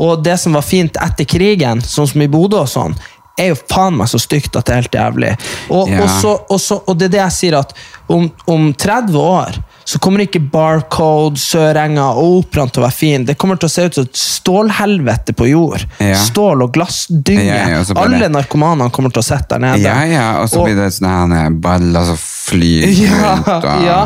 Og 0.05 0.26
det 0.28 0.36
som 0.45 0.59
var 0.59 0.66
fint 0.66 1.01
etter 1.09 1.28
krigen, 1.28 1.82
sånn 1.84 2.12
som 2.12 2.22
i 2.22 2.30
Bodø 2.30 2.62
og 2.62 2.70
sånn, 2.70 2.95
er 3.41 3.53
jo 3.55 3.59
faen 3.70 3.97
meg 3.97 4.11
så 4.12 4.20
stygt 4.20 4.57
at 4.59 4.68
det 4.68 4.74
er 4.74 4.82
helt 4.82 5.01
jævlig. 5.01 5.34
Og, 5.72 5.88
yeah. 5.88 6.05
og, 6.05 6.11
så, 6.20 6.36
og, 6.47 6.61
så, 6.61 6.80
det 6.95 7.09
er 7.09 7.14
det 7.16 7.22
jeg 7.24 7.36
sier, 7.38 7.59
at 7.62 7.74
om, 8.12 8.28
om 8.51 8.70
30 8.76 9.18
år 9.18 9.61
så 9.91 9.99
kommer 9.99 10.22
ikke 10.22 10.38
Barcode, 10.53 11.41
Sørenga 11.43 12.12
og 12.14 12.45
Operaen 12.45 12.70
til 12.70 12.78
å 12.78 12.84
være 12.84 12.95
fin. 12.95 13.24
Det 13.26 13.34
kommer 13.41 13.59
til 13.59 13.66
å 13.66 13.72
se 13.72 13.88
ut 13.88 13.97
som 13.97 14.05
et 14.07 14.20
stålhelvete 14.20 15.34
på 15.34 15.49
jord. 15.51 15.82
Ja. 15.99 16.14
Stål 16.14 16.62
og 16.62 16.76
glassdynge. 16.76 17.49
Ja, 17.49 17.64
ja, 17.72 17.80
og 17.82 17.99
Alle 17.99 18.28
narkomanene 18.30 18.86
kommer 18.95 19.11
til 19.11 19.24
å 19.24 19.26
sitte 19.26 19.57
der 19.57 19.64
nede. 19.64 19.82
Ja, 19.82 19.97
ja, 20.07 20.28
og 20.38 20.47
så 20.53 20.61
Og- 20.61 20.68
blir 20.68 20.78
det 20.78 20.93
sånne 20.95 21.43
baller 21.59 22.07
som 22.07 22.20
flyr 22.22 22.86
ja, 22.86 23.34
rundt. 23.34 23.49
Og 23.49 23.82
ja, 23.88 23.99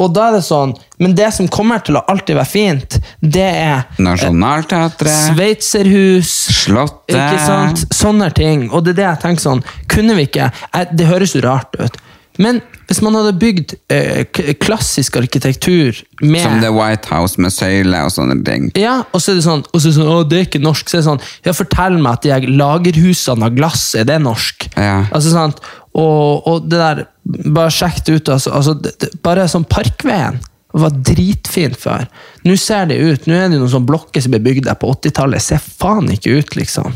og 0.00 0.12
da 0.16 0.26
er 0.28 0.36
det 0.38 0.44
sånn 0.44 0.74
Men 0.98 1.14
det 1.14 1.32
som 1.36 1.48
kommer 1.48 1.80
til 1.84 1.96
å 1.96 2.04
alltid 2.08 2.36
være 2.36 2.48
fint, 2.48 2.98
det 3.20 3.48
er 3.48 3.82
Nationaltheatret, 3.98 5.32
Sveitserhus 5.32 6.30
Slottet 6.64 7.16
Ikke 7.16 7.40
sant? 7.46 7.86
Sånne 7.92 8.30
ting. 8.36 8.70
Og 8.72 8.84
det 8.84 8.94
er 8.94 9.00
det 9.00 9.08
jeg 9.08 9.22
tenker 9.24 9.46
sånn 9.48 9.64
Kunne 9.88 10.16
vi 10.16 10.28
ikke 10.28 10.52
Det 10.96 11.08
høres 11.08 11.36
jo 11.36 11.44
rart 11.44 11.76
ut. 11.80 11.96
Men 12.40 12.60
hvis 12.88 13.02
man 13.04 13.14
hadde 13.18 13.34
bygd 13.38 13.74
eh, 13.92 14.24
klassisk 14.62 15.18
arkitektur 15.20 15.98
med 16.24 16.42
Som 16.42 16.56
The 16.62 16.72
White 16.74 17.12
House 17.12 17.40
med 17.40 17.52
søyle 17.54 18.00
og 18.06 18.14
sånne 18.14 18.38
ting. 18.46 18.70
ja, 18.80 19.00
og 19.12 19.22
så 19.22 19.34
er 19.34 19.38
det 19.38 19.44
sånn, 19.46 19.62
og 19.68 19.76
så 19.76 19.84
er 19.84 19.92
det 19.92 19.98
sånn 19.98 20.10
å, 20.10 20.16
det 20.26 20.38
er 20.38 20.48
ikke 20.48 20.62
norsk. 20.64 20.88
Så 20.88 20.98
er 20.98 21.02
det 21.02 21.08
sånn, 21.10 21.22
ja, 21.46 21.54
Fortell 21.56 22.00
meg 22.00 22.18
at 22.18 22.24
de 22.24 22.32
her 22.34 22.48
lagerhusene 22.48 23.50
av 23.50 23.54
glass, 23.58 23.84
er 23.98 24.08
det 24.08 24.18
norsk? 24.24 24.70
Ja. 24.74 25.04
Altså 25.10 25.34
sant, 25.34 25.60
og, 25.92 26.48
og 26.48 26.68
det 26.70 26.80
der, 26.80 27.06
Bare 27.30 27.70
sjekk 27.70 28.00
det 28.06 28.14
ut. 28.16 28.28
Altså, 28.32 28.50
altså, 28.56 28.74
det, 28.74 28.96
det, 29.02 29.10
bare 29.22 29.44
sånn 29.50 29.68
Parkveien. 29.70 30.40
Var 30.70 30.92
dritfint 31.06 31.76
før. 31.78 32.06
Nå 32.46 32.54
ser 32.58 32.88
det 32.90 32.98
ut, 32.98 33.26
nå 33.26 33.36
er 33.36 33.48
det 33.50 33.58
noen 33.58 33.70
sånne 33.70 33.90
blokker 33.90 34.22
som 34.22 34.34
ble 34.34 34.40
bygd 34.42 34.68
der 34.68 34.78
på 34.78 34.90
80-tallet. 34.94 35.42
Ser 35.42 35.62
faen 35.62 36.10
ikke 36.14 36.40
ut, 36.40 36.56
liksom. 36.58 36.94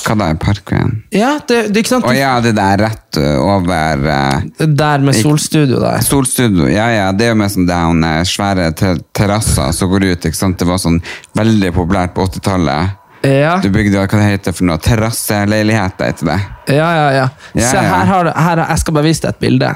Hva 0.00 0.14
da, 0.16 0.28
Parkveien? 0.40 0.94
Ja, 1.14 1.34
det, 1.48 1.58
det 1.74 1.82
ikke 1.82 1.92
sant? 1.96 2.06
Å 2.08 2.14
ja, 2.16 2.32
det 2.44 2.54
der 2.56 2.80
rett 2.80 3.18
over 3.20 4.04
uh, 4.06 4.64
Der 4.64 5.02
med 5.04 5.16
solstudio 5.18 5.80
der. 5.82 6.00
Solstudio, 6.06 6.68
ja 6.70 6.86
ja, 6.94 7.10
det 7.12 7.26
er 7.28 7.34
jo 7.34 7.40
med 7.42 7.52
sånn 7.52 7.66
down, 7.68 8.00
eh, 8.06 8.22
svære 8.28 8.70
ter 8.78 9.02
terrasser 9.16 9.74
som 9.76 9.90
går 9.92 10.06
ut, 10.12 10.24
ikke 10.30 10.38
sant? 10.38 10.56
Det 10.60 10.68
var 10.68 10.80
sånn 10.80 11.00
veldig 11.36 11.72
populært 11.76 12.14
på 12.16 12.24
80-tallet. 12.30 12.96
Ja, 13.26 13.58
Du 13.60 13.68
bygde, 13.68 14.00
hva 14.00 14.06
det 14.08 14.30
heter 14.30 14.54
for 14.56 14.64
noe, 14.70 14.80
terrasseleiligheter, 14.80 16.14
etter 16.14 16.30
det. 16.30 16.38
ja, 16.78 16.88
ja. 16.96 17.08
ja. 17.18 17.26
Ja, 17.52 17.66
Se, 17.68 17.82
her 17.84 18.06
har 18.08 18.24
du, 18.24 18.32
her, 18.32 18.62
jeg 18.70 18.80
skal 18.84 18.96
bare 18.96 19.08
vise 19.10 19.26
deg 19.26 19.34
et 19.34 19.42
bilde. 19.44 19.72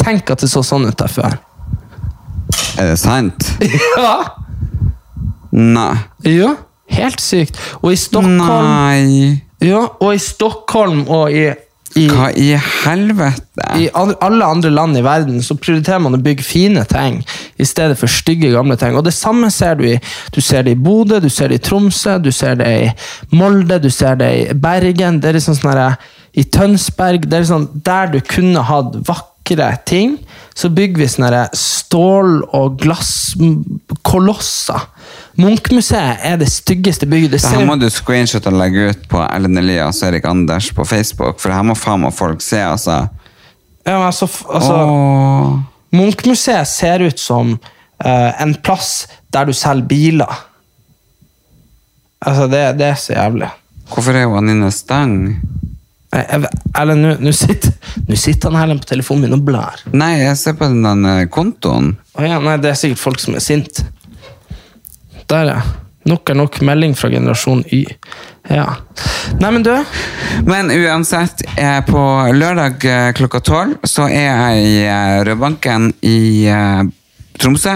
Tenk 0.00 0.32
at 0.32 0.40
det 0.40 0.48
så 0.48 0.62
sånn 0.64 0.88
ut 0.88 0.96
der 0.96 1.12
før. 1.12 1.36
Er 2.80 2.92
det 2.94 2.98
sant? 3.02 3.50
Ja! 4.00 4.16
Nei. 5.56 5.92
Ja, 6.28 6.50
helt 6.92 7.20
sykt. 7.22 7.56
Og 7.82 7.92
i 7.94 7.96
Stockholm, 8.00 8.40
Nei. 8.40 9.42
Ja, 9.64 9.86
og 10.00 10.14
i 10.14 10.18
Stockholm 10.20 11.08
og 11.08 11.32
i, 11.32 11.46
i, 11.96 12.08
Hva 12.12 12.28
i 12.36 12.50
helvete? 12.84 13.42
i 13.80 13.88
alle 13.94 14.44
andre 14.44 14.70
land 14.70 14.96
i 14.98 15.02
verden 15.04 15.42
så 15.42 15.54
prioriterer 15.56 15.98
man 16.04 16.14
å 16.18 16.20
bygge 16.22 16.44
fine 16.44 16.84
ting 16.90 17.24
i 17.56 17.64
stedet 17.64 17.96
for 17.98 18.06
stygge, 18.10 18.50
gamle 18.52 18.76
ting. 18.76 18.96
Og 18.98 19.04
det 19.06 19.14
samme 19.16 19.50
ser 19.50 19.74
du 19.78 19.84
i 19.88 20.00
Du 20.34 20.40
ser 20.44 20.62
det 20.66 20.72
i 20.76 20.82
Bodø, 20.82 21.20
du 21.20 21.30
ser 21.32 21.48
det 21.48 21.54
i 21.60 21.64
Tromsø, 21.64 22.18
du 22.20 22.32
ser 22.32 22.54
det 22.60 22.68
i 22.68 22.92
Molde, 23.36 23.78
du 23.80 23.90
ser 23.90 24.14
det 24.20 24.30
i 24.42 24.54
Bergen. 24.54 25.20
Det 25.20 25.28
er 25.30 25.34
liksom 25.38 25.54
sånn 25.56 25.96
I 26.36 26.44
Tønsberg. 26.44 27.20
det 27.24 27.36
er 27.36 27.40
liksom 27.46 27.68
Der 27.84 28.06
du 28.12 28.20
kunne 28.20 28.60
hatt 28.62 28.94
vakre 29.08 29.78
ting, 29.86 30.18
så 30.54 30.68
bygger 30.68 30.98
vi 30.98 31.06
sånne 31.08 31.48
stål- 31.54 32.44
og 32.52 32.78
glasskolosser. 32.82 34.80
Munchmuseet 35.36 36.22
er 36.24 36.38
det 36.40 36.48
styggeste 36.48 37.06
bygget. 37.08 37.40
Ser 37.42 37.60
her 37.60 37.68
må 37.68 37.76
du 37.76 37.88
screenshot 37.92 38.46
og 38.48 38.56
legge 38.56 38.90
ut 38.90 39.02
på 39.10 39.20
Ellen 39.26 39.60
Elias 39.60 40.00
og 40.00 40.08
Erik 40.08 40.24
Anders 40.28 40.70
på 40.72 40.86
Facebook, 40.88 41.40
for 41.42 41.52
her 41.52 41.66
må 41.66 41.76
faen 41.76 42.06
meg 42.06 42.14
folk 42.16 42.40
se, 42.44 42.62
altså. 42.64 43.02
ja, 43.84 43.98
men 43.98 44.06
altså, 44.08 44.28
altså. 44.48 44.78
Munchmuseet 45.96 46.68
ser 46.68 47.04
ut 47.04 47.20
som 47.20 47.52
uh, 47.56 48.42
en 48.42 48.54
plass 48.64 49.06
der 49.32 49.48
du 49.48 49.52
selger 49.56 49.88
biler. 49.90 50.40
Altså, 52.24 52.48
det, 52.48 52.62
det 52.80 52.88
er 52.88 52.98
så 53.00 53.12
jævlig. 53.12 53.52
Hvorfor 53.92 54.16
er 54.16 54.26
hun 54.26 54.40
Anine 54.40 54.72
Stang? 54.72 55.36
Eller 56.16 56.96
nå- 56.96 57.32
sitter, 57.36 57.74
sitter 58.16 58.50
han 58.50 58.60
Helen 58.60 58.80
på 58.80 58.88
telefonen 58.88 59.26
min 59.26 59.36
og 59.36 59.44
blar. 59.44 59.82
Nei, 59.92 60.14
jeg 60.22 60.38
ser 60.40 60.56
på 60.56 60.68
den 60.70 61.28
kontoen. 61.32 61.92
Oh, 62.16 62.24
ja, 62.24 62.40
nei, 62.40 62.56
det 62.62 62.72
er 62.72 62.78
sikkert 62.80 63.02
folk 63.02 63.20
som 63.20 63.36
er 63.36 63.44
sint. 63.44 63.82
Der, 65.30 65.50
ja. 65.50 65.60
Nok 66.06 66.30
er 66.30 66.38
nok 66.38 66.60
melding 66.62 66.94
fra 66.94 67.10
generasjon 67.10 67.64
Y. 67.74 67.82
Ja. 68.46 68.66
Nei, 69.40 69.50
men 69.50 69.64
du 69.66 69.72
Men 70.46 70.70
uansett, 70.70 71.42
eh, 71.58 71.80
på 71.82 72.02
lørdag 72.32 72.84
eh, 72.86 73.12
klokka 73.16 73.40
tolv 73.40 73.80
så 73.82 74.06
er 74.06 74.28
jeg 74.28 74.66
i 74.68 74.76
eh, 74.86 75.24
Rødbanken 75.26 75.90
i 76.06 76.46
Tromsø. 77.40 77.74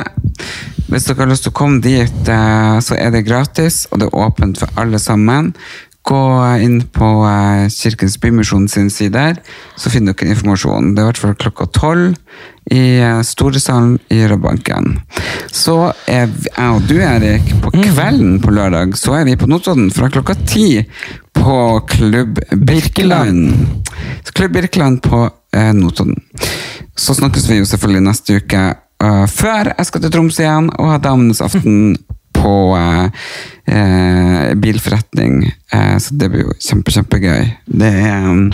Hvis 0.91 1.07
dere 1.09 1.25
har 1.25 1.31
lyst 1.31 1.47
til 1.47 1.53
å 1.53 1.59
komme 1.59 1.83
dit, 1.83 2.27
så 2.27 2.97
er 2.97 3.13
det 3.15 3.27
gratis, 3.27 3.85
og 3.91 4.01
det 4.01 4.09
er 4.09 4.23
åpent 4.25 4.59
for 4.59 4.81
alle 4.81 4.99
sammen. 4.99 5.53
Gå 6.03 6.23
inn 6.65 6.81
på 6.91 7.11
Kirkens 7.71 8.17
Bymisjon 8.19 8.67
sin 8.73 8.89
side, 8.91 9.37
så 9.79 9.93
finner 9.93 10.17
dere 10.19 10.33
informasjon. 10.35 10.95
Det 10.97 11.03
er 11.03 11.07
i 11.07 11.11
hvert 11.13 11.23
fall 11.23 11.37
klokka 11.45 11.69
tolv 11.77 12.17
i 12.71 13.01
eh, 13.01 13.21
Storesalen 13.27 13.99
i 14.09 14.23
Rødbanken. 14.31 15.01
Så 15.51 15.93
er 16.07 16.29
jeg 16.31 16.67
og 16.71 16.87
du, 16.89 16.97
Erik, 17.03 17.51
på 17.63 17.73
kvelden 17.75 18.39
på 18.43 18.55
lørdag, 18.55 18.95
så 18.99 19.19
er 19.21 19.27
vi 19.29 19.39
på 19.39 19.49
Notodden 19.51 19.91
fra 19.95 20.11
klokka 20.13 20.37
ti 20.47 20.85
på 21.35 21.57
Klubb 21.91 22.39
Birkeland. 22.51 23.67
Klubb 24.35 24.55
Birkeland 24.55 25.03
på 25.03 25.25
eh, 25.57 25.73
Notodden. 25.75 26.21
Så 26.97 27.17
snakkes 27.19 27.49
vi 27.51 27.59
jo 27.61 27.69
selvfølgelig 27.69 28.07
neste 28.07 28.39
uke 28.43 28.71
Uh, 29.01 29.25
før 29.33 29.71
jeg 29.71 29.87
skal 29.89 30.03
til 30.05 30.11
Troms 30.13 30.39
igjen 30.43 30.67
og 30.77 30.91
ha 30.93 30.99
Damenes 31.01 31.41
aften 31.41 31.95
på 32.41 32.55
eh, 32.77 33.29
eh, 33.77 34.55
bilforretning. 34.59 35.45
Eh, 35.73 35.97
så 36.03 36.17
det 36.19 36.31
blir 36.33 36.47
jo 36.47 36.57
kjempe, 36.57 36.95
kjempegøy. 36.95 37.47
Det, 37.67 37.93
er, 38.09 38.27
um, 38.27 38.51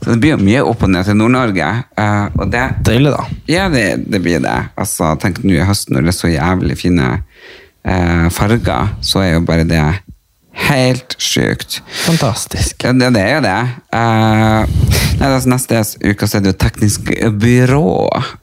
så 0.00 0.14
det 0.14 0.18
blir 0.22 0.36
jo 0.36 0.40
mye 0.46 0.64
opp 0.64 0.86
og 0.86 0.92
ned 0.94 1.08
til 1.08 1.18
Nord-Norge. 1.18 1.70
eh, 1.98 2.24
og 2.38 2.50
det 2.54 2.64
Deilig, 2.86 3.12
da. 3.16 3.26
ja, 3.50 3.68
det, 3.72 3.86
det 4.06 4.22
blir 4.24 4.42
det. 4.44 4.56
Altså, 4.78 5.12
tenk 5.22 5.42
nå 5.44 5.58
i 5.58 5.66
høsten 5.66 5.96
når 5.96 6.06
det 6.06 6.14
er 6.14 6.20
så 6.20 6.32
jævlig 6.32 6.78
fine 6.80 7.12
eh, 7.86 8.28
farger, 8.34 8.94
så 9.04 9.24
er 9.24 9.34
jo 9.36 9.46
bare 9.48 9.66
det 9.68 9.84
helt 10.56 11.16
sykt. 11.22 11.80
Fantastisk. 12.06 12.84
Ja, 12.84 12.92
det, 12.96 13.10
det 13.14 13.22
er 13.22 13.34
jo 13.36 13.42
det. 13.44 13.56
Uh, 13.92 14.88
nei, 15.20 15.28
altså, 15.28 15.50
neste 15.52 15.82
uke 16.04 16.28
så 16.28 16.38
er 16.38 16.44
det 16.44 16.54
jo 16.54 16.58
Teknisk 16.64 17.10
byrå. 17.42 17.84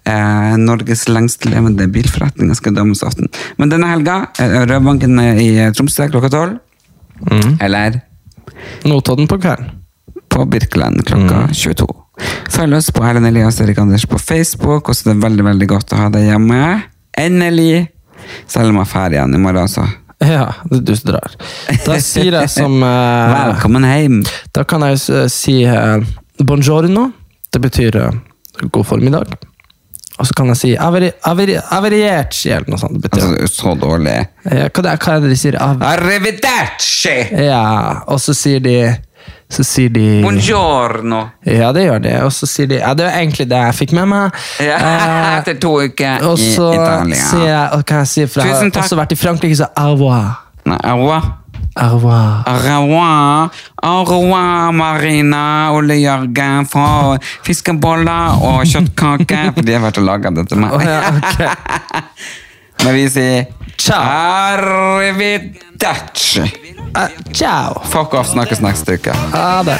Uh, 0.07 0.53
Norges 0.61 1.07
lengstlevende 1.09 1.87
bilforretning 1.93 2.53
skal 2.57 2.77
dømmes 2.77 3.03
aften. 3.05 3.31
Men 3.57 3.73
denne 3.73 3.89
helga 3.91 4.23
er 4.41 4.67
Rødbanken 4.69 5.19
i 5.41 5.49
Tromsø 5.75 6.09
klokka 6.13 6.31
tolv. 6.33 6.59
Eller 7.63 8.01
Notodden 8.83 9.27
på 9.27 9.37
kvelden. 9.39 9.71
på 10.29 10.45
Birkeland 10.49 11.05
klokka 11.05 11.47
22. 11.53 11.87
Følg 12.53 12.77
oss 12.77 12.91
på 12.93 13.03
Erlend 13.05 13.27
Elias 13.27 13.59
Erik 13.61 13.77
Anders 13.81 14.05
på 14.09 14.17
Facebook. 14.19 14.89
Også 14.89 15.09
det 15.09 15.15
er 15.17 15.25
veldig 15.27 15.45
veldig 15.45 15.67
godt 15.69 15.93
å 15.93 15.99
ha 16.03 16.09
deg 16.13 16.29
hjemme. 16.31 16.61
Endelig! 17.17 17.87
Selv 18.47 18.71
om 18.71 18.79
jeg 18.81 18.89
drar 18.93 19.13
igjen 19.13 19.35
i 19.35 19.41
morgen, 19.41 19.65
altså. 19.65 19.85
Ja, 20.33 20.53
du 20.69 20.93
drar. 21.05 21.33
Da 21.85 21.97
sier 22.01 22.37
jeg 22.37 22.51
som 22.51 22.77
eh, 22.83 23.33
Velkommen 23.33 23.87
hjem! 23.87 24.21
Da 24.55 24.65
kan 24.67 24.85
jeg 24.87 25.01
eh, 25.11 25.25
si 25.31 25.61
eh, 25.67 26.03
buongiorno. 26.39 27.09
Det 27.53 27.61
betyr 27.63 27.97
eh, 28.01 28.21
god 28.69 28.87
formiddag. 28.87 29.35
Og 30.21 30.27
så 30.29 30.35
kan 30.37 30.51
jeg 30.51 30.59
si 30.59 30.71
averi, 30.77 31.09
eller 32.53 32.69
noe 32.69 32.79
sånt. 32.79 32.99
Det 32.99 33.09
betyr. 33.09 33.23
Altså, 33.41 33.63
så 33.63 33.73
dårlig. 33.79 34.19
Ja, 34.45 34.67
hva, 34.69 34.83
det, 34.85 34.93
hva 35.01 35.15
er 35.15 35.23
det 35.23 35.31
de 35.31 35.39
sier? 35.41 35.57
Av, 35.57 35.81
Arrivederci! 35.89 37.15
ja, 37.47 37.63
og 38.05 38.21
så 38.21 38.35
sier 38.37 38.61
de 38.63 38.77
Så 39.53 39.61
sier 39.67 39.89
de 39.93 40.03
Buongiorno! 40.23 41.19
Ja, 41.45 41.69
det 41.75 41.83
gjør 41.85 41.99
de. 42.01 42.13
Og 42.25 42.31
så 42.33 42.45
sier 42.49 42.67
de 42.71 42.79
Ja, 42.81 42.93
det 42.97 43.05
var 43.05 43.13
egentlig 43.19 43.45
det 43.51 43.59
jeg 43.67 43.75
fikk 43.83 43.91
med 43.99 44.07
meg. 44.09 44.33
Ja, 44.63 44.77
Eh, 44.81 45.37
etter 45.37 45.55
to 45.61 45.75
uker 45.83 46.25
og 46.25 46.39
i 46.41 46.49
så 46.55 46.71
Italia. 46.73 47.21
sier 47.29 47.47
jeg 47.51 47.67
og 47.77 47.85
kan 47.89 47.97
jeg 48.03 48.07
si, 48.15 48.25
for 48.25 48.41
jeg 48.41 48.49
har 48.55 48.81
også 48.83 48.97
vært 48.97 49.13
i 49.13 49.19
Frankrike, 49.19 49.55
så 49.61 49.67
au 49.77 49.91
revoir. 49.93 50.27
Nei, 50.65 50.79
au 50.89 50.97
revoir. 51.03 51.23
Au 51.75 51.89
revoir. 51.95 52.43
Au 52.45 52.57
revoir, 52.61 53.49
au 53.81 54.03
revoir, 54.05 54.71
Marina, 54.77 55.41
Ole 55.73 55.95
Jørgen 56.03 56.67
fra 56.69 57.17
fiskeboller 57.47 58.37
og 58.45 58.61
kjøttkaker. 58.69 59.51
For 59.57 59.61
de 59.65 59.73
har 59.73 59.81
vært 59.81 59.97
og 59.97 60.05
laga 60.05 60.29
det 60.37 60.45
til 60.51 60.57
meg. 60.61 60.69
Oh, 60.77 60.81
ja, 60.85 61.01
okay. 61.17 61.49
Men 62.85 62.93
vi 62.99 63.07
sier 63.09 63.45
Ciao. 63.77 64.01
Arrivederci. 65.33 66.45
Eh, 66.97 67.09
ciao. 67.33 67.81
Fuck 67.85 68.13
off, 68.13 68.27
snakkes 68.29 68.59
neste 68.61 68.93
uke. 68.93 69.13
Ha 69.31 69.63
det. 69.63 69.79